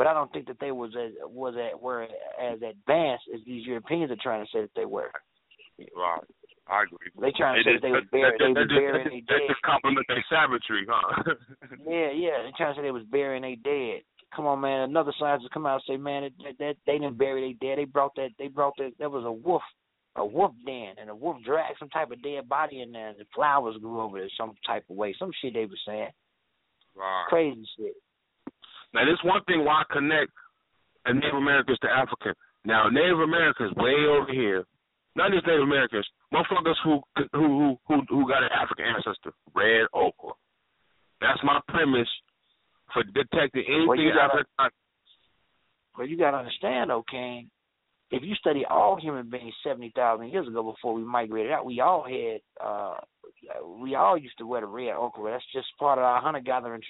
[0.00, 3.66] But I don't think that they was as was at were as advanced as these
[3.66, 5.12] Europeans are trying to say that they were.
[5.94, 6.24] Right.
[6.66, 7.12] I agree.
[7.20, 9.44] They trying to say that they was burying they was burying they dead.
[9.44, 11.34] That just compliment their savagery, huh?
[11.86, 12.40] yeah, yeah.
[12.40, 14.00] They trying to say they was burying they dead.
[14.34, 14.88] Come on, man.
[14.88, 17.76] Another scientist come out and say, man, that, that they didn't bury they dead.
[17.76, 18.30] They brought that.
[18.38, 18.92] They brought that.
[18.98, 19.60] There was a wolf,
[20.16, 23.18] a wolf den, and a wolf dragged some type of dead body in there, and
[23.18, 25.14] the flowers grew over it some type of way.
[25.18, 26.08] Some shit they were saying.
[26.96, 27.26] Right.
[27.28, 27.92] Crazy shit.
[28.92, 30.32] Now, this one thing why I connect
[31.06, 32.34] Native Americans to African.
[32.64, 34.64] Now, Native Americans way over here
[35.16, 37.00] not just Native Americans, motherfuckers who
[37.32, 40.34] who who who got an African ancestor, red ochre.
[41.20, 42.08] That's my premise
[42.94, 44.76] for detecting anything well, you gotta, African.
[45.98, 47.50] Well, you got to understand, though, King.
[48.10, 51.80] If you study all human beings seventy thousand years ago before we migrated out, we
[51.80, 52.94] all had uh
[53.80, 55.30] we all used to wear the red ochre.
[55.30, 56.82] That's just part of our hunter gathering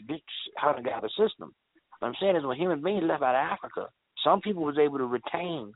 [0.57, 1.55] hunter gatherer system.
[2.01, 3.89] What I'm saying is when human beings left out of Africa,
[4.25, 5.73] some people was able to retain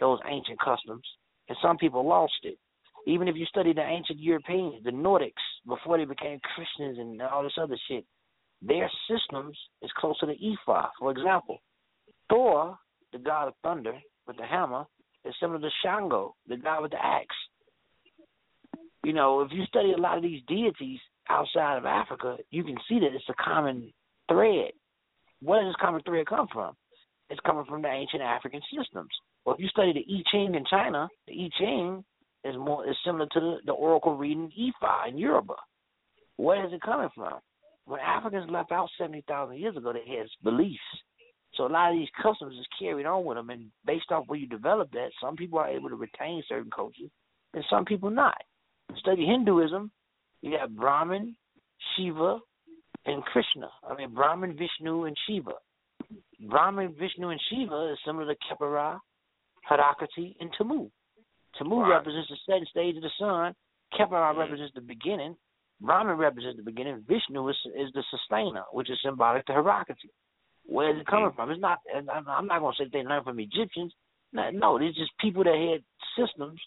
[0.00, 1.04] those ancient customs
[1.48, 2.58] and some people lost it.
[3.06, 5.32] Even if you study the ancient Europeans, the Nordics,
[5.66, 8.04] before they became Christians and all this other shit,
[8.60, 10.88] their systems is closer to Ifa.
[10.98, 11.58] For example,
[12.28, 12.76] Thor,
[13.12, 13.94] the god of thunder
[14.26, 14.84] with the hammer,
[15.24, 17.36] is similar to Shango, the god with the axe.
[19.04, 20.98] You know, if you study a lot of these deities
[21.28, 23.92] outside of Africa, you can see that it's a common
[24.30, 24.72] thread.
[25.42, 26.74] Where does this common thread come from?
[27.30, 29.10] It's coming from the ancient African systems.
[29.44, 32.04] Well, if you study the I Ching in China, the I Ching
[32.44, 35.54] is more is similar to the, the oracle reading Ifa in Yoruba.
[36.36, 37.38] Where is it coming from?
[37.84, 40.80] When Africans left out seventy thousand years ago, they had beliefs.
[41.54, 44.38] So a lot of these customs is carried on with them, and based off where
[44.38, 47.10] you develop that, some people are able to retain certain cultures,
[47.54, 48.36] and some people not.
[48.98, 49.90] Study Hinduism,
[50.42, 51.36] you have Brahman,
[51.96, 52.38] Shiva,
[53.08, 53.68] and Krishna.
[53.88, 55.52] I mean Brahman, Vishnu, and Shiva.
[56.48, 58.98] Brahman, Vishnu, and Shiva is similar to Kepera,
[59.70, 60.88] Harakati, and Tamu.
[61.58, 63.54] Tamu represents the setting stage of the sun.
[63.98, 64.38] Kepera mm.
[64.38, 65.36] represents the beginning.
[65.80, 67.04] Brahman represents the beginning.
[67.08, 70.10] Vishnu is, is the sustainer, which is symbolic to Harakati.
[70.64, 71.36] Where is it coming mm.
[71.36, 71.50] from?
[71.50, 71.78] It's not.
[71.94, 73.92] I'm not going to say they learned from Egyptians.
[74.32, 76.60] No, no, these just people that had systems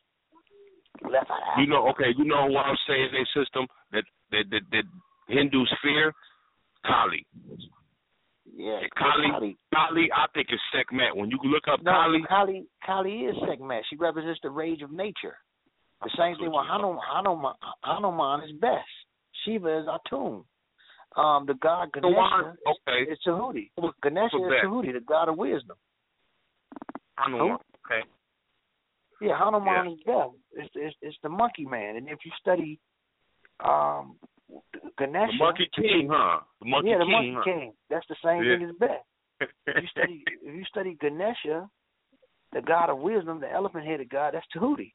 [1.03, 1.59] left out.
[1.59, 2.09] You know, okay.
[2.17, 4.83] You know why I'm saying they system that that that, that
[5.27, 6.11] Hindus fear
[6.85, 7.25] Kali.
[8.55, 11.15] Yeah, Kali, Kali, Kali, I think is Sekhmet.
[11.15, 13.81] When you look up no, Kali, Kali, Kali is Sekhmet.
[13.89, 15.37] She represents the rage of nature.
[16.03, 17.01] The same thing with Hanuman.
[17.13, 17.53] Hanuman,
[17.83, 18.79] Hanuman is Bes.
[19.45, 20.43] Shiva is Atum.
[21.17, 23.11] Um, the god Ganesha okay.
[23.11, 23.69] is Tahuti.
[24.01, 25.77] Ganesha is Tahuti, the god of wisdom.
[27.17, 27.57] Hanuman.
[27.85, 28.07] Okay.
[29.21, 29.91] Yeah, Hanuman yeah.
[29.91, 30.29] is Bes.
[30.53, 32.79] It's, it's it's the monkey man, and if you study
[33.63, 34.15] um
[34.97, 35.31] Ganesha.
[35.31, 36.39] The Monkey King, huh?
[36.61, 37.43] The Monkey yeah, the King, Monkey huh?
[37.43, 37.73] King.
[37.89, 38.57] That's the same yeah.
[38.57, 39.49] thing as Bes.
[39.67, 41.69] if you study if you study Ganesha,
[42.53, 44.93] the god of wisdom, the elephant headed god, that's Tahuti.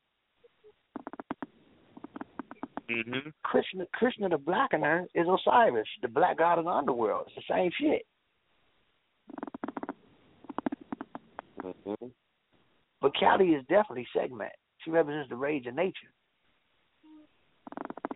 [2.90, 3.30] Mm-hmm.
[3.42, 7.26] Krishna, Krishna the blackener is Osiris, the black god of the underworld.
[7.26, 8.02] It's the same shit.
[11.64, 12.06] Mm-hmm.
[13.00, 14.52] But Kali is definitely Sekhmet.
[14.78, 16.12] She represents the rage of nature.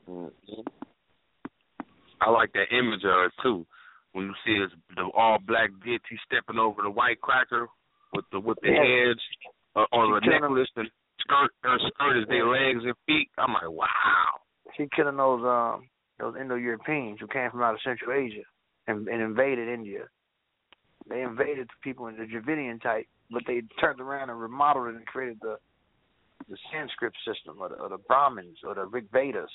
[0.09, 0.61] Mm-hmm.
[2.21, 3.67] I like that image of her too.
[4.13, 7.69] When you see this, the all black deity stepping over the white cracker
[8.15, 8.83] with the with the Yeah.
[9.09, 9.21] heads
[9.77, 10.91] uh, on the necklace and
[11.21, 13.31] skirt her skirt is their legs and feet.
[13.39, 14.41] I'm like, wow.
[14.77, 18.43] She killing those um those Indo Europeans who came from out of Central Asia
[18.89, 20.05] and, and invaded India.
[21.09, 24.97] They invaded the people in the Dravidian type, but they turned around and remodeled it
[24.97, 25.57] and created the
[26.49, 29.51] the Sanskrit system or the, or the Brahmins or the Rig Vedas.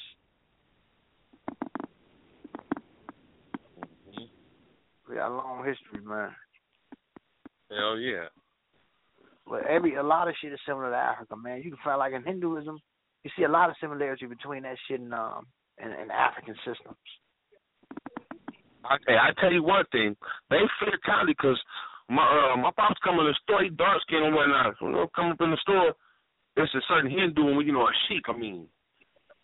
[5.08, 6.32] We got a long history, man.
[7.70, 8.28] Hell yeah.
[9.48, 11.62] But every a lot of shit is similar to Africa, man.
[11.62, 12.80] You can find like in Hinduism,
[13.24, 15.46] you see a lot of similarity between that shit and um
[15.78, 16.98] and, and African systems.
[18.86, 20.16] Okay, I tell you one thing.
[20.50, 21.60] They fear Kali because
[22.10, 23.64] my uh, my pops come in the store.
[23.64, 24.76] He dark skin and whatnot.
[24.80, 25.94] When they come up in the store,
[26.56, 28.26] there's a certain Hindu and you know a sheik.
[28.28, 28.68] I mean,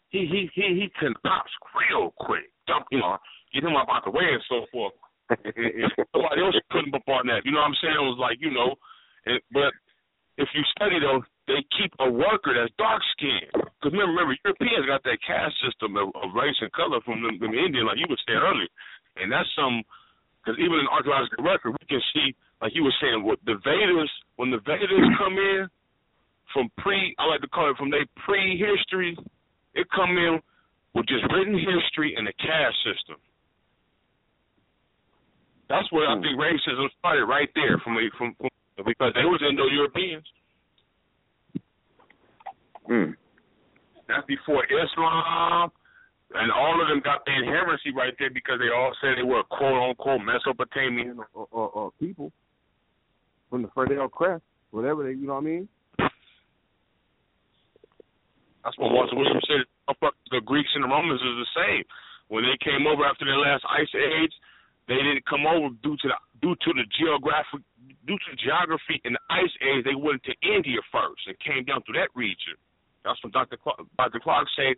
[0.09, 2.49] he he he he can pops real quick.
[2.67, 3.17] Jump, you know,
[3.53, 4.93] get him up out the way and so forth.
[6.13, 7.45] Nobody else couldn't up on that.
[7.45, 7.95] You know what I'm saying?
[7.95, 8.75] It was like you know,
[9.25, 9.71] it, but
[10.37, 13.51] if you study though, they keep a worker that's dark skinned.
[13.51, 17.39] Because remember, remember, Europeans got that caste system of, of race and color from them,
[17.39, 18.71] them Indian, like you were saying earlier,
[19.17, 19.83] and that's some
[20.41, 24.11] Because even in archaeological record, we can see, like you were saying, what the Vedas,
[24.37, 25.67] when the Vedas come in
[26.53, 29.17] from pre, I like to call it from their pre-history,
[29.73, 30.39] it come in
[30.93, 33.17] with just written history and a caste system.
[35.71, 38.49] That's where I think racism started right there from from, from
[38.83, 40.27] because they was Indo-Europeans.
[42.89, 43.15] Mm.
[44.09, 45.71] That's before Islam,
[46.35, 49.43] and all of them got their inherency right there because they all said they were
[49.47, 52.33] quote unquote Mesopotamian or, or, or people
[53.49, 55.69] from the Fertile Crescent, whatever they, you know what I mean.
[58.63, 59.63] That's what Walter Williams said.
[60.31, 61.83] The Greeks and the Romans is the same.
[62.27, 64.31] When they came over after their last ice age,
[64.87, 67.61] they didn't come over due to the due to the geographic
[68.07, 69.85] due to geography in the ice age.
[69.85, 72.57] They went to India first and came down through that region.
[73.03, 73.57] That's what Dr.
[73.57, 74.19] Clarke, Dr.
[74.19, 74.75] Clarke said.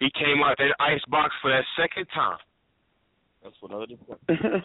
[0.00, 2.38] He came out that ice box for that second time.
[3.42, 4.62] That's what other.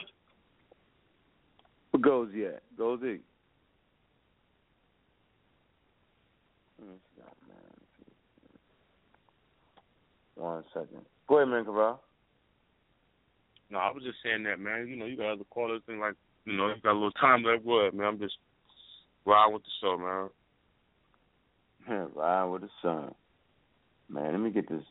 [1.92, 2.62] What goes yet?
[2.78, 3.18] Goes he?
[10.36, 11.02] One second.
[11.28, 12.02] Go ahead, man, Cabral.
[13.72, 14.88] No, I was just saying that, man.
[14.88, 16.16] You know, you got other callers and like,
[16.46, 17.64] you know, you got a little time left.
[17.64, 18.08] What, man?
[18.08, 18.36] I'm just
[19.26, 19.98] riding with the show,
[21.88, 22.10] man.
[22.16, 23.14] riding with the sun,
[24.10, 24.32] man.
[24.32, 24.82] Let me get this.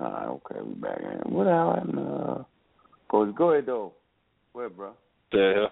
[0.00, 1.32] Uh, okay, we back in.
[1.32, 1.98] What the hell happened?
[1.98, 2.44] Uh,
[3.10, 3.92] Coach, go ahead though.
[4.54, 4.92] Go ahead, bro.
[5.32, 5.66] Yeah.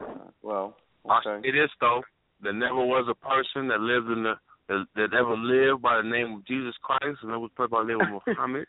[0.00, 0.06] Uh,
[0.42, 1.46] well, okay.
[1.46, 2.02] It is though.
[2.42, 4.34] There never was a person that lived in the
[4.68, 7.82] that, that ever lived by the name of Jesus Christ, and that was put by
[7.82, 8.66] the name of Muhammad.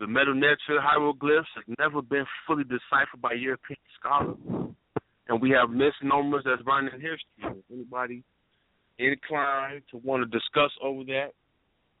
[0.00, 4.36] The Medu Neter hieroglyphs have never been fully deciphered by European scholars.
[5.28, 7.62] And we have misnomers that's running in history.
[7.72, 8.22] Anybody
[8.98, 11.30] inclined to want to discuss over that,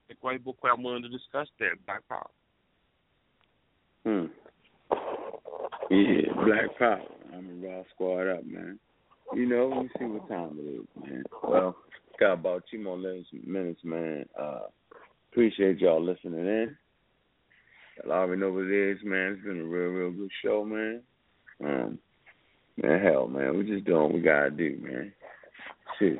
[0.08, 2.30] the great book I'm willing to discuss that, Black Power.
[4.04, 4.26] Hmm.
[5.90, 7.02] Yeah, Black Power.
[7.34, 8.78] I'm a raw squad up, man.
[9.34, 11.22] You know, let me see what time it is, man.
[11.42, 11.76] Well,
[12.18, 14.24] got about two more minutes, man.
[14.38, 14.60] Uh,
[15.30, 16.76] appreciate y'all listening in.
[18.04, 19.32] Y'all already know what it is, man.
[19.32, 21.02] It's been a real, real good show, man.
[21.64, 21.98] Um,
[22.76, 25.12] man, hell, man, we just doing what we gotta do, man.
[25.98, 26.18] Shit.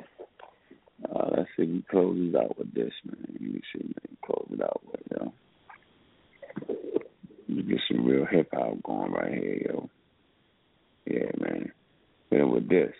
[1.04, 3.26] Uh, let's see, we close it out with this, man.
[3.32, 4.16] Let me see, man.
[4.24, 5.32] Close it out with, yo.
[7.48, 9.90] We get some real hip hop going right here, yo.
[11.06, 11.72] Yeah, man.
[12.30, 12.92] Then with this,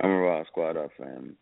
[0.00, 1.34] I'm a Raw Squad Up family.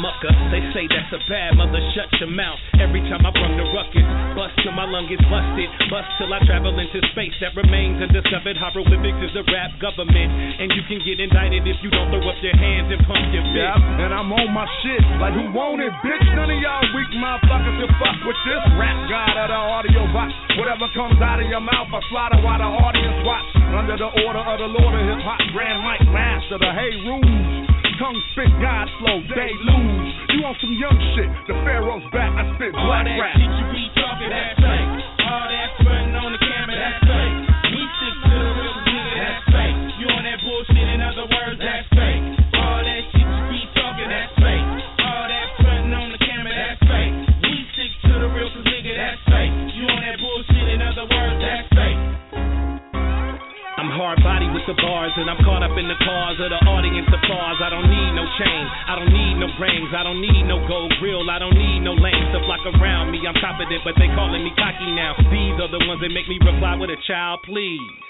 [0.00, 0.32] Mucker.
[0.48, 2.56] They say that's a bad mother, shut your mouth.
[2.80, 5.68] Every time I run the ruckus, bust till my lung gets busted.
[5.92, 8.56] Bust till I travel into space that remains undiscovered.
[8.56, 10.32] Hieroglyphics is the rap government.
[10.58, 13.44] And you can get indicted if you don't throw up your hands and pump your
[13.52, 13.60] fist.
[13.60, 15.04] Yeah, and I'm on my shit.
[15.20, 16.26] Like who want it, bitch?
[16.32, 20.32] None of y'all weak motherfuckers can fuck with this rap god of the audio box.
[20.56, 23.48] Whatever comes out of your mouth, I slaughter while the audience watch.
[23.76, 27.79] Under the order of the Lord of Hip Hop Grand Mike Master, the Hey Rules
[28.00, 30.08] tongue spit God flow, they lose.
[30.32, 31.28] You want some young shit?
[31.52, 33.36] The Pharaoh's back, I spit black All that rap.
[33.36, 34.90] shit you be talking, that's fake.
[35.20, 37.36] All that frontin' on the camera, that's fake.
[37.76, 38.39] We stick to
[54.76, 57.58] bars, and I'm caught up in the cause of the audience applause.
[57.62, 60.92] I don't need no chain, I don't need no rings, I don't need no gold
[60.98, 63.22] grill, I don't need no lanes to flock around me.
[63.24, 65.14] I'm confident, but they calling me cocky now.
[65.30, 68.09] These are the ones that make me reply with a child, please.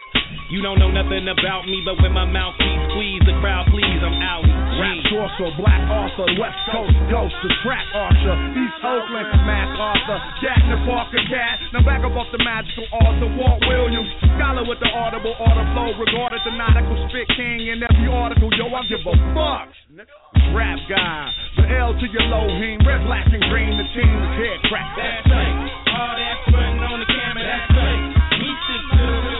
[0.50, 4.02] You don't know nothing about me, but when my mouth keeps squeeze, the crowd please,
[4.02, 4.42] I'm out.
[4.82, 10.58] Rap Sorcerer, Black Arthur, West Coast Ghost, the Track Archer, East Oakland, Mac Arthur, Jack
[10.66, 11.54] the Parker Cat.
[11.70, 15.94] Now back up off the magical author, Walt Williams, scholar with the audible order flow,
[15.94, 18.50] regarded the nautical spit king in every article.
[18.58, 19.70] Yo, I give a fuck.
[20.50, 21.30] Rap guy,
[21.62, 24.98] the L to your low heme, red, black, and green, the team is head crack.
[24.98, 25.58] That's fake.
[25.94, 28.02] All that frontin' on the camera, that's fake.
[28.34, 29.39] We stick to the real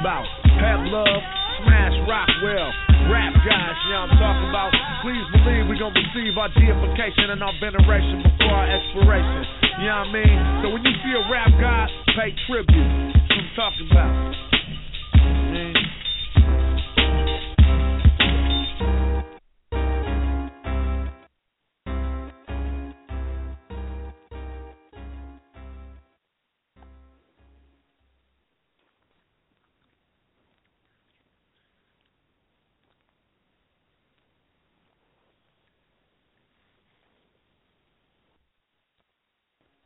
[0.00, 0.24] about.
[0.56, 1.20] Have love,
[1.60, 2.72] smash Rockwell,
[3.12, 4.72] rap guys, you know I'm talking about.
[5.04, 9.44] Please believe we're gonna receive our deification and our veneration before our expiration.
[9.84, 10.38] You know what I mean?
[10.64, 12.90] So when you see a rap god, pay tribute.
[13.12, 14.12] That's what I'm talking about.
[15.52, 16.09] Man.